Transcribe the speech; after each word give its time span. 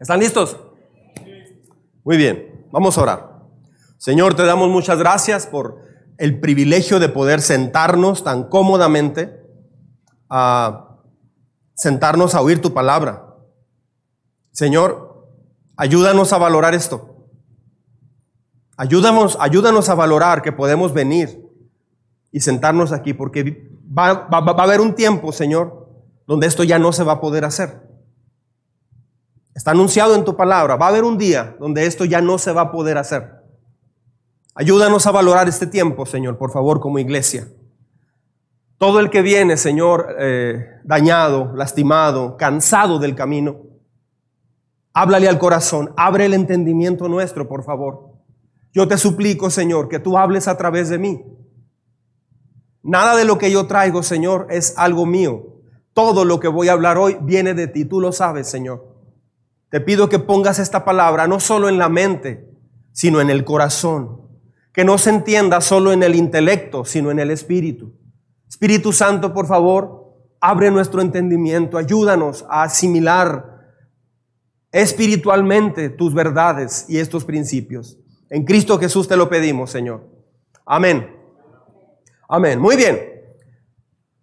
¿Están 0.00 0.18
listos? 0.18 0.56
Muy 2.04 2.16
bien, 2.16 2.66
vamos 2.72 2.96
a 2.96 3.02
orar. 3.02 3.42
Señor, 3.98 4.32
te 4.32 4.46
damos 4.46 4.70
muchas 4.70 4.98
gracias 4.98 5.46
por 5.46 5.82
el 6.16 6.40
privilegio 6.40 6.98
de 6.98 7.10
poder 7.10 7.42
sentarnos 7.42 8.24
tan 8.24 8.44
cómodamente 8.44 9.42
a 10.30 10.96
sentarnos 11.74 12.34
a 12.34 12.40
oír 12.40 12.62
tu 12.62 12.72
palabra. 12.72 13.36
Señor, 14.52 15.28
ayúdanos 15.76 16.32
a 16.32 16.38
valorar 16.38 16.74
esto. 16.74 17.26
Ayúdanos, 18.78 19.36
ayúdanos 19.38 19.90
a 19.90 19.94
valorar 19.94 20.40
que 20.40 20.52
podemos 20.52 20.94
venir 20.94 21.46
y 22.32 22.40
sentarnos 22.40 22.92
aquí, 22.92 23.12
porque 23.12 23.70
va, 23.86 24.14
va, 24.14 24.40
va 24.40 24.62
a 24.62 24.64
haber 24.64 24.80
un 24.80 24.94
tiempo, 24.94 25.30
Señor, 25.30 25.90
donde 26.26 26.46
esto 26.46 26.64
ya 26.64 26.78
no 26.78 26.90
se 26.94 27.04
va 27.04 27.12
a 27.12 27.20
poder 27.20 27.44
hacer. 27.44 27.89
Está 29.54 29.72
anunciado 29.72 30.14
en 30.14 30.24
tu 30.24 30.36
palabra. 30.36 30.76
Va 30.76 30.86
a 30.86 30.88
haber 30.90 31.04
un 31.04 31.18
día 31.18 31.56
donde 31.58 31.86
esto 31.86 32.04
ya 32.04 32.20
no 32.20 32.38
se 32.38 32.52
va 32.52 32.62
a 32.62 32.72
poder 32.72 32.98
hacer. 32.98 33.40
Ayúdanos 34.54 35.06
a 35.06 35.10
valorar 35.10 35.48
este 35.48 35.66
tiempo, 35.66 36.06
Señor, 36.06 36.36
por 36.36 36.50
favor, 36.50 36.80
como 36.80 36.98
iglesia. 36.98 37.48
Todo 38.78 39.00
el 39.00 39.10
que 39.10 39.22
viene, 39.22 39.56
Señor, 39.56 40.16
eh, 40.18 40.66
dañado, 40.84 41.54
lastimado, 41.54 42.36
cansado 42.36 42.98
del 42.98 43.14
camino, 43.14 43.62
háblale 44.92 45.28
al 45.28 45.38
corazón, 45.38 45.92
abre 45.96 46.26
el 46.26 46.34
entendimiento 46.34 47.08
nuestro, 47.08 47.48
por 47.48 47.62
favor. 47.62 48.10
Yo 48.72 48.88
te 48.88 48.96
suplico, 48.96 49.50
Señor, 49.50 49.88
que 49.88 49.98
tú 49.98 50.16
hables 50.16 50.48
a 50.48 50.56
través 50.56 50.88
de 50.88 50.98
mí. 50.98 51.22
Nada 52.82 53.16
de 53.16 53.24
lo 53.24 53.36
que 53.36 53.50
yo 53.50 53.66
traigo, 53.66 54.02
Señor, 54.02 54.46
es 54.50 54.74
algo 54.78 55.06
mío. 55.06 55.60
Todo 55.92 56.24
lo 56.24 56.40
que 56.40 56.48
voy 56.48 56.68
a 56.68 56.72
hablar 56.72 56.96
hoy 56.98 57.18
viene 57.20 57.52
de 57.52 57.66
ti, 57.66 57.84
tú 57.84 58.00
lo 58.00 58.12
sabes, 58.12 58.48
Señor. 58.48 58.89
Te 59.70 59.80
pido 59.80 60.08
que 60.08 60.18
pongas 60.18 60.58
esta 60.58 60.84
palabra 60.84 61.26
no 61.26 61.38
solo 61.40 61.68
en 61.68 61.78
la 61.78 61.88
mente, 61.88 62.48
sino 62.92 63.20
en 63.20 63.30
el 63.30 63.44
corazón. 63.44 64.20
Que 64.72 64.84
no 64.84 64.98
se 64.98 65.10
entienda 65.10 65.60
solo 65.60 65.92
en 65.92 66.02
el 66.02 66.14
intelecto, 66.14 66.84
sino 66.84 67.10
en 67.10 67.20
el 67.20 67.30
espíritu. 67.30 67.94
Espíritu 68.48 68.92
Santo, 68.92 69.32
por 69.32 69.46
favor, 69.46 70.14
abre 70.40 70.70
nuestro 70.70 71.00
entendimiento, 71.00 71.78
ayúdanos 71.78 72.44
a 72.48 72.64
asimilar 72.64 73.50
espiritualmente 74.72 75.88
tus 75.88 76.14
verdades 76.14 76.86
y 76.88 76.98
estos 76.98 77.24
principios. 77.24 77.98
En 78.28 78.44
Cristo 78.44 78.78
Jesús 78.78 79.08
te 79.08 79.16
lo 79.16 79.28
pedimos, 79.28 79.70
Señor. 79.70 80.08
Amén. 80.66 81.16
Amén. 82.28 82.60
Muy 82.60 82.76
bien. 82.76 82.98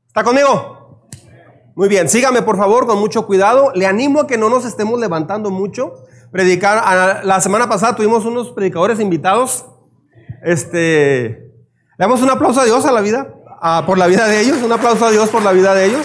¿Está 0.08 0.23
conmigo? 0.23 0.77
Muy 1.78 1.89
bien, 1.89 2.09
sígame 2.09 2.42
por 2.42 2.58
favor 2.58 2.88
con 2.88 2.97
mucho 2.97 3.28
cuidado. 3.28 3.72
Le 3.75 3.86
animo 3.86 4.22
a 4.22 4.25
que 4.25 4.36
no 4.36 4.50
nos 4.50 4.66
estemos 4.66 5.00
levantando 5.00 5.52
mucho. 5.52 5.94
Predicar, 6.31 7.23
la 7.23 7.39
semana 7.39 7.70
pasada 7.70 7.95
tuvimos 7.95 8.25
unos 8.25 8.52
predicadores 8.52 9.00
invitados. 9.00 9.64
Este, 10.42 11.30
le 11.30 12.00
damos 12.00 12.23
un 12.23 12.31
aplauso 12.31 12.61
a 12.61 12.66
Dios 12.66 12.83
a 12.86 12.92
la 12.92 13.02
vida, 13.02 13.31
por 13.86 14.00
la 14.00 14.08
vida 14.08 14.28
de 14.28 14.42
ellos. 14.42 14.64
Un 14.64 14.72
aplauso 14.72 15.05
a 15.05 15.11
Dios 15.11 15.30
por 15.30 15.44
la 15.44 15.52
vida 15.52 15.75
de 15.75 15.86
ellos. 15.86 16.03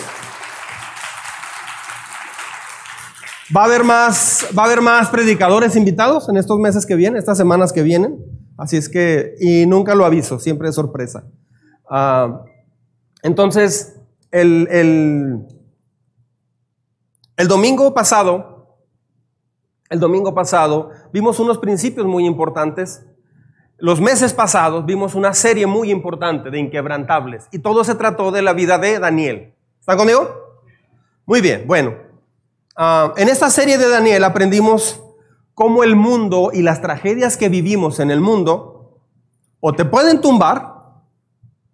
Va 3.56 3.62
a 3.62 3.64
haber 3.64 3.82
más, 3.82 4.48
va 4.56 4.64
a 4.64 4.66
haber 4.66 4.82
más 4.82 5.08
predicadores 5.08 5.74
invitados 5.74 6.28
en 6.28 6.36
estos 6.36 6.58
meses 6.58 6.84
que 6.84 6.96
vienen, 6.96 7.18
estas 7.18 7.38
semanas 7.38 7.72
que 7.72 7.80
vienen. 7.80 8.18
Así 8.58 8.76
es 8.76 8.90
que, 8.90 9.36
y 9.40 9.64
nunca 9.64 9.94
lo 9.94 10.04
aviso, 10.04 10.38
siempre 10.38 10.68
es 10.68 10.74
sorpresa. 10.74 11.24
Uh, 11.90 12.44
entonces, 13.22 13.96
el, 14.30 14.68
el 14.70 15.46
el 17.42 17.48
domingo 17.48 17.92
pasado, 17.92 18.68
el 19.90 19.98
domingo 19.98 20.32
pasado 20.32 20.90
vimos 21.12 21.40
unos 21.40 21.58
principios 21.58 22.06
muy 22.06 22.24
importantes. 22.24 23.04
Los 23.78 24.00
meses 24.00 24.32
pasados 24.32 24.86
vimos 24.86 25.16
una 25.16 25.34
serie 25.34 25.66
muy 25.66 25.90
importante 25.90 26.50
de 26.50 26.60
inquebrantables 26.60 27.48
y 27.50 27.58
todo 27.58 27.82
se 27.82 27.96
trató 27.96 28.30
de 28.30 28.42
la 28.42 28.52
vida 28.52 28.78
de 28.78 29.00
Daniel. 29.00 29.54
¿Están 29.80 29.98
conmigo? 29.98 30.28
Muy 31.26 31.40
bien, 31.40 31.64
bueno. 31.66 31.96
Uh, 32.78 33.10
en 33.16 33.28
esta 33.28 33.50
serie 33.50 33.76
de 33.76 33.88
Daniel 33.88 34.22
aprendimos 34.22 35.02
cómo 35.52 35.82
el 35.82 35.96
mundo 35.96 36.50
y 36.52 36.62
las 36.62 36.80
tragedias 36.80 37.36
que 37.36 37.48
vivimos 37.48 37.98
en 37.98 38.12
el 38.12 38.20
mundo 38.20 39.00
o 39.58 39.72
te 39.72 39.84
pueden 39.84 40.20
tumbar, 40.20 40.74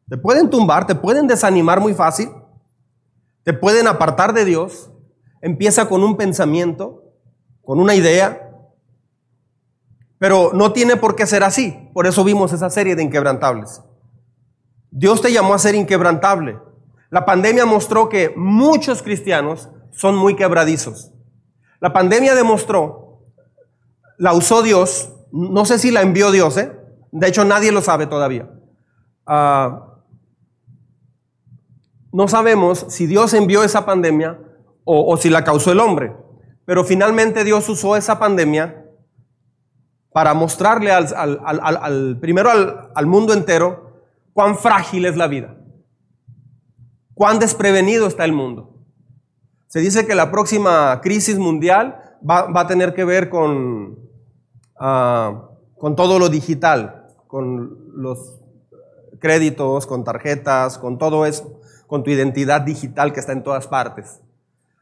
te 0.09 0.17
pueden 0.17 0.49
tumbar, 0.49 0.87
te 0.87 0.95
pueden 0.95 1.27
desanimar 1.27 1.79
muy 1.79 1.93
fácil, 1.93 2.31
te 3.43 3.53
pueden 3.53 3.87
apartar 3.87 4.33
de 4.33 4.47
Dios 4.47 4.93
empieza 5.41 5.89
con 5.89 6.03
un 6.03 6.17
pensamiento, 6.17 7.05
con 7.65 7.81
una 7.81 7.95
idea, 7.95 8.51
pero 10.19 10.51
no 10.53 10.73
tiene 10.73 10.97
por 10.97 11.15
qué 11.15 11.27
ser 11.27 11.45
así. 11.45 11.91
Por 11.95 12.07
eso 12.07 12.25
vimos 12.25 12.53
esa 12.53 12.71
serie 12.71 12.97
de 12.97 13.03
inquebrantables. 13.03 13.83
Dios 14.91 15.21
te 15.21 15.33
llamó 15.33 15.55
a 15.55 15.59
ser 15.59 15.75
inquebrantable. 15.75 16.59
La 17.11 17.25
pandemia 17.25 17.65
mostró 17.67 18.09
que 18.09 18.35
muchos 18.37 19.03
cristianos 19.03 19.69
son 19.93 20.17
muy 20.17 20.35
quebradizos. 20.37 21.13
La 21.81 21.93
pandemia 21.93 22.35
demostró, 22.35 23.23
la 24.17 24.33
usó 24.33 24.63
Dios, 24.63 25.13
no 25.31 25.65
sé 25.65 25.79
si 25.79 25.91
la 25.91 26.03
envió 26.03 26.31
Dios, 26.33 26.57
¿eh? 26.57 26.73
de 27.13 27.29
hecho 27.29 27.45
nadie 27.45 27.73
lo 27.73 27.83
sabe 27.83 28.07
todavía. 28.07 28.51
Uh, 29.27 29.89
no 32.13 32.27
sabemos 32.27 32.87
si 32.89 33.07
Dios 33.07 33.35
envió 33.35 33.63
esa 33.63 33.87
pandemia 33.87 34.41
o, 34.91 35.17
si 35.19 35.29
la 35.29 35.45
causó 35.45 35.73
el 35.73 35.81
hombre. 35.81 36.17
Pero 36.65 36.83
finalmente 36.83 37.45
Dios 37.45 37.69
usó 37.69 37.95
esa 37.97 38.19
pandemia 38.19 38.87
para 40.13 40.33
mostrarle 40.33 40.91
al, 40.91 42.19
primero 42.21 42.51
al, 42.95 43.07
mundo 43.07 43.35
entero 43.35 44.01
cuán 44.33 44.57
frágil 44.57 45.05
es 45.05 45.17
la 45.17 45.27
vida, 45.27 45.59
cuán 47.13 47.39
desprevenido 47.39 48.07
está 48.07 48.25
el 48.25 48.33
mundo. 48.33 48.83
Se 49.67 49.81
dice 49.81 50.07
que 50.07 50.15
la 50.15 50.31
próxima 50.31 50.99
crisis 51.03 51.39
mundial 51.39 52.01
va, 52.29 52.49
a 52.59 52.67
tener 52.67 52.95
que 52.95 53.05
ver 53.05 53.29
con, 53.29 53.99
ah, 54.81 55.51
con 55.77 55.97
todo 55.97 56.19
lo 56.19 56.31
digital, 56.31 57.07
con 57.27 57.93
los 57.95 58.41
créditos, 59.21 59.87
con 59.87 60.03
tarjetas, 60.03 60.79
con 60.79 60.97
todo 60.97 61.27
eso, 61.27 61.61
con 61.87 62.03
tu 62.03 62.11
identidad 62.11 62.63
digital 62.63 63.13
que 63.13 63.21
está 63.21 63.33
en 63.33 63.43
todas 63.43 63.67
partes. 63.67 64.23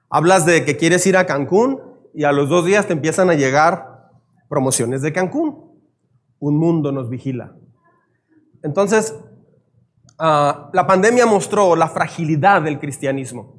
Hablas 0.08 0.46
de 0.46 0.64
que 0.64 0.76
quieres 0.76 1.06
ir 1.06 1.16
a 1.16 1.26
Cancún 1.26 1.80
y 2.14 2.24
a 2.24 2.32
los 2.32 2.48
dos 2.48 2.64
días 2.64 2.86
te 2.86 2.92
empiezan 2.92 3.30
a 3.30 3.34
llegar 3.34 4.10
promociones 4.48 5.02
de 5.02 5.12
Cancún. 5.12 5.78
Un 6.38 6.56
mundo 6.58 6.92
nos 6.92 7.10
vigila. 7.10 7.56
Entonces, 8.62 9.14
ah, 10.18 10.70
la 10.72 10.86
pandemia 10.86 11.26
mostró 11.26 11.76
la 11.76 11.88
fragilidad 11.88 12.62
del 12.62 12.78
cristianismo. 12.78 13.56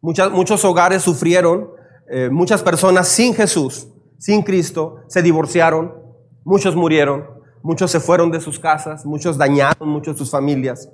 muchos 0.00 0.64
hogares 0.64 1.02
sufrieron, 1.02 1.70
eh, 2.10 2.30
muchas 2.30 2.62
personas 2.62 3.08
sin 3.08 3.34
Jesús, 3.34 3.88
sin 4.18 4.42
Cristo, 4.42 5.00
se 5.08 5.22
divorciaron, 5.22 5.94
muchos 6.44 6.76
murieron, 6.76 7.26
muchos 7.62 7.90
se 7.90 8.00
fueron 8.00 8.30
de 8.30 8.40
sus 8.40 8.58
casas, 8.58 9.04
muchos 9.04 9.36
dañaron, 9.36 9.88
muchos 9.88 10.16
sus 10.16 10.30
familias. 10.30 10.88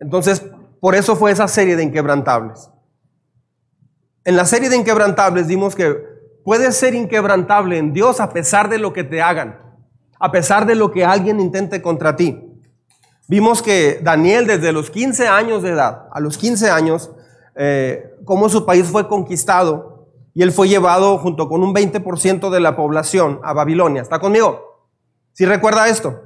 Entonces, 0.00 0.44
por 0.80 0.94
eso 0.94 1.16
fue 1.16 1.30
esa 1.30 1.48
serie 1.48 1.76
de 1.76 1.84
inquebrantables. 1.84 2.70
En 4.28 4.36
la 4.36 4.44
serie 4.44 4.68
de 4.68 4.76
inquebrantables 4.76 5.48
dimos 5.48 5.74
que 5.74 6.04
puedes 6.44 6.76
ser 6.76 6.94
inquebrantable 6.94 7.78
en 7.78 7.94
Dios 7.94 8.20
a 8.20 8.28
pesar 8.30 8.68
de 8.68 8.76
lo 8.76 8.92
que 8.92 9.02
te 9.02 9.22
hagan, 9.22 9.58
a 10.20 10.30
pesar 10.30 10.66
de 10.66 10.74
lo 10.74 10.90
que 10.90 11.02
alguien 11.02 11.40
intente 11.40 11.80
contra 11.80 12.14
ti. 12.14 12.38
Vimos 13.26 13.62
que 13.62 14.00
Daniel 14.02 14.46
desde 14.46 14.70
los 14.70 14.90
15 14.90 15.28
años 15.28 15.62
de 15.62 15.70
edad, 15.70 16.10
a 16.12 16.20
los 16.20 16.36
15 16.36 16.68
años, 16.68 17.10
eh, 17.56 18.18
cómo 18.26 18.50
su 18.50 18.66
país 18.66 18.84
fue 18.86 19.08
conquistado 19.08 20.10
y 20.34 20.42
él 20.42 20.52
fue 20.52 20.68
llevado 20.68 21.16
junto 21.16 21.48
con 21.48 21.62
un 21.62 21.74
20% 21.74 22.50
de 22.50 22.60
la 22.60 22.76
población 22.76 23.40
a 23.42 23.54
Babilonia. 23.54 24.02
¿Está 24.02 24.18
conmigo? 24.18 24.90
¿Sí 25.32 25.46
recuerda 25.46 25.88
esto? 25.88 26.20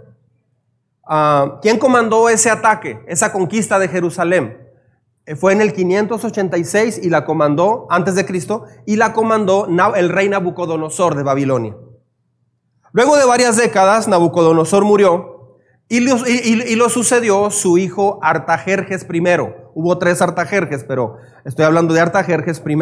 Ah, 1.06 1.60
¿Quién 1.62 1.78
comandó 1.78 2.28
ese 2.28 2.50
ataque, 2.50 2.98
esa 3.06 3.32
conquista 3.32 3.78
de 3.78 3.86
Jerusalén? 3.86 4.61
Eh, 5.26 5.36
fue 5.36 5.52
en 5.52 5.60
el 5.60 5.72
586 5.72 7.00
y 7.02 7.10
la 7.10 7.24
comandó, 7.24 7.86
antes 7.90 8.14
de 8.14 8.26
Cristo, 8.26 8.64
y 8.86 8.96
la 8.96 9.12
comandó 9.12 9.68
el 9.94 10.08
rey 10.08 10.28
Nabucodonosor 10.28 11.14
de 11.14 11.22
Babilonia. 11.22 11.76
Luego 12.92 13.16
de 13.16 13.24
varias 13.24 13.56
décadas, 13.56 14.08
Nabucodonosor 14.08 14.84
murió 14.84 15.32
y 15.88 16.00
lo, 16.76 16.88
sucedió 16.88 17.50
su 17.50 17.76
hijo 17.78 18.18
Artajerjes 18.22 19.06
I. 19.10 19.20
Hubo 19.74 19.98
tres 19.98 20.22
Artajerjes, 20.22 20.84
pero 20.84 21.16
estoy 21.44 21.64
hablando 21.66 21.92
de 21.94 22.00
Artajerjes 22.00 22.62
I. 22.66 22.76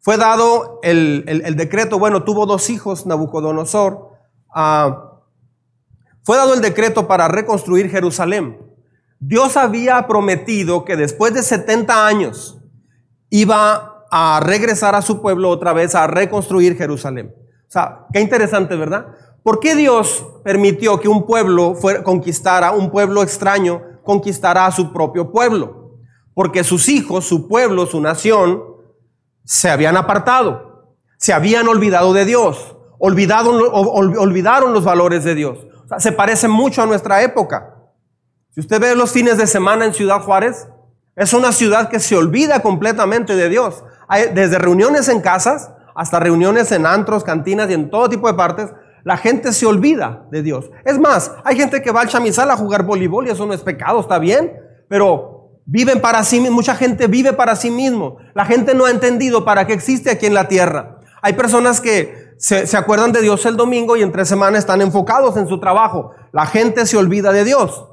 Fue 0.00 0.18
dado 0.18 0.80
el, 0.82 1.54
decreto, 1.56 1.98
bueno, 1.98 2.24
tuvo 2.24 2.46
dos 2.46 2.68
hijos 2.68 3.06
Nabucodonosor. 3.06 4.10
Ah, 4.54 5.12
fue 6.22 6.36
dado 6.36 6.54
el 6.54 6.60
decreto 6.60 7.08
para 7.08 7.26
reconstruir 7.28 7.90
Jerusalén. 7.90 8.58
Dios 9.26 9.56
había 9.56 10.06
prometido 10.06 10.84
que 10.84 10.96
después 10.96 11.32
de 11.32 11.42
70 11.42 12.06
años 12.06 12.58
iba 13.30 14.04
a 14.10 14.40
regresar 14.40 14.94
a 14.94 15.00
su 15.00 15.22
pueblo 15.22 15.48
otra 15.48 15.72
vez, 15.72 15.94
a 15.94 16.06
reconstruir 16.06 16.76
Jerusalén. 16.76 17.34
O 17.66 17.70
sea, 17.70 18.06
qué 18.12 18.20
interesante, 18.20 18.76
¿verdad? 18.76 19.06
¿Por 19.42 19.60
qué 19.60 19.74
Dios 19.76 20.26
permitió 20.44 21.00
que 21.00 21.08
un 21.08 21.26
pueblo 21.26 21.74
fuera, 21.74 22.02
conquistara, 22.02 22.72
un 22.72 22.90
pueblo 22.90 23.22
extraño 23.22 23.82
conquistara 24.02 24.66
a 24.66 24.72
su 24.72 24.92
propio 24.92 25.32
pueblo? 25.32 25.96
Porque 26.34 26.62
sus 26.62 26.90
hijos, 26.90 27.24
su 27.24 27.48
pueblo, 27.48 27.86
su 27.86 28.02
nación, 28.02 28.62
se 29.42 29.70
habían 29.70 29.96
apartado, 29.96 30.96
se 31.16 31.32
habían 31.32 31.66
olvidado 31.66 32.12
de 32.12 32.26
Dios, 32.26 32.76
olvidaron 32.98 34.72
los 34.74 34.84
valores 34.84 35.24
de 35.24 35.34
Dios. 35.34 35.66
O 35.84 35.88
sea, 35.88 35.98
se 35.98 36.12
parece 36.12 36.46
mucho 36.46 36.82
a 36.82 36.86
nuestra 36.86 37.22
época. 37.22 37.73
Si 38.54 38.60
usted 38.60 38.80
ve 38.80 38.94
los 38.94 39.10
fines 39.10 39.36
de 39.36 39.48
semana 39.48 39.84
en 39.84 39.92
Ciudad 39.92 40.20
Juárez, 40.20 40.68
es 41.16 41.32
una 41.32 41.50
ciudad 41.50 41.88
que 41.88 41.98
se 41.98 42.14
olvida 42.14 42.62
completamente 42.62 43.34
de 43.34 43.48
Dios. 43.48 43.82
Desde 44.32 44.58
reuniones 44.58 45.08
en 45.08 45.20
casas 45.22 45.72
hasta 45.96 46.20
reuniones 46.20 46.70
en 46.70 46.86
antros, 46.86 47.24
cantinas 47.24 47.68
y 47.68 47.74
en 47.74 47.90
todo 47.90 48.08
tipo 48.08 48.28
de 48.28 48.34
partes, 48.34 48.70
la 49.02 49.16
gente 49.16 49.52
se 49.52 49.66
olvida 49.66 50.26
de 50.30 50.42
Dios. 50.42 50.70
Es 50.84 51.00
más, 51.00 51.32
hay 51.42 51.56
gente 51.56 51.82
que 51.82 51.90
va 51.90 52.02
al 52.02 52.08
chamizal 52.08 52.48
a 52.48 52.56
jugar 52.56 52.84
voleibol 52.84 53.26
y 53.26 53.30
eso 53.30 53.44
no 53.44 53.54
es 53.54 53.60
pecado, 53.60 53.98
está 53.98 54.20
bien, 54.20 54.52
pero 54.88 55.50
viven 55.66 56.00
para 56.00 56.22
sí 56.22 56.38
mismo, 56.38 56.54
mucha 56.54 56.76
gente 56.76 57.08
vive 57.08 57.32
para 57.32 57.56
sí 57.56 57.72
mismo. 57.72 58.18
La 58.34 58.44
gente 58.44 58.72
no 58.72 58.84
ha 58.84 58.90
entendido 58.90 59.44
para 59.44 59.66
qué 59.66 59.72
existe 59.72 60.12
aquí 60.12 60.26
en 60.26 60.34
la 60.34 60.46
tierra. 60.46 61.00
Hay 61.22 61.32
personas 61.32 61.80
que 61.80 62.34
se, 62.38 62.68
se 62.68 62.76
acuerdan 62.76 63.10
de 63.10 63.20
Dios 63.20 63.44
el 63.46 63.56
domingo 63.56 63.96
y 63.96 64.02
en 64.02 64.12
tres 64.12 64.28
semanas 64.28 64.60
están 64.60 64.80
enfocados 64.80 65.36
en 65.36 65.48
su 65.48 65.58
trabajo. 65.58 66.12
La 66.30 66.46
gente 66.46 66.86
se 66.86 66.96
olvida 66.96 67.32
de 67.32 67.42
Dios. 67.42 67.88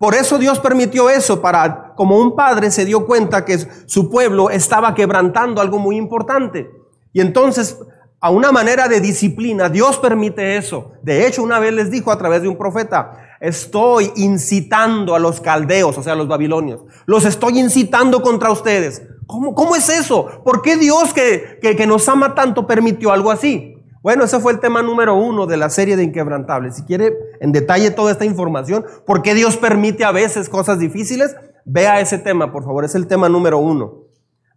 Por 0.00 0.14
eso 0.14 0.38
Dios 0.38 0.58
permitió 0.60 1.10
eso 1.10 1.42
para, 1.42 1.92
como 1.94 2.18
un 2.18 2.34
padre 2.34 2.70
se 2.70 2.86
dio 2.86 3.04
cuenta 3.04 3.44
que 3.44 3.58
su 3.84 4.08
pueblo 4.08 4.48
estaba 4.48 4.94
quebrantando 4.94 5.60
algo 5.60 5.78
muy 5.78 5.98
importante. 5.98 6.70
Y 7.12 7.20
entonces, 7.20 7.78
a 8.18 8.30
una 8.30 8.50
manera 8.50 8.88
de 8.88 9.02
disciplina, 9.02 9.68
Dios 9.68 9.98
permite 9.98 10.56
eso. 10.56 10.92
De 11.02 11.26
hecho, 11.26 11.42
una 11.42 11.58
vez 11.58 11.74
les 11.74 11.90
dijo 11.90 12.10
a 12.10 12.16
través 12.16 12.40
de 12.40 12.48
un 12.48 12.56
profeta, 12.56 13.12
estoy 13.40 14.10
incitando 14.16 15.14
a 15.14 15.18
los 15.18 15.42
caldeos, 15.42 15.98
o 15.98 16.02
sea, 16.02 16.14
a 16.14 16.16
los 16.16 16.28
babilonios. 16.28 16.80
Los 17.04 17.26
estoy 17.26 17.58
incitando 17.58 18.22
contra 18.22 18.50
ustedes. 18.50 19.02
¿Cómo, 19.26 19.54
cómo 19.54 19.76
es 19.76 19.90
eso? 19.90 20.42
¿Por 20.42 20.62
qué 20.62 20.78
Dios 20.78 21.12
que, 21.12 21.58
que, 21.60 21.76
que 21.76 21.86
nos 21.86 22.08
ama 22.08 22.34
tanto 22.34 22.66
permitió 22.66 23.12
algo 23.12 23.30
así? 23.30 23.76
Bueno, 24.02 24.24
ese 24.24 24.40
fue 24.40 24.52
el 24.52 24.60
tema 24.60 24.82
número 24.82 25.14
uno 25.14 25.46
de 25.46 25.58
la 25.58 25.68
serie 25.68 25.96
de 25.96 26.04
Inquebrantables. 26.04 26.76
Si 26.76 26.82
quiere 26.84 27.14
en 27.40 27.52
detalle 27.52 27.90
toda 27.90 28.12
esta 28.12 28.24
información, 28.24 28.84
¿por 29.04 29.20
qué 29.20 29.34
Dios 29.34 29.58
permite 29.58 30.04
a 30.04 30.12
veces 30.12 30.48
cosas 30.48 30.78
difíciles? 30.78 31.36
Vea 31.66 32.00
ese 32.00 32.18
tema, 32.18 32.50
por 32.50 32.64
favor, 32.64 32.84
es 32.84 32.94
el 32.94 33.06
tema 33.06 33.28
número 33.28 33.58
uno. 33.58 34.06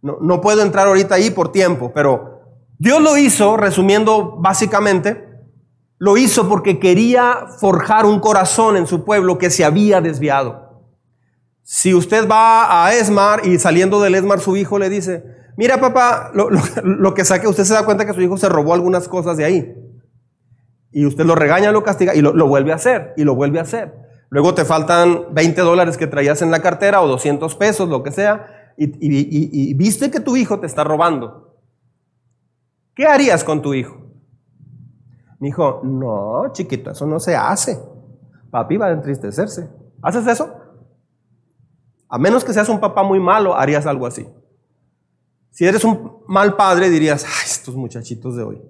No, 0.00 0.40
puedo 0.40 0.62
entrar 0.62 0.86
ahorita 0.86 1.14
ahí 1.14 1.30
por 1.30 1.52
tiempo, 1.52 1.92
pero 1.94 2.40
Dios 2.78 3.00
lo 3.00 3.16
hizo, 3.16 3.56
resumiendo 3.56 4.36
básicamente, 4.38 5.28
lo 5.98 6.16
hizo 6.16 6.48
porque 6.48 6.78
quería 6.78 7.46
forjar 7.58 8.04
un 8.04 8.20
corazón 8.20 8.76
en 8.76 8.86
su 8.86 9.04
pueblo 9.04 9.38
que 9.38 9.50
se 9.50 9.64
había 9.64 10.00
desviado. 10.00 10.82
Si 11.62 11.94
usted 11.94 12.28
va 12.28 12.84
a 12.84 12.94
Esmar 12.94 13.46
y 13.46 13.58
saliendo 13.58 14.00
del 14.00 14.14
Esmar 14.14 14.40
su 14.40 14.56
hijo 14.56 14.78
le 14.78 14.90
dice, 14.90 15.24
Mira, 15.56 15.80
papá, 15.80 16.32
lo, 16.34 17.14
que 17.14 17.24
saque, 17.24 17.46
usted 17.46 17.64
se 17.64 17.74
da 17.74 17.84
cuenta 17.84 18.04
que 18.04 18.12
su 18.12 18.20
hijo 18.20 18.36
se 18.36 18.48
robó 18.48 18.74
algunas 18.74 19.08
cosas 19.08 19.36
de 19.36 19.44
ahí. 19.44 19.74
Y 20.90 21.06
usted 21.06 21.24
lo 21.24 21.34
regaña, 21.34 21.72
lo 21.72 21.82
castiga 21.82 22.14
y 22.14 22.20
lo, 22.20 22.48
vuelve 22.48 22.72
a 22.72 22.76
hacer, 22.76 23.14
y 23.16 23.24
lo 23.24 23.34
vuelve 23.34 23.58
a 23.58 23.62
hacer. 23.62 23.94
Luego 24.30 24.54
te 24.54 24.64
faltan 24.64 25.32
20 25.32 25.60
dólares 25.60 25.96
que 25.96 26.06
traías 26.06 26.42
en 26.42 26.50
la 26.50 26.60
cartera 26.60 27.00
o 27.02 27.08
200 27.08 27.54
pesos, 27.56 27.88
lo 27.88 28.02
que 28.02 28.10
sea, 28.10 28.74
y, 28.76 28.90
y 29.00 29.74
viste 29.74 30.10
que 30.10 30.20
tu 30.20 30.36
hijo 30.36 30.58
te 30.58 30.66
está 30.66 30.82
robando. 30.82 31.60
¿Qué 32.94 33.06
harías 33.06 33.44
con 33.44 33.62
tu 33.62 33.74
hijo? 33.74 34.04
Mi 35.38 35.48
hijo, 35.48 35.80
no, 35.84 36.52
chiquito, 36.52 36.90
eso 36.90 37.06
no 37.06 37.20
se 37.20 37.36
hace. 37.36 37.78
Papi 38.50 38.76
va 38.76 38.86
a 38.86 38.92
entristecerse. 38.92 39.68
¿Haces 40.00 40.26
eso? 40.26 40.54
A 42.08 42.18
menos 42.18 42.44
que 42.44 42.52
seas 42.52 42.68
un 42.68 42.80
papá 42.80 43.02
muy 43.02 43.18
malo, 43.18 43.56
harías 43.56 43.86
algo 43.86 44.06
así. 44.06 44.26
Si 45.54 45.64
eres 45.64 45.84
un 45.84 46.24
mal 46.26 46.56
padre, 46.56 46.90
dirías, 46.90 47.24
ay, 47.24 47.44
estos 47.44 47.76
muchachitos 47.76 48.34
de 48.34 48.42
hoy. 48.42 48.60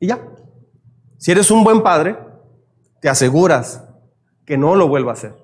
Y 0.00 0.06
ya. 0.06 0.26
Si 1.18 1.30
eres 1.30 1.50
un 1.50 1.62
buen 1.62 1.82
padre, 1.82 2.16
te 3.02 3.10
aseguras 3.10 3.84
que 4.46 4.56
no 4.56 4.74
lo 4.74 4.88
vuelva 4.88 5.10
a 5.10 5.12
hacer. 5.12 5.34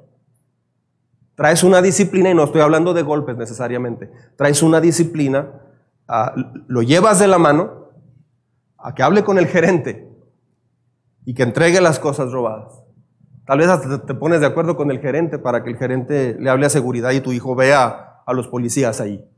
Traes 1.34 1.62
una 1.62 1.82
disciplina, 1.82 2.30
y 2.30 2.34
no 2.34 2.44
estoy 2.44 2.62
hablando 2.62 2.94
de 2.94 3.02
golpes 3.02 3.36
necesariamente, 3.36 4.10
traes 4.36 4.62
una 4.62 4.80
disciplina, 4.80 5.60
ah, 6.08 6.34
lo 6.66 6.80
llevas 6.80 7.18
de 7.18 7.28
la 7.28 7.36
mano 7.36 7.90
a 8.78 8.94
que 8.94 9.02
hable 9.02 9.22
con 9.22 9.36
el 9.36 9.48
gerente 9.48 10.10
y 11.26 11.34
que 11.34 11.42
entregue 11.42 11.82
las 11.82 11.98
cosas 11.98 12.32
robadas. 12.32 12.72
Tal 13.44 13.58
vez 13.58 13.68
hasta 13.68 14.06
te 14.06 14.14
pones 14.14 14.40
de 14.40 14.46
acuerdo 14.46 14.78
con 14.78 14.90
el 14.90 15.00
gerente 15.00 15.38
para 15.38 15.62
que 15.62 15.68
el 15.68 15.76
gerente 15.76 16.38
le 16.40 16.48
hable 16.48 16.64
a 16.64 16.70
seguridad 16.70 17.10
y 17.10 17.20
tu 17.20 17.34
hijo 17.34 17.54
vea 17.54 18.22
a 18.24 18.32
los 18.32 18.48
policías 18.48 19.02
ahí. 19.02 19.28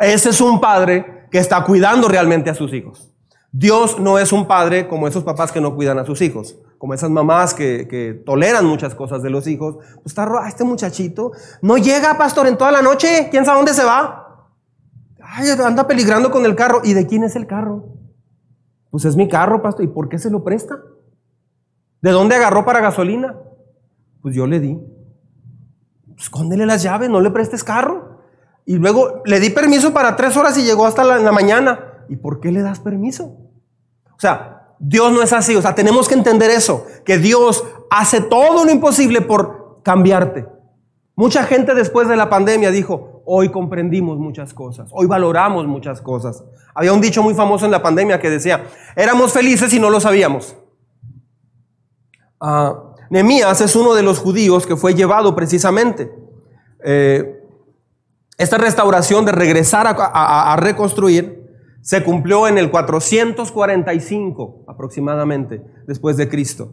Ese 0.00 0.30
es 0.30 0.40
un 0.40 0.60
padre 0.60 1.26
que 1.30 1.38
está 1.38 1.64
cuidando 1.64 2.08
realmente 2.08 2.50
a 2.50 2.54
sus 2.54 2.72
hijos. 2.72 3.10
Dios 3.50 3.98
no 3.98 4.18
es 4.18 4.32
un 4.32 4.46
padre 4.46 4.88
como 4.88 5.08
esos 5.08 5.24
papás 5.24 5.52
que 5.52 5.60
no 5.60 5.74
cuidan 5.74 5.98
a 5.98 6.04
sus 6.04 6.20
hijos, 6.20 6.56
como 6.76 6.92
esas 6.92 7.10
mamás 7.10 7.54
que, 7.54 8.22
toleran 8.26 8.66
muchas 8.66 8.94
cosas 8.94 9.22
de 9.22 9.30
los 9.30 9.46
hijos. 9.46 9.76
Pues 9.76 10.06
está 10.06 10.28
este 10.46 10.64
muchachito 10.64 11.32
no 11.62 11.78
llega, 11.78 12.18
pastor, 12.18 12.46
en 12.46 12.58
toda 12.58 12.70
la 12.70 12.82
noche. 12.82 13.28
¿Quién 13.30 13.44
sabe 13.44 13.58
dónde 13.58 13.74
se 13.74 13.84
va? 13.84 14.48
Ay, 15.22 15.48
anda 15.50 15.86
peligrando 15.86 16.30
con 16.30 16.44
el 16.44 16.54
carro. 16.54 16.82
¿Y 16.84 16.92
de 16.92 17.06
quién 17.06 17.24
es 17.24 17.36
el 17.36 17.46
carro? 17.46 17.94
Pues 18.90 19.04
es 19.04 19.16
mi 19.16 19.28
carro, 19.28 19.62
pastor. 19.62 19.84
¿Y 19.84 19.88
por 19.88 20.08
qué 20.08 20.18
se 20.18 20.30
lo 20.30 20.44
presta? 20.44 20.78
¿De 22.00 22.10
dónde 22.10 22.34
agarró 22.34 22.64
para 22.64 22.80
gasolina? 22.80 23.34
Pues 24.22 24.34
yo 24.34 24.46
le 24.46 24.60
di. 24.60 24.78
Escóndele 26.16 26.66
las 26.66 26.82
llaves, 26.82 27.08
no 27.08 27.20
le 27.20 27.30
prestes 27.30 27.64
carro. 27.64 27.97
Y 28.68 28.76
luego 28.76 29.22
le 29.24 29.40
di 29.40 29.48
permiso 29.48 29.94
para 29.94 30.14
tres 30.14 30.36
horas 30.36 30.58
y 30.58 30.62
llegó 30.62 30.84
hasta 30.84 31.02
la, 31.02 31.32
mañana. 31.32 32.04
¿Y 32.10 32.16
por 32.16 32.38
qué 32.38 32.52
le 32.52 32.60
das 32.60 32.80
permiso? 32.80 33.38
O 34.14 34.20
sea, 34.20 34.74
Dios 34.78 35.10
no 35.10 35.22
es 35.22 35.32
así. 35.32 35.56
O 35.56 35.62
sea, 35.62 35.74
tenemos 35.74 36.06
que 36.06 36.12
entender 36.12 36.50
eso, 36.50 36.84
que 37.06 37.16
Dios 37.16 37.64
hace 37.88 38.20
todo 38.20 38.66
lo 38.66 38.70
imposible 38.70 39.22
por 39.22 39.80
cambiarte. 39.82 40.46
Mucha 41.16 41.44
gente 41.44 41.74
después 41.74 42.08
de 42.08 42.16
la 42.16 42.28
pandemia 42.28 42.70
dijo, 42.70 43.22
hoy 43.24 43.48
comprendimos 43.48 44.18
muchas 44.18 44.52
cosas, 44.52 44.90
hoy 44.92 45.06
valoramos 45.06 45.66
muchas 45.66 46.02
cosas. 46.02 46.44
Había 46.74 46.92
un 46.92 47.00
dicho 47.00 47.22
muy 47.22 47.32
famoso 47.32 47.64
en 47.64 47.70
la 47.70 47.80
pandemia 47.80 48.20
que 48.20 48.28
decía, 48.28 48.66
éramos 48.94 49.32
felices 49.32 49.72
y 49.72 49.80
no 49.80 49.88
lo 49.88 49.98
sabíamos. 49.98 50.56
Uh, 52.38 52.74
es 53.10 53.76
uno 53.76 53.94
de 53.94 54.02
los 54.02 54.18
judíos 54.18 54.66
que 54.66 54.76
fue 54.76 54.92
llevado 54.92 55.34
precisamente. 55.34 56.12
Eh, 56.84 57.37
esta 58.38 58.56
restauración 58.56 59.24
de 59.24 59.32
regresar 59.32 59.86
a, 59.88 60.56
reconstruir 60.58 61.44
se 61.82 62.04
cumplió 62.04 62.46
en 62.46 62.56
el 62.56 62.70
445 62.70 64.64
aproximadamente 64.68 65.60
después 65.86 66.16
de 66.16 66.28
Cristo. 66.28 66.72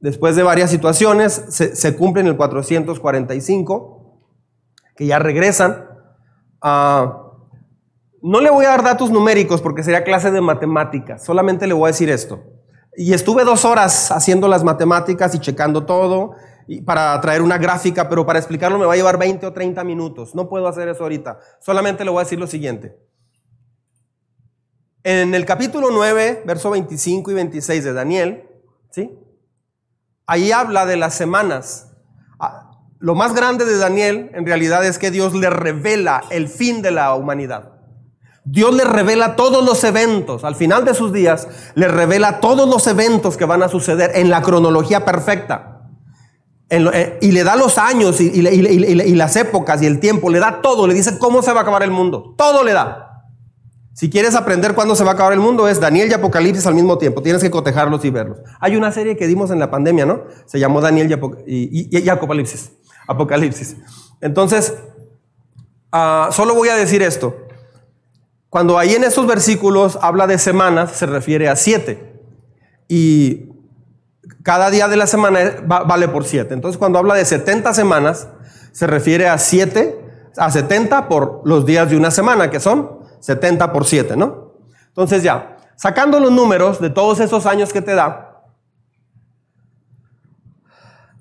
Después 0.00 0.36
de 0.36 0.42
varias 0.42 0.70
situaciones 0.70 1.46
se, 1.48 1.96
cumple 1.96 2.20
en 2.20 2.28
el 2.28 2.36
445 2.36 4.20
que 4.96 5.06
ya 5.06 5.18
regresan. 5.18 5.86
Ah, 6.60 7.22
no 8.20 8.40
le 8.40 8.50
voy 8.50 8.66
a 8.66 8.70
dar 8.70 8.82
datos 8.82 9.10
numéricos 9.10 9.62
porque 9.62 9.82
sería 9.82 10.04
clase 10.04 10.30
de 10.30 10.40
matemáticas, 10.42 11.24
solamente 11.24 11.66
le 11.66 11.72
voy 11.72 11.84
a 11.84 11.92
decir 11.92 12.10
esto. 12.10 12.42
Y 12.96 13.14
estuve 13.14 13.44
dos 13.44 13.64
horas 13.64 14.10
haciendo 14.10 14.48
las 14.48 14.62
matemáticas 14.62 15.34
y 15.34 15.38
checando 15.38 15.86
todo 15.86 16.32
para 16.84 17.18
traer 17.20 17.40
una 17.40 17.56
gráfica, 17.56 18.08
pero 18.08 18.26
para 18.26 18.38
explicarlo 18.38 18.78
me 18.78 18.84
va 18.84 18.92
a 18.92 18.96
llevar 18.96 19.18
20 19.18 19.46
o 19.46 19.52
30 19.52 19.82
minutos. 19.84 20.34
No 20.34 20.48
puedo 20.48 20.68
hacer 20.68 20.88
eso 20.88 21.02
ahorita. 21.02 21.38
Solamente 21.60 22.04
le 22.04 22.10
voy 22.10 22.20
a 22.20 22.24
decir 22.24 22.38
lo 22.38 22.46
siguiente. 22.46 22.96
En 25.02 25.34
el 25.34 25.46
capítulo 25.46 25.88
9, 25.90 26.42
verso 26.44 26.70
25 26.70 27.30
y 27.30 27.34
26 27.34 27.84
de 27.84 27.92
Daniel, 27.94 28.48
¿sí? 28.90 29.18
Ahí 30.26 30.52
habla 30.52 30.84
de 30.84 30.96
las 30.96 31.14
semanas. 31.14 31.92
Ah, 32.38 32.70
lo 32.98 33.14
más 33.14 33.34
grande 33.34 33.64
de 33.64 33.78
Daniel 33.78 34.30
en 34.34 34.44
realidad 34.44 34.84
es 34.84 34.98
que 34.98 35.10
Dios 35.10 35.34
le 35.34 35.48
revela 35.48 36.24
el 36.28 36.48
fin 36.48 36.82
de 36.82 36.90
la 36.90 37.14
humanidad. 37.14 37.72
Dios 38.44 38.74
le 38.74 38.84
revela 38.84 39.36
todos 39.36 39.64
los 39.64 39.82
eventos. 39.84 40.44
Al 40.44 40.54
final 40.54 40.84
de 40.84 40.94
sus 40.94 41.12
días, 41.12 41.48
le 41.74 41.88
revela 41.88 42.40
todos 42.40 42.68
los 42.68 42.86
eventos 42.86 43.36
que 43.36 43.44
van 43.44 43.62
a 43.62 43.68
suceder 43.68 44.12
en 44.14 44.28
la 44.28 44.42
cronología 44.42 45.04
perfecta. 45.04 45.77
Eh, 46.70 47.18
y 47.22 47.32
le 47.32 47.44
da 47.44 47.56
los 47.56 47.78
años 47.78 48.20
y, 48.20 48.42
las 48.42 49.36
épocas 49.36 49.80
y 49.80 49.86
el 49.86 50.00
tiempo, 50.00 50.28
le 50.28 50.38
da 50.38 50.60
todo, 50.60 50.86
le 50.86 50.92
dice 50.92 51.18
cómo 51.18 51.42
se 51.42 51.52
va 51.52 51.60
a 51.60 51.62
acabar 51.62 51.82
el 51.82 51.90
mundo, 51.90 52.34
todo 52.36 52.62
le 52.62 52.72
da. 52.72 53.24
Si 53.94 54.10
quieres 54.10 54.34
aprender 54.34 54.74
cuándo 54.74 54.94
se 54.94 55.02
va 55.02 55.12
a 55.12 55.14
acabar 55.14 55.32
el 55.32 55.40
mundo, 55.40 55.66
es 55.66 55.80
Daniel 55.80 56.08
y 56.10 56.12
Apocalipsis 56.12 56.66
al 56.66 56.74
mismo 56.74 56.98
tiempo, 56.98 57.22
tienes 57.22 57.42
que 57.42 57.50
cotejarlos 57.50 58.04
y 58.04 58.10
verlos. 58.10 58.38
Hay 58.60 58.76
una 58.76 58.92
serie 58.92 59.16
que 59.16 59.26
dimos 59.26 59.50
en 59.50 59.58
la 59.58 59.70
pandemia, 59.70 60.06
¿no? 60.06 60.24
Se 60.46 60.60
llamó 60.60 60.80
Daniel 60.80 61.10
y, 61.46 62.08
Apocalipsis. 62.08 62.72
Apocalipsis. 63.08 63.76
Entonces, 64.20 64.74
ah, 65.90 66.28
solo 66.32 66.54
voy 66.54 66.68
a 66.68 66.76
decir 66.76 67.02
esto. 67.02 67.34
Cuando 68.50 68.78
ahí 68.78 68.94
en 68.94 69.04
esos 69.04 69.26
versículos 69.26 69.98
habla 70.00 70.26
de 70.26 70.38
semanas, 70.38 70.92
se 70.92 71.06
refiere 71.06 71.48
a 71.48 71.56
siete. 71.56 72.20
Y 72.88 73.48
cada 74.48 74.70
día 74.70 74.88
de 74.88 74.96
la 74.96 75.06
semana 75.06 75.40
vale 75.66 76.08
por 76.08 76.24
siete. 76.24 76.54
Entonces 76.54 76.78
cuando 76.78 76.98
habla 76.98 77.12
de 77.12 77.26
70 77.26 77.74
semanas, 77.74 78.28
se 78.72 78.86
refiere 78.86 79.28
a 79.28 79.36
siete, 79.36 80.02
a 80.38 80.50
70 80.50 81.06
por 81.06 81.42
los 81.44 81.66
días 81.66 81.90
de 81.90 81.98
una 81.98 82.10
semana, 82.10 82.48
que 82.48 82.58
son 82.58 83.00
70 83.20 83.70
por 83.74 83.84
siete, 83.84 84.16
¿no? 84.16 84.54
Entonces 84.86 85.22
ya, 85.22 85.58
sacando 85.76 86.18
los 86.18 86.32
números 86.32 86.80
de 86.80 86.88
todos 86.88 87.20
esos 87.20 87.44
años 87.44 87.74
que 87.74 87.82
te 87.82 87.94
da, 87.94 88.40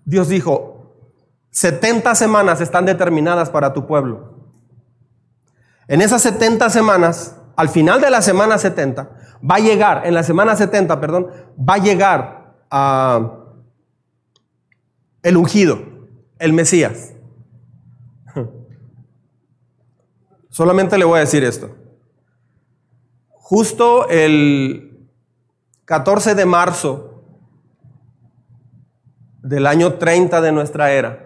Dios 0.05 0.29
dijo, 0.29 0.95
70 1.51 2.15
semanas 2.15 2.61
están 2.61 2.85
determinadas 2.85 3.49
para 3.49 3.73
tu 3.73 3.85
pueblo. 3.87 4.37
En 5.89 5.99
esas 5.99 6.21
70 6.21 6.69
semanas, 6.69 7.35
al 7.57 7.67
final 7.67 7.99
de 7.99 8.09
la 8.09 8.21
semana 8.21 8.57
70, 8.57 9.09
va 9.43 9.55
a 9.55 9.59
llegar, 9.59 10.07
en 10.07 10.13
la 10.13 10.23
semana 10.23 10.55
70, 10.55 11.01
perdón, 11.01 11.27
va 11.59 11.73
a 11.73 11.79
llegar 11.79 12.36
el 12.71 13.27
ungido, 15.37 15.79
el 16.39 16.53
Mesías. 16.53 17.13
Solamente 20.49 20.97
le 20.97 21.05
voy 21.05 21.17
a 21.17 21.21
decir 21.21 21.43
esto. 21.43 21.75
Justo 23.29 24.09
el 24.09 25.07
14 25.85 26.35
de 26.35 26.45
marzo 26.45 27.23
del 29.41 29.67
año 29.67 29.93
30 29.93 30.41
de 30.41 30.51
nuestra 30.51 30.91
era, 30.91 31.23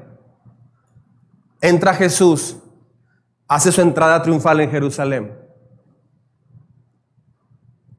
entra 1.62 1.94
Jesús 1.94 2.58
hace 3.48 3.72
su 3.72 3.82
entrada 3.82 4.22
triunfal 4.22 4.60
en 4.60 4.70
Jerusalén. 4.70 5.41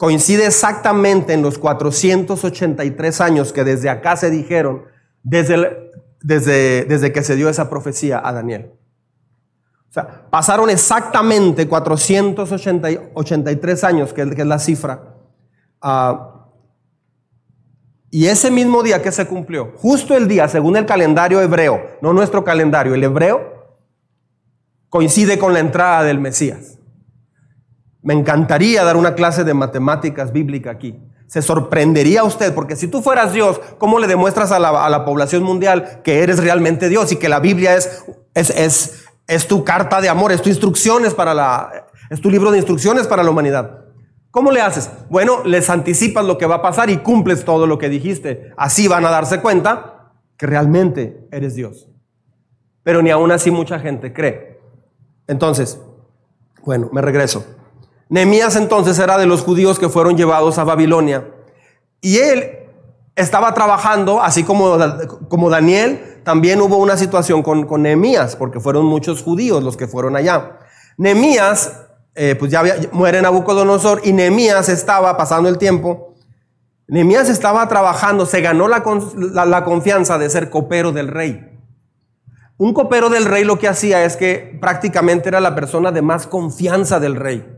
Coincide 0.03 0.47
exactamente 0.47 1.33
en 1.33 1.43
los 1.43 1.59
483 1.59 3.21
años 3.21 3.53
que 3.53 3.63
desde 3.63 3.89
acá 3.89 4.17
se 4.17 4.31
dijeron, 4.31 4.83
desde, 5.23 5.93
desde, 6.21 6.85
desde 6.87 7.13
que 7.13 7.23
se 7.23 7.37
dio 7.37 7.49
esa 7.49 7.71
profecía 7.71 8.21
a 8.21 8.33
Daniel. 8.33 8.73
O 9.89 9.93
sea, 9.93 10.27
pasaron 10.29 10.71
exactamente 10.71 11.69
483 11.69 13.85
años, 13.85 14.13
que 14.13 14.23
es 14.23 14.45
la 14.45 14.59
cifra. 14.59 15.15
Ah, 15.81 16.49
y 18.11 18.27
ese 18.27 18.51
mismo 18.51 18.83
día 18.83 19.01
que 19.03 19.13
se 19.13 19.29
cumplió, 19.29 19.73
justo 19.77 20.17
el 20.17 20.27
día, 20.27 20.49
según 20.49 20.77
el 20.77 20.85
calendario 20.85 21.41
hebreo, 21.41 21.81
no 22.01 22.13
nuestro 22.13 22.43
calendario, 22.43 22.97
el 22.97 23.05
hebreo, 23.05 23.77
coincide 24.89 25.39
con 25.39 25.53
la 25.53 25.61
entrada 25.61 26.03
del 26.03 26.19
Mesías. 26.19 26.81
Me 28.03 28.15
encantaría 28.15 28.85
dar 28.85 28.97
una 28.97 29.15
clase 29.15 29.45
de 29.45 29.55
matemáticas 29.55 30.33
bíblica 30.33 30.71
aquí. 30.71 31.01
Se 31.27 31.41
sorprendería 31.41 32.25
usted, 32.25 32.53
porque 32.55 32.77
si 32.77 32.89
tú 32.89 33.01
fueras 33.01 33.33
Dios, 33.33 33.61
¿cómo 33.79 33.99
le 33.99 34.07
demuestras 34.07 34.53
a 34.53 34.59
la, 34.59 35.05
población 35.05 35.43
mundial 35.43 36.03
que 36.03 36.23
eres 36.23 36.43
realmente 36.43 36.89
Dios 36.89 37.11
y 37.13 37.17
que 37.17 37.29
la 37.29 37.41
Biblia 37.41 37.75
es, 37.75 38.05
es, 38.35 38.51
es, 38.51 39.05
es 39.27 39.49
tu 39.49 39.65
carta 39.65 40.01
de 40.01 40.09
amor, 40.09 40.33
es 40.33 40.43
tu 40.43 40.49
instrucciones 40.49 41.15
para 41.15 41.33
la, 41.33 41.87
es 42.11 42.21
tu 42.21 42.31
libro 42.31 42.51
de 42.51 42.59
instrucciones 42.59 43.07
para 43.07 43.23
la 43.23 43.31
humanidad? 43.31 43.83
¿Cómo 44.33 44.51
le 44.51 44.61
haces? 44.61 44.91
Bueno, 45.11 45.45
les 45.45 45.71
anticipas 45.71 46.25
lo 46.25 46.39
que 46.39 46.47
va 46.47 46.57
a 46.57 46.63
pasar 46.63 46.91
y 46.91 46.99
cumples 46.99 47.45
todo 47.45 47.67
lo 47.67 47.79
que 47.79 47.89
dijiste. 47.89 48.51
Así 48.57 48.89
van 48.89 49.05
a 49.05 49.11
darse 49.11 49.41
cuenta 49.41 50.13
que 50.37 50.47
realmente 50.47 51.29
eres 51.31 51.55
Dios. 51.55 51.89
Pero 52.83 53.03
ni 53.03 53.11
aún 53.11 53.31
así 53.31 53.51
mucha 53.51 53.79
gente 53.79 54.13
cree. 54.13 54.59
Entonces, 55.27 55.81
bueno, 56.65 56.89
me 56.93 57.03
regreso. 57.03 57.47
Nehemías 58.13 58.57
entonces 58.57 58.99
era 58.99 59.17
de 59.17 59.25
los 59.25 59.41
judíos 59.41 59.79
que 59.79 59.89
fueron 59.89 60.19
llevados 60.19 60.59
a 60.59 60.65
Babilonia. 60.65 61.29
Y 62.03 62.19
él 62.19 62.59
estaba 63.17 63.55
trabajando, 63.55 64.21
así 64.21 64.45
como, 64.45 64.77
como 65.31 65.49
Daniel, 65.49 66.21
también 66.23 66.61
hubo 66.61 66.77
una 66.77 66.99
situación 66.99 67.43
con, 67.43 67.65
con 67.65 67.81
Nehemías, 67.81 68.37
porque 68.37 68.61
fueron 68.61 68.85
muchos 68.85 69.23
judíos 69.23 69.65
los 69.65 69.79
que 69.79 69.89
fueron 69.89 70.15
allá. 70.15 70.59
Nehemías, 70.99 71.85
eh, 72.15 72.37
pues 72.39 72.51
ya 72.51 72.61
había, 72.61 72.77
muere 72.93 73.23
Nabucodonosor 73.23 74.03
y 74.05 74.13
Nehemías 74.13 74.69
estaba 74.69 75.17
pasando 75.17 75.49
el 75.49 75.57
tiempo. 75.57 76.13
Nehemías 76.89 77.31
estaba 77.31 77.67
trabajando, 77.67 78.27
se 78.27 78.43
ganó 78.43 78.69
la, 78.69 78.83
la 79.47 79.65
confianza 79.65 80.19
de 80.19 80.29
ser 80.29 80.51
copero 80.51 80.93
del 80.93 81.09
rey. 81.09 81.49
Un 82.59 82.75
copero 82.75 83.09
del 83.09 83.25
rey 83.25 83.45
lo 83.45 83.59
que 83.59 83.69
hacía 83.69 84.05
es 84.05 84.19
que 84.19 84.59
prácticamente 84.61 85.31
era 85.31 85.41
la 85.41 85.55
persona 85.55 85.93
de 85.93 86.03
más 86.03 86.27
confianza 86.27 87.01
del 87.01 87.17
rey. 87.17 87.52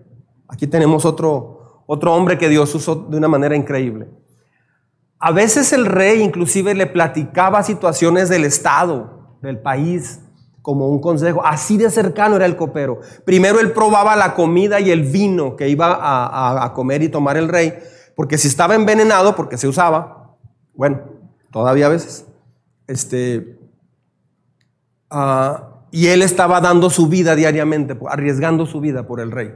Aquí 0.54 0.66
tenemos 0.66 1.04
otro, 1.04 1.82
otro 1.87 2.14
hombre 2.14 2.38
que 2.38 2.49
Dios 2.49 2.75
usó 2.75 2.94
de 2.94 3.18
una 3.18 3.28
manera 3.28 3.54
increíble. 3.54 4.08
A 5.18 5.32
veces 5.32 5.75
el 5.75 5.84
rey 5.84 6.23
inclusive 6.23 6.75
le 6.75 6.87
platicaba 6.87 7.62
situaciones 7.62 8.30
del 8.30 8.44
Estado, 8.44 9.37
del 9.42 9.58
país, 9.58 10.20
como 10.62 10.88
un 10.88 11.00
consejo. 11.00 11.44
Así 11.44 11.76
de 11.76 11.90
cercano 11.90 12.37
era 12.37 12.46
el 12.46 12.56
copero. 12.56 13.00
Primero 13.26 13.61
él 13.61 13.73
probaba 13.73 14.16
la 14.16 14.34
comida 14.34 14.80
y 14.80 14.90
el 14.90 15.02
vino 15.02 15.56
que 15.56 15.68
iba 15.68 15.99
a, 16.00 16.73
comer 16.73 17.02
y 17.02 17.11
tomar 17.11 17.37
el 17.37 17.49
rey, 17.49 17.75
porque 18.16 18.38
si 18.38 18.49
estaba 18.49 18.75
envenenado, 18.75 19.37
porque 19.37 19.58
se 19.58 19.68
usaba, 19.68 20.37
bueno, 20.75 21.02
todavía 21.50 21.87
a 21.87 21.90
veces, 21.90 22.26
este, 22.87 23.58
Ah, 25.16 25.68
y 25.92 26.08
él 26.08 26.23
estaba 26.23 26.61
dando 26.61 26.90
su 26.90 27.06
vida 27.06 27.37
diariamente, 27.37 27.96
arriesgando 28.08 28.66
su 28.66 28.80
vida 28.80 29.06
por 29.06 29.20
el 29.20 29.30
rey. 29.30 29.54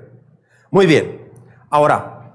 Muy 0.70 0.86
bien. 0.86 1.30
Ahora, 1.70 2.34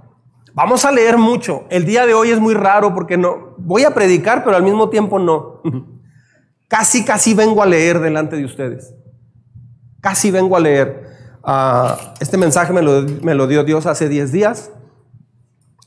vamos 0.54 0.86
a 0.86 0.92
leer 0.92 1.18
mucho. 1.18 1.66
El 1.70 1.86
día 1.86 2.06
de 2.06 2.14
hoy 2.14 2.32
es 2.32 2.40
muy 2.40 2.54
raro 2.54 2.94
porque 2.94 3.18
no 3.18 3.56
voy 3.58 3.84
a 3.84 3.94
predicar, 3.94 4.44
pero 4.44 4.56
al 4.56 4.64
mismo 4.64 4.90
tiempo 4.90 5.20
no. 5.20 5.62
Casi, 6.68 7.06
casi 7.06 7.36
vengo 7.36 7.62
a 7.62 7.68
leer 7.68 8.00
delante 8.00 8.36
de 8.36 8.46
ustedes. 8.46 8.96
Casi 10.02 10.32
vengo 10.32 10.58
a 10.58 10.60
leer. 10.60 11.06
Ah, 11.44 12.16
este 12.20 12.36
mensaje 12.36 12.74
me 12.74 12.82
lo, 12.82 13.48
dio 13.48 13.64
Dios 13.64 13.86
hace 13.86 14.10
10 14.10 14.32
días. 14.32 14.72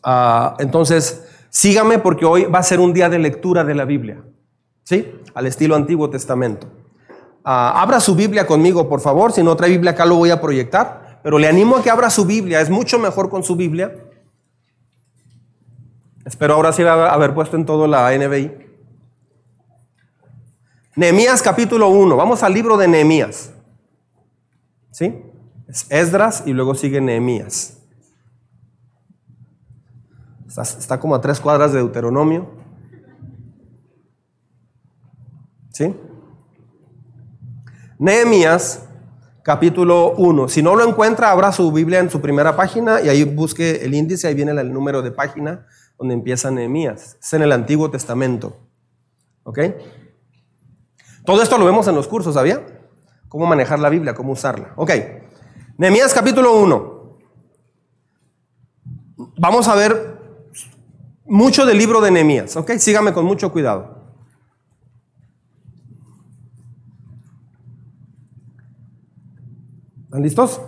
Ah, 0.05 0.55
entonces, 0.61 1.27
sígame 1.49 1.99
porque 1.99 2.25
hoy 2.25 2.45
va 2.45 2.61
a 2.61 2.63
ser 2.63 2.79
un 2.79 2.93
día 2.93 3.09
de 3.09 3.19
lectura 3.19 3.65
de 3.65 3.75
la 3.75 3.85
Biblia. 3.85 4.23
¿Sí? 4.85 5.13
Al 5.35 5.47
estilo 5.47 5.75
Antiguo 5.75 6.09
Testamento. 6.09 6.69
Ah, 7.43 7.83
abra 7.83 7.99
su 7.99 8.15
Biblia 8.15 8.47
conmigo, 8.47 8.89
por 8.89 9.01
favor. 9.01 9.33
Si 9.33 9.43
no 9.43 9.57
trae 9.57 9.71
Biblia 9.71 9.91
acá 9.91 10.07
lo 10.07 10.15
voy 10.15 10.31
a 10.31 10.41
proyectar. 10.41 11.06
Pero 11.27 11.41
le 11.41 11.49
animo 11.49 11.75
a 11.75 11.83
que 11.83 11.91
abra 11.91 12.09
su 12.09 12.25
Biblia. 12.25 12.61
Es 12.61 12.71
mucho 12.71 13.01
mejor 13.01 13.29
con 13.29 13.43
su 13.43 13.57
Biblia. 13.57 13.93
Espero 16.25 16.55
ahora 16.55 16.71
sí 16.71 16.85
haber 16.85 17.35
puesto 17.35 17.57
en 17.57 17.67
todo 17.67 17.89
la 17.89 18.17
NBI. 18.17 18.53
Nehemías 20.95 21.43
capítulo 21.43 21.89
1. 21.89 22.15
Vamos 22.17 22.45
al 22.45 22.55
libro 22.55 22.77
de 22.77 22.87
Nehemías. 22.87 23.53
¿Sí? 24.93 25.21
Es 25.67 25.87
Esdras 25.91 26.45
y 26.47 26.53
luego 26.53 26.77
sigue 26.77 27.01
Nehemías. 27.01 27.77
Está, 30.47 30.63
está 30.63 31.01
como 31.01 31.17
a 31.17 31.21
tres 31.21 31.41
cuadras 31.41 31.73
de 31.73 31.79
Deuteronomio. 31.79 32.53
¿Sí? 35.73 35.93
Nehemías 37.99 38.86
capítulo 39.47 40.11
1. 40.17 40.49
Si 40.49 40.61
no 40.61 40.75
lo 40.75 40.85
encuentra, 40.85 41.31
abra 41.31 41.53
su 41.53 41.71
Biblia 41.71 42.01
en 42.01 42.11
su 42.11 42.21
primera 42.21 42.57
página 42.57 43.01
y 43.01 43.09
ahí 43.09 43.23
busque 43.23 43.85
el 43.85 43.95
índice, 43.95 44.27
ahí 44.27 44.35
viene 44.35 44.51
el 44.61 44.73
número 44.73 45.03
de 45.03 45.13
página 45.13 45.69
donde 45.97 46.15
empieza 46.15 46.51
Nehemías. 46.51 47.17
Es 47.23 47.33
en 47.33 47.43
el 47.43 47.53
Antiguo 47.53 47.89
Testamento. 47.89 48.57
¿Ok? 49.45 49.61
Todo 51.25 51.43
esto 51.43 51.59
lo 51.59 51.65
vemos 51.65 51.87
en 51.87 51.95
los 51.95 52.09
cursos, 52.09 52.35
¿sabía? 52.35 52.67
Cómo 53.29 53.47
manejar 53.47 53.79
la 53.79 53.89
Biblia, 53.89 54.15
cómo 54.15 54.33
usarla. 54.33 54.73
Ok. 54.75 54.91
Nehemías 55.79 56.13
capítulo 56.13 56.57
1. 56.57 57.19
Vamos 59.39 59.69
a 59.69 59.77
ver 59.77 60.19
mucho 61.25 61.65
del 61.65 61.79
libro 61.79 62.01
de 62.01 62.11
Nehemías. 62.11 62.57
¿Ok? 62.57 62.73
Sígame 62.79 63.13
con 63.13 63.25
mucho 63.25 63.53
cuidado. 63.53 63.96
¿Están 70.17 70.25
listos? 70.25 70.63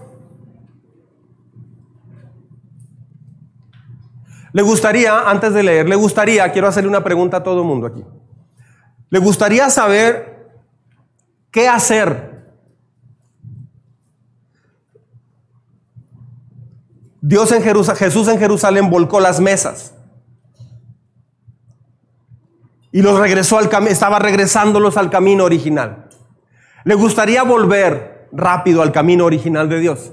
Le 4.52 4.61
gustaría, 4.61 5.21
antes 5.26 5.55
de 5.55 5.62
leer, 5.62 5.88
le 5.88 5.97
gustaría, 5.97 6.52
quiero 6.52 6.69
hacerle 6.69 6.90
una 6.90 7.02
pregunta 7.02 7.38
a 7.38 7.43
todo 7.43 7.62
el 7.62 7.67
mundo 7.67 7.87
aquí. 7.87 8.05
Le 9.09 9.19
gustaría 9.19 9.71
saber 9.71 10.50
qué 11.50 11.67
hacer. 11.67 12.52
Dios 17.23 17.50
en 17.52 17.62
Jerusalén, 17.62 17.97
Jesús 17.97 18.28
en 18.28 18.38
Jerusalén 18.38 18.90
volcó 18.90 19.19
las 19.19 19.40
mesas 19.40 19.95
y 22.93 23.00
los 23.00 23.19
regresó 23.19 23.57
al 23.57 23.71
camino, 23.71 23.93
estaba 23.93 24.19
regresándolos 24.19 24.99
al 24.99 25.09
camino 25.09 25.45
original. 25.45 26.11
Le 26.85 26.95
gustaría 26.95 27.43
volver 27.45 28.17
rápido 28.32 28.82
al 28.82 28.92
camino 28.92 29.25
original 29.25 29.68
de 29.68 29.80
Dios. 29.80 30.12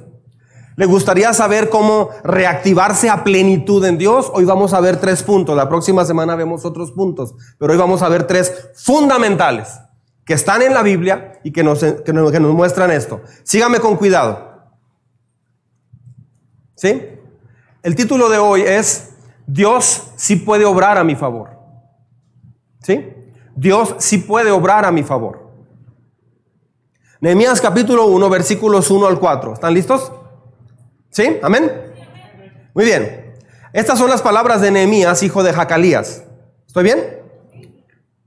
¿Le 0.78 0.86
gustaría 0.86 1.34
saber 1.34 1.70
cómo 1.70 2.10
reactivarse 2.24 3.10
a 3.10 3.24
plenitud 3.24 3.84
en 3.86 3.98
Dios? 3.98 4.30
Hoy 4.34 4.44
vamos 4.44 4.74
a 4.74 4.82
ver 4.82 4.98
tres 4.98 5.24
puntos. 5.24 5.56
La 5.56 5.70
próxima 5.70 6.04
semana 6.04 6.36
vemos 6.36 6.66
otros 6.66 6.92
puntos. 6.92 7.34
Pero 7.58 7.72
hoy 7.72 7.80
vamos 7.80 8.02
a 8.02 8.10
ver 8.10 8.28
tres 8.28 8.72
fundamentales 8.76 9.80
que 10.26 10.34
están 10.34 10.62
en 10.64 10.74
la 10.74 10.84
Biblia 10.84 11.40
y 11.44 11.52
que 11.52 11.64
nos, 11.64 11.80
que 11.80 12.12
nos, 12.12 12.54
muestran 12.54 12.92
esto. 12.92 13.22
Sígame 13.44 13.80
con 13.80 13.96
cuidado. 13.96 14.54
¿Sí? 16.76 17.02
El 17.82 17.96
título 17.96 18.28
de 18.28 18.38
hoy 18.38 18.62
es 18.62 19.14
Dios 19.48 20.12
sí 20.18 20.36
puede 20.36 20.66
obrar 20.66 20.98
a 20.98 21.06
mi 21.06 21.16
favor. 21.16 21.52
¿Sí? 22.82 23.14
Dios 23.56 23.96
sí 24.00 24.18
puede 24.18 24.52
obrar 24.52 24.84
a 24.84 24.92
mi 24.92 25.04
favor. 25.04 25.45
Nehemías 27.26 27.60
capítulo 27.60 28.06
1, 28.06 28.30
versículos 28.30 28.92
1 28.92 29.08
al 29.08 29.20
4. 29.20 29.54
¿Están 29.56 29.74
listos? 29.74 30.12
¿Sí? 31.10 31.40
¿Amén? 31.42 31.72
Muy 32.76 32.86
bien. 32.86 33.34
Estas 33.74 33.98
son 33.98 34.12
las 34.12 34.22
palabras 34.22 34.62
de 34.62 34.70
Nehemías, 34.70 35.24
hijo 35.24 35.42
de 35.42 35.52
Jacalías. 35.52 36.22
¿Estoy 36.68 36.84
bien? 36.84 37.00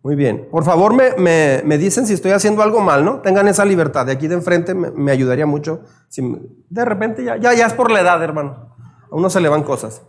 Muy 0.03 0.17
bien. 0.17 0.49
Por 0.51 0.65
favor, 0.65 0.95
me, 0.95 1.13
me, 1.63 1.79
dicen 1.79 2.09
si 2.09 2.15
estoy 2.15 2.33
haciendo 2.33 2.61
algo 2.61 2.81
mal, 2.81 3.05
¿no? 3.05 3.21
Tengan 3.21 3.47
esa 3.47 3.65
libertad. 3.65 4.05
De 4.05 4.11
aquí 4.11 4.27
de 4.27 4.35
enfrente 4.35 4.75
me, 4.75 5.13
ayudaría 5.13 5.47
mucho. 5.47 5.83
Si 6.09 6.21
de 6.69 6.85
repente 6.85 7.23
ya, 7.23 7.37
ya, 7.37 7.53
es 7.53 7.75
por 7.75 7.93
la 7.93 8.01
edad, 8.01 8.21
hermano. 8.21 8.75
A 9.13 9.15
uno 9.15 9.31
se 9.31 9.41
le 9.41 9.49
van 9.49 9.63
cosas. 9.63 10.03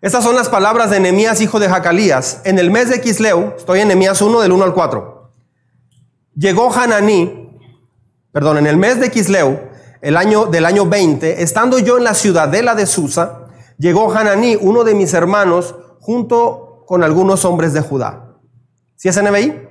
Estas 0.00 0.22
son 0.22 0.36
las 0.36 0.48
palabras 0.48 0.90
de 0.90 1.00
Nehemías, 1.00 1.40
hijo 1.40 1.58
de 1.58 1.68
Jacalías. 1.68 2.40
En 2.44 2.60
el 2.60 2.70
mes 2.70 2.88
de 2.88 3.00
Quisleu, 3.00 3.54
estoy 3.56 3.80
en 3.80 3.88
Nehemías 3.88 4.22
1, 4.22 4.42
del 4.42 4.52
1 4.52 4.62
al 4.62 4.74
4. 4.74 5.32
Llegó 6.36 6.72
Hananí, 6.72 7.41
perdón, 8.32 8.58
en 8.58 8.66
el 8.66 8.76
mes 8.76 8.98
de 8.98 9.10
Quisleu, 9.10 9.60
el 10.00 10.16
año, 10.16 10.46
del 10.46 10.64
año 10.66 10.86
20, 10.86 11.42
estando 11.42 11.78
yo 11.78 11.98
en 11.98 12.04
la 12.04 12.14
ciudadela 12.14 12.74
de 12.74 12.86
Susa, 12.86 13.46
llegó 13.78 14.12
Hananí, 14.12 14.56
uno 14.60 14.84
de 14.84 14.94
mis 14.94 15.14
hermanos, 15.14 15.74
junto 16.00 16.84
con 16.86 17.04
algunos 17.04 17.44
hombres 17.44 17.72
de 17.72 17.80
Judá. 17.80 18.36
¿Sí 18.96 19.08
es 19.08 19.22
NBI? 19.22 19.68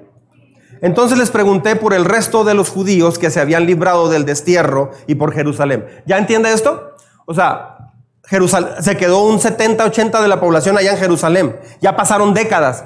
Entonces 0.81 1.17
les 1.17 1.29
pregunté 1.29 1.75
por 1.75 1.93
el 1.93 2.05
resto 2.05 2.43
de 2.43 2.53
los 2.53 2.69
judíos 2.69 3.19
que 3.19 3.29
se 3.29 3.39
habían 3.39 3.65
librado 3.65 4.09
del 4.09 4.25
destierro 4.25 4.91
y 5.05 5.15
por 5.15 5.33
Jerusalén. 5.33 5.85
¿Ya 6.07 6.17
entiende 6.17 6.51
esto? 6.51 6.95
O 7.27 7.33
sea, 7.33 7.77
Jerusalén, 8.25 8.81
se 8.81 8.97
quedó 8.97 9.23
un 9.23 9.39
70, 9.39 9.85
80 9.85 10.21
de 10.21 10.27
la 10.27 10.39
población 10.39 10.77
allá 10.77 10.91
en 10.91 10.97
Jerusalén. 10.97 11.59
Ya 11.81 11.95
pasaron 11.95 12.33
décadas. 12.33 12.85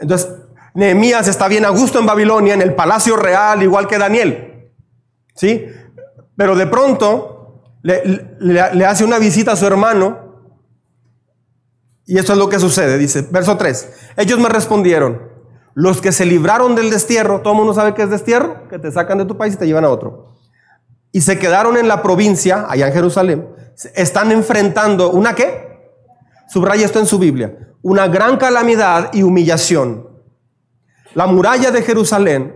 Entonces, 0.00 0.28
Nehemías 0.74 1.28
está 1.28 1.48
bien 1.48 1.64
a 1.64 1.70
gusto 1.70 1.98
en 1.98 2.06
Babilonia, 2.06 2.54
en 2.54 2.62
el 2.62 2.74
palacio 2.74 3.16
real, 3.16 3.62
igual 3.62 3.86
que 3.86 3.98
Daniel. 3.98 4.49
¿Sí? 5.34 5.66
Pero 6.36 6.56
de 6.56 6.66
pronto 6.66 7.62
le, 7.82 8.84
hace 8.84 9.04
una 9.04 9.18
visita 9.18 9.52
a 9.52 9.56
su 9.56 9.66
hermano 9.66 10.30
y 12.06 12.18
eso 12.18 12.32
es 12.32 12.38
lo 12.38 12.48
que 12.48 12.58
sucede. 12.58 12.98
Dice, 12.98 13.26
verso 13.30 13.56
3, 13.56 14.14
ellos 14.16 14.38
me 14.38 14.48
respondieron, 14.48 15.30
los 15.74 16.00
que 16.00 16.12
se 16.12 16.26
libraron 16.26 16.74
del 16.74 16.90
destierro, 16.90 17.40
todo 17.40 17.52
el 17.52 17.58
mundo 17.58 17.72
sabe 17.72 17.94
que 17.94 18.02
es 18.02 18.10
destierro, 18.10 18.68
que 18.68 18.78
te 18.78 18.90
sacan 18.90 19.18
de 19.18 19.24
tu 19.24 19.36
país 19.36 19.54
y 19.54 19.56
te 19.56 19.66
llevan 19.66 19.84
a 19.84 19.90
otro. 19.90 20.36
Y 21.12 21.20
se 21.20 21.38
quedaron 21.38 21.76
en 21.76 21.88
la 21.88 22.02
provincia, 22.02 22.66
allá 22.68 22.88
en 22.88 22.92
Jerusalén, 22.92 23.48
están 23.94 24.32
enfrentando 24.32 25.10
una 25.10 25.34
qué? 25.34 25.92
Subraya 26.48 26.84
esto 26.84 26.98
en 26.98 27.06
su 27.06 27.18
Biblia, 27.18 27.56
una 27.82 28.08
gran 28.08 28.36
calamidad 28.36 29.10
y 29.12 29.22
humillación. 29.22 30.08
La 31.14 31.26
muralla 31.26 31.70
de 31.70 31.82
Jerusalén 31.82 32.54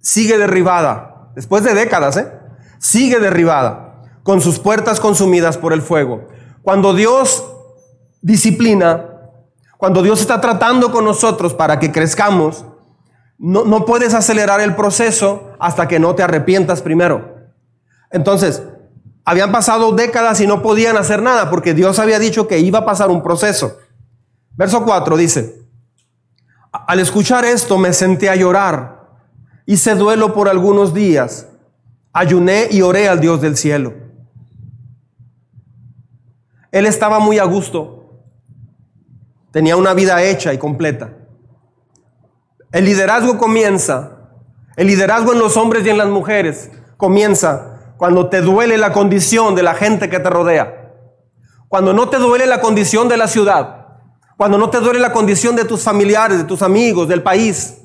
sigue 0.00 0.38
derribada, 0.38 1.11
después 1.34 1.64
de 1.64 1.74
décadas, 1.74 2.16
¿eh? 2.16 2.32
sigue 2.78 3.18
derribada, 3.18 4.02
con 4.22 4.40
sus 4.40 4.58
puertas 4.58 5.00
consumidas 5.00 5.56
por 5.56 5.72
el 5.72 5.82
fuego. 5.82 6.28
Cuando 6.62 6.94
Dios 6.94 7.44
disciplina, 8.20 9.08
cuando 9.76 10.02
Dios 10.02 10.20
está 10.20 10.40
tratando 10.40 10.92
con 10.92 11.04
nosotros 11.04 11.54
para 11.54 11.78
que 11.78 11.90
crezcamos, 11.90 12.64
no, 13.38 13.64
no 13.64 13.84
puedes 13.84 14.14
acelerar 14.14 14.60
el 14.60 14.76
proceso 14.76 15.50
hasta 15.58 15.88
que 15.88 15.98
no 15.98 16.14
te 16.14 16.22
arrepientas 16.22 16.82
primero. 16.82 17.36
Entonces, 18.10 18.62
habían 19.24 19.50
pasado 19.52 19.92
décadas 19.92 20.40
y 20.40 20.46
no 20.46 20.62
podían 20.62 20.96
hacer 20.96 21.22
nada 21.22 21.50
porque 21.50 21.74
Dios 21.74 21.98
había 21.98 22.18
dicho 22.18 22.46
que 22.46 22.58
iba 22.58 22.80
a 22.80 22.84
pasar 22.84 23.10
un 23.10 23.22
proceso. 23.22 23.78
Verso 24.54 24.84
4 24.84 25.16
dice, 25.16 25.62
al 26.72 27.00
escuchar 27.00 27.44
esto 27.44 27.78
me 27.78 27.92
senté 27.92 28.28
a 28.28 28.36
llorar, 28.36 29.01
hice 29.66 29.94
duelo 29.94 30.34
por 30.34 30.48
algunos 30.48 30.94
días 30.94 31.46
Ayuné 32.12 32.68
y 32.70 32.82
oré 32.82 33.08
al 33.08 33.20
Dios 33.20 33.40
del 33.40 33.56
cielo. 33.56 33.94
Él 36.70 36.86
estaba 36.86 37.18
muy 37.18 37.38
a 37.38 37.44
gusto. 37.44 38.20
Tenía 39.50 39.76
una 39.76 39.94
vida 39.94 40.22
hecha 40.22 40.52
y 40.52 40.58
completa. 40.58 41.14
El 42.70 42.84
liderazgo 42.84 43.38
comienza, 43.38 44.30
el 44.76 44.86
liderazgo 44.86 45.32
en 45.32 45.38
los 45.38 45.56
hombres 45.56 45.86
y 45.86 45.90
en 45.90 45.98
las 45.98 46.08
mujeres 46.08 46.70
comienza 46.96 47.94
cuando 47.98 48.28
te 48.28 48.40
duele 48.40 48.78
la 48.78 48.92
condición 48.92 49.54
de 49.54 49.62
la 49.62 49.74
gente 49.74 50.08
que 50.08 50.20
te 50.20 50.30
rodea. 50.30 50.92
Cuando 51.68 51.94
no 51.94 52.10
te 52.10 52.18
duele 52.18 52.46
la 52.46 52.60
condición 52.60 53.08
de 53.08 53.16
la 53.16 53.28
ciudad. 53.28 53.86
Cuando 54.36 54.58
no 54.58 54.68
te 54.70 54.80
duele 54.80 55.00
la 55.00 55.12
condición 55.12 55.56
de 55.56 55.64
tus 55.64 55.82
familiares, 55.82 56.38
de 56.38 56.44
tus 56.44 56.62
amigos, 56.62 57.08
del 57.08 57.22
país 57.22 57.81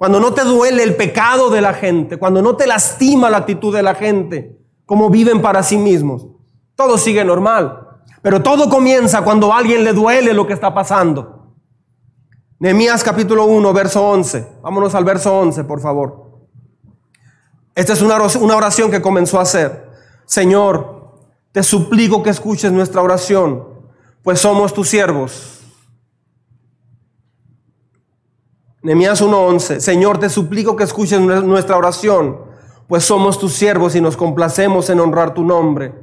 cuando 0.00 0.18
no 0.18 0.32
te 0.32 0.44
duele 0.44 0.82
el 0.82 0.96
pecado 0.96 1.50
de 1.50 1.60
la 1.60 1.74
gente, 1.74 2.16
cuando 2.16 2.40
no 2.40 2.56
te 2.56 2.66
lastima 2.66 3.28
la 3.28 3.36
actitud 3.36 3.76
de 3.76 3.82
la 3.82 3.94
gente, 3.94 4.58
como 4.86 5.10
viven 5.10 5.42
para 5.42 5.62
sí 5.62 5.76
mismos, 5.76 6.26
todo 6.74 6.96
sigue 6.96 7.22
normal. 7.22 7.86
Pero 8.22 8.42
todo 8.42 8.70
comienza 8.70 9.20
cuando 9.20 9.52
a 9.52 9.58
alguien 9.58 9.84
le 9.84 9.92
duele 9.92 10.32
lo 10.32 10.46
que 10.46 10.54
está 10.54 10.72
pasando. 10.72 11.52
Nehemías 12.58 13.04
capítulo 13.04 13.44
1, 13.44 13.74
verso 13.74 14.02
11. 14.02 14.60
Vámonos 14.62 14.94
al 14.94 15.04
verso 15.04 15.38
11, 15.38 15.64
por 15.64 15.82
favor. 15.82 16.30
Esta 17.74 17.92
es 17.92 18.00
una 18.00 18.56
oración 18.56 18.90
que 18.90 19.02
comenzó 19.02 19.38
a 19.38 19.42
hacer. 19.42 19.90
Señor, 20.24 21.10
te 21.52 21.62
suplico 21.62 22.22
que 22.22 22.30
escuches 22.30 22.72
nuestra 22.72 23.02
oración, 23.02 23.68
pues 24.22 24.40
somos 24.40 24.72
tus 24.72 24.88
siervos 24.88 25.59
Nehemías 28.82 29.20
1:11, 29.20 29.80
Señor, 29.80 30.18
te 30.18 30.28
suplico 30.28 30.74
que 30.74 30.84
escuches 30.84 31.20
nuestra 31.20 31.76
oración, 31.76 32.38
pues 32.88 33.04
somos 33.04 33.38
tus 33.38 33.52
siervos 33.52 33.94
y 33.94 34.00
nos 34.00 34.16
complacemos 34.16 34.88
en 34.88 35.00
honrar 35.00 35.34
tu 35.34 35.44
nombre. 35.44 35.94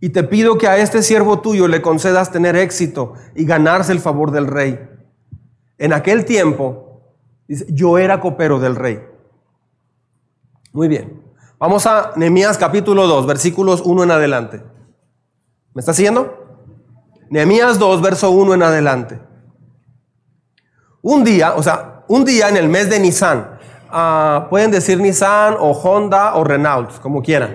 Y 0.00 0.10
te 0.10 0.22
pido 0.22 0.58
que 0.58 0.68
a 0.68 0.78
este 0.78 1.02
siervo 1.02 1.40
tuyo 1.40 1.68
le 1.68 1.82
concedas 1.82 2.30
tener 2.30 2.56
éxito 2.56 3.14
y 3.34 3.44
ganarse 3.44 3.92
el 3.92 4.00
favor 4.00 4.30
del 4.30 4.46
rey. 4.46 4.78
En 5.78 5.92
aquel 5.92 6.24
tiempo, 6.24 7.02
dice, 7.46 7.66
yo 7.68 7.98
era 7.98 8.20
copero 8.20 8.58
del 8.58 8.76
rey. 8.76 9.02
Muy 10.72 10.88
bien. 10.88 11.22
Vamos 11.58 11.86
a 11.86 12.12
Nehemías 12.16 12.58
capítulo 12.58 13.06
2, 13.06 13.26
versículos 13.26 13.80
1 13.84 14.02
en 14.02 14.10
adelante. 14.10 14.62
¿Me 15.72 15.80
está 15.80 15.94
siguiendo? 15.94 16.66
Nehemías 17.30 17.78
2, 17.78 18.02
verso 18.02 18.30
1 18.30 18.54
en 18.54 18.62
adelante. 18.62 19.20
Un 21.04 21.22
día, 21.22 21.52
o 21.54 21.62
sea, 21.62 22.02
un 22.08 22.24
día 22.24 22.48
en 22.48 22.56
el 22.56 22.66
mes 22.66 22.88
de 22.88 22.98
Nissan, 22.98 23.58
ah, 23.90 24.46
pueden 24.48 24.70
decir 24.70 24.98
Nissan 24.98 25.54
o 25.60 25.72
Honda 25.72 26.34
o 26.36 26.44
Renault, 26.44 26.98
como 27.00 27.20
quieran. 27.20 27.54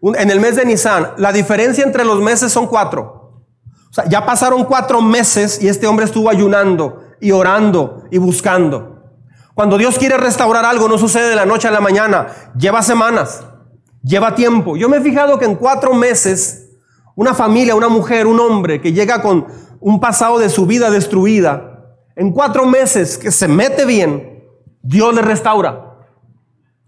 en 0.00 0.30
el 0.30 0.38
mes 0.38 0.54
de 0.54 0.64
Nissan, 0.64 1.14
la 1.16 1.32
diferencia 1.32 1.82
entre 1.82 2.04
los 2.04 2.20
meses 2.20 2.52
son 2.52 2.68
cuatro. 2.68 3.42
O 3.90 3.92
sea, 3.92 4.04
ya 4.08 4.24
pasaron 4.24 4.64
cuatro 4.64 5.02
meses 5.02 5.60
y 5.60 5.66
este 5.66 5.88
hombre 5.88 6.04
estuvo 6.04 6.30
ayunando 6.30 7.02
y 7.20 7.32
orando 7.32 8.04
y 8.12 8.18
buscando. 8.18 9.10
Cuando 9.54 9.76
Dios 9.76 9.98
quiere 9.98 10.16
restaurar 10.16 10.64
algo, 10.64 10.88
no 10.88 10.98
sucede 10.98 11.30
de 11.30 11.36
la 11.36 11.46
noche 11.46 11.66
a 11.66 11.72
la 11.72 11.80
mañana, 11.80 12.28
lleva 12.56 12.80
semanas, 12.82 13.44
lleva 14.04 14.36
tiempo. 14.36 14.76
Yo 14.76 14.88
me 14.88 14.98
he 14.98 15.00
fijado 15.00 15.36
que 15.36 15.46
en 15.46 15.56
cuatro 15.56 15.94
meses, 15.94 16.70
una 17.16 17.34
familia, 17.34 17.74
una 17.74 17.88
mujer, 17.88 18.28
un 18.28 18.38
hombre 18.38 18.80
que 18.80 18.92
llega 18.92 19.20
con 19.20 19.48
un 19.80 19.98
pasado 19.98 20.38
de 20.38 20.48
su 20.48 20.64
vida 20.64 20.92
destruida, 20.92 21.71
en 22.16 22.32
cuatro 22.32 22.66
meses 22.66 23.16
que 23.18 23.30
se 23.30 23.48
mete 23.48 23.84
bien, 23.84 24.44
Dios 24.82 25.14
le 25.14 25.22
restaura. 25.22 25.92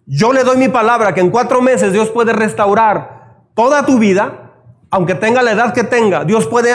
Yo 0.06 0.32
le 0.32 0.44
doy 0.44 0.56
mi 0.58 0.68
palabra 0.68 1.14
que 1.14 1.20
en 1.20 1.30
cuatro 1.30 1.62
meses 1.62 1.92
Dios 1.92 2.10
puede 2.10 2.32
restaurar 2.32 3.44
toda 3.54 3.86
tu 3.86 3.98
vida, 3.98 4.52
aunque 4.90 5.14
tenga 5.14 5.42
la 5.42 5.52
edad 5.52 5.72
que 5.72 5.84
tenga. 5.84 6.24
Dios 6.24 6.46
puede 6.46 6.72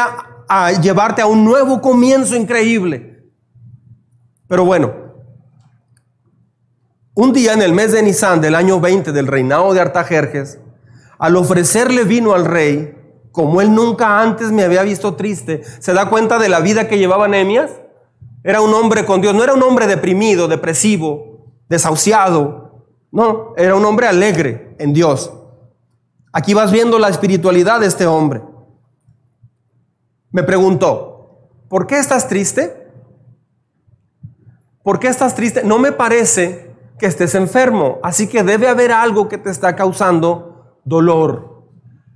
llevarte 0.81 1.21
a 1.21 1.27
un 1.27 1.45
nuevo 1.45 1.81
comienzo 1.81 2.35
increíble. 2.35 3.31
Pero 4.47 4.65
bueno, 4.65 4.93
un 7.13 7.33
día 7.33 7.53
en 7.53 7.61
el 7.61 7.73
mes 7.73 7.91
de 7.91 8.01
Nisan 8.01 8.41
del 8.41 8.55
año 8.55 8.79
20 8.79 9.11
del 9.11 9.27
reinado 9.27 9.73
de 9.73 9.81
Artajerjes, 9.81 10.59
al 11.19 11.35
ofrecerle 11.35 12.05
vino 12.05 12.33
al 12.33 12.45
rey, 12.45 12.95
como 13.31 13.61
él 13.61 13.75
nunca 13.75 14.21
antes 14.21 14.51
me 14.51 14.63
había 14.63 14.81
visto 14.81 15.15
triste, 15.15 15.61
¿se 15.79 15.93
da 15.93 16.09
cuenta 16.09 16.39
de 16.39 16.49
la 16.49 16.61
vida 16.61 16.87
que 16.87 16.97
llevaba 16.97 17.27
Nehemías? 17.27 17.69
Era 18.43 18.61
un 18.61 18.73
hombre 18.73 19.05
con 19.05 19.21
Dios, 19.21 19.35
no 19.35 19.43
era 19.43 19.53
un 19.53 19.63
hombre 19.63 19.87
deprimido, 19.87 20.47
depresivo, 20.47 21.53
desahuciado. 21.67 22.85
No, 23.11 23.53
era 23.57 23.75
un 23.75 23.83
hombre 23.85 24.07
alegre 24.07 24.75
en 24.79 24.93
Dios. 24.93 25.33
Aquí 26.31 26.53
vas 26.53 26.71
viendo 26.71 26.99
la 26.99 27.09
espiritualidad 27.09 27.79
de 27.79 27.87
este 27.87 28.05
hombre. 28.05 28.41
Me 30.31 30.43
preguntó, 30.43 31.49
¿por 31.67 31.87
qué 31.87 31.97
estás 31.97 32.27
triste? 32.27 32.87
¿Por 34.83 34.99
qué 34.99 35.07
estás 35.07 35.35
triste? 35.35 35.63
No 35.63 35.79
me 35.79 35.91
parece 35.91 36.75
que 36.97 37.07
estés 37.07 37.33
enfermo, 37.35 37.99
así 38.03 38.27
que 38.27 38.43
debe 38.43 38.67
haber 38.67 38.91
algo 38.91 39.27
que 39.27 39.37
te 39.37 39.49
está 39.49 39.75
causando 39.75 40.79
dolor. 40.83 41.63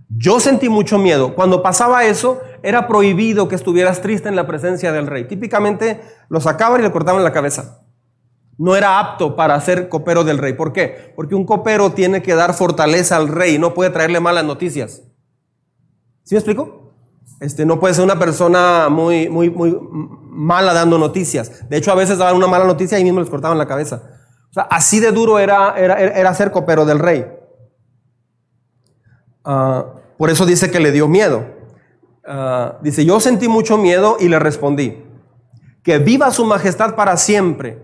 Yo 0.10 0.40
sentí 0.40 0.70
mucho 0.70 1.00
miedo. 1.00 1.34
Cuando 1.34 1.64
pasaba 1.64 2.04
eso, 2.04 2.40
era 2.64 2.88
prohibido 2.88 3.50
que 3.50 3.56
estuvieras 3.56 4.02
triste 4.02 4.30
en 4.30 4.36
la 4.38 4.48
presencia 4.48 4.92
del 4.94 5.06
rey. 5.06 5.26
Típicamente 5.26 6.02
lo 6.30 6.40
sacaban 6.40 6.80
y 6.80 6.84
le 6.84 6.92
cortaban 6.92 7.24
la 7.24 7.34
cabeza. 7.34 7.82
No 8.58 8.76
era 8.76 9.00
apto 9.00 9.36
para 9.36 9.60
ser 9.60 9.90
copero 9.90 10.24
del 10.24 10.38
rey. 10.38 10.54
¿Por 10.54 10.72
qué? 10.72 11.14
Porque 11.16 11.36
un 11.36 11.46
copero 11.46 11.92
tiene 11.92 12.24
que 12.24 12.36
dar 12.36 12.54
fortaleza 12.54 13.18
al 13.18 13.28
rey, 13.28 13.60
no 13.60 13.74
puede 13.74 13.90
traerle 13.90 14.22
malas 14.22 14.46
noticias. 14.46 15.04
¿Sí 16.24 16.36
me 16.36 16.40
explico? 16.40 16.94
Este, 17.42 17.66
no 17.66 17.80
puede 17.82 17.94
ser 17.94 18.06
una 18.06 18.18
persona 18.18 18.88
muy, 18.90 19.28
muy, 19.28 19.50
muy 19.50 19.78
mala 19.92 20.74
dando 20.74 20.98
noticias. 20.98 21.68
De 21.70 21.76
hecho, 21.76 21.92
a 21.92 21.96
veces 21.96 22.18
daban 22.18 22.36
una 22.36 22.48
mala 22.48 22.64
noticia 22.64 22.98
y 22.98 23.04
mismo 23.04 23.20
les 23.20 23.30
cortaban 23.30 23.58
la 23.58 23.68
cabeza. 23.68 24.04
O 24.50 24.54
sea, 24.54 24.64
así 24.64 25.02
de 25.02 25.12
duro 25.12 25.38
era, 25.38 25.74
era, 25.78 26.00
era 26.00 26.34
ser 26.34 26.52
copero 26.52 26.86
del 26.86 27.00
rey. 27.00 27.26
Ah, 29.44 29.86
por 30.18 30.30
eso 30.30 30.46
dice 30.46 30.72
que 30.72 30.80
le 30.80 30.94
dio 30.94 31.10
miedo. 31.10 31.63
Ah, 32.26 32.78
dice, 32.82 33.06
yo 33.06 33.20
sentí 33.20 33.48
mucho 33.48 33.78
miedo 33.78 34.18
y 34.20 34.30
le 34.30 34.40
respondí, 34.40 35.04
que 35.84 36.00
viva 36.00 36.32
su 36.32 36.46
majestad 36.46 36.96
para 36.96 37.18
siempre. 37.18 37.84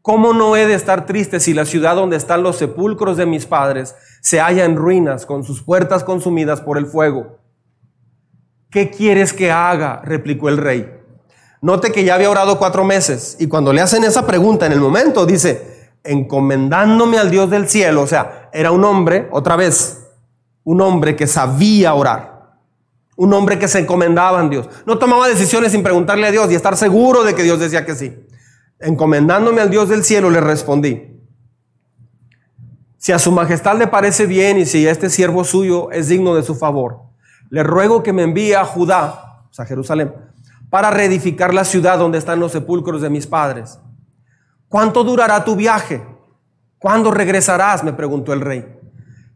¿Cómo 0.00 0.32
no 0.32 0.56
he 0.56 0.66
de 0.66 0.74
estar 0.74 1.04
triste 1.04 1.38
si 1.38 1.52
la 1.52 1.66
ciudad 1.66 1.94
donde 1.94 2.16
están 2.16 2.42
los 2.42 2.56
sepulcros 2.56 3.18
de 3.18 3.26
mis 3.26 3.44
padres 3.44 3.94
se 4.22 4.40
halla 4.40 4.64
en 4.64 4.76
ruinas, 4.76 5.26
con 5.26 5.44
sus 5.44 5.62
puertas 5.62 6.04
consumidas 6.04 6.62
por 6.62 6.78
el 6.78 6.86
fuego? 6.86 7.38
¿Qué 8.70 8.90
quieres 8.90 9.32
que 9.32 9.50
haga? 9.50 10.00
replicó 10.04 10.48
el 10.48 10.56
rey. 10.56 10.94
Note 11.60 11.90
que 11.90 12.04
ya 12.04 12.14
había 12.14 12.30
orado 12.30 12.58
cuatro 12.58 12.84
meses 12.84 13.36
y 13.40 13.48
cuando 13.48 13.72
le 13.72 13.80
hacen 13.80 14.04
esa 14.04 14.26
pregunta 14.26 14.64
en 14.64 14.72
el 14.72 14.80
momento 14.80 15.26
dice, 15.26 15.90
encomendándome 16.04 17.18
al 17.18 17.30
Dios 17.30 17.50
del 17.50 17.68
cielo, 17.68 18.02
o 18.02 18.06
sea, 18.06 18.48
era 18.52 18.70
un 18.70 18.84
hombre, 18.84 19.28
otra 19.32 19.56
vez, 19.56 20.06
un 20.64 20.80
hombre 20.80 21.16
que 21.16 21.26
sabía 21.26 21.94
orar, 21.94 22.37
un 23.18 23.34
hombre 23.34 23.58
que 23.58 23.66
se 23.66 23.80
encomendaba 23.80 24.38
a 24.38 24.48
Dios, 24.48 24.68
no 24.86 24.96
tomaba 24.96 25.26
decisiones 25.26 25.72
sin 25.72 25.82
preguntarle 25.82 26.28
a 26.28 26.30
Dios 26.30 26.52
y 26.52 26.54
estar 26.54 26.76
seguro 26.76 27.24
de 27.24 27.34
que 27.34 27.42
Dios 27.42 27.58
decía 27.58 27.84
que 27.84 27.96
sí. 27.96 28.16
Encomendándome 28.78 29.60
al 29.60 29.70
Dios 29.70 29.88
del 29.88 30.04
cielo 30.04 30.30
le 30.30 30.40
respondí, 30.40 31.20
si 32.96 33.10
a 33.10 33.18
su 33.18 33.32
majestad 33.32 33.76
le 33.76 33.88
parece 33.88 34.26
bien 34.26 34.56
y 34.58 34.66
si 34.66 34.86
este 34.86 35.10
siervo 35.10 35.42
suyo 35.42 35.90
es 35.90 36.06
digno 36.06 36.36
de 36.36 36.44
su 36.44 36.54
favor, 36.54 37.00
le 37.50 37.64
ruego 37.64 38.04
que 38.04 38.12
me 38.12 38.22
envíe 38.22 38.54
a 38.54 38.64
Judá, 38.64 39.42
o 39.50 39.52
sea, 39.52 39.64
Jerusalén, 39.64 40.14
para 40.70 40.92
reedificar 40.92 41.52
la 41.52 41.64
ciudad 41.64 41.98
donde 41.98 42.18
están 42.18 42.38
los 42.38 42.52
sepulcros 42.52 43.02
de 43.02 43.10
mis 43.10 43.26
padres. 43.26 43.80
¿Cuánto 44.68 45.02
durará 45.02 45.44
tu 45.44 45.56
viaje? 45.56 46.06
¿Cuándo 46.78 47.10
regresarás? 47.10 47.82
me 47.82 47.94
preguntó 47.94 48.32
el 48.32 48.42
rey, 48.42 48.64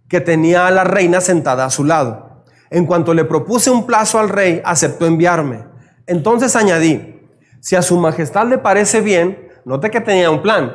que 0.09 0.21
tenía 0.21 0.68
a 0.68 0.71
la 0.71 0.85
reina 0.85 1.21
sentada 1.21 1.64
a 1.64 1.71
su 1.71 1.83
lado. 1.83 2.32
En 2.73 2.87
cuanto 2.87 3.13
le 3.13 3.27
propuse 3.27 3.71
un 3.71 3.85
plazo 3.85 4.19
al 4.19 4.31
rey, 4.31 4.63
aceptó 4.65 5.05
enviarme. 5.05 5.67
Entonces 6.07 6.57
añadí, 6.57 7.21
si 7.61 7.77
a 7.77 7.83
su 7.83 7.99
majestad 7.99 8.47
le 8.47 8.57
parece 8.57 9.03
bien, 9.03 9.51
note 9.67 9.91
que 9.91 10.01
tenía 10.01 10.31
un 10.31 10.41
plan. 10.41 10.75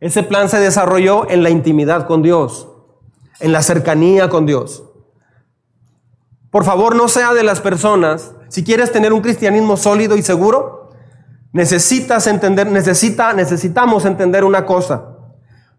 Ese 0.00 0.24
plan 0.24 0.48
se 0.48 0.58
desarrolló 0.58 1.30
en 1.30 1.44
la 1.44 1.50
intimidad 1.50 2.08
con 2.08 2.20
Dios, 2.22 2.68
en 3.38 3.52
la 3.52 3.62
cercanía 3.62 4.28
con 4.28 4.44
Dios. 4.44 4.82
Por 6.50 6.64
favor, 6.64 6.96
no 6.96 7.06
sea 7.06 7.32
de 7.32 7.44
las 7.44 7.60
personas, 7.60 8.34
si 8.48 8.64
quieres 8.64 8.90
tener 8.90 9.12
un 9.12 9.20
cristianismo 9.20 9.76
sólido 9.76 10.16
y 10.16 10.22
seguro, 10.22 10.90
necesitas 11.52 12.26
entender, 12.26 12.66
necesita, 12.72 13.32
necesitamos 13.34 14.04
entender 14.04 14.42
una 14.42 14.66
cosa. 14.66 15.16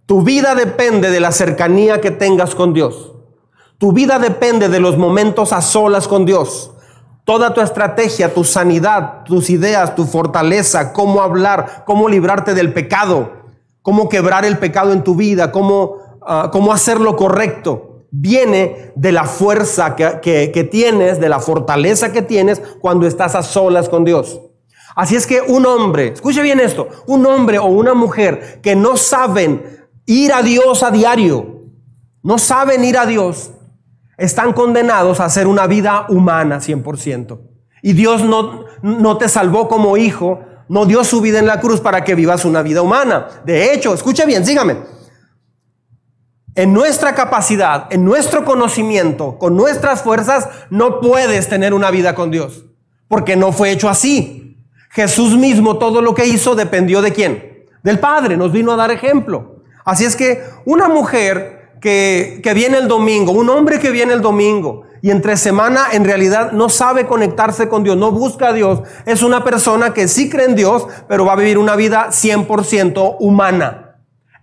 Tu 0.05 0.21
vida 0.21 0.55
depende 0.55 1.09
de 1.09 1.19
la 1.19 1.33
cercanía 1.33 1.99
que 1.99 2.11
tengas 2.11 2.55
con 2.55 2.73
Dios. 2.73 3.18
Tu 3.79 3.93
vida 3.93 4.19
depende 4.19 4.67
de 4.67 4.81
los 4.81 4.97
momentos 4.97 5.53
a 5.53 5.61
solas 5.61 6.09
con 6.09 6.25
Dios. 6.25 6.71
Toda 7.23 7.53
tu 7.53 7.61
estrategia, 7.61 8.33
tu 8.33 8.43
sanidad, 8.43 9.23
tus 9.23 9.49
ideas, 9.49 9.95
tu 9.95 10.05
fortaleza, 10.05 10.91
cómo 10.91 11.21
hablar, 11.21 11.83
cómo 11.85 12.09
librarte 12.09 12.53
del 12.53 12.73
pecado, 12.73 13.31
cómo 13.81 14.09
quebrar 14.09 14.43
el 14.43 14.57
pecado 14.57 14.91
en 14.91 15.03
tu 15.03 15.15
vida, 15.15 15.53
cómo, 15.53 15.95
uh, 16.21 16.49
cómo 16.51 16.73
hacer 16.73 16.99
lo 16.99 17.15
correcto 17.15 18.03
viene 18.11 18.91
de 18.95 19.13
la 19.13 19.23
fuerza 19.23 19.95
que, 19.95 20.67
tienes, 20.69 21.21
de 21.21 21.29
la 21.29 21.39
fortaleza 21.39 22.11
que 22.11 22.21
tienes 22.21 22.61
cuando 22.81 23.07
estás 23.07 23.33
a 23.35 23.43
solas 23.43 23.87
con 23.87 24.03
Dios. 24.03 24.41
Así 24.93 25.15
es 25.15 25.25
que 25.25 25.39
un 25.39 25.65
hombre, 25.65 26.09
escuche 26.09 26.41
bien 26.41 26.59
esto, 26.59 26.89
un 27.07 27.25
hombre 27.25 27.59
o 27.59 27.65
una 27.65 27.93
mujer 27.93 28.59
que 28.61 28.75
no 28.75 28.97
saben 28.97 29.87
ir 30.05 30.33
a 30.33 30.41
Dios 30.41 30.83
a 30.83 30.91
diario, 30.91 31.61
no 32.23 32.37
saben 32.37 32.83
ir 32.83 32.97
a 32.97 33.05
Dios, 33.05 33.51
están 34.19 34.53
condenados 34.53 35.19
a 35.19 35.25
hacer 35.25 35.47
una 35.47 35.65
vida 35.65 36.05
humana 36.09 36.59
100%. 36.59 37.39
Y 37.81 37.93
Dios 37.93 38.23
no, 38.23 38.65
no 38.81 39.17
te 39.17 39.29
salvó 39.29 39.67
como 39.67 39.97
hijo, 39.97 40.41
no 40.67 40.85
dio 40.85 41.03
su 41.03 41.21
vida 41.21 41.39
en 41.39 41.47
la 41.47 41.59
cruz 41.59 41.79
para 41.81 42.03
que 42.03 42.13
vivas 42.13 42.45
una 42.45 42.61
vida 42.61 42.81
humana. 42.81 43.27
De 43.45 43.73
hecho, 43.73 43.93
escuche 43.93 44.25
bien, 44.25 44.45
sígame 44.45 44.99
en 46.59 46.73
nuestra 46.73 47.15
capacidad, 47.15 47.87
en 47.89 48.03
nuestro 48.03 48.43
conocimiento, 48.43 49.37
con 49.37 49.55
nuestras 49.55 50.01
fuerzas, 50.01 50.49
no 50.69 50.99
puedes 50.99 51.47
tener 51.47 51.73
una 51.73 51.89
vida 51.89 52.15
con 52.15 52.31
Dios, 52.31 52.65
porque 53.07 53.37
no 53.37 53.53
fue 53.53 53.71
hecho 53.71 53.87
así. 53.87 54.57
Jesús 54.89 55.37
mismo 55.37 55.77
todo 55.77 56.01
lo 56.01 56.13
que 56.13 56.25
hizo 56.25 56.55
dependió 56.55 57.01
de 57.01 57.13
quién? 57.13 57.65
Del 57.81 57.99
Padre, 57.99 58.35
nos 58.35 58.51
vino 58.51 58.73
a 58.73 58.75
dar 58.75 58.91
ejemplo. 58.91 59.63
Así 59.85 60.03
es 60.03 60.17
que 60.17 60.43
una 60.65 60.89
mujer 60.89 61.58
que, 61.81 62.39
que 62.43 62.53
viene 62.53 62.77
el 62.77 62.87
domingo, 62.87 63.31
un 63.31 63.49
hombre 63.49 63.79
que 63.79 63.91
viene 63.91 64.13
el 64.13 64.21
domingo 64.21 64.83
y 65.01 65.11
entre 65.11 65.37
semana 65.37 65.87
en 65.91 66.03
realidad 66.03 66.51
no 66.51 66.69
sabe 66.69 67.05
conectarse 67.05 67.69
con 67.69 67.83
Dios, 67.83 67.97
no 67.97 68.11
busca 68.11 68.49
a 68.49 68.53
Dios, 68.53 68.81
es 69.05 69.23
una 69.23 69.43
persona 69.43 69.93
que 69.93 70.07
sí 70.07 70.29
cree 70.29 70.45
en 70.45 70.55
Dios, 70.55 70.87
pero 71.07 71.25
va 71.25 71.33
a 71.33 71.37
vivir 71.37 71.57
una 71.57 71.75
vida 71.75 72.09
100% 72.09 73.17
humana. 73.19 73.97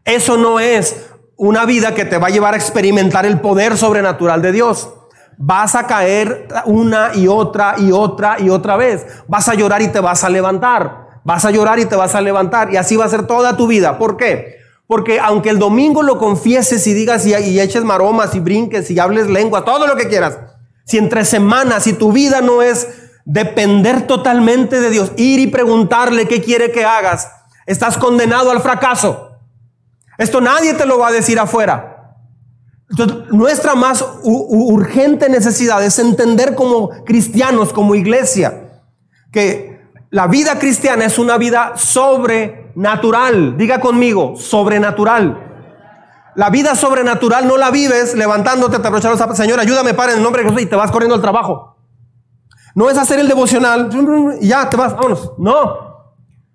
Eso 0.04 0.36
no 0.36 0.60
es 0.60 1.10
una 1.36 1.66
vida 1.66 1.94
que 1.94 2.04
te 2.04 2.18
va 2.18 2.28
a 2.28 2.30
llevar 2.30 2.54
a 2.54 2.56
experimentar 2.56 3.26
el 3.26 3.40
poder 3.40 3.76
sobrenatural 3.76 4.40
de 4.40 4.52
Dios. 4.52 4.90
Vas 5.36 5.74
a 5.74 5.86
caer 5.86 6.48
una 6.64 7.10
y 7.14 7.28
otra 7.28 7.74
y 7.76 7.92
otra 7.92 8.36
y 8.38 8.48
otra 8.48 8.76
vez. 8.76 9.06
Vas 9.28 9.48
a 9.48 9.54
llorar 9.54 9.82
y 9.82 9.88
te 9.88 10.00
vas 10.00 10.24
a 10.24 10.30
levantar. 10.30 11.20
Vas 11.24 11.44
a 11.44 11.50
llorar 11.50 11.78
y 11.78 11.84
te 11.84 11.96
vas 11.96 12.14
a 12.14 12.22
levantar. 12.22 12.72
Y 12.72 12.76
así 12.76 12.96
va 12.96 13.04
a 13.04 13.08
ser 13.10 13.26
toda 13.26 13.56
tu 13.56 13.66
vida. 13.66 13.98
¿Por 13.98 14.16
qué? 14.16 14.56
Porque 14.86 15.18
aunque 15.18 15.50
el 15.50 15.58
domingo 15.58 16.02
lo 16.02 16.18
confieses 16.18 16.86
y 16.86 16.94
digas 16.94 17.26
y, 17.26 17.34
y 17.34 17.60
eches 17.60 17.84
maromas 17.84 18.34
y 18.34 18.40
brinques 18.40 18.90
y 18.90 18.98
hables 18.98 19.26
lengua, 19.26 19.64
todo 19.64 19.86
lo 19.86 19.96
que 19.96 20.08
quieras. 20.08 20.38
Si 20.84 20.98
entre 20.98 21.24
semanas, 21.24 21.84
si 21.84 21.92
tu 21.92 22.12
vida 22.12 22.40
no 22.40 22.62
es 22.62 22.88
depender 23.24 24.06
totalmente 24.06 24.80
de 24.80 24.90
Dios, 24.90 25.12
ir 25.16 25.40
y 25.40 25.48
preguntarle 25.48 26.28
qué 26.28 26.40
quiere 26.40 26.70
que 26.70 26.84
hagas, 26.84 27.28
estás 27.66 27.98
condenado 27.98 28.52
al 28.52 28.60
fracaso. 28.60 29.32
Esto 30.16 30.40
nadie 30.40 30.74
te 30.74 30.86
lo 30.86 30.98
va 30.98 31.08
a 31.08 31.12
decir 31.12 31.38
afuera. 31.38 32.14
nuestra 33.32 33.74
más 33.74 34.04
urgente 34.22 35.28
necesidad 35.28 35.84
es 35.84 35.98
entender 35.98 36.54
como 36.54 36.90
cristianos, 37.04 37.72
como 37.72 37.96
iglesia, 37.96 38.80
que 39.32 39.75
la 40.10 40.26
vida 40.26 40.58
cristiana 40.58 41.04
es 41.04 41.18
una 41.18 41.36
vida 41.36 41.72
sobrenatural. 41.76 43.56
Diga 43.56 43.80
conmigo, 43.80 44.36
sobrenatural. 44.36 45.42
La 46.36 46.50
vida 46.50 46.74
sobrenatural 46.74 47.48
no 47.48 47.56
la 47.56 47.70
vives 47.70 48.14
levantándote, 48.14 48.78
te 48.78 48.86
aprochando, 48.86 49.34
Señor, 49.34 49.58
ayúdame 49.58 49.94
para 49.94 50.12
en 50.12 50.18
el 50.18 50.24
nombre 50.24 50.42
de 50.42 50.50
Jesús 50.50 50.62
y 50.62 50.66
te 50.66 50.76
vas 50.76 50.90
corriendo 50.90 51.14
al 51.14 51.22
trabajo. 51.22 51.76
No 52.74 52.90
es 52.90 52.98
hacer 52.98 53.18
el 53.18 53.26
devocional 53.26 53.88
y 54.40 54.48
ya 54.48 54.68
te 54.68 54.76
vas, 54.76 54.94
vámonos. 54.94 55.32
No. 55.38 55.86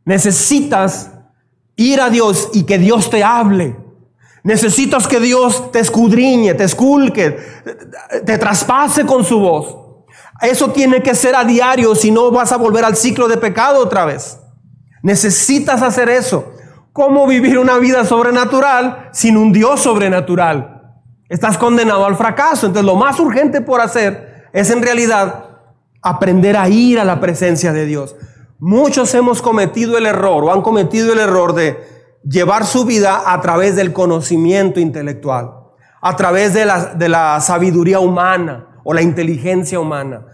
Necesitas 0.05 1.11
ir 1.75 1.99
a 1.99 2.11
Dios 2.11 2.49
y 2.53 2.63
que 2.63 2.77
Dios 2.77 3.09
te 3.09 3.23
hable. 3.23 3.75
Necesitas 4.43 5.07
que 5.07 5.19
Dios 5.19 5.71
te 5.71 5.79
escudriñe, 5.79 6.53
te 6.53 6.63
esculque, 6.63 7.37
te 8.25 8.37
traspase 8.37 9.05
con 9.05 9.23
su 9.23 9.39
voz. 9.39 9.80
Eso 10.41 10.71
tiene 10.71 11.03
que 11.03 11.13
ser 11.13 11.35
a 11.35 11.43
diario, 11.43 11.93
si 11.93 12.09
no 12.09 12.31
vas 12.31 12.51
a 12.51 12.57
volver 12.57 12.83
al 12.83 12.95
ciclo 12.95 13.27
de 13.27 13.37
pecado 13.37 13.79
otra 13.79 14.05
vez. 14.05 14.39
Necesitas 15.03 15.81
hacer 15.81 16.09
eso. 16.09 16.53
¿Cómo 16.93 17.27
vivir 17.27 17.57
una 17.57 17.77
vida 17.77 18.03
sobrenatural 18.05 19.09
sin 19.13 19.37
un 19.37 19.53
Dios 19.53 19.81
sobrenatural? 19.81 20.97
Estás 21.29 21.57
condenado 21.57 22.05
al 22.05 22.15
fracaso. 22.15 22.67
Entonces 22.67 22.91
lo 22.91 22.95
más 22.97 23.19
urgente 23.19 23.61
por 23.61 23.81
hacer 23.81 24.49
es 24.51 24.69
en 24.71 24.81
realidad 24.81 25.45
aprender 26.01 26.57
a 26.57 26.67
ir 26.67 26.99
a 26.99 27.05
la 27.05 27.19
presencia 27.19 27.71
de 27.71 27.85
Dios. 27.85 28.15
Muchos 28.59 29.13
hemos 29.13 29.41
cometido 29.41 29.97
el 29.97 30.05
error 30.05 30.43
o 30.43 30.53
han 30.53 30.61
cometido 30.61 31.13
el 31.13 31.19
error 31.19 31.53
de 31.53 31.79
llevar 32.23 32.65
su 32.65 32.83
vida 32.85 33.31
a 33.31 33.39
través 33.41 33.75
del 33.75 33.93
conocimiento 33.93 34.79
intelectual. 34.79 35.57
a 36.03 36.15
través 36.15 36.55
de 36.55 36.65
la, 36.65 36.95
de 36.95 37.09
la 37.09 37.39
sabiduría 37.41 37.99
humana 37.99 38.70
o 38.83 38.93
la 38.93 39.01
inteligencia 39.01 39.79
humana. 39.79 40.25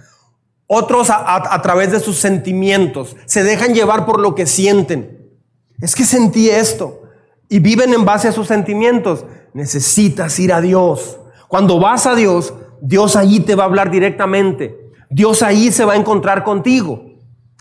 Otros 0.67 1.09
a, 1.09 1.61
través 1.61 1.91
de 1.91 1.99
sus 1.99 2.17
sentimientos. 2.17 3.15
Se 3.25 3.43
dejan 3.43 3.73
llevar 3.73 4.05
por 4.05 4.19
lo 4.19 4.35
que 4.35 4.45
sienten. 4.45 5.31
Es 5.79 5.95
que 5.95 6.03
sentí 6.03 6.49
esto. 6.49 7.01
Y 7.47 7.59
viven 7.59 7.93
en 7.93 8.03
base 8.03 8.27
a 8.27 8.33
sus 8.33 8.47
sentimientos. 8.47 9.25
Necesitas 9.53 10.37
ir 10.39 10.51
a 10.51 10.59
Dios. 10.59 11.19
Cuando 11.47 11.79
vas 11.79 12.05
a 12.05 12.15
Dios, 12.15 12.53
Dios 12.81 13.15
ahí 13.15 13.39
te 13.39 13.55
va 13.55 13.63
a 13.63 13.67
hablar 13.67 13.89
directamente. 13.89 14.91
Dios 15.09 15.41
ahí 15.41 15.71
se 15.71 15.85
va 15.85 15.93
a 15.93 15.97
encontrar 15.97 16.43
contigo. 16.43 17.01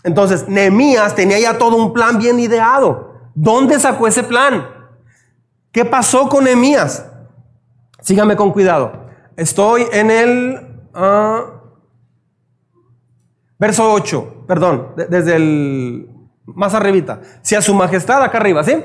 Entonces, 0.03 0.47
Nehemías 0.49 1.15
tenía 1.15 1.39
ya 1.39 1.57
todo 1.57 1.77
un 1.77 1.93
plan 1.93 2.17
bien 2.17 2.39
ideado. 2.39 3.13
¿Dónde 3.35 3.79
sacó 3.79 4.07
ese 4.07 4.23
plan? 4.23 4.67
¿Qué 5.71 5.85
pasó 5.85 6.27
con 6.27 6.43
Nehemías? 6.43 7.05
Sígame 8.01 8.35
con 8.35 8.51
cuidado. 8.51 9.05
Estoy 9.37 9.85
en 9.91 10.11
el 10.11 10.66
ah, 10.97 11.45
verso 13.59 13.91
8, 13.93 14.45
perdón, 14.47 14.93
desde 15.09 15.35
el 15.35 16.09
más 16.45 16.73
arribita. 16.73 17.21
Si 17.41 17.55
a 17.55 17.61
su 17.61 17.73
majestad, 17.73 18.23
acá 18.23 18.37
arriba, 18.37 18.63
¿sí? 18.63 18.75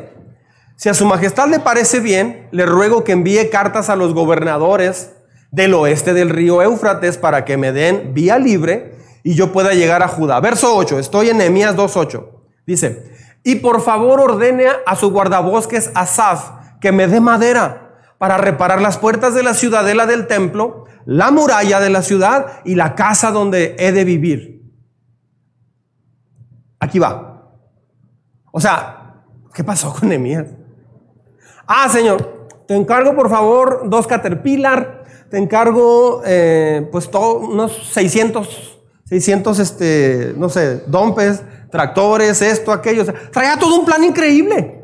Si 0.76 0.88
a 0.88 0.94
su 0.94 1.06
majestad 1.06 1.48
le 1.48 1.60
parece 1.60 2.00
bien, 2.00 2.48
le 2.50 2.66
ruego 2.66 3.04
que 3.04 3.12
envíe 3.12 3.50
cartas 3.50 3.88
a 3.88 3.96
los 3.96 4.14
gobernadores 4.14 5.12
del 5.50 5.74
oeste 5.74 6.12
del 6.12 6.30
río 6.30 6.62
Éufrates 6.62 7.18
para 7.18 7.44
que 7.44 7.56
me 7.56 7.72
den 7.72 8.14
vía 8.14 8.38
libre 8.38 8.94
y 9.22 9.34
yo 9.34 9.52
pueda 9.52 9.74
llegar 9.74 10.02
a 10.02 10.08
Judá. 10.08 10.40
Verso 10.40 10.74
8, 10.76 10.98
estoy 10.98 11.30
en 11.30 11.38
Nehemías 11.38 11.76
2.8. 11.76 12.26
Dice, 12.66 13.12
y 13.44 13.56
por 13.56 13.80
favor 13.80 14.20
ordene 14.20 14.66
a 14.86 14.96
su 14.96 15.10
guardabosques 15.10 15.90
Asaf 15.94 16.50
que 16.80 16.92
me 16.92 17.06
dé 17.06 17.20
madera 17.20 17.81
para 18.22 18.36
reparar 18.36 18.80
las 18.80 18.98
puertas 18.98 19.34
de 19.34 19.42
la 19.42 19.52
ciudadela 19.52 20.06
del 20.06 20.28
templo, 20.28 20.84
la 21.06 21.32
muralla 21.32 21.80
de 21.80 21.90
la 21.90 22.02
ciudad 22.02 22.60
y 22.64 22.76
la 22.76 22.94
casa 22.94 23.32
donde 23.32 23.74
he 23.80 23.90
de 23.90 24.04
vivir. 24.04 24.62
Aquí 26.78 27.00
va. 27.00 27.50
O 28.52 28.60
sea, 28.60 29.24
¿qué 29.52 29.64
pasó 29.64 29.92
con 29.92 30.08
Nehemías? 30.08 30.46
Ah, 31.66 31.88
Señor, 31.88 32.46
te 32.68 32.76
encargo 32.76 33.16
por 33.16 33.28
favor 33.28 33.90
dos 33.90 34.06
Caterpillar 34.06 35.02
te 35.28 35.38
encargo, 35.38 36.22
eh, 36.24 36.88
pues, 36.92 37.10
todo, 37.10 37.38
unos 37.38 37.90
600, 37.92 38.78
600, 39.04 39.58
este, 39.58 40.32
no 40.36 40.48
sé, 40.48 40.84
dompes, 40.86 41.42
tractores, 41.72 42.40
esto, 42.40 42.70
aquello. 42.70 43.04
traía 43.32 43.56
todo 43.56 43.80
un 43.80 43.84
plan 43.84 44.04
increíble. 44.04 44.81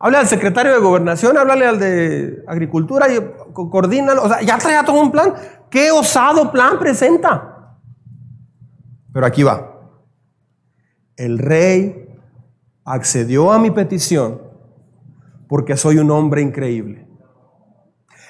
Habla 0.00 0.20
al 0.20 0.28
secretario 0.28 0.72
de 0.72 0.78
gobernación, 0.78 1.36
háblale 1.36 1.66
al 1.66 1.78
de 1.78 2.44
agricultura 2.46 3.12
y 3.12 3.18
coordínalo. 3.52 4.22
O 4.22 4.28
sea, 4.28 4.40
ya 4.42 4.56
traía 4.58 4.84
todo 4.84 5.00
un 5.00 5.10
plan. 5.10 5.34
¿Qué 5.70 5.90
osado 5.90 6.52
plan 6.52 6.78
presenta? 6.78 7.76
Pero 9.12 9.26
aquí 9.26 9.42
va. 9.42 9.74
El 11.16 11.38
rey 11.38 12.16
accedió 12.84 13.50
a 13.52 13.58
mi 13.58 13.72
petición 13.72 14.40
porque 15.48 15.76
soy 15.76 15.98
un 15.98 16.10
hombre 16.12 16.42
increíble. 16.42 17.08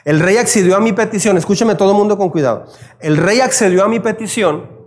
El 0.05 0.21
rey 0.21 0.39
accedió 0.39 0.75
a 0.75 0.81
mi 0.81 0.95
petición, 0.95 1.37
escúcheme 1.37 1.75
todo 1.75 1.91
el 1.91 1.99
mundo 1.99 2.17
con 2.17 2.31
cuidado. 2.31 2.65
El 2.99 3.19
rey 3.19 3.41
accedió 3.41 3.85
a 3.85 3.89
mi 3.89 4.01
petición 4.01 4.79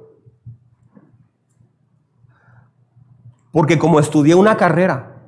porque 3.51 3.77
como 3.77 3.99
estudié 3.99 4.33
una 4.33 4.57
carrera, 4.57 5.20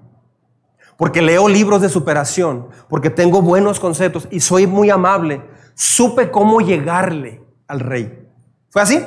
porque 1.04 1.22
leo 1.22 1.50
libros 1.50 1.82
de 1.82 1.90
superación, 1.90 2.70
porque 2.88 3.10
tengo 3.10 3.42
buenos 3.42 3.82
conceptos 3.82 4.26
y 4.32 4.40
soy 4.40 4.68
muy 4.68 4.90
amable, 4.90 5.42
supe 5.74 6.32
cómo 6.32 6.62
llegarle 6.62 7.44
al 7.68 7.82
rey. 7.82 8.26
¿Fue 8.70 8.82
así? 8.82 9.04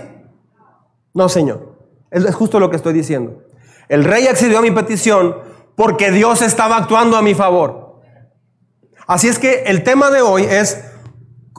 No, 1.14 1.30
Señor. 1.30 1.78
Es 2.10 2.34
justo 2.34 2.60
lo 2.60 2.68
que 2.68 2.76
estoy 2.76 2.92
diciendo. 2.92 3.44
El 3.88 4.04
rey 4.04 4.26
accedió 4.26 4.58
a 4.58 4.60
mi 4.60 4.72
petición 4.72 5.36
porque 5.74 6.10
Dios 6.10 6.42
estaba 6.42 6.76
actuando 6.76 7.16
a 7.16 7.22
mi 7.22 7.32
favor. 7.32 8.02
Así 9.06 9.28
es 9.28 9.38
que 9.38 9.62
el 9.62 9.82
tema 9.82 10.10
de 10.10 10.20
hoy 10.20 10.42
es, 10.42 10.84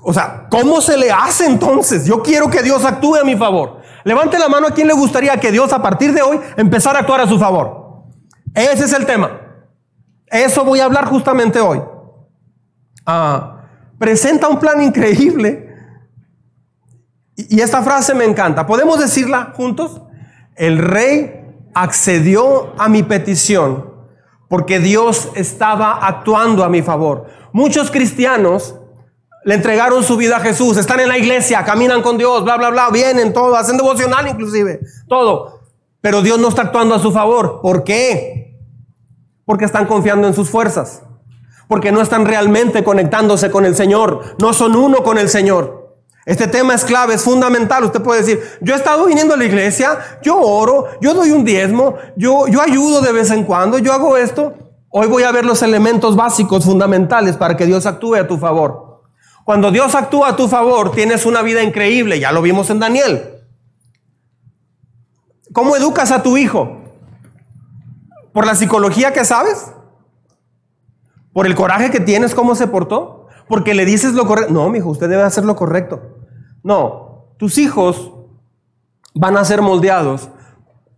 o 0.04 0.14
sea, 0.14 0.46
¿cómo 0.52 0.82
se 0.82 1.00
le 1.00 1.12
hace 1.12 1.48
entonces? 1.48 2.06
Yo 2.06 2.22
quiero 2.22 2.48
que 2.48 2.62
Dios 2.62 2.86
actúe 2.86 3.16
a 3.16 3.24
mi 3.24 3.36
favor. 3.36 3.82
Levante 4.04 4.38
la 4.38 4.50
mano 4.50 4.68
a 4.68 4.72
quien 4.72 4.86
le 4.86 4.94
gustaría 4.94 5.36
que 5.40 5.52
Dios 5.52 5.74
a 5.74 5.82
partir 5.82 6.14
de 6.14 6.22
hoy 6.22 6.40
empezara 6.58 7.00
a 7.00 7.02
actuar 7.02 7.22
a 7.22 7.28
su 7.28 7.40
favor. 7.40 8.04
Ese 8.54 8.86
es 8.86 8.94
el 8.94 9.08
tema. 9.08 9.47
Eso 10.30 10.64
voy 10.64 10.80
a 10.80 10.86
hablar 10.86 11.06
justamente 11.06 11.60
hoy. 11.60 11.82
Ah, 13.06 13.64
presenta 13.98 14.48
un 14.48 14.60
plan 14.60 14.82
increíble. 14.82 15.68
Y 17.36 17.62
esta 17.62 17.82
frase 17.82 18.14
me 18.14 18.26
encanta. 18.26 18.66
¿Podemos 18.66 19.00
decirla 19.00 19.54
juntos? 19.56 20.02
El 20.56 20.80
rey 20.80 21.46
accedió 21.74 22.74
a 22.80 22.90
mi 22.90 23.04
petición 23.04 23.94
porque 24.50 24.80
Dios 24.80 25.30
estaba 25.36 26.06
actuando 26.06 26.64
a 26.64 26.70
mi 26.70 26.82
favor. 26.82 27.28
Muchos 27.52 27.92
cristianos 27.92 28.76
le 29.44 29.56
entregaron 29.56 30.04
su 30.04 30.18
vida 30.18 30.38
a 30.38 30.40
Jesús, 30.40 30.78
están 30.78 31.00
en 31.00 31.08
la 31.08 31.18
iglesia, 31.18 31.64
caminan 31.64 32.02
con 32.02 32.18
Dios, 32.18 32.44
bla, 32.44 32.58
bla, 32.58 32.70
bla, 32.70 32.90
vienen 32.90 33.34
todo, 33.34 33.56
hacen 33.56 33.78
devocional 33.78 34.28
inclusive, 34.28 34.80
todo. 35.08 35.62
Pero 36.02 36.22
Dios 36.22 36.40
no 36.40 36.50
está 36.50 36.64
actuando 36.64 36.96
a 36.96 37.00
su 37.00 37.12
favor. 37.12 37.60
¿Por 37.62 37.84
qué? 37.84 38.47
Porque 39.48 39.64
están 39.64 39.86
confiando 39.86 40.28
en 40.28 40.34
sus 40.34 40.50
fuerzas. 40.50 41.04
Porque 41.70 41.92
no 41.92 42.02
están 42.02 42.26
realmente 42.26 42.84
conectándose 42.84 43.50
con 43.50 43.64
el 43.64 43.78
Señor. 43.78 44.36
No 44.40 44.52
son 44.52 44.76
uno 44.76 45.04
con 45.04 45.18
el 45.18 45.30
Señor. 45.30 45.96
Este 46.26 46.48
tema 46.48 46.74
es 46.74 46.84
clave, 46.84 47.14
es 47.14 47.24
fundamental. 47.24 47.86
Usted 47.86 48.02
puede 48.02 48.20
decir, 48.20 48.44
yo 48.60 48.74
he 48.74 48.78
estado 48.78 49.06
viniendo 49.06 49.34
a 49.34 49.38
la 49.38 49.46
iglesia, 49.46 49.98
yo 50.22 50.38
oro, 50.38 50.88
yo 51.00 51.14
doy 51.14 51.32
un 51.32 51.46
diezmo, 51.46 51.96
yo, 52.18 52.48
yo 52.48 52.62
ayudo 52.62 53.00
de 53.00 53.14
vez 53.14 53.32
en 53.32 53.46
cuando, 53.46 53.78
yo 53.78 53.94
hago 53.94 54.18
esto. 54.18 54.54
Hoy 54.90 55.08
voy 55.08 55.24
a 55.24 55.32
ver 55.32 55.46
los 55.46 55.62
elementos 55.62 56.18
básicos, 56.18 56.66
fundamentales 56.66 57.38
para 57.38 57.56
que 57.56 57.66
Dios 57.66 57.86
actúe 57.86 58.16
a 58.16 58.28
tu 58.28 58.38
favor. 58.38 59.04
Cuando 59.46 59.72
Dios 59.72 59.96
actúa 59.96 60.32
a 60.32 60.36
tu 60.36 60.50
favor, 60.50 60.92
tienes 60.92 61.26
una 61.26 61.42
vida 61.42 61.64
increíble, 61.64 62.20
ya 62.20 62.34
lo 62.34 62.42
vimos 62.42 62.70
en 62.70 62.80
Daniel. 62.80 63.46
¿Cómo 65.54 65.78
educas 65.78 66.12
a 66.12 66.22
tu 66.22 66.36
hijo? 66.38 66.87
¿Por 68.38 68.46
la 68.46 68.54
psicología 68.54 69.14
que 69.14 69.26
sabes? 69.26 69.72
¿Por 71.34 71.48
el 71.48 71.56
coraje 71.56 71.90
que 71.90 72.00
tienes, 72.00 72.36
cómo 72.36 72.54
se 72.54 72.68
portó? 72.68 73.26
Porque 73.48 73.74
le 73.74 73.84
dices 73.84 74.14
lo 74.14 74.28
correcto. 74.28 74.54
No, 74.54 74.70
mi 74.70 74.78
hijo, 74.78 74.90
usted 74.90 75.10
debe 75.10 75.24
hacer 75.24 75.44
lo 75.44 75.56
correcto. 75.56 76.20
No, 76.62 77.34
tus 77.40 77.58
hijos 77.58 78.12
van 79.16 79.38
a 79.38 79.44
ser 79.44 79.64
moldeados 79.64 80.30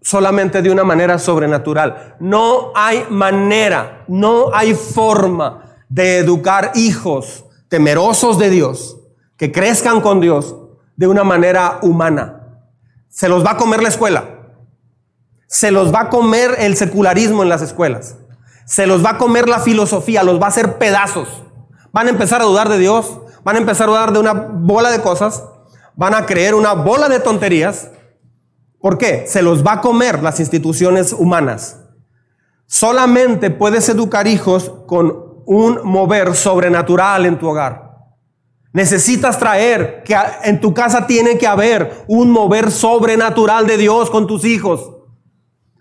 solamente 0.01 0.61
de 0.61 0.69
una 0.69 0.83
manera 0.83 1.17
sobrenatural. 1.17 2.17
No 2.19 2.73
hay 2.75 3.05
manera, 3.09 4.03
no 4.09 4.53
hay 4.53 4.73
forma 4.73 5.77
de 5.87 6.17
educar 6.17 6.73
hijos 6.75 7.45
temerosos 7.69 8.37
de 8.37 8.49
Dios, 8.49 8.97
que 9.37 9.53
crezcan 9.53 10.01
con 10.01 10.19
Dios 10.19 10.57
de 10.97 11.07
una 11.07 11.23
manera 11.23 11.79
humana. 11.83 12.59
Se 13.07 13.29
los 13.29 13.45
va 13.45 13.51
a 13.51 13.57
comer 13.57 13.81
la 13.81 13.87
escuela. 13.87 14.38
Se 15.49 15.71
los 15.71 15.93
va 15.93 16.03
a 16.03 16.09
comer 16.09 16.55
el 16.59 16.77
secularismo 16.77 17.43
en 17.43 17.49
las 17.49 17.61
escuelas. 17.61 18.15
Se 18.65 18.87
los 18.87 19.03
va 19.03 19.11
a 19.11 19.17
comer 19.17 19.49
la 19.49 19.59
filosofía, 19.59 20.23
los 20.23 20.39
va 20.41 20.45
a 20.45 20.49
hacer 20.49 20.77
pedazos. 20.77 21.27
Van 21.91 22.07
a 22.07 22.11
empezar 22.11 22.41
a 22.41 22.45
dudar 22.45 22.69
de 22.69 22.77
Dios, 22.77 23.19
van 23.43 23.57
a 23.57 23.59
empezar 23.59 23.89
a 23.89 23.91
dudar 23.91 24.13
de 24.13 24.19
una 24.19 24.31
bola 24.31 24.89
de 24.91 25.01
cosas 25.01 25.43
van 25.99 26.15
a 26.15 26.25
creer 26.25 26.55
una 26.55 26.71
bola 26.71 27.09
de 27.09 27.19
tonterías. 27.19 27.91
¿Por 28.79 28.97
qué? 28.97 29.25
Se 29.27 29.41
los 29.41 29.67
va 29.67 29.73
a 29.73 29.81
comer 29.81 30.23
las 30.23 30.39
instituciones 30.39 31.11
humanas. 31.11 31.77
Solamente 32.67 33.49
puedes 33.49 33.89
educar 33.89 34.25
hijos 34.25 34.71
con 34.87 35.43
un 35.45 35.81
mover 35.83 36.35
sobrenatural 36.35 37.25
en 37.25 37.37
tu 37.37 37.49
hogar. 37.49 37.97
Necesitas 38.71 39.37
traer 39.39 40.03
que 40.05 40.15
en 40.43 40.61
tu 40.61 40.73
casa 40.73 41.05
tiene 41.05 41.37
que 41.37 41.47
haber 41.47 42.05
un 42.07 42.31
mover 42.31 42.71
sobrenatural 42.71 43.67
de 43.67 43.75
Dios 43.75 44.09
con 44.09 44.25
tus 44.25 44.45
hijos. 44.45 44.98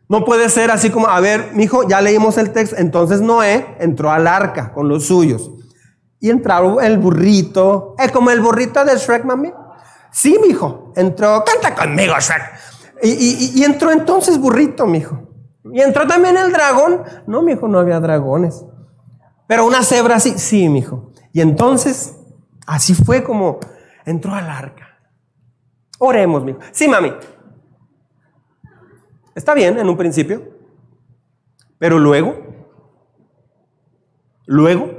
No 0.08 0.24
puede 0.24 0.48
ser 0.48 0.70
así 0.70 0.90
como, 0.90 1.06
a 1.06 1.20
ver, 1.20 1.50
mi 1.52 1.64
hijo, 1.64 1.86
ya 1.86 2.00
leímos 2.00 2.38
el 2.38 2.50
texto. 2.52 2.76
Entonces 2.78 3.20
Noé 3.20 3.76
entró 3.78 4.10
al 4.10 4.26
arca 4.26 4.72
con 4.72 4.88
los 4.88 5.06
suyos. 5.06 5.50
Y 6.18 6.30
entraron 6.30 6.82
el 6.82 6.98
burrito. 6.98 7.94
Es 7.98 8.10
como 8.10 8.30
el 8.30 8.40
burrito 8.40 8.84
de 8.84 8.96
Shrek, 8.96 9.24
mami. 9.24 9.52
Sí, 10.10 10.38
mijo. 10.44 10.92
Entró, 10.96 11.44
canta 11.44 11.74
conmigo, 11.74 12.14
Shrek. 12.18 12.42
Y, 13.02 13.62
entró 13.62 13.92
entonces 13.92 14.38
burrito, 14.38 14.86
mijo. 14.86 15.28
Y 15.72 15.82
entró 15.82 16.06
también 16.06 16.36
el 16.36 16.52
dragón. 16.52 17.02
No, 17.26 17.42
mijo, 17.42 17.68
no 17.68 17.78
había 17.78 18.00
dragones. 18.00 18.64
Pero 19.46 19.66
una 19.66 19.82
cebra 19.82 20.18
sí, 20.20 20.38
sí, 20.38 20.68
mijo. 20.68 21.12
Y 21.32 21.42
entonces, 21.42 22.16
así 22.66 22.94
fue 22.94 23.22
como 23.22 23.60
entró 24.06 24.34
al 24.34 24.48
arca. 24.48 24.98
Oremos, 25.98 26.44
mijo. 26.44 26.58
Sí, 26.72 26.88
mami. 26.88 27.12
Está 29.38 29.54
bien 29.54 29.78
en 29.78 29.88
un 29.88 29.96
principio. 29.96 30.42
Pero 31.78 31.98
luego, 31.98 32.36
luego, 34.46 34.98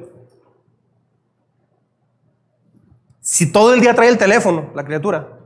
Si 3.29 3.51
todo 3.51 3.75
el 3.75 3.79
día 3.79 3.93
trae 3.93 4.09
el 4.09 4.17
teléfono, 4.17 4.71
la 4.73 4.83
criatura, 4.83 5.37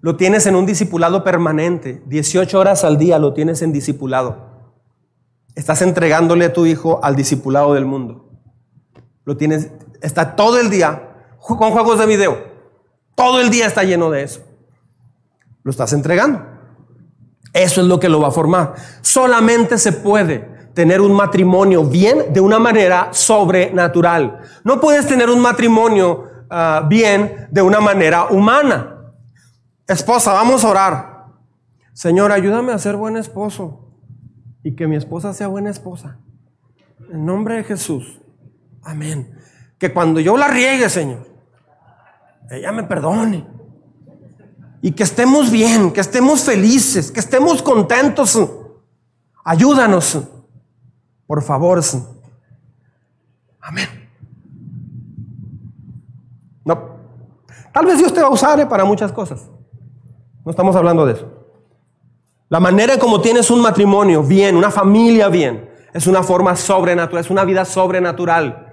lo 0.00 0.16
tienes 0.16 0.46
en 0.46 0.56
un 0.56 0.64
discipulado 0.64 1.22
permanente. 1.22 2.02
18 2.06 2.58
horas 2.58 2.82
al 2.82 2.96
día 2.96 3.18
lo 3.18 3.34
tienes 3.34 3.60
en 3.60 3.74
discipulado. 3.74 4.72
Estás 5.54 5.82
entregándole 5.82 6.46
a 6.46 6.54
tu 6.54 6.64
hijo 6.64 6.98
al 7.04 7.14
discipulado 7.14 7.74
del 7.74 7.84
mundo. 7.84 8.30
Lo 9.26 9.36
tienes, 9.36 9.70
está 10.00 10.34
todo 10.34 10.58
el 10.58 10.70
día 10.70 11.36
con 11.46 11.72
juegos 11.72 11.98
de 11.98 12.06
video. 12.06 12.38
Todo 13.14 13.42
el 13.42 13.50
día 13.50 13.66
está 13.66 13.84
lleno 13.84 14.10
de 14.10 14.22
eso. 14.22 14.40
Lo 15.62 15.70
estás 15.70 15.92
entregando. 15.92 16.55
Eso 17.56 17.80
es 17.80 17.86
lo 17.86 17.98
que 17.98 18.10
lo 18.10 18.20
va 18.20 18.28
a 18.28 18.32
formar. 18.32 18.74
Solamente 19.00 19.78
se 19.78 19.92
puede 19.92 20.46
tener 20.74 21.00
un 21.00 21.12
matrimonio 21.12 21.84
bien 21.84 22.34
de 22.34 22.40
una 22.42 22.58
manera 22.58 23.08
sobrenatural. 23.12 24.40
No 24.62 24.78
puedes 24.78 25.06
tener 25.06 25.30
un 25.30 25.40
matrimonio 25.40 26.24
ah, 26.50 26.84
bien 26.86 27.48
de 27.50 27.62
una 27.62 27.80
manera 27.80 28.26
humana. 28.26 29.14
Esposa, 29.88 30.34
vamos 30.34 30.64
a 30.64 30.68
orar. 30.68 31.26
Señor, 31.94 32.30
ayúdame 32.30 32.74
a 32.74 32.78
ser 32.78 32.94
buen 32.96 33.16
esposo 33.16 33.90
y 34.62 34.76
que 34.76 34.86
mi 34.86 34.96
esposa 34.96 35.32
sea 35.32 35.46
buena 35.46 35.70
esposa. 35.70 36.18
En 37.10 37.24
nombre 37.24 37.54
de 37.54 37.64
Jesús. 37.64 38.20
Amén. 38.82 39.34
Que 39.78 39.94
cuando 39.94 40.20
yo 40.20 40.36
la 40.36 40.48
riegue, 40.48 40.90
Señor, 40.90 41.26
ella 42.50 42.70
me 42.72 42.82
perdone. 42.82 43.55
Y 44.86 44.92
que 44.92 45.02
estemos 45.02 45.50
bien, 45.50 45.92
que 45.92 46.00
estemos 46.00 46.44
felices, 46.44 47.10
que 47.10 47.18
estemos 47.18 47.60
contentos. 47.60 48.40
Ayúdanos, 49.44 50.16
por 51.26 51.42
favor. 51.42 51.80
Amén. 53.60 53.88
No. 56.64 56.78
Tal 57.72 57.84
vez 57.84 57.98
Dios 57.98 58.14
te 58.14 58.20
va 58.20 58.28
a 58.28 58.30
usar 58.30 58.60
eh, 58.60 58.66
para 58.66 58.84
muchas 58.84 59.10
cosas. 59.10 59.50
No 60.44 60.52
estamos 60.52 60.76
hablando 60.76 61.04
de 61.04 61.14
eso. 61.14 61.26
La 62.48 62.60
manera 62.60 62.96
como 62.96 63.20
tienes 63.20 63.50
un 63.50 63.60
matrimonio 63.60 64.22
bien, 64.22 64.54
una 64.54 64.70
familia 64.70 65.26
bien, 65.26 65.68
es 65.94 66.06
una 66.06 66.22
forma 66.22 66.54
sobrenatural, 66.54 67.24
es 67.24 67.30
una 67.32 67.44
vida 67.44 67.64
sobrenatural. 67.64 68.65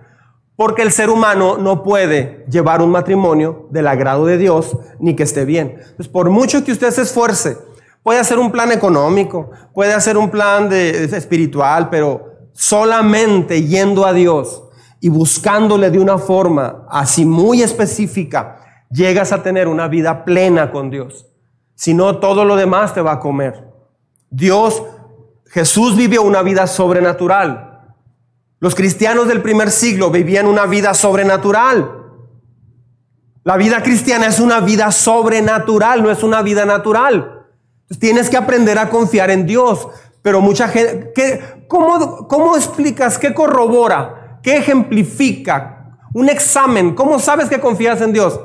Porque 0.55 0.83
el 0.83 0.91
ser 0.91 1.09
humano 1.09 1.57
no 1.57 1.83
puede 1.83 2.45
llevar 2.49 2.81
un 2.81 2.91
matrimonio 2.91 3.67
del 3.71 3.87
agrado 3.87 4.25
de 4.25 4.37
Dios 4.37 4.77
ni 4.99 5.15
que 5.15 5.23
esté 5.23 5.45
bien. 5.45 5.79
Por 6.11 6.29
mucho 6.29 6.63
que 6.63 6.71
usted 6.71 6.91
se 6.91 7.01
esfuerce, 7.01 7.57
puede 8.03 8.19
hacer 8.19 8.37
un 8.37 8.51
plan 8.51 8.71
económico, 8.71 9.49
puede 9.73 9.93
hacer 9.93 10.17
un 10.17 10.29
plan 10.29 10.71
espiritual, 10.71 11.89
pero 11.89 12.49
solamente 12.53 13.63
yendo 13.63 14.05
a 14.05 14.13
Dios 14.13 14.63
y 14.99 15.09
buscándole 15.09 15.89
de 15.89 15.99
una 15.99 16.17
forma 16.17 16.85
así 16.89 17.25
muy 17.25 17.61
específica, 17.61 18.85
llegas 18.89 19.31
a 19.31 19.41
tener 19.41 19.67
una 19.67 19.87
vida 19.87 20.23
plena 20.23 20.71
con 20.71 20.89
Dios. 20.89 21.25
Si 21.75 21.93
no, 21.93 22.19
todo 22.19 22.45
lo 22.45 22.55
demás 22.55 22.93
te 22.93 23.01
va 23.01 23.13
a 23.13 23.19
comer. 23.19 23.67
Dios, 24.29 24.83
Jesús 25.47 25.97
vivió 25.97 26.21
una 26.21 26.41
vida 26.41 26.67
sobrenatural. 26.67 27.72
Los 28.63 28.75
cristianos 28.75 29.27
del 29.27 29.41
primer 29.41 29.71
siglo 29.71 30.09
vivían 30.09 30.47
una 30.47 30.65
vida 30.65 30.93
sobrenatural. 30.93 31.97
La 33.43 33.57
vida 33.57 33.83
cristiana 33.83 34.27
es 34.27 34.39
una 34.39 34.61
vida 34.61 34.89
sobrenatural, 34.93 36.01
no 36.01 36.09
es 36.09 36.23
una 36.23 36.41
vida 36.41 36.63
natural. 36.63 37.45
tienes 37.99 38.29
que 38.29 38.37
aprender 38.37 38.79
a 38.79 38.89
confiar 38.89 39.31
en 39.31 39.45
Dios. 39.45 39.89
Pero 40.21 40.39
mucha 40.39 40.69
gente, 40.69 41.11
¿qué, 41.13 41.65
cómo, 41.67 42.25
¿cómo 42.29 42.55
explicas, 42.55 43.19
qué 43.19 43.33
corrobora, 43.33 44.39
qué 44.41 44.55
ejemplifica 44.55 45.97
un 46.13 46.29
examen? 46.29 46.95
¿Cómo 46.95 47.19
sabes 47.19 47.49
que 47.49 47.59
confías 47.59 47.99
en 47.99 48.13
Dios? 48.13 48.39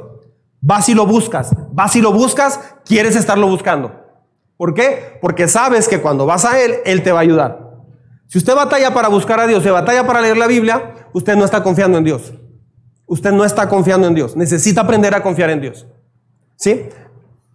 Vas 0.61 0.89
y 0.89 0.95
lo 0.95 1.07
buscas. 1.07 1.51
Vas 1.71 1.95
y 1.95 2.01
lo 2.01 2.13
buscas, 2.13 2.59
quieres 2.85 3.15
estarlo 3.15 3.47
buscando. 3.47 3.93
¿Por 4.57 4.75
qué? 4.75 5.17
Porque 5.23 5.47
sabes 5.47 5.87
que 5.87 6.01
cuando 6.01 6.27
vas 6.27 6.45
a 6.45 6.61
Él, 6.61 6.79
Él 6.85 7.05
te 7.05 7.13
va 7.13 7.21
a 7.21 7.23
ayudar. 7.23 7.68
Si 8.29 8.39
usted 8.39 8.55
batalla 8.55 8.95
para 8.95 9.09
buscar 9.09 9.41
a 9.41 9.47
Dios, 9.47 9.63
se 9.63 9.71
batalla 9.71 10.07
para 10.07 10.21
leer 10.21 10.37
la 10.37 10.47
Biblia, 10.47 10.95
usted 11.13 11.35
no 11.35 11.45
está 11.45 11.63
confiando 11.63 11.99
en 11.99 12.05
Dios. 12.05 12.35
Usted 13.07 13.33
no 13.33 13.45
está 13.45 13.69
confiando 13.69 14.07
en 14.07 14.15
Dios. 14.15 14.37
Necesita 14.37 14.83
aprender 14.83 15.15
a 15.15 15.23
confiar 15.23 15.51
en 15.51 15.63
Dios. 15.63 15.87
¿Sí? 16.57 16.89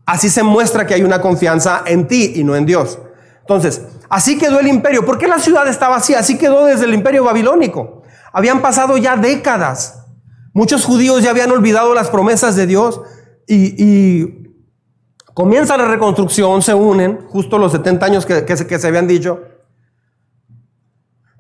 Así 0.06 0.30
se 0.30 0.44
muestra 0.44 0.86
que 0.86 0.96
hay 0.96 1.04
una 1.04 1.22
confianza 1.22 1.84
en 1.86 2.08
ti 2.08 2.34
y 2.36 2.44
no 2.44 2.56
en 2.56 2.66
Dios. 2.66 2.98
Entonces, 3.42 3.84
así 4.10 4.38
quedó 4.38 4.60
el 4.60 4.68
imperio. 4.68 5.06
¿Por 5.06 5.18
qué 5.18 5.28
la 5.28 5.40
ciudad 5.40 5.68
estaba 5.68 5.98
así? 5.98 6.16
Así 6.16 6.38
quedó 6.38 6.66
desde 6.66 6.86
el 6.86 6.94
imperio 6.94 7.24
babilónico. 7.24 8.02
Habían 8.32 8.62
pasado 8.62 8.98
ya 8.98 9.16
décadas. 9.16 10.06
Muchos 10.54 10.86
judíos 10.86 11.22
ya 11.22 11.30
habían 11.30 11.52
olvidado 11.52 11.94
las 11.94 12.10
promesas 12.10 12.56
de 12.56 12.68
Dios 12.68 13.02
y, 13.48 14.42
comienza 15.34 15.78
la 15.78 15.86
reconstrucción, 15.86 16.62
se 16.62 16.76
unen, 16.76 17.26
justo 17.28 17.58
los 17.58 17.72
70 17.72 18.06
años 18.06 18.26
que, 18.26 18.56
se 18.56 18.88
habían 18.88 19.08
dicho. 19.08 19.42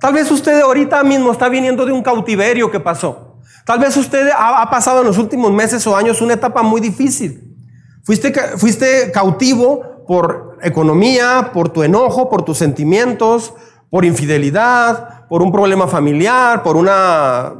Tal 0.04 0.12
vez 0.12 0.30
usted 0.32 0.60
ahorita 0.60 1.02
mismo 1.02 1.32
está 1.32 1.48
viniendo 1.48 1.86
de 1.86 1.94
un 1.94 2.04
cautiverio 2.04 2.70
que 2.70 2.82
pasó. 2.82 3.38
Tal 3.64 3.80
vez 3.80 3.96
usted 3.96 4.32
ha, 4.38 4.70
pasado 4.70 5.00
en 5.00 5.08
los 5.08 5.18
últimos 5.18 5.50
meses 5.54 5.88
o 5.88 5.96
años 5.96 6.20
una 6.20 6.34
etapa 6.34 6.62
muy 6.62 6.82
difícil. 6.82 7.56
Fuiste, 8.04 8.34
fuiste 8.58 9.14
cautivo 9.14 10.04
por 10.06 10.58
economía, 10.62 11.52
por 11.54 11.70
tu 11.70 11.84
enojo, 11.84 12.30
por 12.30 12.44
tus 12.44 12.58
sentimientos, 12.58 13.54
por 13.90 14.04
infidelidad, 14.04 15.26
por 15.30 15.42
un 15.42 15.54
problema 15.54 15.88
familiar, 15.88 16.64
por 16.64 16.76
una 16.76 17.54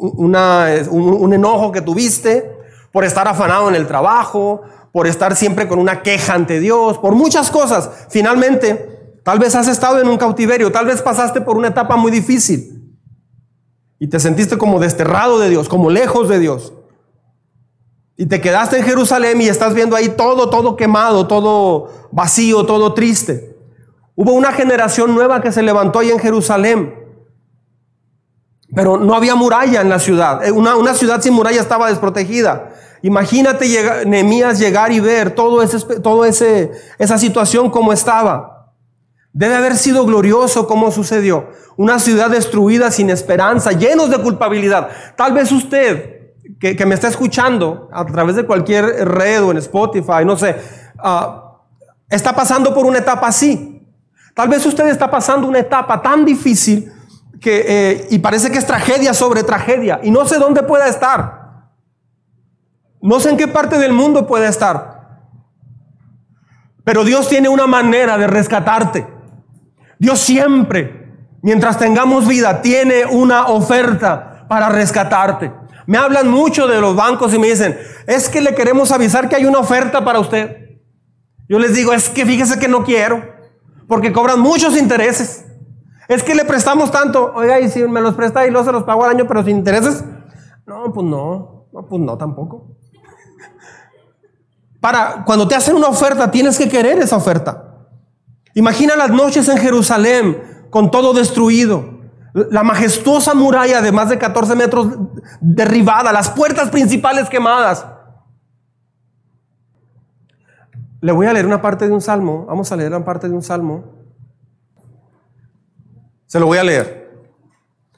un, 0.00 1.32
enojo 1.32 1.70
que 1.70 1.80
tuviste, 1.80 2.58
por 2.90 3.04
estar 3.04 3.28
afanado 3.28 3.68
en 3.68 3.76
el 3.76 3.86
trabajo, 3.86 4.62
por 4.90 5.06
estar 5.06 5.36
siempre 5.36 5.68
con 5.68 5.78
una 5.78 6.02
queja 6.02 6.34
ante 6.34 6.58
Dios, 6.58 6.98
por 6.98 7.14
muchas 7.14 7.52
cosas. 7.52 7.88
Finalmente, 8.08 8.97
tal 9.28 9.38
vez 9.38 9.54
has 9.54 9.68
estado 9.68 10.00
en 10.00 10.08
un 10.08 10.16
cautiverio, 10.16 10.72
tal 10.72 10.86
vez 10.86 11.02
pasaste 11.02 11.42
por 11.42 11.58
una 11.58 11.68
etapa 11.68 11.96
muy 11.96 12.10
difícil 12.10 12.96
y 13.98 14.08
te 14.08 14.18
sentiste 14.18 14.56
como 14.56 14.80
desterrado 14.80 15.38
de 15.38 15.50
Dios, 15.50 15.68
como 15.68 15.90
lejos 15.90 16.30
de 16.30 16.38
Dios. 16.38 16.72
Y 18.16 18.24
te 18.24 18.40
quedaste 18.40 18.78
en 18.78 18.84
Jerusalén 18.84 19.38
y 19.42 19.48
estás 19.48 19.74
viendo 19.74 19.96
ahí 19.96 20.08
todo, 20.08 20.48
todo 20.48 20.76
quemado, 20.76 21.26
todo 21.26 21.90
vacío, 22.10 22.64
todo 22.64 22.94
triste. 22.94 23.54
Hubo 24.14 24.32
una 24.32 24.50
generación 24.52 25.14
nueva 25.14 25.42
que 25.42 25.52
se 25.52 25.62
levantó 25.62 25.98
ahí 25.98 26.10
en 26.10 26.20
Jerusalén 26.20 26.94
pero 28.74 28.96
no 28.96 29.14
había 29.14 29.34
muralla 29.34 29.82
en 29.82 29.90
la 29.90 29.98
ciudad. 29.98 30.42
Eh, 30.42 30.52
una, 30.52 30.74
una 30.76 30.94
ciudad 30.94 31.20
sin 31.20 31.34
muralla 31.34 31.60
estaba 31.60 31.88
desprotegida. 31.88 32.70
Imagínate 33.02 34.06
Nehemías 34.06 34.58
llegar 34.58 34.90
y 34.90 35.00
ver 35.00 35.34
todo 35.34 35.62
ese, 35.62 35.78
todo 36.00 36.24
esa 36.24 37.18
situación 37.18 37.70
como 37.70 37.92
estaba. 37.92 38.57
Debe 39.32 39.54
haber 39.54 39.76
sido 39.76 40.04
glorioso 40.04 40.66
como 40.66 40.90
sucedió. 40.90 41.50
Una 41.76 41.98
ciudad 41.98 42.30
destruida 42.30 42.90
sin 42.90 43.10
esperanza, 43.10 43.72
llenos 43.72 44.10
de 44.10 44.18
culpabilidad. 44.18 44.88
Tal 45.16 45.32
vez 45.32 45.52
usted, 45.52 46.32
que, 46.58 46.74
que 46.74 46.86
me 46.86 46.94
está 46.94 47.08
escuchando 47.08 47.88
a 47.92 48.04
través 48.04 48.36
de 48.36 48.46
cualquier 48.46 48.84
red 49.08 49.42
o 49.44 49.50
en 49.50 49.58
Spotify, 49.58 50.24
no 50.24 50.36
sé, 50.36 50.56
ah, 50.98 51.58
está 52.08 52.34
pasando 52.34 52.74
por 52.74 52.86
una 52.86 52.98
etapa 52.98 53.28
así. 53.28 53.86
Tal 54.34 54.48
vez 54.48 54.64
usted 54.64 54.86
está 54.88 55.10
pasando 55.10 55.46
una 55.46 55.58
etapa 55.58 56.00
tan 56.00 56.24
difícil 56.24 56.92
que, 57.40 57.64
eh, 57.66 58.06
y 58.10 58.18
parece 58.18 58.50
que 58.50 58.58
es 58.58 58.66
tragedia 58.66 59.14
sobre 59.14 59.42
tragedia, 59.42 60.00
y 60.02 60.10
no 60.10 60.26
sé 60.26 60.38
dónde 60.38 60.62
pueda 60.62 60.88
estar. 60.88 61.38
No 63.00 63.20
sé 63.20 63.30
en 63.30 63.36
qué 63.36 63.46
parte 63.46 63.78
del 63.78 63.92
mundo 63.92 64.26
puede 64.26 64.48
estar. 64.48 64.98
Pero 66.84 67.04
Dios 67.04 67.28
tiene 67.28 67.48
una 67.48 67.66
manera 67.66 68.18
de 68.18 68.26
rescatarte. 68.26 69.17
Dios 69.98 70.20
siempre, 70.20 71.16
mientras 71.42 71.78
tengamos 71.78 72.26
vida, 72.26 72.62
tiene 72.62 73.04
una 73.06 73.46
oferta 73.46 74.46
para 74.48 74.68
rescatarte. 74.68 75.52
Me 75.86 75.98
hablan 75.98 76.30
mucho 76.30 76.66
de 76.66 76.80
los 76.80 76.94
bancos 76.94 77.32
y 77.34 77.38
me 77.38 77.48
dicen, 77.48 77.78
es 78.06 78.28
que 78.28 78.40
le 78.40 78.54
queremos 78.54 78.92
avisar 78.92 79.28
que 79.28 79.36
hay 79.36 79.46
una 79.46 79.58
oferta 79.58 80.04
para 80.04 80.20
usted. 80.20 80.78
Yo 81.48 81.58
les 81.58 81.74
digo, 81.74 81.92
es 81.92 82.10
que 82.10 82.26
fíjese 82.26 82.58
que 82.58 82.68
no 82.68 82.84
quiero, 82.84 83.22
porque 83.86 84.12
cobran 84.12 84.40
muchos 84.40 84.76
intereses. 84.76 85.46
Es 86.08 86.22
que 86.22 86.34
le 86.34 86.44
prestamos 86.44 86.90
tanto. 86.90 87.32
Oiga, 87.34 87.60
y 87.60 87.68
si 87.68 87.82
me 87.84 88.00
los 88.00 88.14
presta 88.14 88.46
y 88.46 88.50
luego 88.50 88.66
se 88.66 88.72
los 88.72 88.84
pago 88.84 89.04
al 89.04 89.10
año, 89.10 89.26
pero 89.26 89.42
sin 89.42 89.58
intereses. 89.58 90.04
No, 90.66 90.92
pues 90.92 91.06
no. 91.06 91.66
No, 91.72 91.86
pues 91.86 92.00
no 92.00 92.16
tampoco. 92.16 92.76
Para 94.80 95.24
cuando 95.24 95.46
te 95.46 95.54
hacen 95.54 95.76
una 95.76 95.88
oferta, 95.88 96.30
tienes 96.30 96.58
que 96.58 96.68
querer 96.68 96.98
esa 96.98 97.16
oferta. 97.16 97.67
Imagina 98.54 98.96
las 98.96 99.10
noches 99.10 99.48
en 99.48 99.58
Jerusalén 99.58 100.66
con 100.70 100.90
todo 100.90 101.12
destruido. 101.12 101.98
La 102.32 102.62
majestuosa 102.62 103.34
muralla 103.34 103.80
de 103.80 103.92
más 103.92 104.08
de 104.10 104.18
14 104.18 104.54
metros 104.54 104.88
derribada, 105.40 106.12
las 106.12 106.30
puertas 106.30 106.70
principales 106.70 107.28
quemadas. 107.28 107.86
Le 111.00 111.12
voy 111.12 111.26
a 111.26 111.32
leer 111.32 111.46
una 111.46 111.62
parte 111.62 111.86
de 111.86 111.92
un 111.92 112.00
salmo. 112.00 112.46
Vamos 112.46 112.70
a 112.72 112.76
leer 112.76 112.90
una 112.92 113.04
parte 113.04 113.28
de 113.28 113.34
un 113.34 113.42
salmo. 113.42 113.84
Se 116.26 116.38
lo 116.38 116.46
voy 116.46 116.58
a 116.58 116.64
leer. 116.64 117.08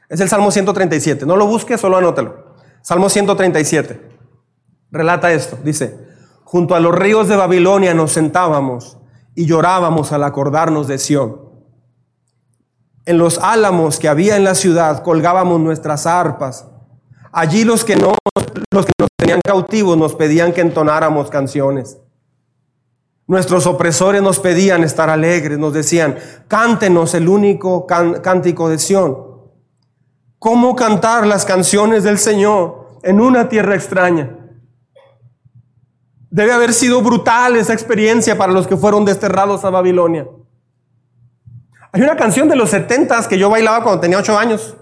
Es 0.09 0.21
el 0.21 0.29
Salmo 0.29 0.51
137. 0.51 1.25
No 1.25 1.37
lo 1.37 1.47
busque, 1.47 1.79
solo 1.79 1.97
anótelo. 1.97 2.55
Salmo 2.83 3.09
137. 3.09 4.01
Relata 4.91 5.33
esto. 5.33 5.59
Dice, 5.65 5.97
junto 6.45 6.75
a 6.75 6.81
los 6.81 6.95
ríos 6.95 7.29
de 7.29 7.37
Babilonia 7.37 7.95
nos 7.95 8.13
sentábamos 8.13 9.00
y 9.35 9.47
llorábamos 9.47 10.13
al 10.13 10.25
acordarnos 10.25 10.89
de 10.89 10.99
Sión. 10.99 11.41
En 13.07 13.19
los 13.19 13.39
álamos 13.39 13.99
que 13.99 14.09
había 14.09 14.37
en 14.37 14.45
la 14.45 14.55
ciudad 14.55 15.03
colgábamos 15.03 15.61
nuestras 15.61 16.07
arpas. 16.07 16.67
Allí 17.33 17.65
los 17.65 17.85
que 17.85 17.97
no, 17.97 18.15
los 18.73 18.87
que 18.87 18.93
nos 18.99 19.09
tenían 19.17 19.41
cautivos 19.45 19.97
nos 19.97 20.15
pedían 20.15 20.53
que 20.53 20.61
entonáramos 20.61 21.31
canciones. 21.31 21.99
Nuestros 23.27 23.67
opresores 23.67 24.23
nos 24.23 24.41
pedían 24.41 24.83
estar 24.83 25.09
alegres, 25.09 25.57
nos 25.57 25.73
decían, 25.73 26.17
cántenos 26.49 27.15
el 27.15 27.29
único 27.29 27.87
cántico 27.87 28.69
de 28.69 28.79
Sión. 28.79 29.17
¿Cómo 30.41 30.75
cantar 30.75 31.27
las 31.27 31.45
canciones 31.45 32.03
del 32.03 32.19
Señor 32.19 32.99
en 33.05 33.21
una 33.21 33.49
tierra 33.49 33.77
extraña? 33.77 34.40
Debe 36.31 36.53
haber 36.53 36.73
sido 36.73 37.03
brutal 37.03 37.57
esa 37.57 37.73
experiencia 37.73 38.39
para 38.39 38.53
los 38.53 38.67
que 38.67 38.77
fueron 38.77 39.05
desterrados 39.05 39.65
a 39.65 39.71
Babilonia. 39.71 40.29
Hay 41.93 42.03
una 42.03 42.17
canción 42.17 42.49
de 42.49 42.55
los 42.55 42.71
setentas 42.71 43.27
que 43.27 43.37
yo 43.37 43.51
bailaba 43.51 43.83
cuando 43.83 44.01
tenía 44.01 44.19
ocho 44.19 44.39
años. 44.39 44.77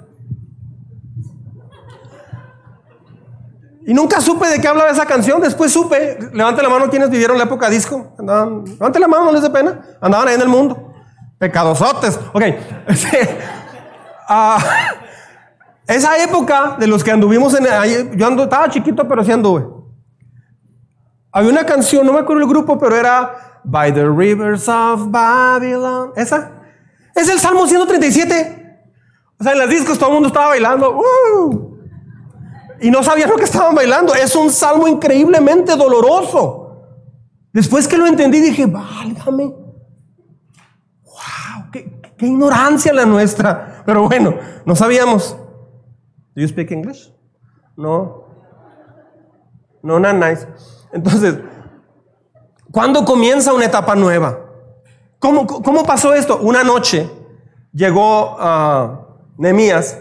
Y 3.86 3.94
nunca 3.94 4.20
supe 4.20 4.46
de 4.48 4.60
qué 4.60 4.68
hablaba 4.68 4.90
esa 4.90 5.06
canción. 5.06 5.40
Después 5.40 5.72
supe. 5.72 6.18
Levante 6.34 6.62
la 6.62 6.68
mano 6.68 6.90
quienes 6.90 7.08
vivieron 7.08 7.38
la 7.38 7.44
época 7.44 7.70
disco. 7.70 8.12
Levante 8.18 9.00
la 9.00 9.08
mano, 9.08 9.24
no 9.24 9.32
les 9.32 9.40
dé 9.40 9.48
pena. 9.48 9.80
Andaban 10.02 10.28
ahí 10.28 10.34
en 10.34 10.42
el 10.42 10.48
mundo. 10.48 10.92
Pecadosotes. 11.38 12.20
Ok. 12.32 12.42
Ah, 14.30 14.58
esa 15.86 16.22
época 16.22 16.76
de 16.78 16.86
los 16.86 17.02
que 17.02 17.10
anduvimos 17.10 17.54
en. 17.54 17.64
Yo 18.18 18.26
ando, 18.26 18.42
estaba 18.42 18.68
chiquito, 18.68 19.08
pero 19.08 19.24
sí 19.24 19.32
anduve. 19.32 19.77
Había 21.30 21.50
una 21.50 21.66
canción, 21.66 22.06
no 22.06 22.12
me 22.12 22.20
acuerdo 22.20 22.42
el 22.42 22.48
grupo, 22.48 22.78
pero 22.78 22.96
era 22.96 23.60
By 23.64 23.92
the 23.92 24.08
Rivers 24.08 24.68
of 24.68 25.10
Babylon. 25.10 26.12
¿Esa? 26.16 26.52
Es 27.14 27.28
el 27.28 27.38
Salmo 27.38 27.66
137. 27.66 28.58
O 29.38 29.44
sea, 29.44 29.52
en 29.52 29.58
las 29.58 29.68
discos 29.68 29.98
todo 29.98 30.08
el 30.08 30.14
mundo 30.14 30.28
estaba 30.28 30.48
bailando. 30.48 30.98
¡Uh! 30.98 31.78
Y 32.80 32.90
no 32.90 33.02
sabían 33.02 33.28
lo 33.28 33.36
que 33.36 33.44
estaban 33.44 33.74
bailando. 33.74 34.14
Es 34.14 34.34
un 34.36 34.50
salmo 34.50 34.88
increíblemente 34.88 35.76
doloroso. 35.76 36.64
Después 37.52 37.86
que 37.88 37.98
lo 37.98 38.06
entendí, 38.06 38.40
dije, 38.40 38.66
válgame. 38.66 39.44
¡Wow! 41.04 41.70
Qué, 41.72 42.00
qué 42.16 42.26
ignorancia 42.26 42.92
la 42.92 43.04
nuestra! 43.04 43.82
Pero 43.84 44.06
bueno, 44.08 44.34
no 44.64 44.76
sabíamos. 44.76 45.36
¿Do 46.34 46.42
you 46.42 46.48
speak 46.48 46.70
English? 46.70 47.12
No. 47.76 48.24
No, 49.82 49.98
not 49.98 50.14
nice. 50.14 50.46
Entonces, 50.92 51.36
¿cuándo 52.70 53.04
comienza 53.04 53.52
una 53.52 53.66
etapa 53.66 53.94
nueva? 53.94 54.38
¿Cómo, 55.18 55.46
cómo 55.46 55.84
pasó 55.84 56.14
esto? 56.14 56.38
Una 56.38 56.62
noche 56.62 57.08
llegó 57.72 58.36
uh, 58.36 59.08
Nehemías 59.36 59.98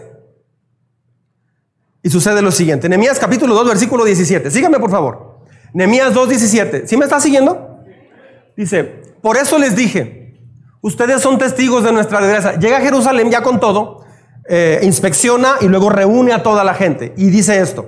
y 2.02 2.10
sucede 2.10 2.40
lo 2.42 2.52
siguiente. 2.52 2.88
Nehemías 2.88 3.18
capítulo 3.18 3.54
2, 3.54 3.68
versículo 3.68 4.04
17. 4.04 4.50
Síganme 4.50 4.78
por 4.78 4.90
favor. 4.90 5.40
Nehemías 5.72 6.14
2, 6.14 6.28
17. 6.28 6.86
¿Sí 6.86 6.96
me 6.96 7.04
está 7.04 7.20
siguiendo? 7.20 7.84
Dice, 8.56 8.84
por 9.22 9.36
eso 9.36 9.58
les 9.58 9.76
dije, 9.76 10.40
ustedes 10.80 11.20
son 11.20 11.38
testigos 11.38 11.84
de 11.84 11.92
nuestra 11.92 12.20
desgracia. 12.20 12.58
Llega 12.58 12.78
a 12.78 12.80
Jerusalén 12.80 13.30
ya 13.30 13.42
con 13.42 13.60
todo, 13.60 14.04
eh, 14.48 14.80
inspecciona 14.82 15.56
y 15.60 15.66
luego 15.66 15.90
reúne 15.90 16.32
a 16.32 16.42
toda 16.42 16.64
la 16.64 16.74
gente. 16.74 17.12
Y 17.16 17.30
dice 17.30 17.60
esto, 17.60 17.86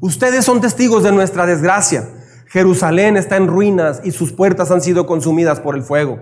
ustedes 0.00 0.44
son 0.44 0.60
testigos 0.60 1.02
de 1.02 1.12
nuestra 1.12 1.46
desgracia. 1.46 2.08
Jerusalén 2.50 3.16
está 3.16 3.36
en 3.36 3.46
ruinas 3.46 4.00
y 4.02 4.10
sus 4.10 4.32
puertas 4.32 4.72
han 4.72 4.80
sido 4.80 5.06
consumidas 5.06 5.60
por 5.60 5.76
el 5.76 5.84
fuego. 5.84 6.18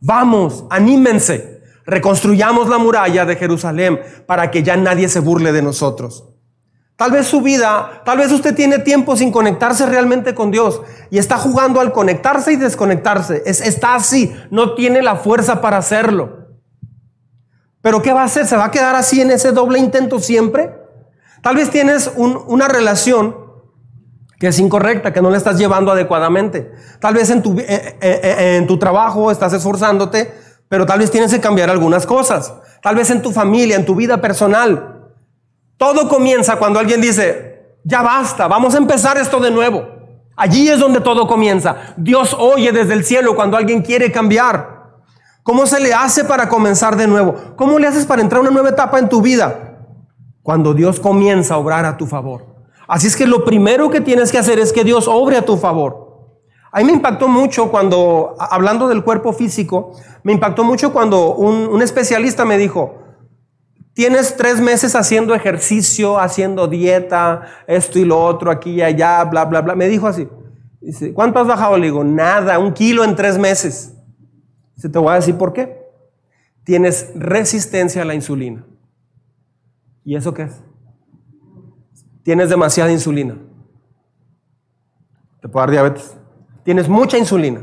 Vamos, 0.00 0.66
anímense, 0.68 1.62
reconstruyamos 1.86 2.68
la 2.68 2.76
muralla 2.76 3.24
de 3.24 3.36
Jerusalén 3.36 3.98
para 4.26 4.50
que 4.50 4.62
ya 4.62 4.76
nadie 4.76 5.08
se 5.08 5.20
burle 5.20 5.50
de 5.50 5.62
nosotros. 5.62 6.28
Tal 6.96 7.10
vez 7.10 7.26
su 7.26 7.40
vida, 7.40 8.02
tal 8.04 8.18
vez 8.18 8.30
usted 8.30 8.54
tiene 8.54 8.80
tiempo 8.80 9.16
sin 9.16 9.32
conectarse 9.32 9.86
realmente 9.86 10.34
con 10.34 10.50
Dios 10.50 10.82
y 11.10 11.16
está 11.16 11.38
jugando 11.38 11.80
al 11.80 11.90
conectarse 11.90 12.52
y 12.52 12.56
desconectarse. 12.56 13.42
Es, 13.46 13.62
está 13.62 13.94
así, 13.94 14.30
no 14.50 14.74
tiene 14.74 15.00
la 15.00 15.16
fuerza 15.16 15.62
para 15.62 15.78
hacerlo. 15.78 16.48
Pero 17.80 18.02
¿qué 18.02 18.12
va 18.12 18.20
a 18.20 18.26
hacer? 18.26 18.46
¿Se 18.46 18.58
va 18.58 18.66
a 18.66 18.70
quedar 18.70 18.94
así 18.94 19.22
en 19.22 19.30
ese 19.30 19.52
doble 19.52 19.78
intento 19.78 20.20
siempre? 20.20 20.70
Tal 21.40 21.56
vez 21.56 21.70
tienes 21.70 22.12
una 22.14 22.68
relación 22.68 23.41
que 24.42 24.48
es 24.48 24.58
incorrecta, 24.58 25.12
que 25.12 25.22
no 25.22 25.30
le 25.30 25.36
estás 25.36 25.56
llevando 25.56 25.92
adecuadamente. 25.92 26.72
Tal 26.98 27.14
vez 27.14 27.30
en 27.30 27.44
tu, 27.44 27.56
eh, 27.60 27.64
eh, 27.68 27.96
eh, 28.00 28.56
en 28.56 28.66
tu 28.66 28.76
trabajo 28.76 29.30
estás 29.30 29.52
esforzándote, 29.52 30.34
pero 30.68 30.84
tal 30.84 30.98
vez 30.98 31.12
tienes 31.12 31.32
que 31.32 31.38
cambiar 31.38 31.70
algunas 31.70 32.06
cosas. 32.06 32.52
Tal 32.82 32.96
vez 32.96 33.08
en 33.10 33.22
tu 33.22 33.30
familia, 33.30 33.76
en 33.76 33.86
tu 33.86 33.94
vida 33.94 34.20
personal. 34.20 35.12
Todo 35.76 36.08
comienza 36.08 36.56
cuando 36.56 36.80
alguien 36.80 37.00
dice, 37.00 37.76
ya 37.84 38.02
basta, 38.02 38.48
vamos 38.48 38.74
a 38.74 38.78
empezar 38.78 39.16
esto 39.16 39.38
de 39.38 39.52
nuevo. 39.52 39.86
Allí 40.34 40.68
es 40.68 40.80
donde 40.80 41.00
todo 41.00 41.28
comienza. 41.28 41.76
Dios 41.96 42.36
oye 42.36 42.72
desde 42.72 42.94
el 42.94 43.04
cielo 43.04 43.36
cuando 43.36 43.56
alguien 43.56 43.82
quiere 43.82 44.10
cambiar. 44.10 45.04
¿Cómo 45.44 45.66
se 45.66 45.78
le 45.78 45.94
hace 45.94 46.24
para 46.24 46.48
comenzar 46.48 46.96
de 46.96 47.06
nuevo? 47.06 47.36
¿Cómo 47.54 47.78
le 47.78 47.86
haces 47.86 48.06
para 48.06 48.20
entrar 48.20 48.40
a 48.40 48.42
una 48.42 48.50
nueva 48.50 48.70
etapa 48.70 48.98
en 48.98 49.08
tu 49.08 49.22
vida? 49.22 49.78
Cuando 50.42 50.74
Dios 50.74 50.98
comienza 50.98 51.54
a 51.54 51.58
obrar 51.58 51.84
a 51.84 51.96
tu 51.96 52.08
favor. 52.08 52.51
Así 52.92 53.06
es 53.06 53.16
que 53.16 53.26
lo 53.26 53.42
primero 53.42 53.88
que 53.88 54.02
tienes 54.02 54.30
que 54.30 54.36
hacer 54.36 54.58
es 54.58 54.70
que 54.70 54.84
Dios 54.84 55.08
obre 55.08 55.38
a 55.38 55.46
tu 55.46 55.56
favor. 55.56 56.28
A 56.70 56.80
mí 56.80 56.84
me 56.84 56.92
impactó 56.92 57.26
mucho 57.26 57.70
cuando, 57.70 58.34
hablando 58.38 58.86
del 58.86 59.02
cuerpo 59.02 59.32
físico, 59.32 59.98
me 60.22 60.34
impactó 60.34 60.62
mucho 60.62 60.92
cuando 60.92 61.34
un, 61.34 61.80
especialista 61.80 62.44
me 62.44 62.58
dijo, 62.58 62.98
Tienes 63.94 64.36
tres 64.36 64.60
meses 64.60 64.94
haciendo 64.94 65.34
ejercicio, 65.34 66.18
haciendo 66.18 66.68
dieta, 66.68 67.46
esto 67.66 67.98
y 67.98 68.04
lo 68.04 68.22
otro, 68.22 68.50
aquí 68.50 68.72
y 68.72 68.82
allá, 68.82 69.24
bla, 69.24 69.46
bla, 69.46 69.62
bla. 69.62 69.74
Me 69.74 69.88
dijo 69.88 70.06
así. 70.06 70.28
¿cuánto 71.14 71.38
has 71.38 71.46
bajado? 71.46 71.78
Le 71.78 71.86
digo, 71.86 72.04
nada, 72.04 72.58
un 72.58 72.74
kilo 72.74 73.04
en 73.04 73.16
tres 73.16 73.38
meses. 73.38 73.94
Dice, 74.74 74.90
te 74.90 74.98
voy 74.98 75.12
a 75.12 75.14
decir 75.14 75.38
por 75.38 75.54
qué. 75.54 75.78
Tienes 76.62 77.10
resistencia 77.14 78.02
a 78.02 78.04
la 78.04 78.14
insulina. 78.14 78.66
¿Y 80.04 80.14
eso 80.14 80.34
qué 80.34 80.42
es? 80.42 80.62
Tienes 82.22 82.48
demasiada 82.48 82.90
insulina. 82.90 83.36
Te 85.40 85.48
puede 85.48 85.66
dar 85.66 85.70
diabetes. 85.70 86.16
Tienes 86.64 86.88
mucha 86.88 87.18
insulina. 87.18 87.60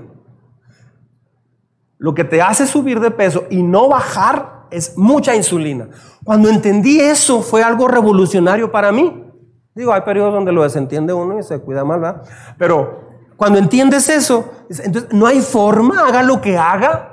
Lo 1.98 2.14
que 2.14 2.24
te 2.24 2.42
hace 2.42 2.66
subir 2.68 3.00
de 3.00 3.12
peso 3.12 3.46
y 3.50 3.64
no 3.64 3.90
bajar 3.90 4.68
es 4.72 4.98
mucha 4.98 5.36
insulina. 5.36 5.90
Cuando 6.24 6.50
entendí 6.50 7.00
eso 7.00 7.42
fue 7.42 7.64
algo 7.64 7.88
revolucionario 7.88 8.72
para 8.72 8.92
mí. 8.92 9.26
Digo, 9.74 9.94
hay 9.94 10.02
periodos 10.02 10.34
donde 10.34 10.52
lo 10.52 10.64
desentiende 10.64 11.14
uno 11.14 11.40
y 11.40 11.44
se 11.44 11.60
cuida 11.60 11.86
mal, 11.86 12.02
¿verdad? 12.02 12.24
Pero 12.58 13.10
cuando 13.38 13.60
entiendes 13.60 14.10
eso, 14.10 14.52
entonces 14.70 15.14
no 15.14 15.26
hay 15.26 15.40
forma, 15.40 16.06
haga 16.06 16.24
lo 16.24 16.42
que 16.42 16.58
haga, 16.58 17.09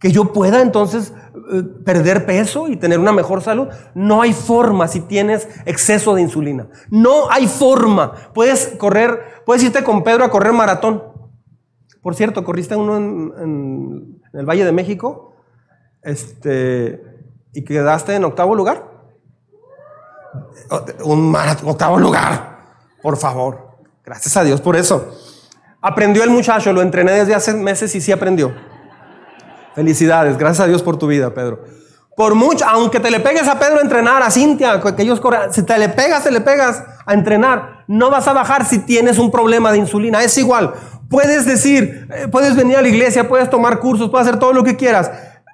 que 0.00 0.12
yo 0.12 0.32
pueda 0.32 0.60
entonces 0.60 1.12
eh, 1.52 1.62
perder 1.84 2.26
peso 2.26 2.68
y 2.68 2.76
tener 2.76 2.98
una 2.98 3.12
mejor 3.12 3.42
salud. 3.42 3.68
No 3.94 4.22
hay 4.22 4.32
forma 4.32 4.88
si 4.88 5.00
tienes 5.00 5.48
exceso 5.64 6.14
de 6.14 6.22
insulina. 6.22 6.68
No 6.90 7.30
hay 7.30 7.46
forma. 7.46 8.12
Puedes 8.34 8.74
correr, 8.78 9.42
puedes 9.44 9.62
irte 9.62 9.82
con 9.82 10.04
Pedro 10.04 10.24
a 10.24 10.30
correr 10.30 10.52
maratón. 10.52 11.02
Por 12.02 12.14
cierto, 12.14 12.44
corriste 12.44 12.76
uno 12.76 12.96
en, 12.96 14.20
el 14.32 14.46
Valle 14.46 14.64
de 14.64 14.72
México 14.72 15.34
este, 16.02 17.02
y 17.52 17.64
quedaste 17.64 18.14
en 18.14 18.24
octavo 18.24 18.54
lugar. 18.54 18.98
Un 21.04 21.34
octavo 21.64 21.98
lugar, 21.98 22.58
por 23.02 23.16
favor. 23.16 23.68
Gracias 24.04 24.36
a 24.36 24.44
Dios 24.44 24.60
por 24.60 24.76
eso. 24.76 25.12
Aprendió 25.80 26.24
el 26.24 26.30
muchacho, 26.30 26.72
lo 26.72 26.82
entrené 26.82 27.12
desde 27.12 27.34
hace 27.34 27.54
meses 27.54 27.94
y 27.94 28.00
sí 28.00 28.12
aprendió. 28.12 28.52
Felicidades, 29.78 30.36
gracias 30.36 30.64
a 30.64 30.66
Dios 30.66 30.82
por 30.82 30.98
tu 30.98 31.06
vida, 31.06 31.32
Pedro. 31.32 31.60
Por 32.16 32.34
mucho, 32.34 32.64
aunque 32.66 32.98
te 32.98 33.12
le 33.12 33.20
pegues 33.20 33.46
a 33.46 33.60
Pedro 33.60 33.78
a 33.78 33.82
entrenar, 33.82 34.24
a 34.24 34.28
Cintia, 34.28 34.80
que 34.80 35.02
ellos 35.02 35.20
corran, 35.20 35.52
si 35.54 35.62
te 35.62 35.78
le 35.78 35.88
pegas, 35.88 36.24
te 36.24 36.32
le 36.32 36.40
pegas 36.40 36.82
a 37.06 37.14
entrenar, 37.14 37.84
no 37.86 38.10
vas 38.10 38.26
a 38.26 38.32
bajar 38.32 38.66
si 38.66 38.80
tienes 38.80 39.18
un 39.18 39.30
problema 39.30 39.70
de 39.70 39.78
insulina. 39.78 40.20
Es 40.24 40.36
igual. 40.36 40.74
Puedes 41.08 41.46
decir, 41.46 42.08
eh, 42.12 42.26
puedes 42.26 42.56
venir 42.56 42.76
a 42.76 42.82
la 42.82 42.88
iglesia, 42.88 43.28
puedes 43.28 43.48
tomar 43.50 43.78
cursos, 43.78 44.10
puedes 44.10 44.26
hacer 44.26 44.40
todo 44.40 44.52
lo 44.52 44.64
que 44.64 44.74
quieras. 44.74 45.12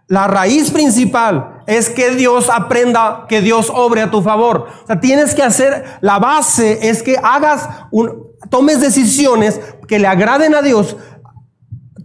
La 0.09 0.27
raíz 0.27 0.71
principal 0.71 1.63
es 1.67 1.91
que 1.91 2.15
Dios 2.15 2.49
aprenda, 2.49 3.27
que 3.29 3.43
Dios 3.43 3.71
obre 3.75 4.01
a 4.01 4.11
tu 4.11 4.23
favor. 4.23 4.69
O 4.85 4.87
sea, 4.87 5.01
tienes 5.01 5.35
que 5.35 5.43
hacer, 5.43 5.85
la 6.01 6.19
base 6.19 6.89
es 6.89 7.03
que 7.03 7.19
hagas, 7.23 7.69
un, 7.91 8.25
tomes 8.49 8.81
decisiones 8.81 9.61
que 9.87 9.99
le 9.99 10.07
agraden 10.07 10.55
a 10.55 10.63
Dios, 10.63 10.97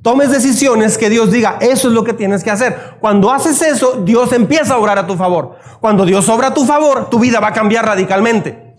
tomes 0.02 0.32
decisiones 0.32 0.98
que 0.98 1.10
Dios 1.10 1.32
diga, 1.32 1.58
eso 1.62 1.88
es 1.88 1.94
lo 1.94 2.04
que 2.04 2.14
tienes 2.14 2.44
que 2.44 2.52
hacer. 2.52 2.98
Cuando 3.00 3.32
haces 3.32 3.62
eso, 3.62 4.02
Dios 4.04 4.32
empieza 4.34 4.76
a 4.76 4.78
obrar 4.78 4.98
a 4.98 5.08
tu 5.08 5.16
favor. 5.16 5.58
Cuando 5.80 6.06
Dios 6.06 6.28
obra 6.30 6.48
a 6.48 6.54
tu 6.54 6.66
favor, 6.66 7.10
tu 7.10 7.20
vida 7.20 7.40
va 7.40 7.48
a 7.48 7.54
cambiar 7.54 7.86
radicalmente. 7.86 8.70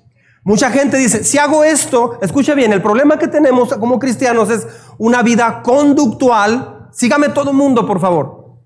Mucha 0.42 0.70
gente 0.70 0.96
dice, 0.96 1.22
si 1.22 1.38
hago 1.38 1.64
esto, 1.64 2.18
escucha 2.22 2.54
bien, 2.54 2.72
el 2.72 2.80
problema 2.80 3.18
que 3.18 3.28
tenemos 3.28 3.74
como 3.74 3.98
cristianos 3.98 4.48
es 4.50 4.66
una 4.96 5.22
vida 5.22 5.62
conductual. 5.62 6.88
Sígame 6.92 7.28
todo 7.28 7.50
el 7.50 7.56
mundo, 7.56 7.86
por 7.86 8.00
favor. 8.00 8.58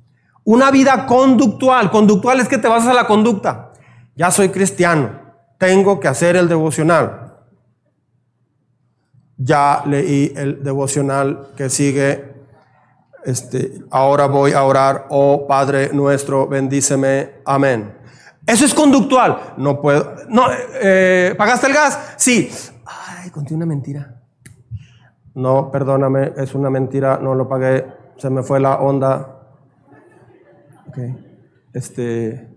Una 0.45 0.71
vida 0.71 1.07
conductual. 1.07 1.91
Conductual 1.91 2.39
es 2.39 2.49
que 2.49 2.59
te 2.59 2.69
vas 2.69 2.87
a 2.87 2.95
la 2.95 3.07
conducta. 3.07 3.73
Ya 4.15 4.31
soy 4.31 4.51
cristiano, 4.51 5.21
tengo 5.59 5.99
que 5.99 6.07
hacer 6.07 6.37
el 6.37 6.49
devocional. 6.49 7.33
Ya 9.37 9.83
leí 9.85 10.33
el 10.37 10.63
devocional 10.63 11.49
que 11.57 11.69
sigue. 11.69 12.34
Este, 13.25 13.83
ahora 13.91 14.27
voy 14.27 14.53
a 14.53 14.65
orar, 14.65 15.07
oh 15.09 15.47
Padre 15.47 15.91
nuestro, 15.93 16.47
bendíceme, 16.47 17.41
amén. 17.45 17.97
Eso 18.47 18.65
es 18.67 18.75
conductual. 18.75 19.55
No 19.57 19.81
puedo. 19.81 20.15
No, 20.29 20.47
eh, 20.83 21.35
¿Pagaste 21.37 21.69
el 21.69 21.73
gas? 21.73 22.15
Sí. 22.19 22.51
Ay, 22.85 23.31
conté 23.31 23.55
una 23.55 23.65
mentira. 23.65 24.21
No, 25.35 25.71
perdóname, 25.71 26.33
es 26.37 26.55
una 26.55 26.71
mentira, 26.71 27.19
no 27.21 27.35
lo 27.35 27.49
pagué, 27.49 27.87
se 28.19 28.31
me 28.31 28.43
fue 28.43 28.61
la 28.61 28.77
onda. 28.77 29.41
Ok. 30.89 30.99
Este. 31.73 32.51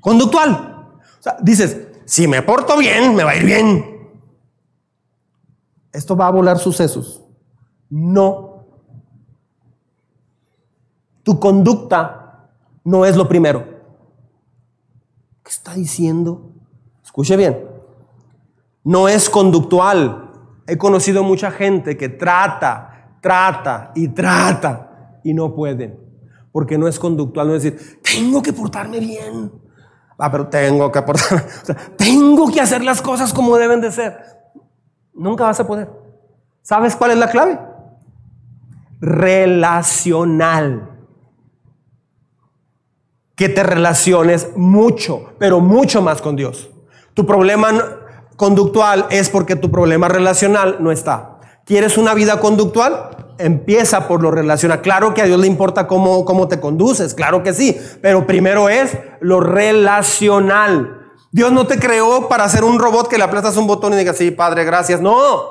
Conductual. 0.00 1.00
O 1.18 1.22
sea, 1.22 1.36
dices, 1.40 1.88
si 2.04 2.28
me 2.28 2.42
porto 2.42 2.76
bien, 2.76 3.14
me 3.14 3.24
va 3.24 3.30
a 3.30 3.36
ir 3.36 3.44
bien. 3.44 3.92
Esto 5.92 6.16
va 6.16 6.26
a 6.26 6.30
volar 6.30 6.58
sucesos. 6.58 7.24
No. 7.88 8.51
Tu 11.22 11.38
conducta 11.38 12.22
no 12.84 13.04
es 13.04 13.16
lo 13.16 13.28
primero. 13.28 13.64
¿Qué 15.42 15.50
está 15.50 15.74
diciendo? 15.74 16.50
Escuche 17.04 17.36
bien. 17.36 17.58
No 18.84 19.08
es 19.08 19.30
conductual. 19.30 20.30
He 20.66 20.76
conocido 20.76 21.22
mucha 21.22 21.50
gente 21.50 21.96
que 21.96 22.08
trata, 22.08 23.16
trata 23.20 23.92
y 23.94 24.08
trata 24.08 25.18
y 25.22 25.34
no 25.34 25.54
pueden. 25.54 25.98
Porque 26.50 26.76
no 26.76 26.88
es 26.88 26.98
conductual. 26.98 27.48
No 27.48 27.54
es 27.54 27.62
decir, 27.62 28.00
tengo 28.02 28.42
que 28.42 28.52
portarme 28.52 28.98
bien. 29.00 29.52
Ah, 30.18 30.30
pero 30.30 30.48
tengo 30.48 30.90
que 30.92 31.02
portarme. 31.02 31.42
Tengo 31.96 32.48
que 32.52 32.60
hacer 32.60 32.84
las 32.84 33.02
cosas 33.02 33.32
como 33.32 33.56
deben 33.56 33.80
de 33.80 33.90
ser. 33.90 34.16
Nunca 35.14 35.44
vas 35.44 35.58
a 35.58 35.66
poder. 35.66 35.90
¿Sabes 36.60 36.94
cuál 36.94 37.12
es 37.12 37.18
la 37.18 37.28
clave? 37.28 37.58
Relacional 39.00 40.91
que 43.36 43.48
te 43.48 43.62
relaciones 43.62 44.48
mucho, 44.56 45.32
pero 45.38 45.60
mucho 45.60 46.02
más 46.02 46.20
con 46.20 46.36
Dios. 46.36 46.70
Tu 47.14 47.26
problema 47.26 48.00
conductual 48.36 49.06
es 49.10 49.28
porque 49.28 49.56
tu 49.56 49.70
problema 49.70 50.08
relacional 50.08 50.78
no 50.80 50.92
está. 50.92 51.38
¿Quieres 51.64 51.96
una 51.96 52.14
vida 52.14 52.40
conductual? 52.40 53.34
Empieza 53.38 54.08
por 54.08 54.22
lo 54.22 54.30
relacional. 54.30 54.82
Claro 54.82 55.14
que 55.14 55.22
a 55.22 55.26
Dios 55.26 55.40
le 55.40 55.46
importa 55.46 55.86
cómo, 55.86 56.24
cómo 56.24 56.48
te 56.48 56.60
conduces, 56.60 57.14
claro 57.14 57.42
que 57.42 57.54
sí, 57.54 57.78
pero 58.00 58.26
primero 58.26 58.68
es 58.68 58.96
lo 59.20 59.40
relacional. 59.40 60.98
Dios 61.30 61.50
no 61.50 61.66
te 61.66 61.78
creó 61.78 62.28
para 62.28 62.48
ser 62.48 62.62
un 62.62 62.78
robot 62.78 63.08
que 63.08 63.16
le 63.16 63.24
aplastas 63.24 63.56
un 63.56 63.66
botón 63.66 63.94
y 63.94 63.96
digas, 63.96 64.18
sí, 64.18 64.30
Padre, 64.30 64.64
gracias. 64.64 65.00
No, 65.00 65.44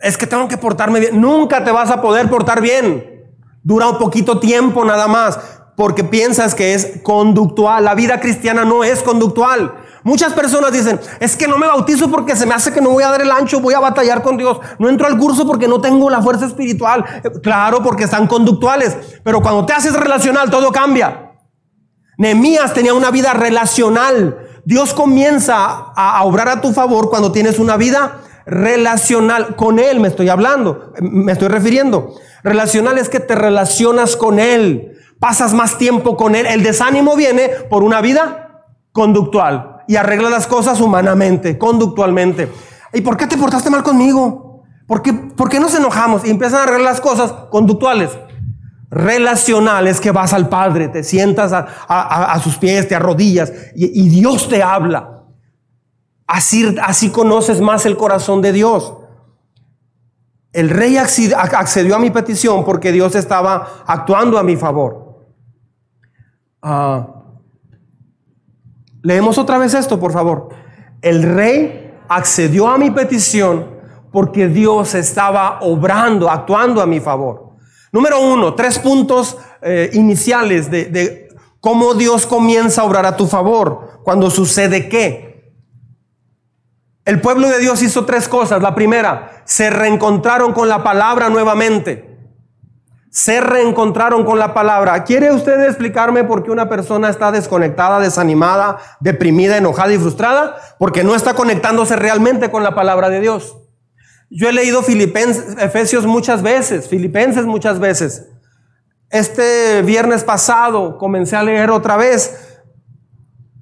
es 0.00 0.16
que 0.16 0.26
tengo 0.26 0.46
que 0.46 0.56
portarme 0.56 1.00
bien. 1.00 1.20
Nunca 1.20 1.64
te 1.64 1.72
vas 1.72 1.90
a 1.90 2.00
poder 2.00 2.30
portar 2.30 2.60
bien. 2.60 3.12
Dura 3.62 3.88
un 3.88 3.98
poquito 3.98 4.38
tiempo 4.38 4.84
nada 4.84 5.08
más 5.08 5.53
porque 5.76 6.04
piensas 6.04 6.54
que 6.54 6.74
es 6.74 7.00
conductual. 7.02 7.84
La 7.84 7.94
vida 7.94 8.20
cristiana 8.20 8.64
no 8.64 8.84
es 8.84 9.02
conductual. 9.02 9.74
Muchas 10.04 10.34
personas 10.34 10.72
dicen, 10.72 11.00
es 11.18 11.34
que 11.34 11.48
no 11.48 11.56
me 11.56 11.66
bautizo 11.66 12.10
porque 12.10 12.36
se 12.36 12.44
me 12.44 12.54
hace 12.54 12.72
que 12.72 12.80
no 12.80 12.90
voy 12.90 13.02
a 13.02 13.10
dar 13.10 13.22
el 13.22 13.30
ancho, 13.30 13.60
voy 13.60 13.72
a 13.74 13.80
batallar 13.80 14.22
con 14.22 14.36
Dios. 14.36 14.60
No 14.78 14.88
entro 14.88 15.06
al 15.06 15.18
curso 15.18 15.46
porque 15.46 15.66
no 15.66 15.80
tengo 15.80 16.10
la 16.10 16.20
fuerza 16.20 16.44
espiritual. 16.46 17.04
Claro, 17.42 17.82
porque 17.82 18.04
están 18.04 18.26
conductuales. 18.26 18.96
Pero 19.24 19.40
cuando 19.40 19.64
te 19.64 19.72
haces 19.72 19.94
relacional, 19.94 20.50
todo 20.50 20.70
cambia. 20.70 21.32
Nehemías 22.18 22.74
tenía 22.74 22.92
una 22.92 23.10
vida 23.10 23.32
relacional. 23.32 24.38
Dios 24.66 24.92
comienza 24.92 25.56
a 25.96 26.22
obrar 26.24 26.48
a 26.48 26.60
tu 26.60 26.72
favor 26.72 27.08
cuando 27.08 27.32
tienes 27.32 27.58
una 27.58 27.76
vida 27.78 28.20
relacional. 28.46 29.56
Con 29.56 29.78
Él 29.78 30.00
me 30.00 30.08
estoy 30.08 30.28
hablando, 30.28 30.92
me 31.00 31.32
estoy 31.32 31.48
refiriendo. 31.48 32.14
Relacional 32.42 32.98
es 32.98 33.08
que 33.08 33.20
te 33.20 33.34
relacionas 33.34 34.16
con 34.16 34.38
Él 34.38 34.94
pasas 35.18 35.54
más 35.54 35.78
tiempo 35.78 36.16
con 36.16 36.34
Él. 36.34 36.46
El 36.46 36.62
desánimo 36.62 37.16
viene 37.16 37.48
por 37.70 37.82
una 37.82 38.00
vida 38.00 38.66
conductual 38.92 39.82
y 39.88 39.96
arregla 39.96 40.30
las 40.30 40.46
cosas 40.46 40.80
humanamente, 40.80 41.58
conductualmente. 41.58 42.50
¿Y 42.92 43.00
por 43.00 43.16
qué 43.16 43.26
te 43.26 43.36
portaste 43.36 43.70
mal 43.70 43.82
conmigo? 43.82 44.62
¿Por 44.86 45.02
qué, 45.02 45.12
por 45.12 45.48
qué 45.48 45.60
nos 45.60 45.74
enojamos? 45.74 46.24
Y 46.24 46.30
empiezan 46.30 46.60
a 46.60 46.62
arreglar 46.64 46.92
las 46.92 47.00
cosas 47.00 47.32
conductuales. 47.50 48.10
Relacionales 48.90 50.00
que 50.00 50.12
vas 50.12 50.32
al 50.32 50.48
Padre, 50.48 50.88
te 50.88 51.02
sientas 51.02 51.52
a, 51.52 52.40
sus 52.42 52.56
pies, 52.58 52.86
te 52.86 52.94
arrodillas 52.94 53.52
y, 53.74 54.00
y 54.00 54.08
Dios 54.08 54.48
te 54.48 54.62
habla. 54.62 55.24
Así, 56.26 56.76
así 56.82 57.10
conoces 57.10 57.60
más 57.60 57.86
el 57.86 57.96
corazón 57.96 58.40
de 58.40 58.52
Dios. 58.52 58.94
El 60.52 60.70
rey 60.70 60.96
accedió 60.96 61.96
a 61.96 61.98
mi 61.98 62.10
petición 62.10 62.64
porque 62.64 62.92
Dios 62.92 63.16
estaba 63.16 63.82
actuando 63.86 64.38
a 64.38 64.44
mi 64.44 64.56
favor. 64.56 65.03
Ah, 66.66 67.06
leemos 69.02 69.36
otra 69.36 69.58
vez 69.58 69.74
esto, 69.74 70.00
por 70.00 70.12
favor. 70.12 70.48
El 71.02 71.22
rey 71.22 71.92
accedió 72.08 72.68
a 72.68 72.78
mi 72.78 72.90
petición 72.90 73.66
porque 74.10 74.48
Dios 74.48 74.94
estaba 74.94 75.58
obrando, 75.60 76.30
actuando 76.30 76.80
a 76.80 76.86
mi 76.86 77.00
favor. 77.00 77.50
Número 77.92 78.18
uno, 78.18 78.54
tres 78.54 78.78
puntos 78.78 79.36
eh, 79.60 79.90
iniciales 79.92 80.70
de, 80.70 80.86
de 80.86 81.28
cómo 81.60 81.92
Dios 81.92 82.26
comienza 82.26 82.80
a 82.80 82.84
obrar 82.86 83.04
a 83.04 83.16
tu 83.16 83.26
favor. 83.26 84.00
Cuando 84.02 84.30
sucede 84.30 84.88
qué. 84.88 85.52
El 87.04 87.20
pueblo 87.20 87.48
de 87.48 87.58
Dios 87.58 87.82
hizo 87.82 88.06
tres 88.06 88.26
cosas. 88.26 88.62
La 88.62 88.74
primera, 88.74 89.42
se 89.44 89.68
reencontraron 89.68 90.54
con 90.54 90.70
la 90.70 90.82
palabra 90.82 91.28
nuevamente 91.28 92.13
se 93.14 93.40
reencontraron 93.40 94.24
con 94.24 94.40
la 94.40 94.54
palabra. 94.54 95.04
¿Quiere 95.04 95.32
usted 95.32 95.68
explicarme 95.68 96.24
por 96.24 96.42
qué 96.42 96.50
una 96.50 96.68
persona 96.68 97.08
está 97.08 97.30
desconectada, 97.30 98.00
desanimada, 98.00 98.78
deprimida, 98.98 99.56
enojada 99.56 99.92
y 99.92 99.98
frustrada? 99.98 100.56
Porque 100.80 101.04
no 101.04 101.14
está 101.14 101.34
conectándose 101.34 101.94
realmente 101.94 102.50
con 102.50 102.64
la 102.64 102.74
palabra 102.74 103.10
de 103.10 103.20
Dios. 103.20 103.56
Yo 104.30 104.48
he 104.48 104.52
leído 104.52 104.82
Filipenses, 104.82 105.56
Efesios 105.60 106.06
muchas 106.06 106.42
veces, 106.42 106.88
Filipenses 106.88 107.46
muchas 107.46 107.78
veces. 107.78 108.30
Este 109.10 109.82
viernes 109.82 110.24
pasado 110.24 110.98
comencé 110.98 111.36
a 111.36 111.44
leer 111.44 111.70
otra 111.70 111.96
vez 111.96 112.58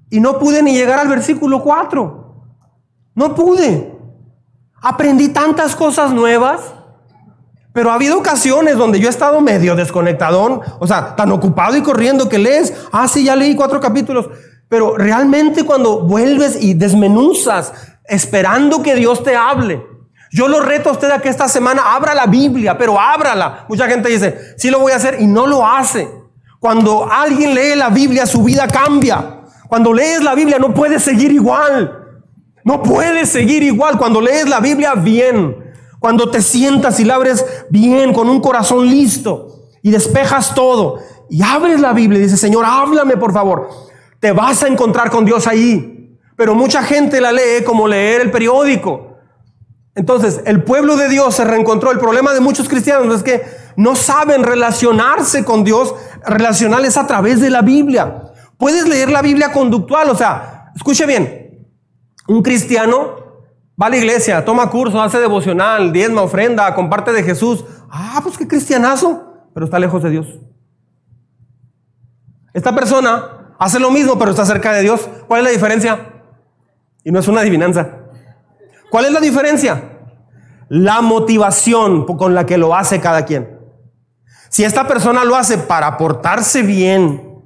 y 0.09 0.21
no 0.21 0.39
pude 0.39 0.63
ni 0.63 0.73
llegar 0.73 0.99
al 0.99 1.09
versículo 1.09 1.63
4. 1.63 2.47
No 3.15 3.35
pude. 3.35 3.95
Aprendí 4.81 5.29
tantas 5.29 5.77
cosas 5.77 6.11
nuevas 6.11 6.73
pero 7.73 7.91
ha 7.91 7.95
habido 7.95 8.18
ocasiones 8.18 8.77
donde 8.77 9.01
yo 9.01 9.09
he 9.09 9.11
estado 9.11 9.41
medio 9.41 9.75
desconectadón, 9.75 10.61
o 10.79 10.87
sea, 10.87 11.16
tan 11.16 11.33
ocupado 11.33 11.77
y 11.77 11.83
corriendo 11.83 12.29
que 12.29 12.39
lees, 12.39 12.73
ah, 12.93 13.09
sí, 13.09 13.25
ya 13.25 13.35
leí 13.35 13.55
cuatro 13.55 13.81
capítulos, 13.81 14.29
pero 14.68 14.97
realmente 14.97 15.64
cuando 15.64 16.01
vuelves 16.01 16.57
y 16.61 16.75
desmenuzas 16.75 17.73
esperando 18.05 18.83
que 18.83 18.95
Dios 18.95 19.23
te 19.23 19.37
hable, 19.37 19.83
yo 20.31 20.49
lo 20.49 20.61
reto 20.61 20.89
a 20.89 20.93
usted 20.93 21.11
a 21.11 21.20
que 21.20 21.29
esta 21.29 21.47
semana 21.47 21.95
abra 21.95 22.14
la 22.14 22.25
Biblia, 22.25 22.79
pero 22.79 22.99
ábrala. 22.99 23.66
Mucha 23.68 23.87
gente 23.87 24.09
dice, 24.09 24.55
sí 24.57 24.70
lo 24.70 24.81
voy 24.81 24.93
a 24.93 24.97
hacer 24.97 25.18
y 25.20 25.27
no 25.27 25.47
lo 25.47 25.66
hace. 25.66 26.09
Cuando 26.59 27.07
alguien 27.11 27.55
lee 27.55 27.75
la 27.77 27.91
Biblia, 27.91 28.25
su 28.25 28.43
vida 28.43 28.66
cambia. 28.66 29.43
Cuando 29.68 29.93
lees 29.93 30.23
la 30.23 30.35
Biblia 30.35 30.59
no 30.59 30.73
puedes 30.73 31.03
seguir 31.03 31.33
igual. 31.33 31.99
No 32.64 32.83
puedes 32.83 33.29
seguir 33.29 33.62
igual. 33.62 33.99
Cuando 33.99 34.23
lees 34.23 34.49
la 34.49 34.61
Biblia 34.61 34.95
bien, 34.95 35.62
cuando 36.03 36.31
te 36.31 36.43
sientas 36.43 36.99
y 36.99 37.05
la 37.05 37.15
abres 37.15 37.47
bien, 37.71 38.13
con 38.13 38.29
un 38.29 38.41
corazón 38.41 38.89
listo, 38.89 39.69
y 39.83 39.93
despejas 39.93 40.53
todo, 40.53 40.99
y 41.31 41.43
abres 41.43 41.81
la 41.81 41.93
Biblia 41.93 42.19
y 42.19 42.25
dices, 42.25 42.41
Señor, 42.41 42.65
háblame 42.67 43.17
por 43.17 43.33
favor, 43.33 43.69
te 44.19 44.33
vas 44.33 44.65
a 44.65 44.67
encontrar 44.67 45.11
con 45.11 45.25
Dios 45.25 45.47
ahí. 45.47 46.19
Pero 46.37 46.57
mucha 46.57 46.83
gente 46.83 47.21
la 47.21 47.31
lee 47.31 47.63
como 47.65 47.87
leer 47.87 48.21
el 48.21 48.33
periódico. 48.33 49.17
Entonces, 49.95 50.41
el 50.45 50.65
pueblo 50.65 50.97
de 50.97 51.09
Dios 51.09 51.37
se 51.37 51.45
reencontró. 51.45 51.93
El 51.93 52.01
problema 52.01 52.35
de 52.35 52.41
muchos 52.41 52.69
cristianos 52.69 53.15
es 53.15 53.23
que 53.23 53.45
no 53.77 53.95
saben 53.95 54.43
relacionarse 54.43 55.45
con 55.45 55.63
Dios, 55.63 55.95
relacionales 56.27 56.97
a 56.97 57.07
través 57.07 57.41
de 57.41 57.51
la 57.51 57.63
Biblia. 57.63 58.33
Puedes 58.59 58.89
leer 58.89 59.09
la 59.09 59.23
Biblia 59.23 59.53
conductual, 59.53 60.11
o 60.11 60.17
sea, 60.17 60.73
escuche 60.75 61.07
bien, 61.07 61.69
un 62.27 62.43
cristiano 62.43 63.22
Va 63.83 63.87
a 63.87 63.91
la 63.91 63.97
iglesia, 63.97 64.45
toma 64.45 64.70
curso, 64.70 65.03
hace 65.03 65.18
devocional, 65.18 65.93
diezma, 65.93 66.22
ofrenda, 66.22 66.72
comparte 66.72 67.12
de 67.12 67.24
Jesús. 67.24 67.64
Ah, 67.91 68.20
pues 68.22 68.39
qué 68.39 68.47
cristianazo, 68.47 69.49
pero 69.53 69.66
está 69.66 69.80
lejos 69.80 70.05
de 70.05 70.11
Dios. 70.11 70.26
Esta 72.55 72.72
persona 72.72 73.55
hace 73.59 73.80
lo 73.80 73.91
mismo, 73.91 74.16
pero 74.20 74.30
está 74.30 74.47
cerca 74.47 74.72
de 74.72 74.83
Dios. 74.83 75.09
¿Cuál 75.26 75.41
es 75.41 75.47
la 75.47 75.51
diferencia? 75.51 76.12
Y 77.03 77.11
no 77.11 77.18
es 77.18 77.26
una 77.26 77.41
adivinanza. 77.41 77.89
¿Cuál 78.89 79.07
es 79.07 79.12
la 79.12 79.18
diferencia? 79.18 79.83
La 80.68 81.01
motivación 81.01 82.07
con 82.07 82.37
la 82.37 82.47
que 82.47 82.59
lo 82.59 82.76
hace 82.76 83.01
cada 83.01 83.24
quien. 83.24 83.59
Si 84.49 84.62
esta 84.62 84.87
persona 84.87 85.24
lo 85.24 85.35
hace 85.35 85.59
para 85.59 85.97
portarse 85.97 86.62
bien 86.62 87.43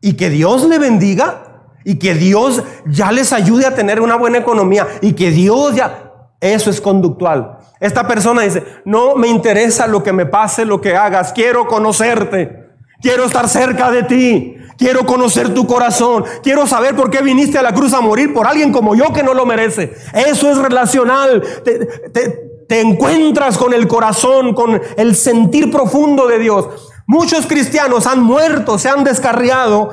y 0.00 0.12
que 0.12 0.30
Dios 0.30 0.68
le 0.68 0.78
bendiga 0.78 1.49
y 1.84 1.98
que 1.98 2.14
Dios 2.14 2.62
ya 2.86 3.12
les 3.12 3.32
ayude 3.32 3.66
a 3.66 3.74
tener 3.74 4.00
una 4.00 4.16
buena 4.16 4.38
economía 4.38 4.86
y 5.00 5.12
que 5.12 5.30
Dios 5.30 5.74
ya, 5.74 6.12
eso 6.40 6.70
es 6.70 6.80
conductual. 6.80 7.58
Esta 7.80 8.06
persona 8.06 8.42
dice, 8.42 8.62
no 8.84 9.16
me 9.16 9.28
interesa 9.28 9.86
lo 9.86 10.02
que 10.02 10.12
me 10.12 10.26
pase, 10.26 10.64
lo 10.64 10.80
que 10.80 10.96
hagas, 10.96 11.32
quiero 11.32 11.66
conocerte, 11.66 12.68
quiero 13.00 13.24
estar 13.24 13.48
cerca 13.48 13.90
de 13.90 14.02
ti, 14.02 14.56
quiero 14.80 15.04
conocer 15.06 15.54
tu 15.54 15.66
corazón, 15.66 16.24
quiero 16.42 16.66
saber 16.66 16.96
por 16.96 17.10
qué 17.10 17.22
viniste 17.22 17.58
a 17.58 17.62
la 17.62 17.74
cruz 17.74 17.92
a 17.92 18.00
morir 18.00 18.32
por 18.32 18.46
alguien 18.46 18.72
como 18.72 18.94
yo 18.94 19.12
que 19.12 19.22
no 19.22 19.34
lo 19.34 19.46
merece. 19.46 19.94
Eso 20.14 20.50
es 20.50 20.58
relacional. 20.58 21.42
Te, 21.64 22.80
encuentras 22.80 23.58
con 23.58 23.74
el 23.74 23.88
corazón, 23.88 24.54
con 24.54 24.80
el 24.96 25.16
sentir 25.16 25.72
profundo 25.72 26.28
de 26.28 26.38
Dios. 26.38 26.68
Muchos 27.06 27.46
cristianos 27.46 28.06
han 28.06 28.22
muerto, 28.22 28.78
se 28.78 28.88
han 28.88 29.02
descarriado, 29.02 29.90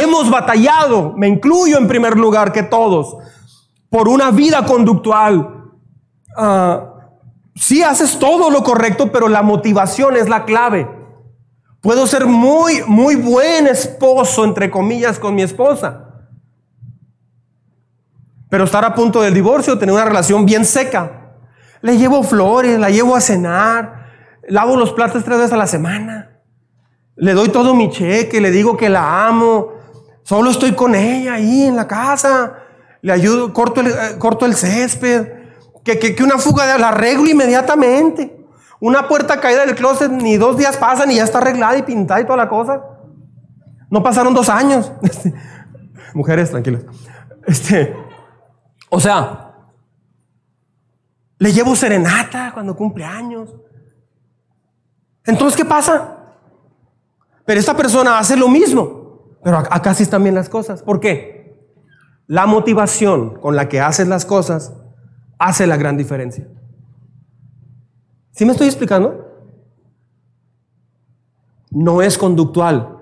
hemos 0.00 0.30
batallado, 0.30 1.12
me 1.16 1.28
incluyo 1.28 1.78
en 1.78 1.88
primer 1.88 2.16
lugar 2.16 2.52
que 2.52 2.62
todos, 2.62 3.16
por 3.90 4.08
una 4.08 4.30
vida 4.30 4.64
conductual. 4.64 5.72
Uh, 6.36 6.98
sí 7.54 7.82
haces 7.82 8.18
todo 8.18 8.50
lo 8.50 8.62
correcto, 8.62 9.10
pero 9.12 9.28
la 9.28 9.42
motivación 9.42 10.16
es 10.16 10.28
la 10.28 10.44
clave. 10.44 10.88
Puedo 11.80 12.06
ser 12.06 12.26
muy, 12.26 12.82
muy 12.86 13.14
buen 13.14 13.66
esposo, 13.66 14.44
entre 14.44 14.70
comillas, 14.70 15.18
con 15.18 15.34
mi 15.34 15.42
esposa. 15.42 16.04
Pero 18.50 18.64
estar 18.64 18.84
a 18.84 18.94
punto 18.94 19.20
del 19.20 19.34
divorcio, 19.34 19.78
tener 19.78 19.94
una 19.94 20.04
relación 20.04 20.44
bien 20.44 20.64
seca. 20.64 21.36
Le 21.80 21.96
llevo 21.96 22.22
flores, 22.24 22.80
la 22.80 22.90
llevo 22.90 23.14
a 23.14 23.20
cenar, 23.20 24.06
lavo 24.48 24.76
los 24.76 24.92
platos 24.92 25.22
tres 25.22 25.38
veces 25.38 25.52
a 25.52 25.56
la 25.56 25.66
semana. 25.66 26.27
Le 27.18 27.34
doy 27.34 27.48
todo 27.48 27.74
mi 27.74 27.90
cheque, 27.90 28.40
le 28.40 28.52
digo 28.52 28.76
que 28.76 28.88
la 28.88 29.26
amo. 29.26 29.72
Solo 30.22 30.50
estoy 30.50 30.72
con 30.72 30.94
ella 30.94 31.34
ahí 31.34 31.64
en 31.64 31.74
la 31.74 31.88
casa. 31.88 32.54
Le 33.02 33.12
ayudo, 33.12 33.52
corto 33.52 33.80
el, 33.80 33.88
eh, 33.88 34.18
corto 34.18 34.46
el 34.46 34.54
césped. 34.54 35.26
Que, 35.84 35.98
que, 35.98 36.14
que 36.14 36.22
una 36.22 36.38
fuga 36.38 36.72
de 36.72 36.78
la 36.78 36.88
arreglo 36.88 37.28
inmediatamente. 37.28 38.46
Una 38.78 39.08
puerta 39.08 39.40
caída 39.40 39.66
del 39.66 39.74
closet, 39.74 40.12
ni 40.12 40.36
dos 40.36 40.56
días 40.56 40.76
pasan 40.76 41.10
y 41.10 41.16
ya 41.16 41.24
está 41.24 41.38
arreglada 41.38 41.76
y 41.76 41.82
pintada 41.82 42.20
y 42.20 42.24
toda 42.24 42.36
la 42.36 42.48
cosa. 42.48 42.84
No 43.90 44.00
pasaron 44.00 44.32
dos 44.32 44.48
años. 44.48 44.92
Mujeres, 46.14 46.50
tranquilas. 46.50 46.84
Este, 47.46 47.96
o 48.90 49.00
sea, 49.00 49.54
le 51.38 51.52
llevo 51.52 51.74
serenata 51.74 52.52
cuando 52.54 52.76
cumple 52.76 53.04
años. 53.04 53.56
Entonces, 55.24 55.56
¿qué 55.56 55.64
pasa? 55.64 56.17
Pero 57.48 57.60
esta 57.60 57.74
persona 57.74 58.18
hace 58.18 58.36
lo 58.36 58.46
mismo. 58.46 59.38
Pero 59.42 59.56
acá 59.56 59.94
sí 59.94 60.02
están 60.02 60.22
bien 60.22 60.34
las 60.34 60.50
cosas. 60.50 60.82
¿Por 60.82 61.00
qué? 61.00 61.56
La 62.26 62.44
motivación 62.44 63.40
con 63.40 63.56
la 63.56 63.70
que 63.70 63.80
haces 63.80 64.06
las 64.06 64.26
cosas 64.26 64.74
hace 65.38 65.66
la 65.66 65.78
gran 65.78 65.96
diferencia. 65.96 66.46
¿Sí 68.32 68.44
me 68.44 68.52
estoy 68.52 68.66
explicando? 68.66 69.24
No 71.70 72.02
es 72.02 72.18
conductual. 72.18 72.98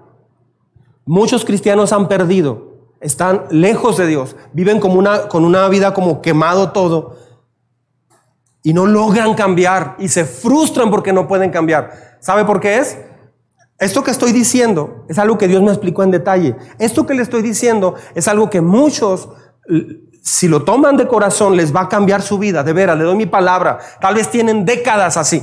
Muchos 1.04 1.44
cristianos 1.44 1.92
han 1.92 2.06
perdido, 2.06 2.92
están 3.00 3.46
lejos 3.50 3.96
de 3.96 4.06
Dios, 4.06 4.36
viven 4.52 4.78
como 4.78 4.94
una, 4.94 5.26
con 5.26 5.44
una 5.44 5.68
vida 5.68 5.92
como 5.92 6.22
quemado 6.22 6.70
todo 6.70 7.16
y 8.62 8.72
no 8.72 8.86
logran 8.86 9.34
cambiar 9.34 9.96
y 9.98 10.06
se 10.06 10.24
frustran 10.24 10.88
porque 10.88 11.12
no 11.12 11.26
pueden 11.26 11.50
cambiar. 11.50 12.18
¿Sabe 12.20 12.44
por 12.44 12.60
qué 12.60 12.78
es? 12.78 12.96
Esto 13.78 14.02
que 14.02 14.10
estoy 14.10 14.32
diciendo 14.32 15.04
es 15.08 15.18
algo 15.18 15.36
que 15.36 15.48
Dios 15.48 15.62
me 15.62 15.70
explicó 15.70 16.02
en 16.02 16.10
detalle. 16.10 16.56
Esto 16.78 17.06
que 17.06 17.14
le 17.14 17.22
estoy 17.22 17.42
diciendo 17.42 17.94
es 18.14 18.26
algo 18.28 18.48
que 18.48 18.60
muchos 18.60 19.28
si 20.26 20.48
lo 20.48 20.64
toman 20.64 20.96
de 20.96 21.06
corazón, 21.06 21.56
les 21.56 21.74
va 21.74 21.82
a 21.82 21.88
cambiar 21.88 22.20
su 22.20 22.36
vida, 22.36 22.64
de 22.64 22.72
veras, 22.72 22.98
le 22.98 23.04
doy 23.04 23.14
mi 23.14 23.26
palabra. 23.26 23.78
Tal 24.00 24.16
vez 24.16 24.28
tienen 24.28 24.64
décadas 24.64 25.16
así. 25.16 25.40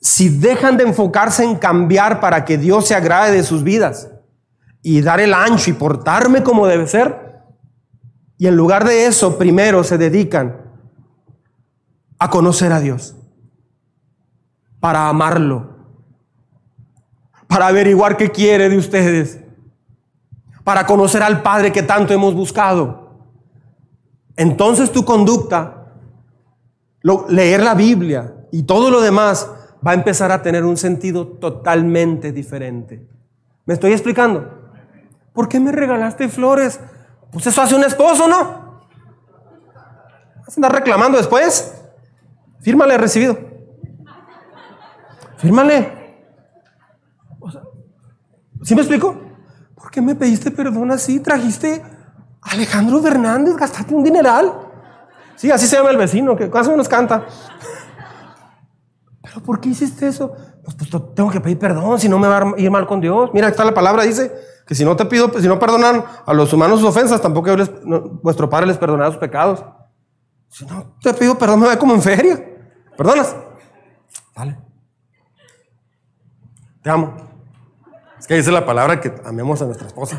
Si 0.00 0.28
dejan 0.28 0.76
de 0.76 0.82
enfocarse 0.82 1.44
en 1.44 1.54
cambiar 1.54 2.18
para 2.18 2.44
que 2.44 2.58
Dios 2.58 2.88
se 2.88 2.96
agrade 2.96 3.30
de 3.30 3.44
sus 3.44 3.62
vidas 3.62 4.10
y 4.82 5.02
dar 5.02 5.20
el 5.20 5.32
ancho 5.32 5.70
y 5.70 5.74
portarme 5.74 6.42
como 6.42 6.66
debe 6.66 6.88
ser, 6.88 7.44
y 8.36 8.48
en 8.48 8.56
lugar 8.56 8.84
de 8.84 9.06
eso, 9.06 9.38
primero 9.38 9.84
se 9.84 9.98
dedican 9.98 10.60
a 12.18 12.30
conocer 12.30 12.72
a 12.72 12.80
Dios, 12.80 13.14
para 14.80 15.08
amarlo, 15.08 15.73
para 17.54 17.68
averiguar 17.68 18.16
qué 18.16 18.32
quiere 18.32 18.68
de 18.68 18.76
ustedes, 18.76 19.38
para 20.64 20.86
conocer 20.86 21.22
al 21.22 21.40
Padre 21.40 21.70
que 21.70 21.84
tanto 21.84 22.12
hemos 22.12 22.34
buscado 22.34 23.04
entonces 24.36 24.90
tu 24.90 25.04
conducta, 25.04 25.86
leer 27.28 27.62
la 27.62 27.74
Biblia 27.74 28.34
y 28.50 28.64
todo 28.64 28.90
lo 28.90 29.00
demás 29.00 29.48
va 29.86 29.92
a 29.92 29.94
empezar 29.94 30.32
a 30.32 30.42
tener 30.42 30.64
un 30.64 30.76
sentido 30.76 31.28
totalmente 31.28 32.32
diferente. 32.32 33.06
¿Me 33.66 33.74
estoy 33.74 33.92
explicando? 33.92 34.72
¿Por 35.32 35.48
qué 35.48 35.60
me 35.60 35.70
regalaste 35.70 36.28
flores? 36.28 36.80
Pues 37.30 37.46
eso 37.46 37.62
hace 37.62 37.76
un 37.76 37.84
esposo, 37.84 38.26
¿no? 38.26 38.82
¿Vas 40.44 40.48
a 40.48 40.54
andar 40.56 40.72
reclamando 40.72 41.18
después? 41.18 41.72
Fírmale 42.58 42.98
recibido. 42.98 43.38
Fírmale. 45.36 46.03
¿Sí 48.64 48.74
me 48.74 48.80
explico? 48.80 49.14
¿Por 49.74 49.90
qué 49.90 50.00
me 50.00 50.14
pediste 50.14 50.50
perdón 50.50 50.90
así? 50.90 51.20
Trajiste 51.20 51.82
Alejandro 52.40 53.00
Fernández, 53.02 53.54
gastaste 53.56 53.94
un 53.94 54.02
dineral. 54.02 54.52
Sí, 55.36 55.50
así 55.50 55.66
se 55.66 55.76
llama 55.76 55.90
el 55.90 55.98
vecino, 55.98 56.34
que 56.34 56.50
casi 56.50 56.70
nos 56.70 56.88
canta. 56.88 57.26
Pero 59.22 59.42
¿por 59.42 59.60
qué 59.60 59.68
hiciste 59.68 60.06
eso? 60.06 60.34
Pues, 60.64 60.76
pues, 60.76 60.90
tengo 61.14 61.30
que 61.30 61.40
pedir 61.40 61.58
perdón, 61.58 62.00
si 62.00 62.08
no 62.08 62.18
me 62.18 62.26
va 62.26 62.38
a 62.38 62.54
ir 62.56 62.70
mal 62.70 62.86
con 62.86 63.00
Dios. 63.00 63.30
Mira, 63.34 63.48
está 63.48 63.64
la 63.64 63.74
palabra, 63.74 64.04
dice 64.04 64.32
que 64.66 64.74
si 64.74 64.84
no 64.84 64.96
te 64.96 65.04
pido, 65.04 65.30
si 65.38 65.46
no 65.46 65.58
perdonan 65.58 66.02
a 66.24 66.32
los 66.32 66.50
humanos 66.52 66.80
sus 66.80 66.88
ofensas, 66.88 67.20
tampoco 67.20 67.54
vuestro 68.22 68.48
Padre 68.48 68.66
les 68.68 68.78
perdonará 68.78 69.10
sus 69.10 69.18
pecados. 69.18 69.62
Si 70.48 70.64
no 70.64 70.96
te 71.02 71.12
pido 71.12 71.36
perdón, 71.36 71.60
me 71.60 71.66
voy 71.66 71.76
como 71.76 71.94
en 71.94 72.00
feria. 72.00 72.42
¿Perdonas? 72.96 73.36
Vale. 74.34 74.56
Te 76.82 76.90
amo. 76.90 77.33
Es 78.24 78.28
que 78.28 78.36
dice 78.36 78.50
la 78.50 78.64
palabra 78.64 79.02
que 79.02 79.12
amemos 79.26 79.60
a 79.60 79.66
nuestra 79.66 79.86
esposa 79.86 80.18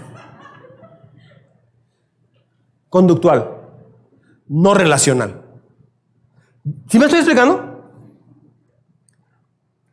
conductual, 2.88 3.50
no 4.48 4.76
relacional. 4.76 5.42
¿Sí 6.88 7.00
me 7.00 7.06
estoy 7.06 7.22
explicando? 7.22 7.82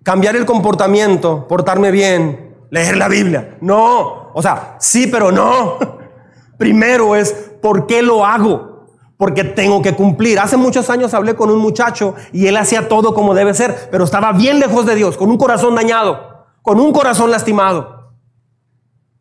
Cambiar 0.02 0.36
el 0.36 0.44
comportamiento, 0.44 1.48
portarme 1.48 1.90
bien, 1.90 2.54
leer 2.68 2.98
la 2.98 3.08
Biblia. 3.08 3.56
No, 3.62 4.30
o 4.34 4.42
sea, 4.42 4.76
sí, 4.78 5.06
pero 5.06 5.32
no. 5.32 5.78
Primero 6.58 7.16
es, 7.16 7.32
¿por 7.62 7.86
qué 7.86 8.02
lo 8.02 8.26
hago? 8.26 8.88
Porque 9.16 9.44
tengo 9.44 9.80
que 9.80 9.94
cumplir. 9.94 10.38
Hace 10.38 10.58
muchos 10.58 10.90
años 10.90 11.14
hablé 11.14 11.34
con 11.34 11.48
un 11.48 11.60
muchacho 11.60 12.14
y 12.30 12.46
él 12.46 12.58
hacía 12.58 12.88
todo 12.88 13.14
como 13.14 13.32
debe 13.32 13.54
ser, 13.54 13.88
pero 13.90 14.04
estaba 14.04 14.32
bien 14.32 14.60
lejos 14.60 14.84
de 14.84 14.96
Dios, 14.96 15.16
con 15.16 15.30
un 15.30 15.38
corazón 15.38 15.74
dañado, 15.74 16.44
con 16.60 16.78
un 16.78 16.92
corazón 16.92 17.30
lastimado, 17.30 18.01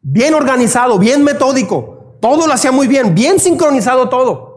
bien 0.01 0.33
organizado, 0.33 0.97
bien 0.97 1.23
metódico, 1.23 2.17
todo 2.21 2.47
lo 2.47 2.53
hacía 2.53 2.71
muy 2.71 2.87
bien, 2.87 3.15
bien 3.15 3.39
sincronizado 3.39 4.09
todo. 4.09 4.51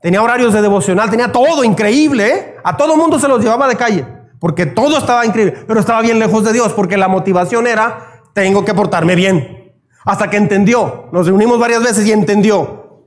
Tenía 0.00 0.22
horarios 0.22 0.52
de 0.52 0.62
devocional, 0.62 1.10
tenía 1.10 1.30
todo 1.30 1.62
increíble. 1.64 2.28
¿eh? 2.28 2.56
A 2.64 2.76
todo 2.76 2.96
mundo 2.96 3.18
se 3.18 3.28
los 3.28 3.42
llevaba 3.42 3.68
de 3.68 3.76
calle, 3.76 4.06
porque 4.38 4.66
todo 4.66 4.96
estaba 4.98 5.26
increíble, 5.26 5.64
pero 5.66 5.80
estaba 5.80 6.00
bien 6.00 6.18
lejos 6.18 6.44
de 6.44 6.52
Dios, 6.52 6.72
porque 6.72 6.96
la 6.96 7.08
motivación 7.08 7.66
era, 7.66 8.22
tengo 8.34 8.64
que 8.64 8.74
portarme 8.74 9.14
bien. 9.14 9.74
Hasta 10.04 10.30
que 10.30 10.38
entendió, 10.38 11.08
nos 11.12 11.26
reunimos 11.26 11.58
varias 11.58 11.82
veces 11.82 12.06
y 12.06 12.12
entendió. 12.12 13.04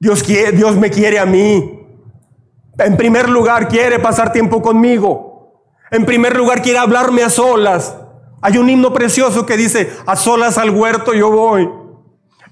Dios, 0.00 0.24
Dios 0.26 0.76
me 0.76 0.90
quiere 0.90 1.18
a 1.18 1.26
mí. 1.26 1.86
En 2.78 2.96
primer 2.96 3.28
lugar, 3.28 3.68
quiere 3.68 3.98
pasar 3.98 4.32
tiempo 4.32 4.62
conmigo. 4.62 5.64
En 5.90 6.04
primer 6.04 6.36
lugar, 6.36 6.62
quiere 6.62 6.78
hablarme 6.78 7.22
a 7.22 7.30
solas. 7.30 7.96
Hay 8.40 8.58
un 8.58 8.70
himno 8.70 8.92
precioso 8.92 9.46
que 9.46 9.56
dice, 9.56 9.90
a 10.06 10.16
solas 10.16 10.58
al 10.58 10.70
huerto 10.70 11.12
yo 11.12 11.30
voy 11.30 11.68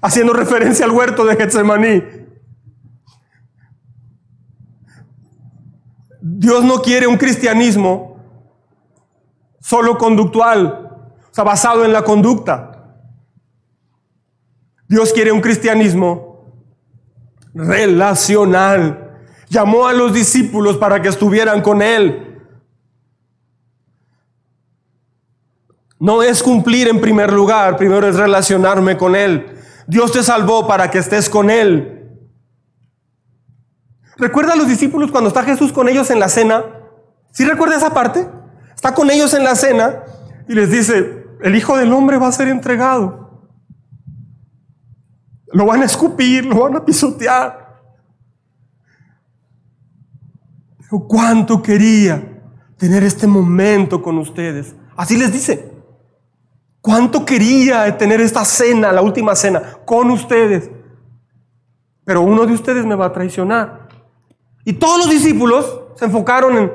haciendo 0.01 0.33
referencia 0.33 0.85
al 0.85 0.91
huerto 0.91 1.25
de 1.25 1.35
Getsemaní. 1.35 2.03
Dios 6.21 6.63
no 6.63 6.81
quiere 6.81 7.07
un 7.07 7.17
cristianismo 7.17 8.17
solo 9.59 9.97
conductual, 9.97 10.89
o 11.29 11.33
sea, 11.33 11.43
basado 11.43 11.85
en 11.85 11.93
la 11.93 12.03
conducta. 12.03 12.95
Dios 14.87 15.13
quiere 15.13 15.31
un 15.31 15.41
cristianismo 15.41 16.53
relacional. 17.53 19.17
Llamó 19.49 19.87
a 19.87 19.93
los 19.93 20.13
discípulos 20.13 20.77
para 20.77 21.01
que 21.01 21.09
estuvieran 21.09 21.61
con 21.61 21.81
Él. 21.81 22.28
No 25.99 26.23
es 26.23 26.41
cumplir 26.41 26.87
en 26.87 27.01
primer 27.01 27.33
lugar, 27.33 27.75
primero 27.75 28.07
es 28.07 28.15
relacionarme 28.15 28.97
con 28.97 29.15
Él. 29.15 29.57
Dios 29.85 30.13
te 30.13 30.23
salvó 30.23 30.65
para 30.65 30.89
que 30.89 30.99
estés 30.99 31.29
con 31.29 31.49
Él. 31.49 31.99
¿Recuerda 34.17 34.53
a 34.53 34.55
los 34.55 34.67
discípulos 34.67 35.11
cuando 35.11 35.27
está 35.27 35.43
Jesús 35.43 35.73
con 35.73 35.89
ellos 35.89 36.09
en 36.09 36.19
la 36.19 36.29
cena? 36.29 36.63
¿Sí 37.31 37.45
recuerda 37.45 37.77
esa 37.77 37.93
parte? 37.93 38.27
Está 38.73 38.93
con 38.93 39.11
ellos 39.11 39.33
en 39.33 39.43
la 39.43 39.55
cena 39.55 40.03
y 40.47 40.53
les 40.53 40.71
dice, 40.71 41.25
el 41.41 41.55
Hijo 41.55 41.77
del 41.77 41.91
Hombre 41.91 42.17
va 42.17 42.27
a 42.27 42.31
ser 42.31 42.47
entregado. 42.47 43.49
Lo 45.51 45.65
van 45.65 45.81
a 45.81 45.85
escupir, 45.85 46.45
lo 46.45 46.61
van 46.61 46.77
a 46.77 46.85
pisotear. 46.85 47.81
Pero 50.77 51.07
cuánto 51.07 51.61
quería 51.61 52.41
tener 52.77 53.03
este 53.03 53.27
momento 53.27 54.01
con 54.01 54.17
ustedes. 54.17 54.75
Así 54.95 55.17
les 55.17 55.33
dice. 55.33 55.68
Cuánto 56.81 57.25
quería 57.25 57.97
tener 57.97 58.21
esta 58.21 58.45
cena, 58.45 58.91
la 58.91 59.01
última 59.01 59.35
cena, 59.35 59.77
con 59.85 60.09
ustedes. 60.11 60.69
Pero 62.05 62.21
uno 62.21 62.45
de 62.45 62.53
ustedes 62.53 62.85
me 62.85 62.95
va 62.95 63.07
a 63.07 63.13
traicionar. 63.13 63.89
Y 64.65 64.73
todos 64.73 64.99
los 64.99 65.09
discípulos 65.09 65.81
se 65.95 66.05
enfocaron 66.05 66.57
en, 66.57 66.71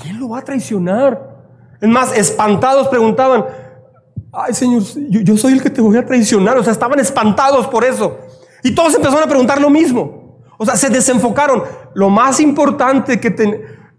¿quién 0.00 0.18
lo 0.18 0.30
va 0.30 0.38
a 0.38 0.44
traicionar? 0.44 1.36
Es 1.80 1.88
más, 1.88 2.16
espantados 2.16 2.88
preguntaban, 2.88 3.44
ay 4.32 4.52
Señor, 4.52 4.82
yo, 5.08 5.36
soy 5.36 5.52
el 5.52 5.62
que 5.62 5.70
te 5.70 5.80
voy 5.80 5.96
a 5.96 6.04
traicionar. 6.04 6.58
O 6.58 6.64
sea, 6.64 6.72
estaban 6.72 6.98
espantados 6.98 7.68
por 7.68 7.84
eso. 7.84 8.18
Y 8.64 8.74
todos 8.74 8.94
empezaron 8.94 9.22
a 9.22 9.28
preguntar 9.28 9.60
lo 9.60 9.70
mismo. 9.70 10.42
O 10.58 10.66
sea, 10.66 10.76
se 10.76 10.90
desenfocaron. 10.90 11.62
Lo 11.94 12.10
más 12.10 12.40
importante 12.40 13.20
que 13.20 13.30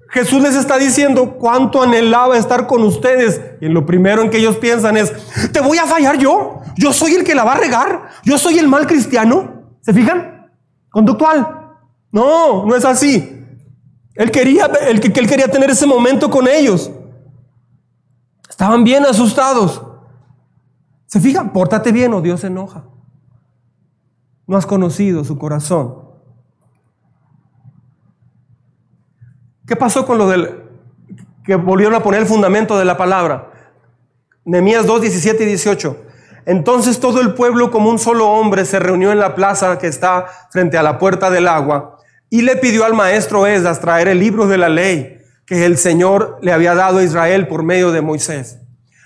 Jesús 0.09 0.41
les 0.41 0.55
está 0.55 0.77
diciendo 0.77 1.35
cuánto 1.39 1.83
anhelaba 1.83 2.37
estar 2.37 2.65
con 2.65 2.83
ustedes. 2.83 3.41
Y 3.61 3.67
lo 3.67 3.85
primero 3.85 4.23
en 4.23 4.29
que 4.29 4.37
ellos 4.37 4.57
piensan 4.57 4.97
es, 4.97 5.13
¿te 5.51 5.59
voy 5.59 5.77
a 5.77 5.85
fallar 5.85 6.17
yo? 6.17 6.61
Yo 6.77 6.93
soy 6.93 7.13
el 7.13 7.23
que 7.23 7.35
la 7.35 7.43
va 7.43 7.53
a 7.53 7.59
regar. 7.59 8.09
Yo 8.23 8.37
soy 8.37 8.57
el 8.57 8.67
mal 8.67 8.87
cristiano. 8.87 9.63
¿Se 9.81 9.93
fijan? 9.93 10.49
Conductual. 10.89 11.75
No, 12.11 12.65
no 12.65 12.75
es 12.75 12.85
así. 12.85 13.45
Él 14.15 14.31
quería, 14.31 14.65
él, 14.65 14.99
él 15.03 15.27
quería 15.27 15.47
tener 15.47 15.69
ese 15.69 15.85
momento 15.85 16.29
con 16.29 16.47
ellos. 16.47 16.91
Estaban 18.49 18.83
bien 18.83 19.05
asustados. 19.05 19.83
¿Se 21.05 21.19
fijan? 21.19 21.53
Pórtate 21.53 21.91
bien 21.91 22.13
o 22.13 22.21
Dios 22.21 22.41
se 22.41 22.47
enoja. 22.47 22.83
No 24.47 24.57
has 24.57 24.65
conocido 24.65 25.23
su 25.23 25.37
corazón. 25.37 26.08
¿Qué 29.69 29.75
pasó 29.75 30.03
con 30.03 30.17
lo 30.17 30.27
del 30.27 30.63
que 31.45 31.53
volvieron 31.53 31.93
a 31.93 32.01
poner 32.01 32.21
el 32.21 32.25
fundamento 32.25 32.79
de 32.79 32.85
la 32.85 32.97
palabra? 32.97 33.51
Nehemías 34.43 34.87
2, 34.87 35.01
17 35.01 35.43
y 35.43 35.45
18. 35.45 36.05
Entonces 36.47 36.99
todo 36.99 37.21
el 37.21 37.35
pueblo 37.35 37.69
como 37.69 37.91
un 37.91 37.99
solo 37.99 38.31
hombre 38.31 38.65
se 38.65 38.79
reunió 38.79 39.11
en 39.11 39.19
la 39.19 39.35
plaza 39.35 39.77
que 39.77 39.85
está 39.85 40.25
frente 40.49 40.75
a 40.75 40.81
la 40.81 40.97
puerta 40.97 41.29
del 41.29 41.47
agua 41.47 41.99
y 42.31 42.41
le 42.41 42.55
pidió 42.55 42.83
al 42.83 42.95
maestro 42.95 43.45
Esdras 43.45 43.79
traer 43.79 44.07
el 44.07 44.17
libro 44.17 44.47
de 44.47 44.57
la 44.57 44.69
ley 44.69 45.19
que 45.45 45.67
el 45.67 45.77
Señor 45.77 46.39
le 46.41 46.51
había 46.51 46.73
dado 46.73 46.97
a 46.97 47.03
Israel 47.03 47.47
por 47.47 47.61
medio 47.61 47.91
de 47.91 48.01
Moisés. 48.01 48.57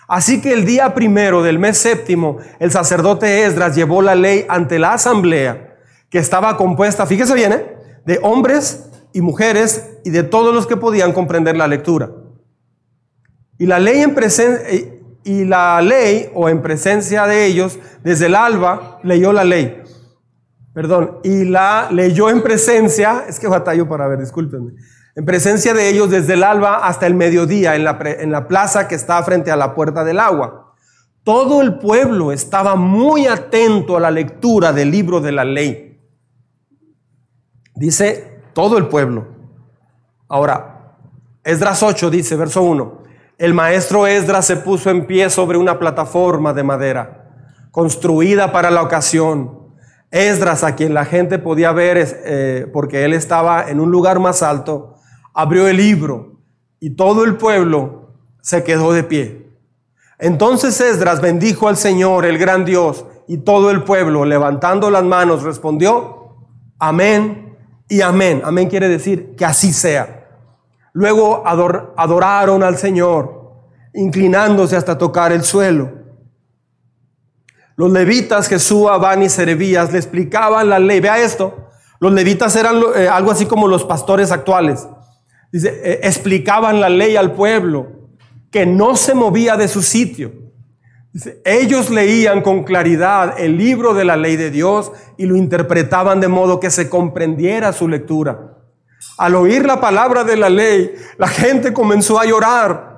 Así 0.08 0.40
que 0.40 0.54
el 0.54 0.64
día 0.64 0.94
primero 0.94 1.44
del 1.44 1.60
mes 1.60 1.78
séptimo, 1.78 2.38
el 2.60 2.72
sacerdote 2.72 3.44
Esdras 3.44 3.76
llevó 3.76 4.02
la 4.02 4.16
ley 4.16 4.46
ante 4.48 4.80
la 4.80 4.94
asamblea, 4.94 5.76
que 6.10 6.20
estaba 6.20 6.56
compuesta, 6.56 7.06
fíjese 7.06 7.34
bien, 7.34 7.52
¿eh? 7.52 7.76
de 8.06 8.18
hombres 8.24 8.93
y 9.14 9.22
mujeres 9.22 10.00
y 10.04 10.10
de 10.10 10.24
todos 10.24 10.54
los 10.54 10.68
que 10.68 10.78
podían 10.78 11.14
comprender 11.14 11.56
la 11.56 11.68
lectura. 11.68 12.12
Y 13.58 13.66
la 13.66 13.80
ley 13.80 14.02
en 14.02 14.16
presencia 14.16 14.70
eh, 14.70 15.00
y 15.24 15.46
la 15.46 15.82
ley 15.82 16.30
o 16.34 16.50
en 16.50 16.62
presencia 16.62 17.26
de 17.28 17.46
ellos 17.46 17.80
desde 18.04 18.26
el 18.26 18.36
alba 18.36 19.00
leyó 19.04 19.32
la 19.32 19.46
ley 19.46 19.84
perdón, 20.74 21.20
y 21.24 21.46
la 21.46 21.88
leyó 21.92 22.30
en 22.30 22.42
presencia, 22.42 23.26
es 23.30 23.40
que 23.40 23.48
batallo 23.48 23.88
para 23.88 24.08
ver, 24.08 24.20
discúlpenme, 24.20 24.74
en 25.16 25.26
presencia 25.26 25.74
de 25.74 25.88
ellos 25.88 26.10
desde 26.10 26.34
el 26.34 26.44
alba 26.44 26.88
hasta 26.88 27.06
el 27.06 27.14
mediodía 27.14 27.76
en 27.76 27.84
la, 27.84 28.00
en 28.04 28.32
la 28.32 28.48
plaza 28.48 28.88
que 28.88 28.96
está 28.96 29.22
frente 29.24 29.52
a 29.52 29.56
la 29.56 29.76
puerta 29.76 30.04
del 30.04 30.20
agua. 30.20 30.74
Todo 31.24 31.62
el 31.62 31.78
pueblo 31.78 32.32
estaba 32.32 32.76
muy 32.76 33.28
atento 33.28 33.96
a 33.96 34.00
la 34.00 34.12
lectura 34.12 34.74
del 34.74 34.90
libro 34.92 35.22
de 35.22 35.32
la 35.32 35.46
ley. 35.46 36.02
Dice 37.76 38.33
todo 38.54 38.78
el 38.78 38.88
pueblo. 38.88 39.28
Ahora, 40.28 40.96
Esdras 41.44 41.84
8 41.84 42.10
dice, 42.10 42.36
verso 42.36 42.62
1, 42.62 43.04
el 43.38 43.54
maestro 43.54 44.08
Esdras 44.08 44.46
se 44.46 44.58
puso 44.58 44.90
en 44.90 45.06
pie 45.06 45.30
sobre 45.30 45.58
una 45.58 45.78
plataforma 45.78 46.54
de 46.54 46.64
madera, 46.64 47.30
construida 47.72 48.52
para 48.52 48.72
la 48.72 48.82
ocasión 48.82 49.64
Esdras, 50.12 50.64
a 50.64 50.76
quien 50.76 50.94
la 50.94 51.06
gente 51.06 51.40
podía 51.40 51.72
ver 51.72 51.98
eh, 51.98 52.70
porque 52.72 53.04
él 53.04 53.14
estaba 53.14 53.70
en 53.70 53.80
un 53.80 53.92
lugar 53.92 54.20
más 54.20 54.44
alto, 54.44 54.96
abrió 55.34 55.68
el 55.68 55.78
libro 55.78 56.40
y 56.80 56.92
todo 56.92 57.24
el 57.26 57.36
pueblo 57.36 58.14
se 58.42 58.64
quedó 58.64 58.94
de 58.94 59.04
pie. 59.04 59.58
Entonces 60.20 60.80
Esdras 60.80 61.20
bendijo 61.20 61.68
al 61.68 61.78
Señor, 61.78 62.26
el 62.26 62.38
gran 62.38 62.64
Dios, 62.64 63.06
y 63.28 63.38
todo 63.38 63.72
el 63.72 63.84
pueblo, 63.84 64.24
levantando 64.24 64.92
las 64.92 65.04
manos, 65.04 65.44
respondió, 65.44 66.38
amén 66.78 67.53
y 67.88 68.02
amén. 68.02 68.42
Amén 68.44 68.70
quiere 68.70 68.90
decir 68.90 69.36
que 69.36 69.46
así 69.46 69.74
sea. 69.74 70.28
Luego 70.94 71.44
adoraron 71.46 72.64
al 72.64 72.78
Señor, 72.78 73.54
inclinándose 73.94 74.76
hasta 74.76 74.98
tocar 74.98 75.32
el 75.32 75.44
suelo. 75.44 75.92
Los 77.76 77.92
levitas, 77.92 78.48
Jesús, 78.48 78.88
Abán 78.90 79.24
y 79.24 79.30
Servías 79.30 79.92
le 79.92 79.98
explicaban 79.98 80.70
la 80.70 80.78
ley. 80.78 81.00
Vea 81.00 81.20
esto. 81.20 81.70
Los 82.00 82.14
levitas 82.14 82.56
eran 82.56 82.82
eh, 82.96 83.08
algo 83.08 83.32
así 83.32 83.46
como 83.46 83.68
los 83.68 83.84
pastores 83.84 84.32
actuales. 84.32 84.88
Dice, 85.52 85.70
eh, 85.84 86.00
explicaban 86.04 86.80
la 86.80 86.90
ley 86.90 87.16
al 87.16 87.34
pueblo 87.34 87.88
que 88.52 88.66
no 88.68 88.96
se 88.96 89.16
movía 89.16 89.58
de 89.58 89.68
su 89.68 89.82
sitio. 89.82 90.43
Ellos 91.46 91.90
leían 91.90 92.42
con 92.42 92.64
claridad 92.64 93.36
el 93.38 93.58
libro 93.58 93.94
de 93.94 94.06
la 94.06 94.18
ley 94.18 94.36
de 94.36 94.50
Dios 94.50 94.92
y 95.18 95.26
lo 95.26 95.36
interpretaban 95.36 96.20
de 96.20 96.28
modo 96.28 96.60
que 96.60 96.72
se 96.72 96.90
comprendiera 96.90 97.72
su 97.74 97.88
lectura. 97.88 98.58
Al 99.18 99.36
oír 99.36 99.66
la 99.66 99.80
palabra 99.80 100.24
de 100.24 100.38
la 100.38 100.50
ley, 100.50 100.94
la 101.18 101.28
gente 101.28 101.72
comenzó 101.72 102.20
a 102.20 102.26
llorar 102.26 102.94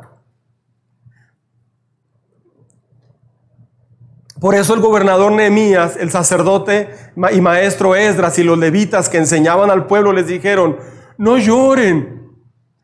Por 4.45 4.53
eso 4.53 4.75
el 4.75 4.79
gobernador 4.79 5.31
Nehemías, 5.31 5.95
el 5.97 6.11
sacerdote 6.11 6.89
y 7.31 7.41
maestro 7.41 7.95
Esdras 7.95 8.37
y 8.37 8.43
los 8.43 8.59
levitas 8.59 9.09
que 9.09 9.17
enseñaban 9.17 9.71
al 9.71 9.87
pueblo 9.87 10.11
les 10.11 10.27
dijeron, 10.27 10.77
no 11.17 11.37
lloren, 11.39 12.31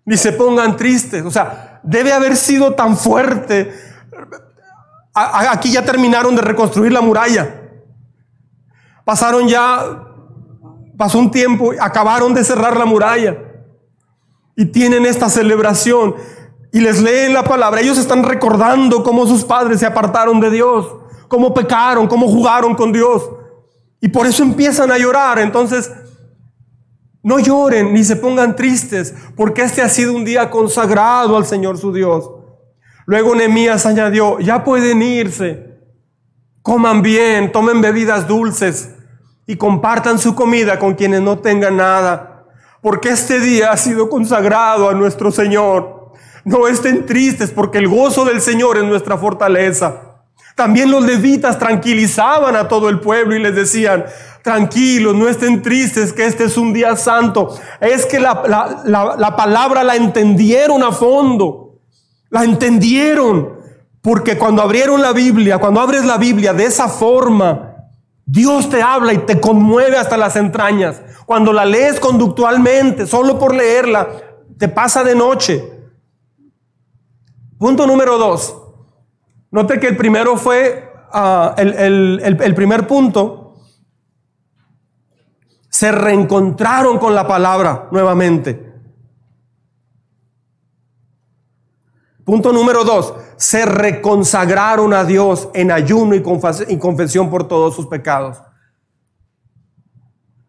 ni 0.04 0.18
se 0.18 0.32
pongan 0.32 0.76
tristes. 0.76 1.24
O 1.24 1.30
sea, 1.30 1.80
debe 1.84 2.14
haber 2.14 2.36
sido 2.36 2.74
tan 2.74 2.98
fuerte. 2.98 3.72
Aquí 5.14 5.72
ya 5.72 5.84
terminaron 5.84 6.36
de 6.36 6.42
reconstruir 6.42 6.92
la 6.92 7.02
muralla. 7.02 7.62
Pasaron 9.04 9.48
ya, 9.48 10.08
pasó 10.98 11.20
un 11.20 11.32
tiempo, 11.32 11.72
acabaron 11.80 12.34
de 12.34 12.44
cerrar 12.44 12.78
la 12.78 12.86
muralla. 12.86 13.38
Y 14.56 14.66
tienen 14.66 15.06
esta 15.06 15.30
celebración 15.30 16.16
y 16.72 16.80
les 16.80 17.02
leen 17.02 17.34
la 17.34 17.44
palabra. 17.44 17.82
Ellos 17.82 17.98
están 17.98 18.24
recordando 18.24 19.04
cómo 19.04 19.26
sus 19.28 19.44
padres 19.44 19.80
se 19.80 19.86
apartaron 19.86 20.40
de 20.40 20.50
Dios 20.50 21.02
cómo 21.32 21.54
pecaron, 21.54 22.08
cómo 22.08 22.28
jugaron 22.28 22.76
con 22.76 22.92
Dios. 22.92 23.24
Y 24.02 24.10
por 24.10 24.28
eso 24.28 24.44
empiezan 24.44 24.92
a 24.92 24.98
llorar. 24.98 25.40
Entonces, 25.40 25.90
no 27.24 27.40
lloren 27.40 27.94
ni 27.94 28.04
se 28.04 28.18
pongan 28.18 28.54
tristes, 28.54 29.16
porque 29.38 29.62
este 29.62 29.82
ha 29.82 29.88
sido 29.88 30.14
un 30.14 30.26
día 30.26 30.50
consagrado 30.50 31.38
al 31.38 31.46
Señor 31.46 31.78
su 31.78 31.94
Dios. 31.94 32.30
Luego 33.12 33.36
Nehemías 33.36 33.86
añadió, 33.86 34.40
ya 34.40 34.64
pueden 34.64 35.02
irse, 35.02 35.82
coman 36.62 37.02
bien, 37.02 37.52
tomen 37.52 37.82
bebidas 37.82 38.26
dulces 38.26 38.92
y 39.46 39.58
compartan 39.58 40.18
su 40.18 40.34
comida 40.34 40.80
con 40.80 40.94
quienes 40.94 41.20
no 41.20 41.40
tengan 41.40 41.76
nada, 41.76 42.46
porque 42.82 43.10
este 43.10 43.42
día 43.42 43.74
ha 43.74 43.76
sido 43.76 44.08
consagrado 44.08 44.90
a 44.90 44.94
nuestro 44.94 45.30
Señor. 45.30 46.14
No 46.46 46.70
estén 46.70 47.06
tristes, 47.06 47.52
porque 47.52 47.80
el 47.80 47.90
gozo 47.90 48.24
del 48.24 48.40
Señor 48.40 48.78
es 48.78 48.86
nuestra 48.86 49.18
fortaleza. 49.18 50.22
También 50.56 50.90
los 50.90 51.04
levitas 51.04 51.60
tranquilizaban 51.60 52.56
a 52.56 52.70
todo 52.70 52.88
el 52.88 53.02
pueblo 53.02 53.36
y 53.36 53.40
les 53.40 53.54
decían, 53.54 54.06
tranquilos, 54.42 55.16
no 55.16 55.28
estén 55.28 55.62
tristes, 55.62 56.14
que 56.14 56.26
este 56.26 56.46
es 56.46 56.58
un 56.58 56.72
día 56.72 56.96
santo. 56.96 57.60
Es 57.82 58.06
que 58.06 58.22
la, 58.22 59.36
palabra 59.36 59.84
la 59.84 59.98
entendieron 59.98 60.82
a 60.82 60.94
fondo, 60.94 61.61
la 62.32 62.46
entendieron, 62.46 63.60
porque 64.02 64.38
cuando 64.38 64.64
abrieron 64.64 65.02
la 65.02 65.12
Biblia, 65.12 65.60
cuando 65.60 65.82
abres 65.82 66.06
la 66.06 66.18
Biblia 66.18 66.54
de 66.54 66.64
esa 66.64 66.88
forma, 66.88 67.76
Dios 68.26 68.70
te 68.70 68.82
habla 68.82 69.14
y 69.14 69.20
te 69.20 69.40
conmueve 69.40 69.98
hasta 69.98 70.18
las 70.18 70.38
entrañas. 70.38 71.02
Cuando 71.26 71.52
la 71.54 71.66
lees 71.66 72.00
conductualmente, 72.00 73.06
solo 73.06 73.38
por 73.38 73.54
leerla, 73.54 74.08
te 74.58 74.70
pasa 74.70 75.04
de 75.04 75.14
noche. 75.14 75.62
Punto 77.60 77.86
número 77.86 78.18
dos. 78.18 78.56
Note 79.52 79.80
que 79.80 79.88
el 79.88 79.98
primero 79.98 80.38
fue 80.38 80.90
ah, 81.12 81.54
el 81.58 82.54
primer 82.56 82.88
punto. 82.88 83.56
Se 85.70 85.92
reencontraron 85.92 86.98
con 86.98 87.14
la 87.14 87.28
palabra 87.28 87.90
nuevamente. 87.92 88.71
Punto 92.32 92.54
número 92.54 92.86
dos, 92.86 93.14
se 93.36 93.66
reconsagraron 93.66 94.94
a 94.94 95.04
Dios 95.04 95.50
en 95.54 95.70
ayuno 95.70 96.16
y 96.16 96.78
confesión 96.78 97.30
por 97.30 97.46
todos 97.46 97.76
sus 97.76 97.88
pecados. 97.88 98.38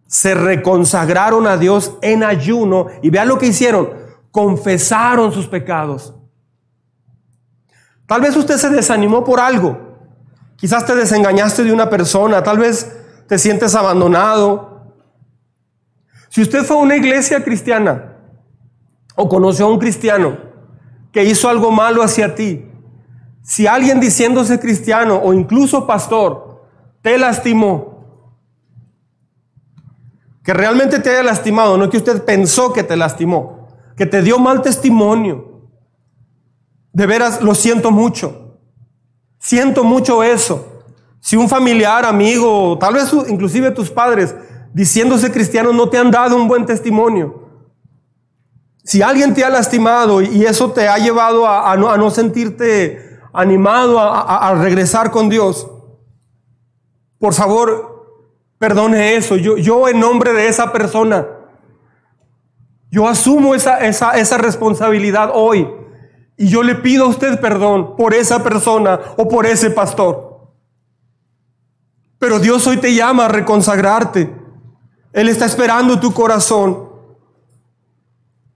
Se 0.07 0.33
reconsagraron 0.33 1.45
a 1.49 1.57
Dios 1.57 1.99
en 2.01 2.23
ayuno 2.23 2.87
y 3.03 3.11
vean 3.11 3.27
lo 3.27 3.37
que 3.37 3.49
hicieron, 3.49 3.95
confesaron 4.31 5.33
sus 5.33 5.49
pecados. 5.49 6.15
Tal 8.07 8.21
vez 8.21 8.37
usted 8.37 8.59
se 8.59 8.71
desanimó 8.71 9.25
por 9.25 9.41
algo, 9.41 9.77
quizás 10.55 10.87
te 10.87 10.95
desengañaste 10.95 11.65
de 11.65 11.73
una 11.73 11.91
persona, 11.91 12.45
tal 12.45 12.59
vez 12.59 12.97
te 13.27 13.41
sientes 13.41 13.75
abandonado. 13.75 14.95
Si 16.29 16.43
usted 16.43 16.63
fue 16.63 16.77
a 16.77 16.81
una 16.81 16.95
iglesia 16.95 17.43
cristiana 17.43 18.19
o 19.17 19.29
conoció 19.29 19.67
a 19.67 19.71
un 19.71 19.81
cristiano, 19.81 20.52
que 21.13 21.25
hizo 21.25 21.49
algo 21.49 21.71
malo 21.71 22.03
hacia 22.03 22.35
ti, 22.35 22.65
si 23.43 23.67
alguien 23.67 24.01
diciéndose 24.01 24.59
cristiano 24.59 25.21
o 25.23 25.33
incluso 25.33 25.87
pastor 25.87 26.63
te 27.03 27.19
lastimó, 27.19 27.93
que 30.43 30.55
realmente 30.55 30.99
te 30.99 31.11
haya 31.11 31.23
lastimado, 31.23 31.77
no 31.77 31.91
que 31.91 31.99
usted 31.99 32.25
pensó 32.25 32.73
que 32.73 32.83
te 32.83 32.97
lastimó, 32.97 33.69
que 33.97 34.07
te 34.07 34.23
dio 34.23 34.39
mal 34.39 34.63
testimonio, 34.63 35.69
de 36.93 37.07
veras 37.07 37.43
lo 37.43 37.55
siento 37.55 37.91
mucho, 37.91 38.59
siento 39.39 39.85
mucho 39.85 40.23
eso. 40.23 40.69
Si 41.21 41.37
un 41.37 41.49
familiar, 41.49 42.05
amigo, 42.05 42.77
tal 42.79 42.95
vez 42.95 43.13
inclusive 43.29 43.71
tus 43.71 43.91
padres, 43.91 44.35
diciéndose 44.73 45.31
cristianos, 45.31 45.75
no 45.75 45.89
te 45.89 45.99
han 45.99 46.11
dado 46.11 46.37
un 46.37 46.49
buen 46.49 46.67
testimonio, 46.67 47.42
si 48.85 49.01
alguien 49.03 49.33
te 49.35 49.45
ha 49.45 49.51
lastimado 49.51 50.23
y 50.23 50.45
eso 50.45 50.73
te 50.73 50.89
ha 50.89 50.99
llevado 50.99 51.47
a, 51.47 51.77
no, 51.77 52.11
sentirte 52.11 53.21
animado 53.33 54.01
a, 54.01 54.55
regresar 54.55 55.11
con 55.11 55.29
Dios, 55.29 55.69
por 57.19 57.35
favor, 57.35 58.07
perdone 58.59 59.15
eso. 59.15 59.37
Yo, 59.37 59.57
yo 59.57 59.89
en 59.89 60.01
nombre 60.01 60.33
de 60.33 60.49
esa 60.49 60.73
persona, 60.73 61.27
yo 62.91 63.07
asumo 63.07 63.55
esa, 63.55 63.79
esa, 63.79 64.19
esa 64.19 64.39
responsabilidad 64.39 65.31
hoy. 65.33 65.69
Y 66.37 66.49
yo 66.49 66.63
le 66.63 66.75
pido 66.75 67.05
a 67.05 67.09
usted 67.09 67.41
perdón 67.41 67.95
por 67.97 68.15
esa 68.15 68.43
persona 68.43 68.99
o 69.17 69.29
por 69.29 69.47
ese 69.47 69.71
pastor. 69.71 70.51
Pero 72.19 72.39
Dios 72.39 72.67
hoy 72.67 72.77
te 72.79 72.95
llama 72.95 73.27
a 73.27 73.29
reconsagrarte. 73.29 74.33
Él 75.13 75.29
está 75.29 75.45
esperando 75.45 76.01
tu 76.01 76.13
corazón. 76.13 76.92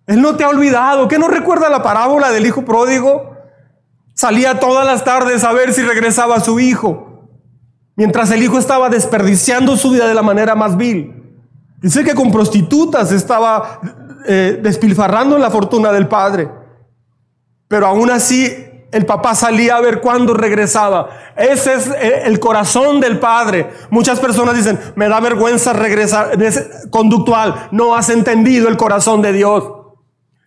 Él 0.07 0.23
no 0.23 0.37
te 0.37 0.45
ha 0.45 0.49
olvidado. 0.49 1.09
¿Qué 1.09 1.19
no 1.19 1.29
recuerda 1.29 1.69
la 1.69 1.83
parábola 1.83 2.31
del 2.31 2.47
hijo 2.47 2.65
pródigo? 2.65 3.37
Salía 4.15 4.61
todas 4.61 4.87
las 4.87 5.05
tardes 5.05 5.45
a 5.45 5.53
ver 5.53 5.73
si 5.73 5.83
regresaba 5.83 6.41
su 6.41 6.59
hijo, 6.59 7.29
mientras 7.97 8.31
el 8.31 8.43
hijo 8.43 8.59
estaba 8.59 8.89
desperdiciando 8.89 9.77
su 9.77 9.91
vida 9.91 10.07
de 10.09 10.15
la 10.15 10.23
manera 10.23 10.55
más 10.55 10.77
vil. 10.77 11.23
Dice 11.83 12.03
que 12.03 12.15
con 12.15 12.33
prostitutas 12.33 13.13
estaba 13.13 13.81
eh, 14.27 14.59
despilfarrando 14.63 15.37
la 15.39 15.51
fortuna 15.51 15.93
del 15.93 16.09
padre. 16.09 16.49
Pero 17.69 17.87
aún 17.87 18.11
así 18.11 18.51
el 18.93 19.05
papá 19.05 19.35
salía 19.35 19.77
a 19.77 19.81
ver 19.81 20.01
cuándo 20.01 20.33
regresaba. 20.33 21.11
Ese 21.37 21.75
es 21.75 21.89
eh, 21.89 22.23
el 22.25 22.41
corazón 22.41 23.01
del 23.01 23.19
padre. 23.19 23.71
Muchas 23.91 24.19
personas 24.19 24.57
dicen, 24.57 24.79
me 24.95 25.09
da 25.09 25.21
vergüenza 25.21 25.73
regresar. 25.73 26.31
Conductual, 26.91 27.69
no 27.73 27.95
has 27.95 28.09
entendido 28.09 28.69
el 28.69 28.77
corazón 28.77 29.21
de 29.21 29.33
Dios. 29.33 29.76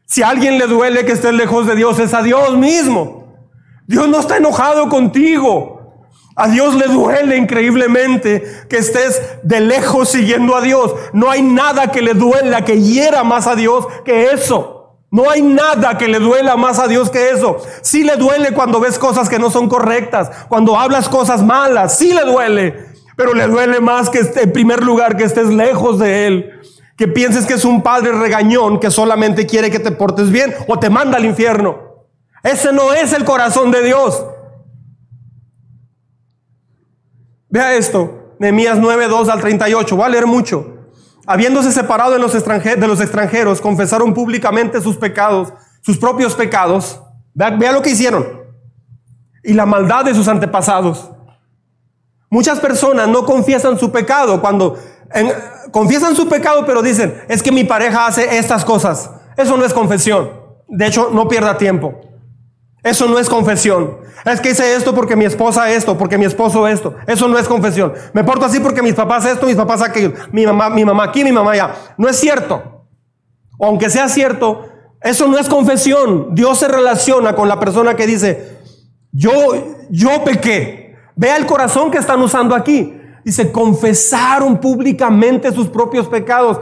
Si 0.09 0.23
a 0.23 0.29
alguien 0.29 0.57
le 0.57 0.65
duele 0.65 1.05
que 1.05 1.11
estés 1.11 1.33
lejos 1.33 1.67
de 1.67 1.75
Dios, 1.75 1.99
es 1.99 2.15
a 2.15 2.23
Dios 2.23 2.57
mismo. 2.57 3.27
Dios 3.85 4.09
no 4.09 4.19
está 4.19 4.37
enojado 4.37 4.89
contigo. 4.89 6.07
A 6.35 6.47
Dios 6.47 6.73
le 6.73 6.87
duele 6.87 7.37
increíblemente 7.37 8.43
que 8.67 8.77
estés 8.77 9.21
de 9.43 9.59
lejos 9.59 10.09
siguiendo 10.09 10.55
a 10.55 10.61
Dios. 10.61 10.95
No 11.13 11.29
hay 11.29 11.43
nada 11.43 11.91
que 11.91 12.01
le 12.01 12.15
duela, 12.15 12.65
que 12.65 12.81
hiera 12.81 13.23
más 13.23 13.45
a 13.45 13.55
Dios 13.55 13.85
que 14.03 14.31
eso. 14.31 14.95
No 15.11 15.29
hay 15.29 15.43
nada 15.43 15.99
que 15.99 16.07
le 16.07 16.17
duela 16.17 16.55
más 16.57 16.79
a 16.79 16.87
Dios 16.87 17.11
que 17.11 17.29
eso. 17.29 17.57
Sí 17.83 18.03
le 18.03 18.15
duele 18.15 18.53
cuando 18.53 18.79
ves 18.79 18.97
cosas 18.97 19.29
que 19.29 19.37
no 19.37 19.51
son 19.51 19.69
correctas, 19.69 20.31
cuando 20.47 20.75
hablas 20.75 21.07
cosas 21.07 21.43
malas, 21.43 21.99
sí 21.99 22.13
le 22.13 22.25
duele. 22.25 22.87
Pero 23.15 23.35
le 23.35 23.45
duele 23.45 23.79
más 23.79 24.09
que 24.09 24.21
en 24.21 24.53
primer 24.53 24.83
lugar 24.83 25.17
que 25.17 25.25
estés 25.25 25.49
lejos 25.49 25.99
de 25.99 26.25
Él 26.25 26.58
que 26.99 27.07
pienses 27.07 27.45
que 27.45 27.53
es 27.53 27.63
un 27.63 27.81
padre 27.81 28.11
regañón 28.11 28.77
que 28.77 28.91
solamente 28.91 29.47
quiere 29.47 29.71
que 29.71 29.79
te 29.79 29.89
portes 29.89 30.29
bien 30.31 30.53
o 30.67 30.77
te 30.77 30.89
manda 30.89 31.15
al 31.15 31.23
infierno. 31.23 31.79
Ese 32.43 32.73
no 32.73 32.91
es 32.91 33.13
el 33.13 33.23
corazón 33.23 33.71
de 33.71 33.81
Dios. 33.83 34.25
Vea 37.47 37.75
esto, 37.75 38.35
Nehemías 38.37 38.77
9, 38.79 39.07
2 39.07 39.29
al 39.29 39.39
38, 39.39 39.95
voy 39.95 40.05
a 40.05 40.09
leer 40.09 40.27
mucho. 40.27 40.89
Habiéndose 41.25 41.71
separado 41.71 42.11
de 42.11 42.19
los, 42.19 42.35
extranjeros, 42.35 43.61
confesaron 43.61 44.13
públicamente 44.13 44.81
sus 44.81 44.97
pecados, 44.97 45.53
sus 45.79 45.97
propios 45.97 46.35
pecados. 46.35 47.01
Vea 47.33 47.71
lo 47.71 47.81
que 47.81 47.91
hicieron. 47.91 48.27
Y 49.41 49.53
la 49.53 49.65
maldad 49.65 50.03
de 50.03 50.13
sus 50.13 50.27
antepasados. 50.27 51.11
Muchas 52.29 52.59
personas 52.59 53.07
no 53.07 53.25
confiesan 53.25 53.79
su 53.79 53.89
pecado 53.89 54.41
cuando 54.41 54.77
confiesan 55.71 56.15
su 56.15 56.27
pecado, 56.27 56.65
pero 56.65 56.81
dicen, 56.81 57.21
es 57.27 57.41
que 57.43 57.51
mi 57.51 57.63
pareja 57.63 58.07
hace 58.07 58.37
estas 58.37 58.65
cosas. 58.65 59.09
Eso 59.37 59.57
no 59.57 59.65
es 59.65 59.73
confesión. 59.73 60.31
De 60.67 60.87
hecho, 60.87 61.09
no 61.13 61.27
pierda 61.27 61.57
tiempo. 61.57 62.01
Eso 62.83 63.07
no 63.07 63.19
es 63.19 63.29
confesión. 63.29 63.97
Es 64.25 64.39
que 64.39 64.51
hice 64.51 64.75
esto 64.75 64.93
porque 64.93 65.15
mi 65.15 65.25
esposa 65.25 65.69
esto, 65.71 65.97
porque 65.97 66.17
mi 66.17 66.25
esposo 66.25 66.67
esto. 66.67 66.95
Eso 67.07 67.27
no 67.27 67.37
es 67.37 67.47
confesión. 67.47 67.93
Me 68.13 68.23
porto 68.23 68.45
así 68.45 68.59
porque 68.59 68.81
mis 68.81 68.93
papás 68.93 69.25
esto, 69.25 69.45
mis 69.45 69.55
papás 69.55 69.81
aquello. 69.81 70.13
Mi 70.31 70.45
mamá, 70.45 70.69
mi 70.69 70.85
mamá 70.85 71.05
aquí, 71.05 71.23
mi 71.23 71.31
mamá 71.31 71.51
allá. 71.51 71.75
No 71.97 72.07
es 72.07 72.17
cierto. 72.17 72.85
Aunque 73.59 73.89
sea 73.89 74.07
cierto, 74.07 74.65
eso 75.01 75.27
no 75.27 75.37
es 75.37 75.49
confesión. 75.49 76.33
Dios 76.35 76.59
se 76.59 76.67
relaciona 76.67 77.35
con 77.35 77.49
la 77.49 77.59
persona 77.59 77.95
que 77.95 78.07
dice, 78.07 78.59
yo, 79.11 79.31
yo 79.89 80.23
pequé. 80.23 80.95
Vea 81.15 81.35
el 81.35 81.45
corazón 81.45 81.91
que 81.91 81.97
están 81.97 82.21
usando 82.21 82.55
aquí. 82.55 82.98
Dice, 83.23 83.51
confesaron 83.51 84.59
públicamente 84.59 85.51
sus 85.51 85.67
propios 85.67 86.07
pecados 86.07 86.59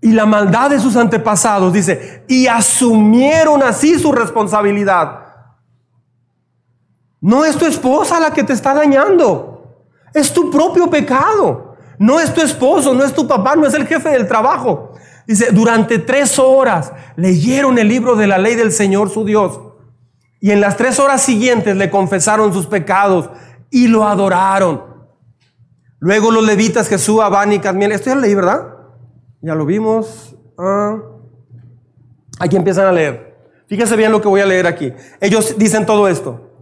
y 0.00 0.12
la 0.12 0.26
maldad 0.26 0.70
de 0.70 0.80
sus 0.80 0.96
antepasados, 0.96 1.72
dice, 1.72 2.24
y 2.28 2.46
asumieron 2.46 3.62
así 3.62 3.98
su 3.98 4.12
responsabilidad. 4.12 5.24
No 7.20 7.44
es 7.44 7.56
tu 7.56 7.66
esposa 7.66 8.20
la 8.20 8.32
que 8.32 8.44
te 8.44 8.52
está 8.52 8.74
dañando, 8.74 9.84
es 10.14 10.32
tu 10.32 10.50
propio 10.50 10.88
pecado. 10.88 11.68
No 11.98 12.20
es 12.20 12.32
tu 12.32 12.40
esposo, 12.40 12.94
no 12.94 13.04
es 13.04 13.12
tu 13.12 13.26
papá, 13.26 13.56
no 13.56 13.66
es 13.66 13.74
el 13.74 13.86
jefe 13.86 14.10
del 14.10 14.28
trabajo. 14.28 14.92
Dice, 15.26 15.50
durante 15.50 15.98
tres 15.98 16.38
horas 16.38 16.92
leyeron 17.16 17.76
el 17.78 17.88
libro 17.88 18.14
de 18.14 18.28
la 18.28 18.38
ley 18.38 18.54
del 18.54 18.72
Señor 18.72 19.10
su 19.10 19.24
Dios. 19.24 19.60
Y 20.40 20.52
en 20.52 20.60
las 20.60 20.76
tres 20.76 21.00
horas 21.00 21.20
siguientes 21.22 21.76
le 21.76 21.90
confesaron 21.90 22.52
sus 22.52 22.66
pecados 22.66 23.28
y 23.70 23.88
lo 23.88 24.04
adoraron. 24.06 24.82
Luego 26.00 26.30
los 26.30 26.44
levitas 26.44 26.88
Jesús, 26.88 27.20
Abán 27.20 27.52
y 27.52 27.58
Cadmiel, 27.58 27.92
esto 27.92 28.10
ya 28.10 28.14
lo 28.14 28.20
leí, 28.20 28.34
¿verdad? 28.34 28.68
Ya 29.40 29.54
lo 29.54 29.66
vimos. 29.66 30.36
Ah. 30.56 30.98
Aquí 32.38 32.56
empiezan 32.56 32.86
a 32.86 32.92
leer. 32.92 33.36
Fíjense 33.66 33.96
bien 33.96 34.12
lo 34.12 34.20
que 34.20 34.28
voy 34.28 34.40
a 34.40 34.46
leer 34.46 34.66
aquí. 34.66 34.92
Ellos 35.20 35.56
dicen 35.58 35.84
todo 35.84 36.08
esto. 36.08 36.52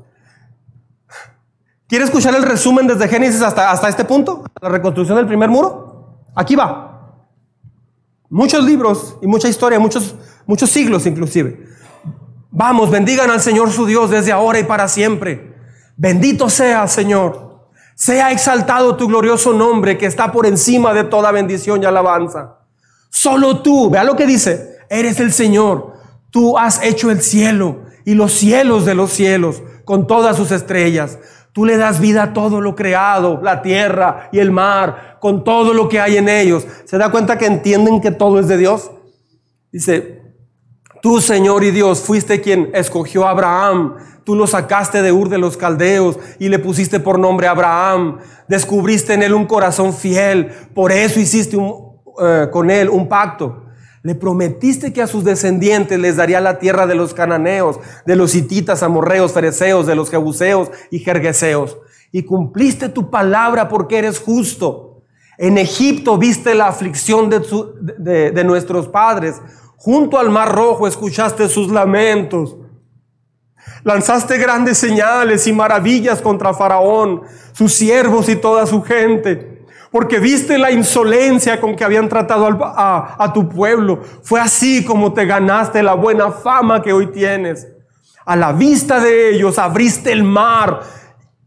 ¿Quiere 1.87 2.05
escuchar 2.05 2.35
el 2.35 2.43
resumen 2.43 2.87
desde 2.87 3.07
Génesis 3.07 3.43
hasta, 3.43 3.71
hasta 3.71 3.89
este 3.89 4.05
punto? 4.05 4.45
La 4.61 4.69
reconstrucción 4.69 5.17
del 5.17 5.27
primer 5.27 5.49
muro. 5.49 6.25
Aquí 6.35 6.57
va. 6.57 7.23
Muchos 8.29 8.65
libros 8.65 9.17
y 9.23 9.27
mucha 9.29 9.49
historia, 9.49 9.79
muchos, 9.79 10.17
muchos 10.47 10.69
siglos 10.69 11.07
inclusive. 11.07 11.65
Vamos, 12.51 12.91
bendigan 12.91 13.31
al 13.31 13.41
Señor 13.41 13.71
su 13.71 13.87
Dios 13.87 14.11
desde 14.11 14.33
ahora 14.33 14.59
y 14.59 14.65
para 14.65 14.89
siempre. 14.89 15.56
Bendito 15.97 16.51
sea, 16.51 16.87
Señor. 16.87 17.47
Sea 17.95 18.31
exaltado 18.31 18.97
tu 18.97 19.09
glorioso 19.09 19.55
nombre 19.55 19.97
que 19.97 20.07
está 20.07 20.31
por 20.31 20.47
encima 20.47 20.93
de 20.93 21.05
toda 21.05 21.33
bendición 21.33 21.83
y 21.83 21.87
alabanza. 21.87 22.59
Solo 23.09 23.63
tú, 23.63 23.89
vea 23.89 24.05
lo 24.05 24.15
que 24.15 24.27
dice, 24.27 24.77
eres 24.91 25.19
el 25.21 25.33
Señor. 25.33 25.95
Tú 26.31 26.59
has 26.59 26.83
hecho 26.83 27.11
el 27.11 27.23
cielo 27.23 27.85
y 28.05 28.15
los 28.15 28.33
cielos 28.33 28.85
de 28.85 28.95
los 28.95 29.11
cielos 29.11 29.63
con 29.87 30.07
todas 30.07 30.37
sus 30.37 30.51
estrellas. 30.51 31.19
Tú 31.53 31.65
le 31.65 31.79
das 31.79 32.01
vida 32.01 32.23
a 32.25 32.33
todo 32.35 32.61
lo 32.61 32.77
creado, 32.77 33.41
la 33.43 33.63
tierra 33.63 34.29
y 34.31 34.41
el 34.41 34.51
mar, 34.51 35.17
con 35.21 35.43
todo 35.43 35.73
lo 35.73 35.89
que 35.89 35.99
hay 35.99 36.19
en 36.19 36.29
ellos. 36.29 36.67
¿Se 36.85 36.99
da 36.99 37.11
cuenta 37.11 37.39
que 37.39 37.47
entienden 37.47 38.03
que 38.03 38.11
todo 38.11 38.39
es 38.39 38.49
de 38.49 38.59
Dios? 38.59 38.91
Dice, 39.73 40.26
tú 41.07 41.21
Señor 41.21 41.63
y 41.63 41.71
Dios 41.71 42.01
fuiste 42.01 42.41
quien 42.41 42.69
escogió 42.75 43.29
a 43.29 43.31
Abraham. 43.31 43.95
Tú 44.25 44.35
lo 44.35 44.49
sacaste 44.49 45.03
de 45.03 45.13
Ur 45.13 45.29
de 45.29 45.39
los 45.39 45.57
Caldeos 45.57 46.19
y 46.41 46.49
le 46.49 46.59
pusiste 46.59 46.99
por 46.99 47.17
nombre 47.17 47.47
Abraham. 47.47 48.19
Descubriste 48.49 49.15
en 49.15 49.23
él 49.23 49.33
un 49.33 49.47
corazón 49.47 49.95
fiel. 49.95 50.51
Por 50.75 50.91
eso 50.91 51.21
hiciste 51.21 51.57
eh, 51.57 52.49
con 52.51 52.73
él 52.73 52.91
un 52.91 53.09
pacto 53.09 53.63
le 54.03 54.17
prometiste 54.17 54.93
que 54.93 55.01
a 55.03 55.07
sus 55.07 55.23
descendientes 55.23 55.97
les 55.97 56.17
daría 56.17 56.41
la 56.41 56.59
tierra 56.59 56.89
de 56.89 56.97
los 56.97 57.15
cananeos, 57.15 57.79
de 58.05 58.17
los 58.17 58.35
hititas, 58.35 58.83
amorreos, 58.83 59.33
fereceos, 59.33 59.87
de 59.87 59.95
los 59.95 60.11
jebuseos 60.11 60.71
y 60.91 60.99
jergueseos. 61.01 61.79
Y 62.11 62.25
cumpliste 62.25 62.89
tu 62.89 63.11
palabra 63.11 63.69
porque 63.69 63.99
eres 63.99 64.19
justo. 64.19 65.03
En 65.39 65.59
Egipto 65.59 66.19
viste 66.19 66.55
la 66.55 66.67
aflicción 66.69 67.31
de, 67.31 68.31
de 68.33 68.45
nuestros 68.45 68.89
padres. 68.89 69.41
Junto 69.77 70.19
al 70.19 70.31
mar 70.31 70.55
rojo 70.55 70.87
escuchaste 70.87 71.49
sus 71.49 71.71
lamentos. 71.71 72.57
Lanzaste 73.85 74.39
grandes 74.39 74.79
señales 74.79 75.47
y 75.47 75.53
maravillas 75.53 76.21
contra 76.21 76.55
Faraón, 76.55 77.23
sus 77.53 77.73
siervos 77.73 78.29
y 78.29 78.37
toda 78.37 78.67
su 78.67 78.83
gente 78.83 79.57
porque 79.97 80.19
viste 80.19 80.59
la 80.59 80.71
insolencia 80.71 81.59
con 81.59 81.75
que 81.75 81.83
habían 81.83 82.09
tratado 82.09 82.47
a, 82.61 83.33
tu 83.33 83.49
pueblo. 83.49 84.03
Fue 84.23 84.39
así 84.39 84.85
como 84.85 85.15
te 85.15 85.25
ganaste 85.25 85.83
la 85.83 85.95
buena 85.95 86.31
fama 86.31 86.83
que 86.83 86.93
hoy 86.93 87.07
tienes. 87.07 87.67
A 88.27 88.37
la 88.37 88.53
vista 88.53 89.01
de 89.01 89.35
ellos 89.35 89.59
abriste 89.59 90.13
el 90.13 90.23
mar 90.23 90.81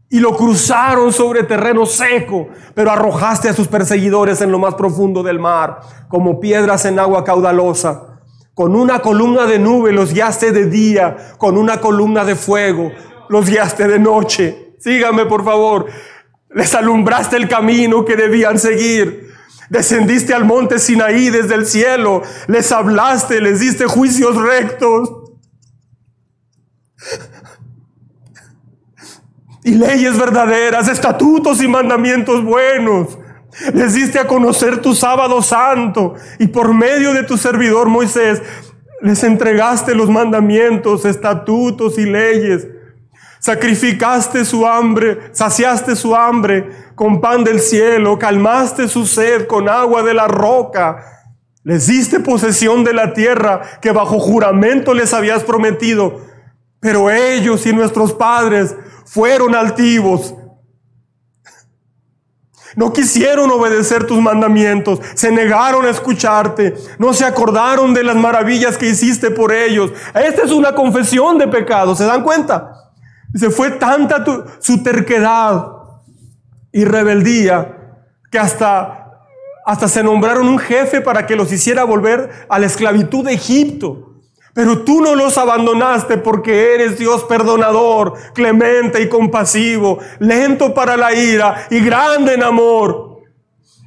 y 0.08 0.18
lo 0.18 0.36
cruzaron 0.36 1.12
sobre 1.12 1.44
terreno 1.44 1.86
seco, 1.86 2.48
pero 2.74 2.90
arrojaste 2.90 3.48
a 3.48 3.52
sus 3.52 3.68
perseguidores 3.68 4.40
en 4.40 4.50
lo 4.50 4.58
más 4.58 4.74
profundo 4.74 5.22
del 5.22 5.38
mar, 5.38 5.82
como 6.08 6.40
piedras 6.40 6.84
en 6.86 6.98
agua 6.98 7.22
caudalosa. 7.22 8.09
Con 8.60 8.76
una 8.76 8.98
columna 8.98 9.46
de 9.46 9.58
nube 9.58 9.90
los 9.90 10.12
guiaste 10.12 10.52
de 10.52 10.66
día, 10.66 11.32
con 11.38 11.56
una 11.56 11.80
columna 11.80 12.26
de 12.26 12.36
fuego 12.36 12.92
los 13.30 13.48
guiaste 13.48 13.88
de 13.88 13.98
noche. 13.98 14.74
Sígame, 14.78 15.24
por 15.24 15.42
favor. 15.42 15.86
Les 16.50 16.74
alumbraste 16.74 17.38
el 17.38 17.48
camino 17.48 18.04
que 18.04 18.16
debían 18.16 18.58
seguir. 18.58 19.32
Descendiste 19.70 20.34
al 20.34 20.44
monte 20.44 20.78
Sinaí 20.78 21.30
desde 21.30 21.54
el 21.54 21.64
cielo. 21.64 22.20
Les 22.48 22.70
hablaste, 22.70 23.40
les 23.40 23.60
diste 23.60 23.86
juicios 23.86 24.36
rectos. 24.36 25.10
Y 29.64 29.70
leyes 29.70 30.18
verdaderas, 30.18 30.86
estatutos 30.88 31.62
y 31.62 31.66
mandamientos 31.66 32.44
buenos. 32.44 33.19
Les 33.74 33.94
diste 33.94 34.18
a 34.18 34.26
conocer 34.26 34.80
tu 34.80 34.94
sábado 34.94 35.42
santo. 35.42 36.14
Y 36.38 36.48
por 36.48 36.74
medio 36.74 37.12
de 37.12 37.24
tu 37.24 37.36
servidor 37.36 37.88
Moisés, 37.88 38.42
les 39.00 39.22
entregaste 39.24 39.94
los 39.94 40.10
mandamientos, 40.10 41.04
estatutos 41.04 41.98
y 41.98 42.06
leyes 42.06 42.66
Sacrificaste 43.40 44.44
su 44.44 44.66
hambre, 44.66 45.30
saciaste 45.32 45.96
su 45.96 46.14
hambre 46.14 46.70
con 46.94 47.22
pan 47.22 47.42
del 47.42 47.58
cielo, 47.60 48.18
calmaste 48.18 48.86
su 48.86 49.06
sed 49.06 49.46
con 49.46 49.66
agua 49.66 50.02
de 50.02 50.12
la 50.12 50.28
roca. 50.28 51.02
Les 51.64 51.86
diste 51.86 52.20
posesión 52.20 52.84
de 52.84 52.92
la 52.92 53.14
tierra 53.14 53.62
que 53.80 53.92
bajo 53.92 54.20
juramento 54.20 54.92
les 54.92 55.14
habías 55.14 55.42
prometido. 55.42 56.20
Pero 56.80 57.10
ellos 57.10 57.64
y 57.64 57.72
nuestros 57.72 58.12
padres 58.12 58.76
fueron 59.06 59.54
altivos. 59.54 60.34
No 62.76 62.92
quisieron 62.92 63.50
obedecer 63.50 64.06
tus 64.06 64.20
mandamientos, 64.20 65.00
se 65.14 65.32
negaron 65.32 65.86
a 65.86 65.90
escucharte, 65.90 66.74
no 66.98 67.12
se 67.12 67.24
acordaron 67.24 67.94
de 67.94 68.04
las 68.04 68.16
maravillas 68.16 68.76
que 68.76 68.88
hiciste 68.88 69.30
por 69.30 69.52
ellos. 69.52 69.92
Esta 70.14 70.42
es 70.42 70.50
una 70.50 70.74
confesión 70.74 71.38
de 71.38 71.48
pecado, 71.48 71.94
¿se 71.94 72.04
dan 72.04 72.22
cuenta? 72.22 72.92
Dice, 73.32 73.50
fue 73.50 73.70
tanta 73.72 74.24
su 74.60 74.82
terquedad 74.82 75.66
y 76.72 76.84
rebeldía 76.84 77.76
que 78.30 78.38
hasta, 78.38 79.20
hasta 79.66 79.88
se 79.88 80.02
nombraron 80.02 80.48
un 80.48 80.58
jefe 80.58 81.00
para 81.00 81.26
que 81.26 81.36
los 81.36 81.52
hiciera 81.52 81.84
volver 81.84 82.30
a 82.48 82.58
la 82.58 82.66
esclavitud 82.66 83.24
de 83.24 83.34
Egipto. 83.34 84.09
Pero 84.52 84.82
tú 84.82 85.00
no 85.00 85.14
los 85.14 85.38
abandonaste 85.38 86.16
porque 86.16 86.74
eres 86.74 86.98
Dios 86.98 87.24
perdonador, 87.24 88.14
clemente 88.34 89.00
y 89.00 89.08
compasivo, 89.08 89.98
lento 90.18 90.74
para 90.74 90.96
la 90.96 91.14
ira 91.14 91.66
y 91.70 91.80
grande 91.80 92.34
en 92.34 92.42
amor. 92.42 93.20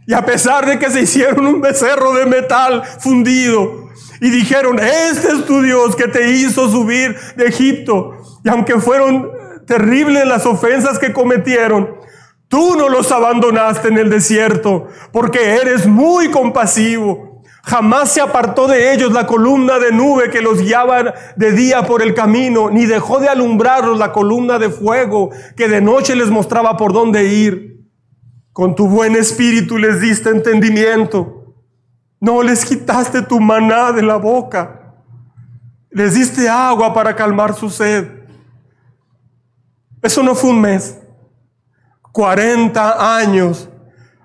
Y 0.05 0.13
a 0.13 0.25
pesar 0.25 0.65
de 0.65 0.79
que 0.79 0.89
se 0.89 1.01
hicieron 1.01 1.45
un 1.45 1.61
becerro 1.61 2.13
de 2.13 2.25
metal 2.25 2.83
fundido 2.99 3.89
y 4.19 4.29
dijeron, 4.29 4.79
este 4.79 5.33
es 5.33 5.45
tu 5.45 5.61
Dios 5.61 5.95
que 5.95 6.07
te 6.07 6.31
hizo 6.31 6.69
subir 6.69 7.15
de 7.35 7.45
Egipto, 7.45 8.17
y 8.43 8.49
aunque 8.49 8.79
fueron 8.79 9.31
terribles 9.65 10.25
las 10.25 10.45
ofensas 10.45 10.99
que 10.99 11.13
cometieron, 11.13 11.95
tú 12.47 12.75
no 12.75 12.89
los 12.89 13.11
abandonaste 13.11 13.87
en 13.87 13.97
el 13.97 14.09
desierto, 14.09 14.87
porque 15.11 15.55
eres 15.55 15.87
muy 15.87 16.29
compasivo. 16.31 17.32
Jamás 17.65 18.11
se 18.11 18.19
apartó 18.19 18.67
de 18.67 18.93
ellos 18.93 19.13
la 19.13 19.25
columna 19.25 19.79
de 19.79 19.93
nube 19.93 20.29
que 20.29 20.41
los 20.41 20.61
guiaba 20.61 21.13
de 21.37 21.51
día 21.53 21.83
por 21.83 22.01
el 22.01 22.13
camino, 22.13 22.69
ni 22.69 22.85
dejó 22.85 23.19
de 23.19 23.29
alumbrarlos 23.29 23.97
la 23.97 24.11
columna 24.11 24.59
de 24.59 24.69
fuego 24.69 25.29
que 25.55 25.69
de 25.69 25.79
noche 25.79 26.13
les 26.15 26.29
mostraba 26.29 26.75
por 26.75 26.91
dónde 26.91 27.25
ir. 27.25 27.87
Con 28.51 28.75
tu 28.75 28.89
buen 28.89 29.15
espíritu 29.15 29.77
les 29.77 30.01
diste 30.01 30.29
entendimiento. 30.29 31.55
No 32.19 32.43
les 32.43 32.65
quitaste 32.65 33.21
tu 33.21 33.39
maná 33.39 33.93
de 33.93 34.01
la 34.01 34.17
boca. 34.17 34.95
Les 35.89 36.15
diste 36.15 36.49
agua 36.49 36.93
para 36.93 37.15
calmar 37.15 37.55
su 37.55 37.69
sed. 37.69 38.07
Eso 40.01 40.21
no 40.21 40.35
fue 40.35 40.49
un 40.49 40.59
mes. 40.59 40.99
40 42.11 43.17
años 43.17 43.69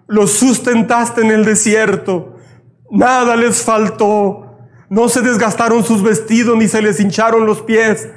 los 0.08 0.32
sustentaste 0.32 1.20
en 1.20 1.30
el 1.30 1.44
desierto. 1.44 2.37
Nada 2.90 3.36
les 3.36 3.62
faltó. 3.62 4.56
No 4.88 5.08
se 5.08 5.20
desgastaron 5.20 5.84
sus 5.84 6.02
vestidos 6.02 6.56
ni 6.56 6.68
se 6.68 6.82
les 6.82 6.98
hincharon 7.00 7.46
los 7.46 7.62
pies. 7.62 8.08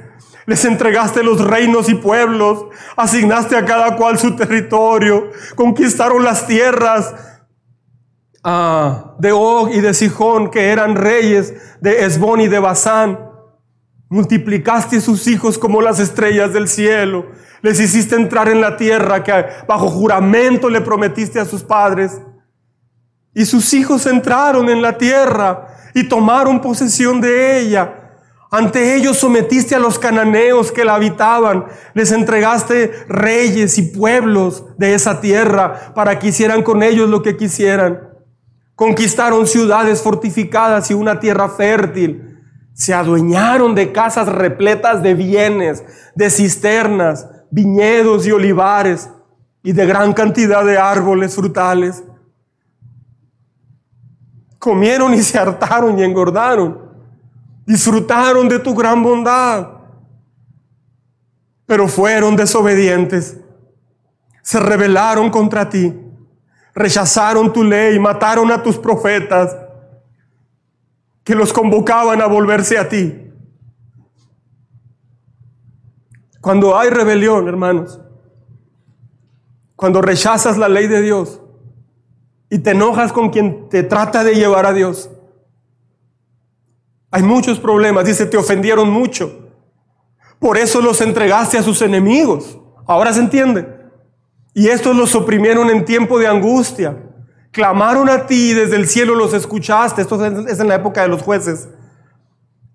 Les 0.46 0.64
entregaste 0.66 1.24
los 1.24 1.44
reinos 1.44 1.90
y 1.90 1.96
pueblos. 1.96 2.66
Asignaste 2.96 3.56
a 3.56 3.66
cada 3.66 3.96
cual 3.96 4.18
su 4.18 4.36
territorio. 4.36 5.30
Conquistaron 5.56 6.24
las 6.24 6.48
tierras 6.48 7.14
ah, 8.44 9.16
de 9.20 9.32
Og 9.32 9.70
y 9.74 9.82
de 9.82 9.94
Sijón, 9.94 10.50
que 10.50 10.70
eran 10.70 10.96
reyes 10.96 11.54
de 11.82 12.06
Esbón 12.06 12.42
y 12.42 12.48
de 12.48 12.60
Basán. 12.60 13.20
Multiplicaste 14.10 15.00
sus 15.02 15.28
hijos 15.28 15.58
como 15.58 15.82
las 15.82 16.00
estrellas 16.00 16.54
del 16.54 16.68
cielo 16.68 17.26
les 17.62 17.80
hiciste 17.80 18.16
entrar 18.16 18.50
en 18.50 18.60
la 18.60 18.76
tierra 18.76 19.24
que 19.24 19.46
bajo 19.68 19.90
juramento 19.90 20.70
le 20.70 20.82
prometiste 20.82 21.40
a 21.40 21.46
sus 21.46 21.64
padres. 21.64 22.20
Y 23.34 23.46
sus 23.46 23.74
hijos 23.74 24.06
entraron 24.06 24.70
en 24.70 24.82
la 24.82 24.98
tierra 24.98 25.68
y 25.94 26.08
tomaron 26.08 26.62
posesión 26.62 27.22
de 27.22 27.60
ella. 27.60 27.98
Ante 28.54 28.96
ellos 28.96 29.18
sometiste 29.18 29.76
a 29.76 29.80
los 29.80 29.98
cananeos 29.98 30.74
que 30.74 30.84
la 30.84 30.96
habitaban. 30.96 31.66
Les 31.94 32.12
entregaste 32.12 32.92
reyes 33.08 33.78
y 33.78 33.84
pueblos 33.84 34.66
de 34.78 34.94
esa 34.94 35.22
tierra 35.22 35.94
para 35.96 36.20
que 36.20 36.28
hicieran 36.28 36.62
con 36.62 36.84
ellos 36.84 37.10
lo 37.10 37.24
que 37.24 37.38
quisieran. 37.38 38.10
Conquistaron 38.76 39.48
ciudades 39.48 40.02
fortificadas 40.02 40.92
y 40.92 40.94
una 40.94 41.22
tierra 41.22 41.48
fértil. 41.48 42.40
Se 42.74 42.94
adueñaron 42.94 43.74
de 43.74 43.94
casas 43.94 44.28
repletas 44.28 45.02
de 45.02 45.14
bienes, 45.14 45.84
de 46.16 46.30
cisternas, 46.30 47.30
viñedos 47.52 48.28
y 48.28 48.32
olivares 48.32 49.10
y 49.64 49.72
de 49.72 49.86
gran 49.86 50.12
cantidad 50.12 50.66
de 50.66 50.78
árboles 50.78 51.36
frutales. 51.36 52.04
Comieron 54.62 55.16
y 55.16 55.24
se 55.24 55.40
hartaron 55.40 55.98
y 55.98 56.04
engordaron. 56.04 56.80
Disfrutaron 57.66 58.48
de 58.48 58.60
tu 58.60 58.76
gran 58.76 59.02
bondad. 59.02 59.70
Pero 61.66 61.88
fueron 61.88 62.36
desobedientes. 62.36 63.40
Se 64.44 64.60
rebelaron 64.60 65.32
contra 65.32 65.68
ti. 65.68 66.00
Rechazaron 66.76 67.52
tu 67.52 67.64
ley, 67.64 67.98
mataron 67.98 68.52
a 68.52 68.62
tus 68.62 68.78
profetas 68.78 69.58
que 71.24 71.34
los 71.34 71.52
convocaban 71.52 72.22
a 72.22 72.28
volverse 72.28 72.78
a 72.78 72.88
ti. 72.88 73.34
Cuando 76.40 76.78
hay 76.78 76.92
rebelión, 76.92 77.48
hermanos, 77.48 78.00
cuando 79.76 80.04
rechazas 80.04 80.60
la 80.60 80.70
ley 80.70 80.86
de 80.86 81.02
Dios 81.02 81.42
y 82.52 82.60
te 82.60 82.72
enojas 82.72 83.14
con 83.14 83.30
quien 83.30 83.70
te 83.70 83.82
trata 83.82 84.26
de 84.26 84.36
llevar 84.36 84.66
a 84.66 84.74
Dios, 84.74 85.10
hay 87.10 87.24
muchos 87.24 87.60
problemas. 87.60 88.04
Dice, 88.04 88.26
te 88.26 88.36
ofendieron 88.36 88.90
mucho. 88.90 89.50
Por 90.38 90.58
eso 90.58 90.82
los 90.82 91.00
entregaste 91.00 91.58
a 91.58 91.64
sus 91.64 91.82
enemigos. 91.82 92.60
Ahora 92.86 93.14
se 93.14 93.22
entiende. 93.22 93.68
Y 94.54 94.68
estos 94.68 94.98
los 94.98 95.16
oprimieron 95.16 95.70
en 95.70 95.86
tiempo 95.86 96.20
de 96.20 96.28
angustia. 96.28 96.98
Clamaron 97.52 98.10
a 98.10 98.28
ti 98.28 98.52
y 98.52 98.54
desde 98.54 98.76
el 98.76 98.86
cielo 98.86 99.16
los 99.16 99.34
escuchaste. 99.34 100.02
Esto 100.02 100.26
es 100.26 100.60
en 100.60 100.68
la 100.68 100.76
época 100.76 101.04
de 101.04 101.08
los 101.08 101.22
jueces. 101.22 101.70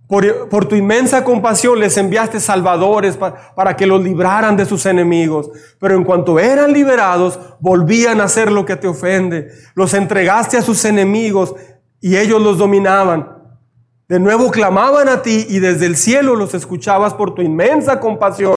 Por, 0.08 0.66
tu 0.66 0.76
inmensa 0.76 1.24
compasión 1.24 1.80
les 1.80 1.96
enviaste 1.96 2.38
salvadores 2.38 3.16
para 3.16 3.76
que 3.76 3.86
los 3.86 4.02
libraran 4.02 4.56
de 4.56 4.64
sus 4.64 4.86
enemigos. 4.86 5.50
Pero 5.80 5.96
en 5.96 6.04
cuanto 6.04 6.38
eran 6.38 6.72
liberados, 6.72 7.40
volvían 7.60 8.20
a 8.20 8.24
hacer 8.24 8.52
lo 8.52 8.64
que 8.64 8.76
te 8.76 8.86
ofende. 8.86 9.48
Los 9.74 9.94
entregaste 9.94 10.56
a 10.56 10.62
sus 10.62 10.84
enemigos 10.84 11.54
y 12.00 12.16
ellos 12.16 12.40
los 12.40 12.58
dominaban. 12.58 13.36
De 14.08 14.20
nuevo 14.20 14.52
clamaban 14.52 15.08
a 15.08 15.22
ti 15.22 15.44
y 15.48 15.58
desde 15.58 15.86
el 15.86 15.96
cielo 15.96 16.36
los 16.36 16.54
escuchabas 16.54 17.14
por 17.14 17.34
tu 17.34 17.42
inmensa 17.42 17.98
compasión. 17.98 18.54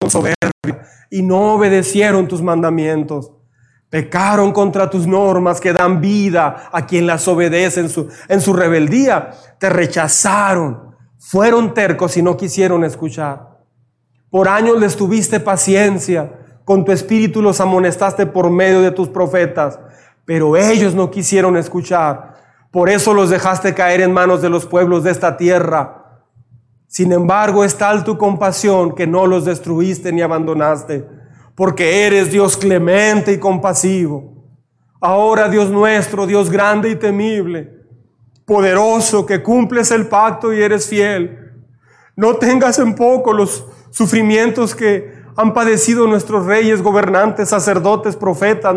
con 0.00 0.10
soberbia 0.10 0.86
y 1.10 1.22
no 1.22 1.54
obedecieron 1.54 2.28
tus 2.28 2.42
mandamientos. 2.42 3.35
Pecaron 3.96 4.52
contra 4.52 4.90
tus 4.90 5.06
normas 5.06 5.58
que 5.58 5.72
dan 5.72 6.02
vida 6.02 6.68
a 6.70 6.84
quien 6.84 7.06
las 7.06 7.26
obedece 7.28 7.80
en 7.80 7.88
su, 7.88 8.10
en 8.28 8.42
su 8.42 8.52
rebeldía. 8.52 9.30
Te 9.58 9.70
rechazaron. 9.70 10.94
Fueron 11.18 11.72
tercos 11.72 12.14
y 12.18 12.22
no 12.22 12.36
quisieron 12.36 12.84
escuchar. 12.84 13.56
Por 14.28 14.48
años 14.48 14.78
les 14.78 14.96
tuviste 14.96 15.40
paciencia. 15.40 16.30
Con 16.66 16.84
tu 16.84 16.92
espíritu 16.92 17.40
los 17.40 17.58
amonestaste 17.58 18.26
por 18.26 18.50
medio 18.50 18.82
de 18.82 18.90
tus 18.90 19.08
profetas. 19.08 19.78
Pero 20.26 20.58
ellos 20.58 20.94
no 20.94 21.10
quisieron 21.10 21.56
escuchar. 21.56 22.34
Por 22.70 22.90
eso 22.90 23.14
los 23.14 23.30
dejaste 23.30 23.72
caer 23.72 24.02
en 24.02 24.12
manos 24.12 24.42
de 24.42 24.50
los 24.50 24.66
pueblos 24.66 25.04
de 25.04 25.12
esta 25.12 25.38
tierra. 25.38 26.20
Sin 26.86 27.12
embargo, 27.12 27.64
es 27.64 27.78
tal 27.78 28.04
tu 28.04 28.18
compasión 28.18 28.94
que 28.94 29.06
no 29.06 29.26
los 29.26 29.46
destruiste 29.46 30.12
ni 30.12 30.20
abandonaste 30.20 31.15
porque 31.56 32.06
eres 32.06 32.30
Dios 32.30 32.56
clemente 32.56 33.32
y 33.32 33.38
compasivo. 33.38 34.32
Ahora, 35.00 35.48
Dios 35.48 35.70
nuestro, 35.70 36.26
Dios 36.26 36.50
grande 36.50 36.90
y 36.90 36.96
temible, 36.96 37.72
poderoso, 38.44 39.26
que 39.26 39.42
cumples 39.42 39.90
el 39.90 40.06
pacto 40.06 40.52
y 40.52 40.62
eres 40.62 40.86
fiel. 40.86 41.54
No 42.14 42.36
tengas 42.36 42.78
en 42.78 42.94
poco 42.94 43.32
los 43.32 43.66
sufrimientos 43.90 44.74
que 44.74 45.16
han 45.36 45.54
padecido 45.54 46.06
nuestros 46.06 46.46
reyes, 46.46 46.82
gobernantes, 46.82 47.48
sacerdotes, 47.48 48.16
profetas, 48.16 48.74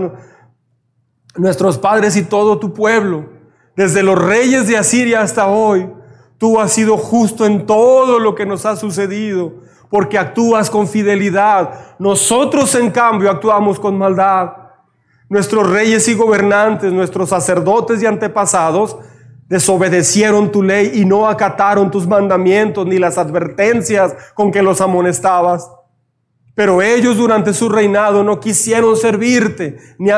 nuestros 1.35 1.77
padres 1.77 2.15
y 2.15 2.23
todo 2.23 2.59
tu 2.59 2.73
pueblo. 2.73 3.29
Desde 3.75 4.03
los 4.03 4.17
reyes 4.17 4.67
de 4.67 4.77
Asiria 4.77 5.21
hasta 5.21 5.47
hoy, 5.47 5.89
tú 6.37 6.59
has 6.59 6.71
sido 6.71 6.97
justo 6.97 7.45
en 7.45 7.65
todo 7.65 8.19
lo 8.19 8.35
que 8.35 8.45
nos 8.45 8.65
ha 8.65 8.75
sucedido 8.75 9.68
porque 9.89 10.17
actúas 10.17 10.69
con 10.69 10.87
fidelidad. 10.87 11.95
Nosotros, 11.97 12.73
en 12.75 12.91
cambio, 12.91 13.29
actuamos 13.29 13.79
con 13.79 13.97
maldad. 13.97 14.53
Nuestros 15.27 15.69
reyes 15.69 16.07
y 16.07 16.15
gobernantes, 16.15 16.91
nuestros 16.93 17.29
sacerdotes 17.29 18.01
y 18.01 18.05
antepasados, 18.05 18.97
desobedecieron 19.47 20.51
tu 20.51 20.61
ley 20.61 20.91
y 20.93 21.05
no 21.05 21.27
acataron 21.27 21.89
tus 21.89 22.07
mandamientos 22.07 22.85
ni 22.85 22.99
las 22.99 23.17
advertencias 23.17 24.15
con 24.35 24.51
que 24.51 24.61
los 24.61 24.79
amonestabas. 24.79 25.69
Pero 26.53 26.81
ellos 26.81 27.17
durante 27.17 27.53
su 27.53 27.67
reinado 27.67 28.23
no 28.23 28.39
quisieron 28.39 28.95
servirte 28.95 29.77
ni, 29.97 30.11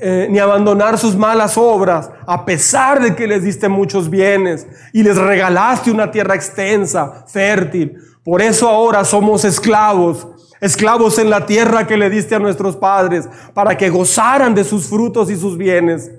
eh, 0.00 0.26
ni 0.30 0.38
abandonar 0.38 0.98
sus 0.98 1.16
malas 1.16 1.56
obras, 1.56 2.10
a 2.26 2.44
pesar 2.44 3.00
de 3.00 3.14
que 3.14 3.26
les 3.26 3.44
diste 3.44 3.68
muchos 3.68 4.10
bienes 4.10 4.66
y 4.92 5.02
les 5.02 5.16
regalaste 5.16 5.90
una 5.90 6.10
tierra 6.10 6.34
extensa, 6.34 7.24
fértil. 7.28 7.96
Por 8.28 8.42
eso 8.42 8.68
ahora 8.68 9.06
somos 9.06 9.46
esclavos, 9.46 10.28
esclavos 10.60 11.18
en 11.18 11.30
la 11.30 11.46
tierra 11.46 11.86
que 11.86 11.96
le 11.96 12.10
diste 12.10 12.34
a 12.34 12.38
nuestros 12.38 12.76
padres, 12.76 13.26
para 13.54 13.78
que 13.78 13.88
gozaran 13.88 14.54
de 14.54 14.64
sus 14.64 14.86
frutos 14.86 15.30
y 15.30 15.36
sus 15.36 15.56
bienes. 15.56 16.10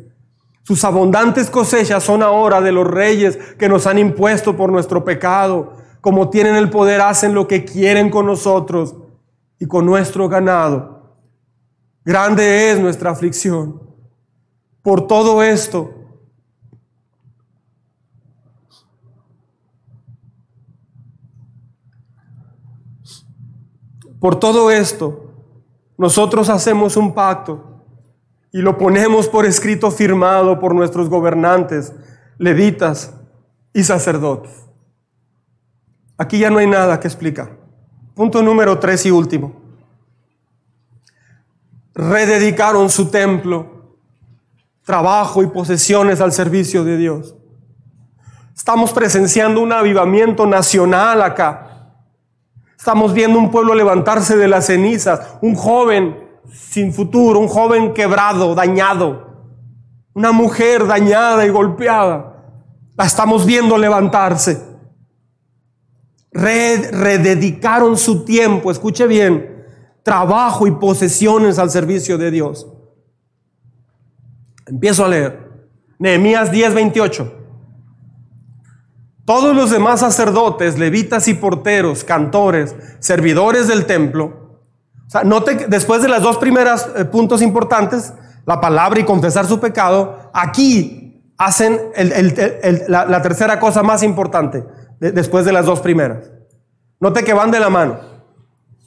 Sus 0.64 0.84
abundantes 0.84 1.52
cosechas 1.52 2.04
son 2.04 2.24
ahora 2.24 2.62
de 2.62 2.72
los 2.72 2.88
reyes 2.88 3.38
que 3.60 3.70
nos 3.70 3.86
han 3.86 4.00
impuesto 4.00 4.58
por 4.58 4.72
nuestro 4.72 5.06
pecado. 5.06 5.74
Como 6.02 6.32
tienen 6.32 6.56
el 6.56 6.72
poder, 6.72 7.00
hacen 7.00 7.36
lo 7.36 7.48
que 7.48 7.64
quieren 7.64 8.10
con 8.10 8.26
nosotros 8.26 8.96
y 9.60 9.68
con 9.68 9.86
nuestro 9.86 10.28
ganado. 10.28 11.14
Grande 12.04 12.72
es 12.72 12.80
nuestra 12.80 13.12
aflicción. 13.12 13.84
Por 14.82 15.06
todo 15.06 15.44
esto, 15.44 15.92
Por 24.20 24.38
todo 24.38 24.70
esto, 24.70 25.34
nosotros 25.98 26.50
hacemos 26.50 26.98
un 26.98 27.14
pacto 27.14 27.84
y 28.52 28.62
lo 28.62 28.78
ponemos 28.78 29.28
por 29.30 29.46
escrito 29.46 29.92
firmado 29.92 30.60
por 30.60 30.76
nuestros 30.76 31.10
gobernantes, 31.10 31.94
levitas 32.38 33.14
y 33.74 33.84
sacerdotes. 33.84 34.52
Aquí 36.18 36.40
ya 36.40 36.50
no 36.50 36.58
hay 36.58 36.68
nada 36.68 37.00
que 37.00 37.08
explicar. 37.08 37.58
Punto 38.14 38.42
número 38.42 38.78
tres 38.80 39.06
y 39.06 39.12
último. 39.12 39.56
Rededicaron 41.94 42.90
su 42.90 43.10
templo, 43.10 43.96
trabajo 44.84 45.44
y 45.44 45.48
posesiones 45.48 46.20
al 46.20 46.34
servicio 46.34 46.84
de 46.84 46.98
Dios. 46.98 47.36
Estamos 48.56 48.92
presenciando 48.92 49.62
un 49.62 49.72
avivamiento 49.72 50.46
nacional 50.46 51.22
acá 51.22 51.69
Estamos 52.80 53.14
viendo 53.14 53.38
un 53.38 53.52
pueblo 53.52 53.76
levantarse 53.76 54.38
de 54.38 54.48
las 54.48 54.68
cenizas, 54.68 55.20
un 55.42 55.54
joven 55.54 56.16
sin 56.50 56.94
futuro, 56.94 57.38
un 57.38 57.50
joven 57.50 57.94
quebrado, 57.94 58.56
dañado, 58.56 59.58
una 60.14 60.32
mujer 60.32 60.88
dañada 60.88 61.46
y 61.46 61.50
golpeada. 61.50 62.42
La 62.96 63.04
estamos 63.04 63.46
viendo 63.46 63.78
levantarse. 63.78 64.66
rededicaron 66.32 67.98
su 67.98 68.24
tiempo, 68.24 68.72
escuche 68.72 69.08
bien, 69.08 69.66
trabajo 70.02 70.66
y 70.66 70.72
posesiones 70.72 71.60
al 71.60 71.70
servicio 71.70 72.18
de 72.18 72.32
Dios. 72.32 72.66
Empiezo 74.66 75.04
a 75.04 75.10
leer. 75.10 75.68
Nehemías 75.98 76.50
10, 76.50 76.74
28. 76.74 77.39
Todos 79.30 79.56
los 79.56 79.70
demás 79.70 80.00
sacerdotes, 80.00 80.80
levitas 80.80 81.28
y 81.28 81.36
porteros, 81.36 82.04
cantores, 82.04 82.76
servidores 82.98 83.68
del 83.68 83.86
templo, 83.86 84.26
o 85.06 85.10
sea, 85.12 85.24
note 85.24 85.68
después 85.68 86.02
de 86.02 86.08
las 86.08 86.24
dos 86.24 86.38
primeras 86.38 86.90
eh, 86.96 87.06
puntos 87.06 87.44
importantes, 87.44 88.12
la 88.48 88.60
palabra 88.60 89.00
y 89.00 89.04
confesar 89.04 89.46
su 89.46 89.60
pecado, 89.60 90.32
aquí 90.34 91.32
hacen 91.38 91.80
la, 92.88 93.22
tercera 93.22 93.60
cosa 93.60 93.84
más 93.84 94.02
importante 94.02 94.66
después 95.00 95.46
de 95.46 95.52
las 95.52 95.68
dos 95.68 95.80
primeras. 95.82 96.32
Note 97.00 97.24
que 97.24 97.34
van 97.34 97.52
de 97.52 97.60
la 97.60 97.70
mano. 97.70 98.00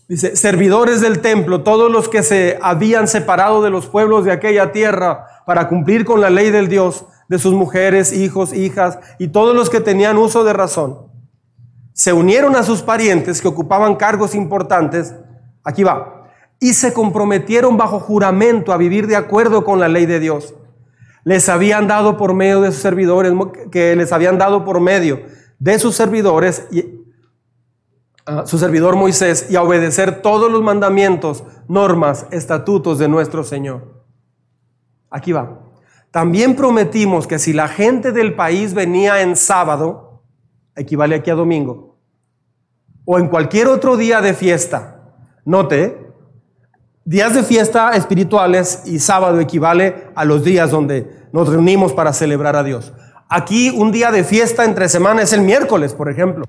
Dice, 0.08 0.34
servidores 0.34 1.00
del 1.00 1.20
templo, 1.20 1.62
todos 1.62 1.88
los 1.88 2.08
que 2.08 2.24
se 2.24 2.58
habían 2.60 3.06
separado 3.06 3.62
de 3.62 3.70
los 3.70 3.86
pueblos 3.86 4.24
de 4.24 4.32
aquella 4.32 4.72
tierra 4.72 5.24
para 5.46 5.68
cumplir 5.68 6.04
con 6.04 6.20
la 6.20 6.30
ley 6.30 6.50
del 6.50 6.66
Dios, 6.66 7.04
de 7.32 7.38
sus 7.38 7.54
mujeres, 7.54 8.12
hijos, 8.12 8.52
hijas 8.52 8.98
y 9.18 9.28
todos 9.28 9.56
los 9.56 9.70
que 9.70 9.80
tenían 9.80 10.18
uso 10.18 10.44
de 10.44 10.52
razón. 10.52 10.98
Se 11.94 12.12
unieron 12.12 12.56
a 12.56 12.62
sus 12.62 12.82
parientes 12.82 13.40
que 13.40 13.48
ocupaban 13.48 13.96
cargos 13.96 14.34
importantes, 14.34 15.14
aquí 15.64 15.82
va, 15.82 16.28
y 16.60 16.74
se 16.74 16.92
comprometieron 16.92 17.78
bajo 17.78 18.00
juramento 18.00 18.70
a 18.70 18.76
vivir 18.76 19.06
de 19.06 19.16
acuerdo 19.16 19.64
con 19.64 19.80
la 19.80 19.88
ley 19.88 20.04
de 20.04 20.20
Dios. 20.20 20.54
Les 21.24 21.48
habían 21.48 21.88
dado 21.88 22.18
por 22.18 22.34
medio 22.34 22.60
de 22.60 22.70
sus 22.70 22.82
servidores, 22.82 23.32
que 23.70 23.96
les 23.96 24.12
habían 24.12 24.36
dado 24.36 24.62
por 24.66 24.78
medio 24.80 25.22
de 25.58 25.78
sus 25.78 25.94
servidores, 25.94 26.66
y, 26.70 26.84
su 28.44 28.58
servidor 28.58 28.94
Moisés, 28.94 29.46
y 29.48 29.56
a 29.56 29.62
obedecer 29.62 30.20
todos 30.20 30.52
los 30.52 30.62
mandamientos, 30.62 31.44
normas, 31.66 32.26
estatutos 32.30 32.98
de 32.98 33.08
nuestro 33.08 33.42
Señor. 33.42 34.04
Aquí 35.08 35.32
va. 35.32 35.61
También 36.12 36.54
prometimos 36.54 37.26
que 37.26 37.38
si 37.38 37.54
la 37.54 37.68
gente 37.68 38.12
del 38.12 38.34
país 38.34 38.74
venía 38.74 39.22
en 39.22 39.34
sábado, 39.34 40.22
equivale 40.76 41.16
aquí 41.16 41.30
a 41.30 41.34
domingo, 41.34 41.98
o 43.06 43.18
en 43.18 43.28
cualquier 43.28 43.66
otro 43.66 43.96
día 43.96 44.20
de 44.20 44.34
fiesta, 44.34 45.14
note, 45.46 46.12
días 47.04 47.34
de 47.34 47.42
fiesta 47.42 47.96
espirituales 47.96 48.82
y 48.84 48.98
sábado 48.98 49.40
equivale 49.40 50.08
a 50.14 50.24
los 50.26 50.44
días 50.44 50.70
donde 50.70 51.28
nos 51.32 51.48
reunimos 51.48 51.94
para 51.94 52.12
celebrar 52.12 52.56
a 52.56 52.62
Dios. 52.62 52.92
Aquí 53.30 53.70
un 53.70 53.90
día 53.90 54.12
de 54.12 54.22
fiesta 54.22 54.66
entre 54.66 54.90
semana 54.90 55.22
es 55.22 55.32
el 55.32 55.40
miércoles, 55.40 55.94
por 55.94 56.10
ejemplo. 56.10 56.44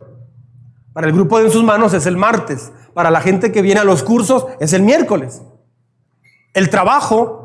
Para 0.92 1.08
el 1.08 1.14
grupo 1.14 1.40
de 1.40 1.46
en 1.46 1.52
sus 1.52 1.64
manos 1.64 1.94
es 1.94 2.06
el 2.06 2.18
martes. 2.18 2.74
Para 2.94 3.10
la 3.10 3.22
gente 3.22 3.54
que 3.54 3.62
viene 3.62 3.80
a 3.80 3.86
los 3.86 4.04
cursos 4.04 4.46
es 4.60 4.74
el 4.74 4.82
miércoles. 4.82 5.42
El 6.54 6.70
trabajo 6.70 7.43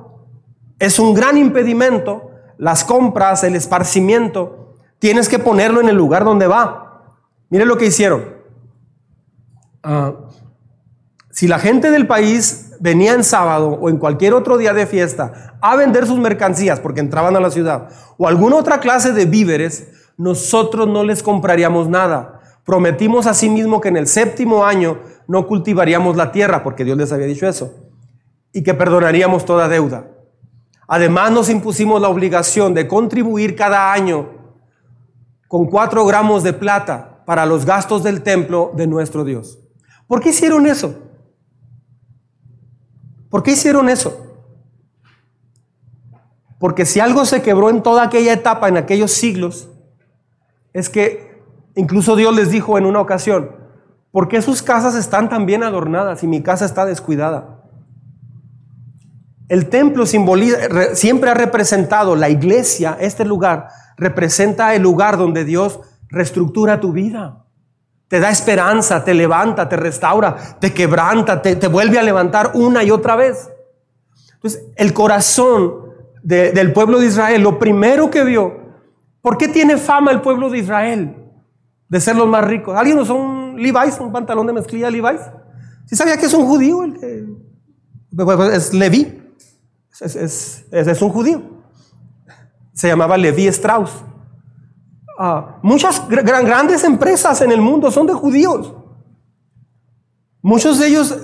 es 0.79 0.99
un 0.99 1.15
gran 1.15 1.37
impedimento 1.37 2.29
las 2.59 2.83
compras, 2.83 3.45
el 3.45 3.55
esparcimiento 3.55 4.75
tienes 4.99 5.29
que 5.29 5.39
ponerlo 5.39 5.81
en 5.81 5.89
el 5.89 5.97
lugar 5.97 6.25
donde 6.25 6.49
va. 6.49 7.15
Mire 7.51 7.65
lo 7.65 7.79
que 7.79 7.87
hicieron. 7.87 8.37
Ah, 9.85 10.13
si 11.31 11.47
la 11.47 11.61
gente 11.61 11.93
del 11.93 12.09
país 12.09 12.73
venía 12.81 13.15
en 13.15 13.23
sábado 13.23 13.79
o 13.81 13.89
en 13.89 13.97
cualquier 13.97 14.35
otro 14.35 14.59
día 14.59 14.75
de 14.75 14.87
fiesta 14.87 15.57
a 15.61 15.77
vender 15.77 16.05
sus 16.05 16.19
mercancías 16.19 16.81
porque 16.81 17.01
entraban 17.01 17.37
a 17.37 17.41
la 17.41 17.53
ciudad 17.53 17.91
o 18.19 18.27
alguna 18.27 18.57
otra 18.57 18.81
clase 18.81 19.13
de 19.13 19.25
víveres, 19.25 19.89
nosotros 20.17 20.89
no 20.89 21.05
les 21.05 21.23
compraríamos 21.23 21.89
nada. 21.89 22.41
Prometimos 22.65 23.27
a 23.29 23.35
sí 23.35 23.49
mismo 23.49 23.81
que 23.81 23.89
en 23.89 23.97
el 23.97 24.09
séptimo 24.09 24.65
año 24.65 24.99
no 25.29 25.47
cultivaríamos 25.47 26.17
la 26.17 26.33
tierra, 26.33 26.65
porque 26.65 26.85
Dios 26.85 26.99
les 26.99 27.13
había 27.13 27.27
dicho 27.27 27.47
eso, 27.47 27.73
y 28.53 28.63
que 28.63 28.75
perdonaríamos 28.75 29.45
toda 29.45 29.69
deuda. 29.69 30.07
Además 30.89 31.31
nos 31.31 31.51
impusimos 31.51 32.01
la 32.01 32.09
obligación 32.09 32.73
de 32.73 32.89
contribuir 32.89 33.55
cada 33.55 33.93
año 33.93 34.31
con 35.47 35.67
cuatro 35.67 36.07
gramos 36.07 36.43
de 36.43 36.55
plata 36.55 37.23
para 37.27 37.45
los 37.45 37.67
gastos 37.67 38.03
del 38.03 38.23
templo 38.23 38.73
de 38.75 38.87
nuestro 38.87 39.23
Dios. 39.23 39.59
¿Por 40.07 40.21
qué 40.21 40.31
hicieron 40.31 40.67
eso? 40.67 40.99
¿Por 43.29 43.43
qué 43.43 43.51
hicieron 43.51 43.91
eso? 43.91 44.25
Porque 46.59 46.87
si 46.87 47.01
algo 47.01 47.27
se 47.27 47.43
quebró 47.43 47.69
en 47.69 47.83
toda 47.83 48.05
aquella 48.05 48.33
etapa, 48.33 48.69
en 48.69 48.79
aquellos 48.79 49.13
siglos, 49.13 49.69
es 50.73 50.89
que 50.89 51.43
incluso 51.77 52.17
Dios 52.17 52.35
les 52.35 52.51
dijo 52.51 52.79
en 52.79 52.87
una 52.87 53.01
ocasión, 53.01 53.55
¿por 54.11 54.29
qué 54.29 54.41
sus 54.41 54.63
casas 54.63 54.95
están 54.95 55.29
tan 55.29 55.45
bien 55.45 55.63
adornadas 55.63 56.23
y 56.23 56.27
mi 56.27 56.43
casa 56.43 56.65
está 56.65 56.87
descuidada? 56.87 57.58
El 59.49 59.69
templo 59.69 60.05
simboliza, 60.05 60.95
siempre 60.95 61.31
ha 61.31 61.35
representado 61.35 62.17
la 62.17 62.29
iglesia, 62.29 62.97
este 63.01 63.25
lugar, 63.25 63.69
representa 63.97 64.75
el 64.75 64.83
lugar 64.83 65.17
donde 65.17 65.45
Dios 65.45 65.81
reestructura 66.09 66.81
tu 66.81 66.93
vida. 66.93 67.45
Te 68.09 68.21
da 68.21 68.31
esperanza, 68.31 69.05
te 69.05 69.13
levanta, 69.13 69.69
te 69.69 69.77
restaura, 69.77 70.37
te 70.61 70.73
quebranta, 70.73 71.43
te, 71.43 71.55
vuelve 71.69 71.99
a 71.99 72.03
levantar 72.03 72.53
una 72.55 72.83
y 72.83 72.91
otra 72.91 73.17
vez. 73.17 73.51
Entonces, 74.35 74.65
el 74.77 74.95
corazón 74.95 75.89
del 76.23 76.73
pueblo 76.73 77.01
de 77.01 77.07
Israel, 77.07 77.43
lo 77.43 77.59
primero 77.59 78.11
que 78.11 78.25
vio, 78.25 78.53
¿por 79.21 79.37
qué 79.37 79.49
tiene 79.49 79.77
fama 79.77 80.11
el 80.11 80.21
pueblo 80.21 80.49
de 80.49 80.59
Israel 80.59 81.17
de 81.89 82.01
ser 82.01 82.17
los 82.17 82.29
más 82.29 82.45
ricos? 82.45 82.77
¿Alguien 82.77 82.99
usó 82.99 83.15
un 83.15 83.61
Levi's, 83.61 83.99
un 84.01 84.13
pantalón 84.13 84.47
de 84.47 84.53
mezclilla 84.55 84.91
Levi's? 84.91 85.21
¿Sí 85.87 85.97
sabía 85.97 86.17
que 86.17 86.27
es 86.27 86.35
un 86.35 86.47
judío? 86.47 86.85
El 86.85 86.99
que, 86.99 88.57
es 88.57 88.73
Levi. 88.73 89.28
Es, 90.01 91.03
un 91.03 91.09
judío. 91.11 91.43
Se 92.73 92.89
llamaba 92.89 93.17
Levi 93.17 93.47
Strauss. 93.49 93.91
Ah, 95.19 95.59
muchas 95.63 96.09
grandes 96.09 96.85
empresas 96.85 97.41
en 97.41 97.51
el 97.51 97.61
mundo 97.61 97.91
son 97.91 98.07
de 98.07 98.13
judíos. 98.13 98.73
Muchos 100.41 100.79
de 100.79 100.87
ellos, 100.87 101.17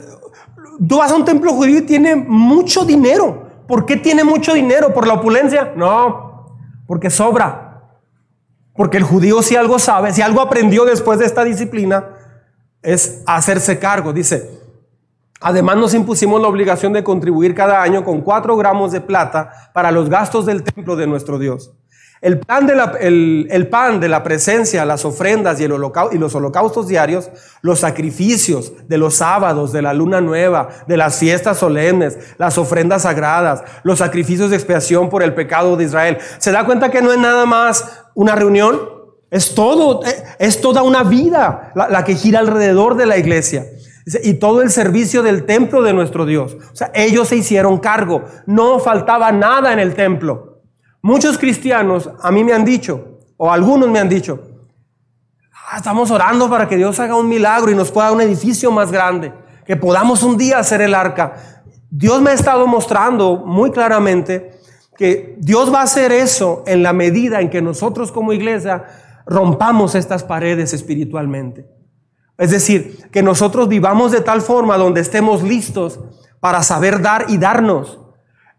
tú 0.89 0.99
vas 0.99 1.13
a 1.13 1.17
un 1.17 1.25
templo 1.25 1.53
judío 1.53 1.79
y 1.79 1.83
tiene 1.83 2.17
mucho 2.17 2.85
dinero. 2.85 3.45
¿Por 3.69 3.87
qué 3.87 3.97
tiene 3.97 4.25
mucho 4.25 4.55
dinero? 4.55 4.93
¿Por 4.93 5.07
la 5.07 5.15
opulencia? 5.15 5.73
No, 5.77 6.59
porque 6.87 7.11
sobra. 7.11 8.01
Porque 8.75 8.97
el 8.97 9.05
judío 9.05 9.41
si 9.43 9.55
algo 9.55 9.79
sabe, 9.79 10.13
si 10.13 10.21
algo 10.21 10.41
aprendió 10.41 10.85
después 10.85 11.21
de 11.21 11.27
esta 11.27 11.45
disciplina, 11.45 12.09
es 12.83 13.23
hacerse 13.27 13.79
cargo. 13.79 14.13
Dice, 14.13 14.64
Además 15.45 15.77
nos 15.77 15.93
impusimos 15.93 16.41
la 16.41 16.49
obligación 16.49 16.95
de 16.95 17.05
contribuir 17.05 17.55
cada 17.55 17.83
año 17.83 18.03
con 18.03 18.23
cuatro 18.23 18.57
gramos 18.57 18.93
de 18.93 19.03
plata 19.03 19.51
para 19.75 19.93
los 19.93 20.09
gastos 20.09 20.47
del 20.47 20.63
templo 20.63 20.97
de 20.97 21.07
nuestro 21.07 21.39
Dios. 21.39 21.75
El, 22.23 22.39
pan 22.39 22.67
de 22.67 24.09
la, 24.09 24.23
presencia, 24.23 24.87
las 24.87 25.05
ofrendas 25.05 25.61
y, 25.61 25.69
los 25.69 26.35
holocaustos 26.35 26.89
diarios, 26.89 27.29
los 27.61 27.81
sacrificios 27.81 28.73
de 28.89 28.97
los 28.97 29.17
sábados, 29.17 29.71
de 29.71 29.83
la 29.83 29.93
luna 29.93 30.23
nueva, 30.23 30.71
de 30.89 30.97
las 30.97 31.19
fiestas 31.19 31.59
solemnes, 31.59 32.17
las 32.39 32.57
ofrendas 32.57 33.03
sagradas, 33.03 33.65
los 33.83 33.99
sacrificios 33.99 34.49
de 34.49 34.57
expiación 34.57 35.11
por 35.11 35.23
el 35.23 35.35
pecado 35.35 35.77
de 35.77 35.85
Israel. 35.85 36.17
¿Se 36.39 36.53
da 36.53 36.65
cuenta 36.65 36.91
que 36.91 37.03
no 37.03 37.13
es 37.13 37.19
nada 37.19 37.45
más 37.45 38.07
una 38.15 38.35
reunión? 38.35 38.81
Es 39.31 39.55
todo, 39.55 40.01
es 40.39 40.63
toda 40.63 40.83
una 40.83 41.03
vida 41.03 41.71
la 41.75 42.03
que 42.05 42.15
gira 42.15 42.39
alrededor 42.39 42.97
de 42.97 43.05
la 43.05 43.19
iglesia 43.19 43.67
y 44.07 44.35
todo 44.35 44.63
el 44.63 44.71
servicio 44.71 45.23
del 45.23 45.47
templo 45.47 45.83
de 45.83 45.93
nuestro 45.93 46.27
Dios. 46.27 46.57
O 46.73 46.77
sea, 46.77 46.91
ellos 46.95 47.29
se 47.29 47.37
hicieron 47.37 47.79
cargo. 47.79 48.25
No 48.47 48.79
faltaba 48.79 49.33
nada 49.33 49.73
en 49.73 49.79
el 49.79 49.95
templo. 49.95 50.63
Muchos 51.03 51.39
cristianos 51.39 52.11
a 52.23 52.31
mí 52.31 52.45
me 52.45 52.53
han 52.53 52.65
dicho, 52.65 53.19
o 53.37 53.51
algunos 53.51 53.91
me 53.91 53.99
han 53.99 54.09
dicho, 54.09 54.41
ah, 55.71 55.77
estamos 55.77 56.11
orando 56.11 56.49
para 56.49 56.69
que 56.69 56.77
Dios 56.77 56.99
haga 56.99 57.17
un 57.17 57.29
milagro 57.29 57.71
y 57.71 57.75
nos 57.75 57.91
pueda 57.91 58.13
un 58.13 58.21
edificio 58.21 58.71
más 58.71 58.91
grande, 58.91 59.33
que 59.67 59.77
podamos 59.77 60.23
un 60.23 60.39
día 60.39 60.59
hacer 60.59 60.81
el 60.81 60.95
arca. 60.95 61.35
Dios 61.91 62.23
me 62.23 62.31
ha 62.31 62.35
estado 62.35 62.67
mostrando 62.67 63.37
muy 63.37 63.71
claramente 63.71 64.59
que 64.97 65.37
Dios 65.39 65.73
va 65.73 65.81
a 65.81 65.85
hacer 65.85 66.11
eso 66.13 66.63
en 66.67 66.83
la 66.83 66.93
medida 66.93 67.41
en 67.41 67.51
que 67.51 67.61
nosotros 67.61 68.11
como 68.11 68.33
iglesia 68.33 68.85
rompamos 69.27 69.95
estas 69.95 70.25
paredes 70.25 70.73
espiritualmente. 70.73 71.74
Es 72.39 72.51
decir, 72.51 73.09
que 73.13 73.23
nosotros 73.23 73.69
vivamos 73.69 74.13
de 74.13 74.21
tal 74.21 74.41
forma 74.41 74.77
donde 74.77 75.01
estemos 75.01 75.43
listos 75.43 76.01
para 76.41 76.63
saber 76.63 77.01
dar 77.01 77.27
y 77.29 77.39
darnos. 77.39 78.01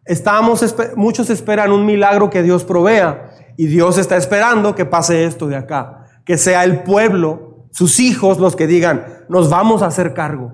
Estamos, 0.05 0.75
muchos 0.95 1.29
esperan 1.29 1.71
un 1.71 1.85
milagro 1.85 2.29
que 2.29 2.43
Dios 2.43 2.63
provea 2.63 3.31
y 3.57 3.67
Dios 3.67 3.97
está 3.97 4.17
esperando 4.17 4.75
que 4.75 4.85
pase 4.85 5.25
esto 5.25 5.47
de 5.47 5.55
acá, 5.55 6.05
que 6.25 6.37
sea 6.37 6.63
el 6.63 6.83
pueblo, 6.83 7.65
sus 7.71 7.99
hijos 7.99 8.39
los 8.39 8.55
que 8.55 8.67
digan, 8.67 9.25
nos 9.27 9.49
vamos 9.49 9.81
a 9.81 9.87
hacer 9.87 10.13
cargo. 10.13 10.53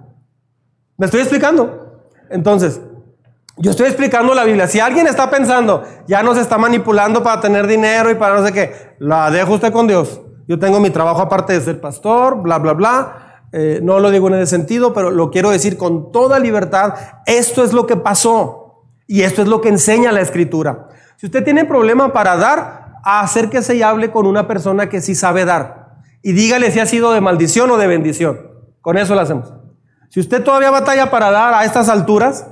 ¿Me 0.97 1.05
estoy 1.05 1.21
explicando? 1.21 2.03
Entonces, 2.29 2.81
yo 3.57 3.71
estoy 3.71 3.87
explicando 3.87 4.33
la 4.33 4.43
Biblia. 4.43 4.67
Si 4.67 4.79
alguien 4.79 5.07
está 5.07 5.29
pensando, 5.29 5.83
ya 6.07 6.23
nos 6.23 6.37
está 6.37 6.57
manipulando 6.57 7.21
para 7.21 7.41
tener 7.41 7.67
dinero 7.67 8.09
y 8.09 8.15
para 8.15 8.39
no 8.39 8.45
sé 8.45 8.53
qué, 8.53 8.95
la 8.99 9.29
dejo 9.29 9.53
usted 9.53 9.71
con 9.71 9.87
Dios. 9.87 10.21
Yo 10.47 10.59
tengo 10.59 10.79
mi 10.79 10.89
trabajo 10.89 11.21
aparte 11.21 11.53
de 11.53 11.61
ser 11.61 11.79
pastor, 11.79 12.41
bla, 12.41 12.59
bla, 12.59 12.73
bla. 12.73 13.45
Eh, 13.53 13.79
no 13.83 13.99
lo 13.99 14.11
digo 14.11 14.27
en 14.27 14.35
ese 14.35 14.47
sentido, 14.47 14.93
pero 14.93 15.11
lo 15.11 15.29
quiero 15.29 15.49
decir 15.49 15.77
con 15.77 16.11
toda 16.11 16.39
libertad. 16.39 16.93
Esto 17.25 17.63
es 17.63 17.73
lo 17.73 17.85
que 17.85 17.97
pasó 17.97 18.85
y 19.07 19.23
esto 19.23 19.41
es 19.41 19.47
lo 19.47 19.61
que 19.61 19.69
enseña 19.69 20.11
la 20.11 20.21
escritura. 20.21 20.87
Si 21.17 21.25
usted 21.25 21.43
tiene 21.43 21.65
problema 21.65 22.13
para 22.13 22.37
dar, 22.37 22.95
acérquese 23.03 23.75
y 23.75 23.81
hable 23.81 24.11
con 24.11 24.25
una 24.25 24.47
persona 24.47 24.89
que 24.89 25.01
sí 25.01 25.15
sabe 25.15 25.45
dar. 25.45 25.99
Y 26.21 26.33
dígale 26.33 26.71
si 26.71 26.79
ha 26.79 26.85
sido 26.85 27.11
de 27.11 27.21
maldición 27.21 27.69
o 27.71 27.77
de 27.77 27.87
bendición. 27.87 28.39
Con 28.81 28.97
eso 28.97 29.15
lo 29.15 29.21
hacemos. 29.21 29.53
Si 30.09 30.19
usted 30.19 30.43
todavía 30.43 30.71
batalla 30.71 31.09
para 31.09 31.31
dar 31.31 31.53
a 31.53 31.65
estas 31.65 31.89
alturas, 31.89 32.45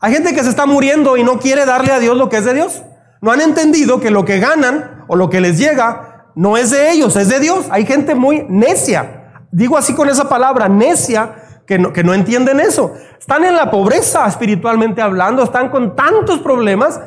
hay 0.00 0.12
gente 0.12 0.34
que 0.34 0.42
se 0.42 0.50
está 0.50 0.66
muriendo 0.66 1.16
y 1.16 1.24
no 1.24 1.38
quiere 1.38 1.66
darle 1.66 1.92
a 1.92 1.98
Dios 1.98 2.16
lo 2.16 2.28
que 2.28 2.38
es 2.38 2.44
de 2.44 2.54
Dios. 2.54 2.82
No 3.20 3.32
han 3.32 3.40
entendido 3.40 4.00
que 4.00 4.10
lo 4.10 4.24
que 4.24 4.38
ganan 4.38 5.04
o 5.08 5.16
lo 5.16 5.28
que 5.28 5.40
les 5.40 5.58
llega 5.58 6.07
no 6.38 6.56
es 6.56 6.70
de 6.70 6.92
ellos, 6.92 7.16
es 7.16 7.28
de 7.28 7.40
Dios. 7.40 7.66
Hay 7.68 7.84
gente 7.84 8.14
muy 8.14 8.46
necia. 8.48 9.42
Digo 9.50 9.76
así 9.76 9.92
con 9.92 10.08
esa 10.08 10.28
palabra, 10.28 10.68
necia, 10.68 11.34
que 11.66 11.80
no, 11.80 11.92
que 11.92 12.04
no 12.04 12.14
entienden 12.14 12.60
eso. 12.60 12.94
Están 13.18 13.44
en 13.44 13.56
la 13.56 13.72
pobreza 13.72 14.24
espiritualmente 14.24 15.02
hablando, 15.02 15.42
están 15.42 15.68
con 15.68 15.96
tantos 15.96 16.38
problemas, 16.38 17.00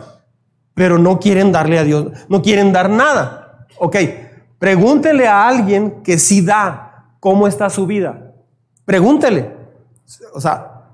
pero 0.74 0.98
no 0.98 1.18
quieren 1.18 1.54
darle 1.54 1.80
a 1.80 1.86
Dios, 1.86 2.08
no 2.28 2.42
quieren 2.42 2.74
dar 2.74 2.90
nada. 2.90 3.68
Ok, 3.80 3.96
pregúntele 4.60 5.30
a 5.30 5.48
alguien 5.48 6.04
que 6.04 6.20
sí 6.20 6.42
da 6.42 7.16
cómo 7.22 7.48
está 7.48 7.70
su 7.70 7.88
vida. 7.88 8.34
Pregúntele. 8.84 9.56
O 10.34 10.42
sea, 10.42 10.90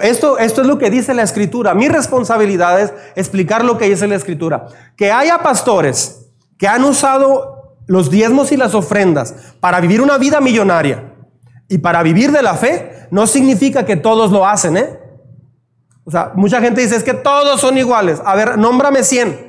esto, 0.00 0.38
esto 0.38 0.62
es 0.62 0.66
lo 0.66 0.78
que 0.78 0.88
dice 0.88 1.12
la 1.12 1.22
escritura. 1.22 1.74
Mi 1.74 1.88
responsabilidad 1.88 2.80
es 2.80 2.94
explicar 3.14 3.62
lo 3.62 3.76
que 3.76 3.90
dice 3.90 4.08
la 4.08 4.16
escritura. 4.16 4.68
Que 4.96 5.12
haya 5.12 5.40
pastores 5.40 6.30
que 6.56 6.66
han 6.66 6.82
usado 6.82 7.57
los 7.88 8.10
diezmos 8.10 8.52
y 8.52 8.56
las 8.56 8.74
ofrendas 8.74 9.34
para 9.60 9.80
vivir 9.80 10.00
una 10.00 10.18
vida 10.18 10.40
millonaria 10.40 11.14
y 11.68 11.78
para 11.78 12.02
vivir 12.02 12.30
de 12.30 12.42
la 12.42 12.54
fe, 12.54 13.08
no 13.10 13.26
significa 13.26 13.84
que 13.84 13.96
todos 13.96 14.30
lo 14.30 14.46
hacen, 14.46 14.76
¿eh? 14.76 15.00
O 16.04 16.10
sea, 16.10 16.32
mucha 16.34 16.60
gente 16.60 16.82
dice, 16.82 16.96
es 16.96 17.02
que 17.02 17.14
todos 17.14 17.60
son 17.60 17.76
iguales. 17.76 18.22
A 18.24 18.34
ver, 18.34 18.56
nómbrame 18.56 19.02
100. 19.02 19.48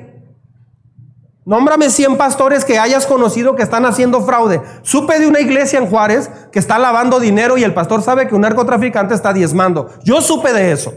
Nómbrame 1.44 1.90
100 1.90 2.16
pastores 2.16 2.64
que 2.64 2.78
hayas 2.78 3.06
conocido 3.06 3.56
que 3.56 3.62
están 3.62 3.84
haciendo 3.84 4.22
fraude. 4.22 4.60
Supe 4.82 5.18
de 5.18 5.26
una 5.26 5.40
iglesia 5.40 5.78
en 5.78 5.86
Juárez 5.86 6.30
que 6.50 6.58
está 6.58 6.78
lavando 6.78 7.20
dinero 7.20 7.56
y 7.56 7.64
el 7.64 7.74
pastor 7.74 8.02
sabe 8.02 8.26
que 8.26 8.34
un 8.34 8.42
narcotraficante 8.42 9.14
está 9.14 9.32
diezmando. 9.32 9.90
Yo 10.04 10.20
supe 10.20 10.52
de 10.52 10.72
eso. 10.72 10.94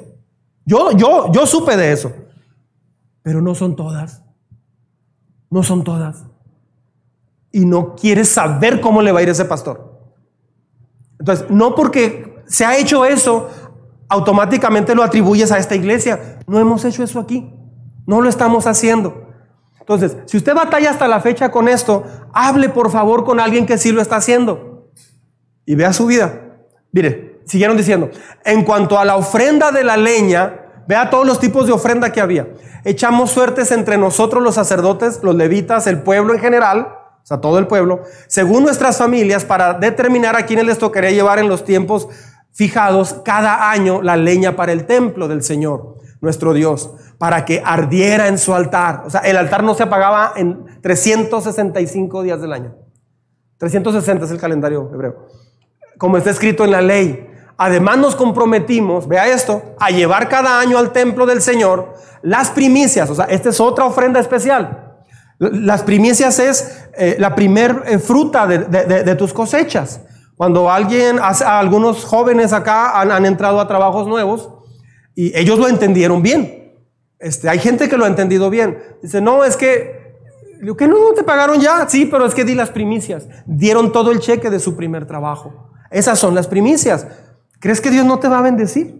Yo, 0.65 0.91
yo, 0.91 1.31
yo 1.31 1.45
supe 1.45 1.75
de 1.77 1.91
eso. 1.91 2.11
Pero 3.21 3.41
no 3.41 3.55
son 3.55 3.75
todas. 3.75 4.21
No 5.49 5.63
son 5.63 5.83
todas 5.83 6.25
y 7.53 7.65
no 7.65 7.95
quieres 7.95 8.29
saber 8.29 8.81
cómo 8.81 9.01
le 9.01 9.13
va 9.13 9.19
a 9.19 9.23
ir 9.23 9.29
ese 9.29 9.45
pastor. 9.45 10.01
Entonces, 11.19 11.45
no 11.49 11.75
porque 11.75 12.43
se 12.47 12.65
ha 12.65 12.75
hecho 12.77 13.05
eso, 13.05 13.47
automáticamente 14.09 14.95
lo 14.95 15.03
atribuyes 15.03 15.51
a 15.51 15.59
esta 15.59 15.75
iglesia. 15.75 16.39
No 16.47 16.59
hemos 16.59 16.83
hecho 16.83 17.03
eso 17.03 17.19
aquí. 17.19 17.53
No 18.05 18.21
lo 18.21 18.27
estamos 18.27 18.65
haciendo. 18.67 19.27
Entonces, 19.79 20.17
si 20.25 20.37
usted 20.37 20.55
batalla 20.55 20.89
hasta 20.89 21.07
la 21.07 21.21
fecha 21.21 21.51
con 21.51 21.67
esto, 21.67 22.03
hable 22.33 22.69
por 22.69 22.89
favor 22.89 23.23
con 23.23 23.39
alguien 23.39 23.67
que 23.67 23.77
sí 23.77 23.91
lo 23.91 24.01
está 24.01 24.15
haciendo 24.15 24.89
y 25.65 25.75
vea 25.75 25.93
su 25.93 26.07
vida. 26.07 26.41
Mire, 26.91 27.41
siguieron 27.45 27.77
diciendo, 27.77 28.09
en 28.45 28.63
cuanto 28.63 28.97
a 28.97 29.05
la 29.05 29.15
ofrenda 29.15 29.71
de 29.71 29.83
la 29.83 29.95
leña, 29.95 30.59
vea 30.87 31.11
todos 31.11 31.27
los 31.27 31.39
tipos 31.39 31.67
de 31.67 31.73
ofrenda 31.73 32.11
que 32.11 32.19
había. 32.19 32.47
Echamos 32.83 33.29
suertes 33.29 33.71
entre 33.71 33.97
nosotros 33.99 34.41
los 34.41 34.55
sacerdotes, 34.55 35.19
los 35.21 35.35
levitas, 35.35 35.85
el 35.85 36.01
pueblo 36.01 36.33
en 36.33 36.39
general, 36.39 37.02
o 37.23 37.25
sea, 37.25 37.39
todo 37.39 37.57
el 37.57 37.67
pueblo, 37.67 38.01
según 38.27 38.63
nuestras 38.63 38.97
familias, 38.97 39.45
para 39.45 39.75
determinar 39.75 40.35
a 40.35 40.45
quienes 40.45 40.65
les 40.65 40.77
tocaría 40.77 41.11
llevar 41.11 41.39
en 41.39 41.47
los 41.47 41.63
tiempos 41.63 42.09
fijados 42.51 43.15
cada 43.23 43.71
año 43.71 44.01
la 44.01 44.17
leña 44.17 44.57
para 44.57 44.73
el 44.73 44.85
templo 44.85 45.29
del 45.29 45.41
Señor, 45.41 45.99
nuestro 46.19 46.53
Dios, 46.53 46.91
para 47.17 47.45
que 47.45 47.61
ardiera 47.65 48.27
en 48.27 48.37
su 48.37 48.53
altar. 48.53 49.03
O 49.05 49.09
sea, 49.09 49.21
el 49.21 49.37
altar 49.37 49.63
no 49.63 49.73
se 49.73 49.83
apagaba 49.83 50.33
en 50.35 50.65
365 50.81 52.23
días 52.23 52.41
del 52.41 52.51
año. 52.51 52.75
360 53.57 54.25
es 54.25 54.31
el 54.31 54.39
calendario 54.39 54.89
hebreo. 54.93 55.27
Como 55.97 56.17
está 56.17 56.29
escrito 56.29 56.65
en 56.65 56.71
la 56.71 56.81
ley. 56.81 57.29
Además 57.55 57.97
nos 57.99 58.15
comprometimos, 58.17 59.07
vea 59.07 59.27
esto, 59.27 59.61
a 59.79 59.91
llevar 59.91 60.27
cada 60.27 60.59
año 60.59 60.77
al 60.77 60.91
templo 60.91 61.25
del 61.25 61.41
Señor 61.41 61.93
las 62.21 62.49
primicias. 62.49 63.09
O 63.09 63.15
sea, 63.15 63.25
esta 63.25 63.49
es 63.49 63.61
otra 63.61 63.85
ofrenda 63.85 64.19
especial. 64.19 64.92
Las 65.39 65.83
primicias 65.83 66.39
es 66.39 66.85
eh, 66.97 67.15
la 67.19 67.35
primer 67.35 67.83
eh, 67.85 67.99
fruta 67.99 68.47
de, 68.47 69.15
tus 69.15 69.33
cosechas. 69.33 70.01
Cuando 70.35 70.69
alguien, 70.69 71.19
algunos 71.19 72.05
jóvenes 72.05 72.53
acá 72.53 72.99
han, 72.99 73.25
entrado 73.25 73.59
a 73.59 73.67
trabajos 73.67 74.07
nuevos 74.07 74.49
y 75.15 75.37
ellos 75.37 75.59
lo 75.59 75.67
entendieron 75.67 76.21
bien. 76.21 76.73
Este, 77.19 77.49
hay 77.49 77.59
gente 77.59 77.87
que 77.87 77.97
lo 77.97 78.05
ha 78.05 78.07
entendido 78.07 78.49
bien. 78.49 78.77
Dice, 79.01 79.21
no, 79.21 79.43
es 79.43 79.55
que, 79.55 80.17
que 80.77 80.87
no, 80.87 81.13
te 81.15 81.23
pagaron 81.23 81.59
ya. 81.59 81.87
Sí, 81.87 82.05
pero 82.05 82.25
es 82.25 82.33
que 82.33 82.43
di 82.43 82.55
las 82.55 82.69
primicias. 82.69 83.27
Dieron 83.45 83.91
todo 83.91 84.11
el 84.11 84.19
cheque 84.19 84.49
de 84.49 84.59
su 84.59 84.75
primer 84.75 85.05
trabajo. 85.05 85.71
Esas 85.89 86.19
son 86.19 86.35
las 86.35 86.47
primicias. 86.47 87.07
¿Crees 87.59 87.79
que 87.79 87.91
Dios 87.91 88.05
no 88.05 88.19
te 88.19 88.27
va 88.27 88.39
a 88.39 88.41
bendecir? 88.41 88.99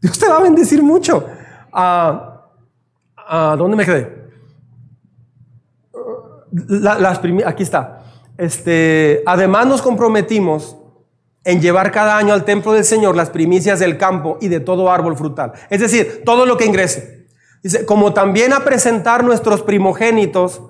Dios 0.00 0.18
te 0.18 0.28
va 0.28 0.38
a 0.38 0.42
bendecir 0.42 0.82
mucho. 0.82 1.26
Ah, 1.72 2.48
ah, 3.16 3.56
¿Dónde 3.58 3.76
me 3.76 3.84
quedé? 3.84 4.13
Las 6.68 7.20
aquí 7.46 7.62
está. 7.62 8.04
Este, 8.38 9.22
además 9.26 9.66
nos 9.66 9.82
comprometimos 9.82 10.76
en 11.44 11.60
llevar 11.60 11.92
cada 11.92 12.16
año 12.16 12.32
al 12.32 12.44
templo 12.44 12.72
del 12.72 12.84
Señor 12.84 13.16
las 13.16 13.30
primicias 13.30 13.78
del 13.78 13.98
campo 13.98 14.38
y 14.40 14.48
de 14.48 14.60
todo 14.60 14.90
árbol 14.90 15.16
frutal. 15.16 15.52
Es 15.70 15.80
decir, 15.80 16.22
todo 16.24 16.46
lo 16.46 16.56
que 16.56 16.64
ingrese. 16.64 17.26
Dice, 17.62 17.84
como 17.84 18.12
también 18.12 18.52
a 18.52 18.60
presentar 18.60 19.24
nuestros 19.24 19.62
primogénitos 19.62 20.62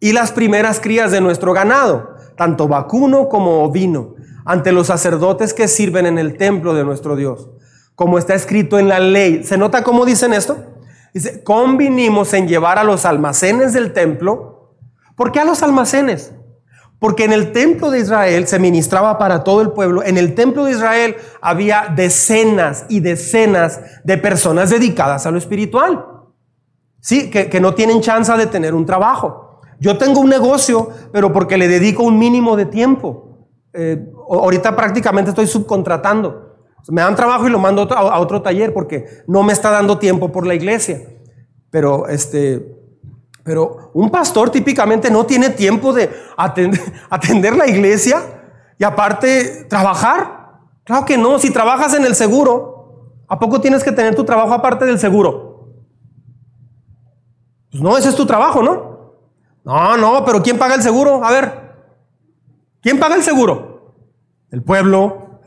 y 0.00 0.12
las 0.12 0.32
primeras 0.32 0.80
crías 0.80 1.10
de 1.10 1.20
nuestro 1.20 1.52
ganado, 1.52 2.16
tanto 2.36 2.68
vacuno 2.68 3.28
como 3.28 3.62
ovino, 3.62 4.14
ante 4.44 4.72
los 4.72 4.88
sacerdotes 4.88 5.54
que 5.54 5.68
sirven 5.68 6.06
en 6.06 6.18
el 6.18 6.36
templo 6.36 6.74
de 6.74 6.84
nuestro 6.84 7.14
Dios, 7.14 7.48
como 7.94 8.18
está 8.18 8.34
escrito 8.34 8.78
en 8.78 8.88
la 8.88 8.98
ley. 9.00 9.44
¿Se 9.44 9.56
nota 9.56 9.84
cómo 9.84 10.04
dicen 10.04 10.32
esto? 10.32 10.58
Dice, 11.14 11.44
convinimos 11.44 12.32
en 12.32 12.48
llevar 12.48 12.78
a 12.78 12.84
los 12.84 13.04
almacenes 13.04 13.72
del 13.72 13.92
templo 13.92 14.51
¿Por 15.22 15.30
qué 15.30 15.38
a 15.38 15.44
los 15.44 15.62
almacenes? 15.62 16.34
Porque 16.98 17.22
en 17.22 17.32
el 17.32 17.52
templo 17.52 17.92
de 17.92 18.00
Israel 18.00 18.48
se 18.48 18.58
ministraba 18.58 19.18
para 19.18 19.44
todo 19.44 19.62
el 19.62 19.70
pueblo. 19.70 20.02
En 20.02 20.18
el 20.18 20.34
templo 20.34 20.64
de 20.64 20.72
Israel 20.72 21.14
había 21.40 21.92
decenas 21.94 22.86
y 22.88 22.98
decenas 22.98 23.80
de 24.02 24.18
personas 24.18 24.70
dedicadas 24.70 25.24
a 25.24 25.30
lo 25.30 25.38
espiritual. 25.38 26.04
Sí, 26.98 27.30
que, 27.30 27.60
no 27.60 27.72
tienen 27.72 28.00
chance 28.00 28.32
de 28.32 28.48
tener 28.48 28.74
un 28.74 28.84
trabajo. 28.84 29.60
Yo 29.78 29.96
tengo 29.96 30.18
un 30.18 30.28
negocio, 30.28 30.90
pero 31.12 31.32
porque 31.32 31.56
le 31.56 31.68
dedico 31.68 32.02
un 32.02 32.18
mínimo 32.18 32.56
de 32.56 32.66
tiempo. 32.66 33.46
Eh, 33.74 34.04
ahorita 34.28 34.74
prácticamente 34.74 35.30
estoy 35.30 35.46
subcontratando. 35.46 36.56
Me 36.88 37.00
dan 37.00 37.14
trabajo 37.14 37.46
y 37.46 37.50
lo 37.52 37.60
mando 37.60 37.82
a 37.82 38.18
otro 38.18 38.42
taller 38.42 38.74
porque 38.74 39.22
no 39.28 39.44
me 39.44 39.52
está 39.52 39.70
dando 39.70 40.00
tiempo 40.00 40.32
por 40.32 40.48
la 40.48 40.54
iglesia. 40.54 41.00
Pero 41.70 42.08
este, 42.08 42.81
pero 43.44 43.90
un 43.94 44.10
pastor 44.10 44.50
típicamente 44.50 45.10
no 45.10 45.26
tiene 45.26 45.50
tiempo 45.50 45.92
de 45.92 46.10
atender, 46.36 47.56
la 47.56 47.66
iglesia 47.66 48.22
y 48.78 48.84
aparte 48.84 49.64
trabajar. 49.68 50.60
Claro 50.84 51.04
que 51.04 51.18
no, 51.18 51.38
si 51.38 51.50
trabajas 51.50 51.94
en 51.94 52.04
el 52.04 52.14
seguro, 52.14 53.14
¿a 53.28 53.38
poco 53.38 53.60
tienes 53.60 53.82
que 53.84 53.92
tener 53.92 54.14
tu 54.14 54.24
trabajo 54.24 54.52
aparte 54.52 54.84
del 54.84 54.98
seguro? 54.98 55.68
Pues 57.70 57.82
no, 57.82 57.96
ese 57.96 58.10
es 58.10 58.16
tu 58.16 58.26
trabajo, 58.26 58.62
¿no? 58.62 59.14
No, 59.64 59.96
no, 59.96 60.24
pero 60.24 60.42
¿quién 60.42 60.58
paga 60.58 60.74
el 60.74 60.82
seguro? 60.82 61.24
A 61.24 61.30
ver, 61.30 61.74
¿quién 62.80 62.98
paga 62.98 63.14
el 63.14 63.22
seguro? 63.22 63.94
El 64.50 64.62
pueblo. 64.62 65.40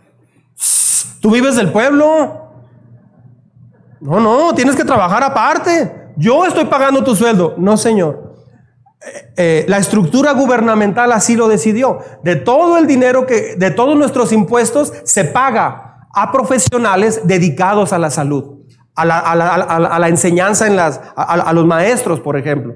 ¿Tú 1.21 1.31
vives 1.31 1.55
del 1.55 1.71
pueblo? 1.71 2.41
No, 3.99 4.19
no, 4.19 4.53
tienes 4.53 4.75
que 4.75 4.85
trabajar 4.85 5.23
aparte 5.23 6.04
yo 6.17 6.45
estoy 6.45 6.65
pagando 6.65 7.03
tu 7.03 7.15
sueldo. 7.15 7.55
No, 7.57 7.77
Señor. 7.77 8.35
Eh, 9.05 9.33
eh, 9.37 9.65
la 9.67 9.77
estructura 9.77 10.33
gubernamental 10.33 11.11
así 11.11 11.35
lo 11.35 11.47
decidió. 11.47 11.99
De 12.23 12.35
todo 12.35 12.77
el 12.77 12.87
dinero 12.87 13.25
que, 13.25 13.55
de 13.55 13.71
todos 13.71 13.97
nuestros 13.97 14.31
impuestos, 14.31 14.93
se 15.03 15.25
paga 15.25 16.07
a 16.13 16.31
profesionales 16.31 17.21
dedicados 17.25 17.91
a 17.91 17.99
la 17.99 18.09
salud, 18.09 18.61
a 18.95 19.05
la, 19.05 20.07
enseñanza 20.07 20.65
en 20.65 20.77
las, 20.77 21.01
a, 21.15 21.51
los 21.53 21.65
maestros, 21.65 22.21
por 22.21 22.37
ejemplo. 22.37 22.75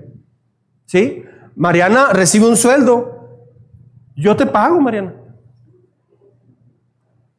¿Sí? 0.86 1.24
Mariana 1.56 2.10
recibe 2.12 2.48
un 2.48 2.58
sueldo. 2.58 3.46
Yo 4.16 4.36
te 4.36 4.46
pago, 4.46 4.82
Mariana. 4.82 5.14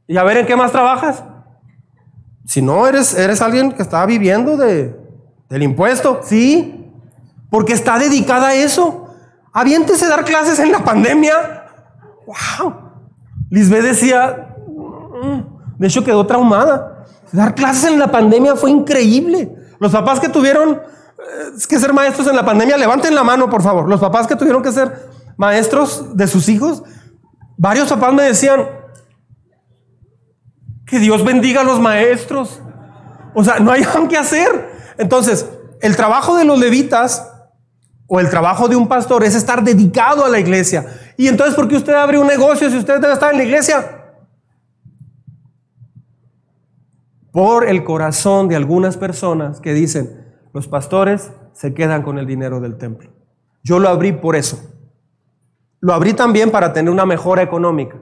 Y 0.07 0.17
a 0.17 0.25
ver 0.25 0.39
en 0.39 0.47
qué 0.47 0.57
más 0.57 0.73
trabajas. 0.73 1.23
Si 2.47 2.63
no, 2.63 2.87
eres, 2.87 3.17
eres 3.17 3.43
alguien 3.43 3.73
que 3.73 3.83
está 3.83 4.05
viviendo 4.07 4.57
de, 4.57 5.00
¿Del 5.51 5.65
impuesto? 5.65 6.21
Sí, 6.25 6.91
porque 7.51 7.75
está 7.75 7.99
dedicada 7.99 8.49
a 8.49 8.55
eso. 8.55 9.15
Aviéntese 9.53 10.07
dar 10.07 10.25
clases 10.25 10.59
en 10.61 10.73
la 10.73 10.85
pandemia. 10.85 11.67
¡Wow! 12.27 12.75
Lisbeth 13.51 13.83
decía, 13.83 14.55
mm", 14.67 15.77
de 15.79 15.87
hecho 15.87 16.05
quedó 16.05 16.25
traumada. 16.25 17.05
Dar 17.33 17.55
clases 17.55 17.91
en 17.91 17.99
la 17.99 18.11
pandemia 18.11 18.57
fue 18.57 18.71
increíble. 18.71 19.53
Los 19.81 19.93
papás 19.93 20.21
que 20.21 20.29
tuvieron 20.29 20.75
eh, 20.75 21.53
que 21.69 21.79
ser 21.79 21.93
maestros 21.93 22.29
en 22.29 22.37
la 22.37 22.45
pandemia, 22.45 22.77
levanten 22.77 23.15
la 23.15 23.25
mano, 23.25 23.51
por 23.51 23.63
favor. 23.63 23.89
Los 23.89 24.01
papás 24.01 24.27
que 24.27 24.37
tuvieron 24.37 24.63
que 24.63 24.73
ser 24.73 25.11
maestros 25.37 26.17
de 26.17 26.27
sus 26.27 26.49
hijos, 26.49 26.83
varios 27.57 27.89
papás 27.89 28.15
me 28.15 28.23
decían, 28.23 28.67
que 30.87 30.99
Dios 30.99 31.25
bendiga 31.25 31.61
a 31.61 31.65
los 31.65 31.81
maestros. 31.81 32.61
O 33.35 33.45
sea, 33.45 33.61
no 33.61 33.71
hay 33.71 33.83
que 34.09 34.17
hacer. 34.17 34.70
Entonces, 35.01 35.49
el 35.81 35.97
trabajo 35.97 36.37
de 36.37 36.45
los 36.45 36.59
levitas 36.59 37.27
o 38.07 38.21
el 38.21 38.29
trabajo 38.29 38.69
de 38.69 38.77
un 38.77 38.87
pastor 38.87 39.25
es 39.25 39.35
estar 39.35 39.65
dedicado 39.65 40.27
a 40.27 40.29
la 40.29 40.39
iglesia. 40.39 41.15
Y 41.17 41.27
entonces, 41.27 41.55
¿por 41.55 41.69
qué 41.69 41.77
usted 41.77 41.95
abre 41.95 42.19
un 42.19 42.27
negocio 42.27 42.69
si 42.69 42.77
usted 42.77 43.01
debe 43.01 43.15
estar 43.15 43.33
en 43.33 43.39
la 43.39 43.45
iglesia? 43.45 44.13
Por 47.33 47.67
el 47.67 47.83
corazón 47.83 48.49
de 48.49 48.57
algunas 48.57 48.99
personas 48.99 49.61
que 49.61 49.73
dicen, 49.73 50.35
los 50.53 50.69
pastores 50.69 51.33
se 51.55 51.73
quedan 51.73 52.03
con 52.03 52.19
el 52.19 52.27
dinero 52.27 52.61
del 52.61 52.77
templo. 52.77 53.11
Yo 53.63 53.79
lo 53.79 53.89
abrí 53.89 54.13
por 54.13 54.37
eso. 54.37 54.61
Lo 55.81 55.95
abrí 55.95 56.13
también 56.13 56.51
para 56.51 56.75
tener 56.75 56.93
una 56.93 57.07
mejora 57.07 57.41
económica, 57.41 57.97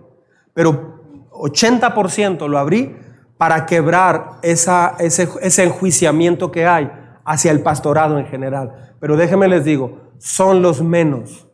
pero 0.53 1.29
80% 1.31 2.49
lo 2.49 2.59
abrí 2.59 2.97
para 3.39 3.67
quebrar 3.67 4.41
ese, 4.43 5.29
ese 5.41 5.65
enjuiciamiento 5.65 6.51
que 6.51 6.67
hay 6.67 6.91
hacia 7.25 7.53
el 7.53 7.63
pastorado 7.63 8.19
en 8.19 8.27
general. 8.27 8.95
Pero 9.01 9.17
déjenme 9.17 9.47
les 9.47 9.65
digo, 9.65 10.01
son 10.19 10.61
los 10.61 10.83
menos. 10.83 11.49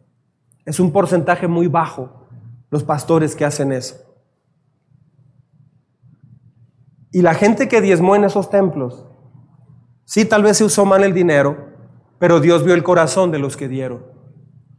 Es 0.64 0.80
un 0.80 0.92
porcentaje 0.92 1.46
muy 1.46 1.68
bajo 1.68 2.26
los 2.70 2.82
pastores 2.82 3.36
que 3.36 3.44
hacen 3.44 3.70
eso. 3.70 3.96
Y 7.12 7.20
la 7.20 7.34
gente 7.34 7.68
que 7.68 7.82
diezmó 7.82 8.16
en 8.16 8.24
esos 8.24 8.48
templos, 8.48 9.04
sí, 10.04 10.24
tal 10.24 10.42
vez 10.42 10.56
se 10.56 10.64
usó 10.64 10.86
mal 10.86 11.04
el 11.04 11.12
dinero, 11.12 11.68
pero 12.18 12.40
Dios 12.40 12.64
vio 12.64 12.74
el 12.74 12.82
corazón 12.82 13.30
de 13.30 13.38
los 13.38 13.56
que 13.56 13.68
dieron. 13.68 14.04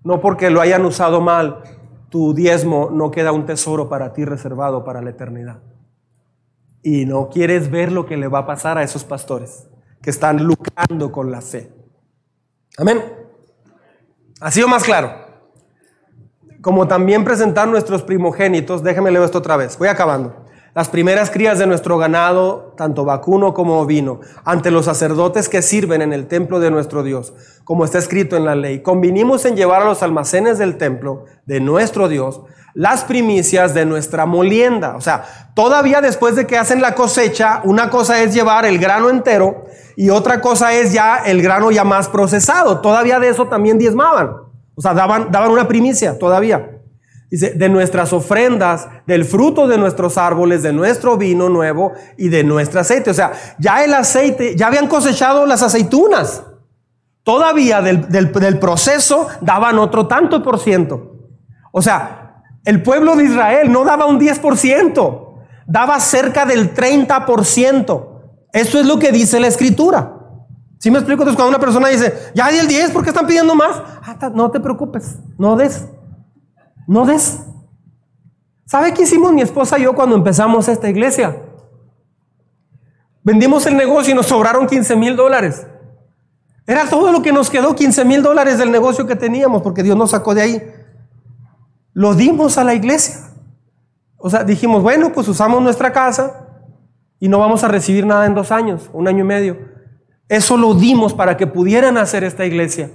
No 0.03 0.21
porque 0.21 0.49
lo 0.49 0.59
hayan 0.59 0.83
usado 0.85 1.21
mal, 1.21 1.61
tu 2.09 2.33
diezmo 2.33 2.89
no 2.91 3.11
queda 3.11 3.31
un 3.31 3.45
tesoro 3.45 3.89
para 3.89 4.11
ti 4.11 4.25
reservado 4.25 4.83
para 4.83 5.01
la 5.01 5.11
eternidad 5.11 5.61
y 6.85 7.07
no 7.07 7.29
quieres 7.29 7.71
ver 7.71 7.91
lo 7.91 8.05
que 8.05 8.15
le 8.15 8.27
va 8.27 8.39
a 8.39 8.45
pasar 8.45 8.77
a 8.77 8.83
esos 8.83 9.03
pastores 9.03 9.65
que 10.03 10.11
están 10.11 10.43
lucrando 10.45 11.11
con 11.11 11.31
la 11.31 11.41
fe. 11.41 11.73
Amén. 12.77 13.03
¿Ha 14.39 14.51
sido 14.51 14.67
más 14.67 14.83
claro? 14.83 15.11
Como 16.61 16.87
también 16.87 17.23
presentar 17.23 17.67
nuestros 17.67 18.03
primogénitos, 18.03 18.83
déjenme 18.83 19.09
leer 19.09 19.25
esto 19.25 19.39
otra 19.39 19.57
vez, 19.57 19.79
voy 19.79 19.87
acabando. 19.87 20.45
las 20.75 20.89
primeras 20.89 21.31
crías 21.31 21.57
de 21.57 21.65
nuestro 21.65 21.97
ganado, 21.97 22.73
tanto 22.77 23.03
vacuno 23.03 23.55
como 23.55 23.79
ovino, 23.79 24.19
ante 24.43 24.69
los 24.69 24.85
sacerdotes 24.85 25.49
que 25.49 25.63
sirven 25.63 26.03
en 26.03 26.13
el 26.13 26.27
templo 26.27 26.59
de 26.59 26.69
nuestro 26.69 27.01
Dios, 27.01 27.33
como 27.63 27.83
está 27.83 27.97
escrito 27.97 28.37
en 28.37 28.45
la 28.45 28.55
ley. 28.55 28.83
Convinimos 28.83 29.45
en 29.45 29.55
llevar 29.55 29.81
a 29.81 29.85
los 29.85 30.03
almacenes 30.03 30.59
del 30.59 30.77
templo 30.77 31.25
de 31.45 31.61
nuestro 31.61 32.09
Dios 32.09 32.41
las 32.75 33.05
primicias 33.05 33.73
de 33.73 33.85
nuestra 33.85 34.25
molienda. 34.25 34.95
O 34.97 35.01
sea, 35.01 35.49
todavía 35.55 36.01
después 36.01 36.35
de 36.35 36.45
que 36.45 36.57
hacen 36.57 36.81
la 36.81 36.93
cosecha, 36.93 37.61
una 37.63 37.89
cosa 37.89 38.21
es 38.21 38.33
llevar 38.33 38.65
el 38.65 38.77
grano 38.77 39.09
entero 39.09 39.65
y 39.95 40.09
otra 40.09 40.41
cosa 40.41 40.73
es 40.73 40.91
ya 40.91 41.23
el 41.25 41.41
grano 41.41 41.71
ya 41.71 41.85
más 41.85 42.09
procesado. 42.09 42.81
Todavía 42.81 43.17
de 43.19 43.29
eso 43.29 43.47
también 43.47 43.79
diezmaban. 43.79 44.29
O 44.75 44.81
sea, 44.81 44.93
daban, 44.93 45.31
daban 45.31 45.51
una 45.51 45.67
primicia 45.67 46.19
todavía. 46.19 46.71
Dice, 47.31 47.51
de 47.51 47.69
nuestras 47.69 48.11
ofrendas, 48.11 48.87
del 49.07 49.23
fruto 49.23 49.67
de 49.67 49.77
nuestros 49.77 50.17
árboles, 50.17 50.61
de 50.61 50.73
nuestro 50.73 51.17
vino 51.17 51.47
nuevo 51.47 51.93
y 52.17 52.27
de 52.27 52.43
nuestro 52.43 52.81
aceite. 52.81 53.09
O 53.09 53.13
sea, 53.13 53.31
ya 53.57 53.85
el 53.85 53.93
aceite, 53.93 54.55
ya 54.57 54.67
habían 54.67 54.87
cosechado 54.87 55.45
las 55.45 55.63
aceitunas. 55.63 56.43
Todavía 57.23 57.81
del, 57.81 58.09
del 58.09 58.59
proceso 58.59 59.27
daban 59.39 59.79
otro 59.79 60.07
tanto 60.07 60.43
por 60.43 60.59
ciento. 60.59 61.13
O 61.71 61.81
sea, 61.81 62.24
el 62.65 62.81
pueblo 62.81 63.15
de 63.15 63.25
Israel 63.25 63.71
no 63.71 63.85
daba 63.85 64.05
un 64.07 64.19
10%, 64.19 65.43
daba 65.67 65.99
cerca 65.99 66.45
del 66.45 66.73
30%. 66.73 68.07
Eso 68.51 68.79
es 68.79 68.85
lo 68.85 68.99
que 68.99 69.11
dice 69.11 69.39
la 69.39 69.47
escritura. 69.47 70.13
¿Sí 70.79 70.91
me 70.91 70.97
explico? 70.97 71.21
Entonces 71.21 71.35
cuando 71.35 71.55
una 71.55 71.59
persona 71.59 71.87
dice, 71.87 72.31
ya 72.33 72.49
di 72.49 72.57
el 72.57 72.67
10, 72.67 72.91
¿por 72.91 73.03
qué 73.03 73.09
están 73.09 73.27
pidiendo 73.27 73.55
más? 73.55 73.81
Ah, 74.01 74.17
no 74.33 74.51
te 74.51 74.59
preocupes, 74.59 75.17
no 75.37 75.55
des. 75.55 75.87
No 76.87 77.05
des. 77.05 77.39
¿Sabe 78.65 78.93
qué 78.93 79.03
hicimos 79.03 79.31
mi 79.31 79.41
esposa 79.41 79.77
y 79.77 79.83
yo 79.83 79.93
cuando 79.93 80.15
empezamos 80.15 80.67
esta 80.67 80.89
iglesia? 80.89 81.41
Vendimos 83.23 83.65
el 83.65 83.77
negocio 83.77 84.13
y 84.13 84.15
nos 84.15 84.27
sobraron 84.27 84.67
15 84.67 84.95
mil 84.95 85.15
dólares. 85.15 85.65
Era 86.67 86.85
todo 86.89 87.11
lo 87.11 87.21
que 87.21 87.31
nos 87.31 87.49
quedó, 87.49 87.75
15 87.75 88.05
mil 88.05 88.23
dólares 88.23 88.57
del 88.57 88.71
negocio 88.71 89.05
que 89.05 89.15
teníamos, 89.15 89.61
porque 89.61 89.83
Dios 89.83 89.95
nos 89.95 90.11
sacó 90.11 90.33
de 90.33 90.41
ahí. 90.41 90.74
Lo 91.95 92.13
dimos 92.13 92.57
a 92.57 92.65
la 92.65 92.73
iglesia. 92.73 93.31
O 94.17 94.29
sea, 94.29 94.43
dijimos, 94.43 94.83
bueno, 94.83 95.13
pues 95.13 95.29
usamos 95.29 95.61
nuestra 95.61 95.93
casa 95.93 96.49
y 97.21 97.29
no 97.29 97.39
vamos 97.39 97.63
a 97.63 97.69
recibir 97.69 98.05
nada 98.05 98.25
en 98.25 98.35
dos 98.35 98.51
años, 98.51 98.89
un 98.91 99.07
año 99.07 99.21
y 99.23 99.27
medio. 99.27 99.57
Eso 100.27 100.57
lo 100.57 100.73
dimos 100.73 101.13
para 101.13 101.37
que 101.37 101.47
pudieran 101.47 101.97
hacer 101.97 102.25
esta 102.25 102.45
iglesia. 102.45 102.91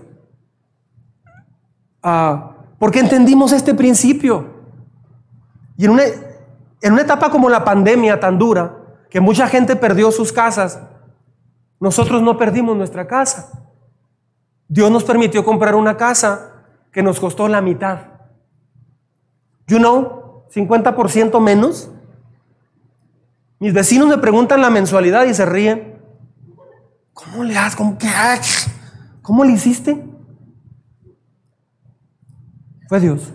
Ah, 2.02 2.58
porque 2.78 3.00
entendimos 3.00 3.52
este 3.52 3.72
principio. 3.72 4.46
Y 5.78 5.86
en 5.86 5.92
una, 5.92 6.02
en 6.82 6.92
una 6.92 7.00
etapa 7.00 7.30
como 7.30 7.48
la 7.48 7.64
pandemia 7.64 8.20
tan 8.20 8.38
dura, 8.38 8.76
que 9.08 9.20
mucha 9.20 9.48
gente 9.48 9.76
perdió 9.76 10.12
sus 10.12 10.30
casas, 10.30 10.78
nosotros 11.78 12.20
no 12.20 12.36
perdimos 12.36 12.76
nuestra 12.76 13.06
casa. 13.06 13.50
Dios 14.68 14.90
nos 14.90 15.04
permitió 15.04 15.42
comprar 15.42 15.74
una 15.74 15.96
casa 15.96 16.64
que 16.92 17.02
nos 17.02 17.18
costó 17.18 17.48
la 17.48 17.62
mitad. 17.62 18.09
You 19.70 19.78
know, 19.78 20.46
50% 20.52 21.40
menos. 21.40 21.90
Mis 23.60 23.72
vecinos 23.72 24.08
me 24.08 24.18
preguntan 24.18 24.60
la 24.60 24.68
mensualidad 24.68 25.26
y 25.26 25.34
se 25.34 25.46
ríen. 25.46 26.02
¿Cómo 27.12 27.44
le 27.44 27.56
haces? 27.56 27.76
¿Cómo, 27.76 27.96
qué, 27.96 28.08
¿Cómo 29.22 29.44
le 29.44 29.52
hiciste? 29.52 30.04
Fue 32.88 32.98
Dios. 32.98 33.32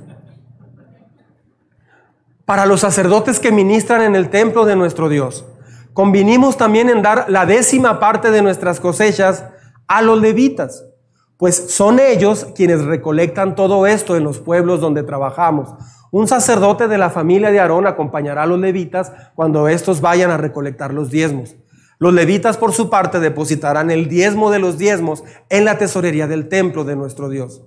Para 2.44 2.66
los 2.66 2.82
sacerdotes 2.82 3.40
que 3.40 3.54
ministran 3.54 4.02
en 4.02 4.18
el 4.18 4.30
templo 4.30 4.66
de 4.66 4.76
nuestro 4.76 5.08
Dios, 5.08 5.46
convinimos 5.94 6.58
también 6.58 6.90
en 6.90 7.02
dar 7.02 7.28
la 7.30 7.46
décima 7.46 8.02
parte 8.02 8.30
de 8.30 8.42
nuestras 8.42 8.82
cosechas 8.82 9.46
a 9.88 10.02
los 10.02 10.20
levitas, 10.20 10.84
pues 11.38 11.72
son 11.72 12.00
ellos 12.00 12.48
quienes 12.56 12.84
recolectan 12.84 13.56
todo 13.56 13.88
esto 13.88 14.18
en 14.18 14.26
los 14.26 14.40
pueblos 14.40 14.82
donde 14.82 15.04
trabajamos. 15.04 15.70
Un 16.18 16.30
sacerdote 16.30 16.88
de 16.88 16.98
la 16.98 17.10
familia 17.10 17.52
de 17.52 17.60
Aarón 17.60 17.88
acompañará 17.88 18.44
a 18.44 18.46
los 18.46 18.58
levitas 18.58 19.12
cuando 19.36 19.68
estos 19.68 20.00
vayan 20.00 20.32
a 20.32 20.38
recolectar 20.38 20.94
los 20.94 21.12
diezmos. 21.12 21.58
Los 22.00 22.14
levitas, 22.14 22.56
por 22.56 22.72
su 22.72 22.90
parte, 22.90 23.20
depositarán 23.20 23.92
el 23.92 24.08
diezmo 24.08 24.50
de 24.50 24.60
los 24.60 24.78
diezmos 24.78 25.26
en 25.50 25.66
la 25.66 25.78
tesorería 25.78 26.26
del 26.26 26.48
templo 26.48 26.86
de 26.86 26.96
nuestro 26.96 27.28
Dios. 27.28 27.64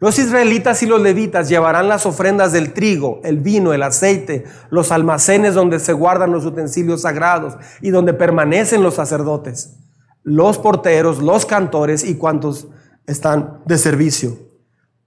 Los 0.00 0.18
israelitas 0.18 0.82
y 0.82 0.86
los 0.86 1.00
levitas 1.00 1.48
llevarán 1.48 1.88
las 1.88 2.04
ofrendas 2.04 2.52
del 2.52 2.74
trigo, 2.74 3.22
el 3.24 3.38
vino, 3.38 3.72
el 3.72 3.84
aceite, 3.84 4.44
los 4.68 4.92
almacenes 4.92 5.54
donde 5.54 5.80
se 5.80 5.94
guardan 5.94 6.30
los 6.30 6.44
utensilios 6.44 7.00
sagrados 7.00 7.56
y 7.80 7.88
donde 7.88 8.12
permanecen 8.12 8.82
los 8.82 8.96
sacerdotes, 8.96 9.78
los 10.22 10.58
porteros, 10.58 11.22
los 11.22 11.46
cantores 11.46 12.04
y 12.04 12.16
cuantos 12.16 12.68
están 13.06 13.62
de 13.64 13.78
servicio. 13.78 14.36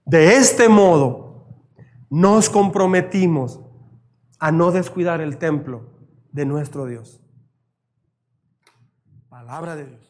De 0.04 0.34
este 0.34 0.68
modo, 0.68 1.25
nos 2.10 2.50
comprometimos 2.50 3.60
a 4.38 4.52
no 4.52 4.70
descuidar 4.70 5.20
el 5.20 5.38
templo 5.38 5.90
de 6.32 6.44
nuestro 6.44 6.86
Dios. 6.86 7.22
Palabra 9.28 9.76
de 9.76 9.86
Dios. 9.86 10.05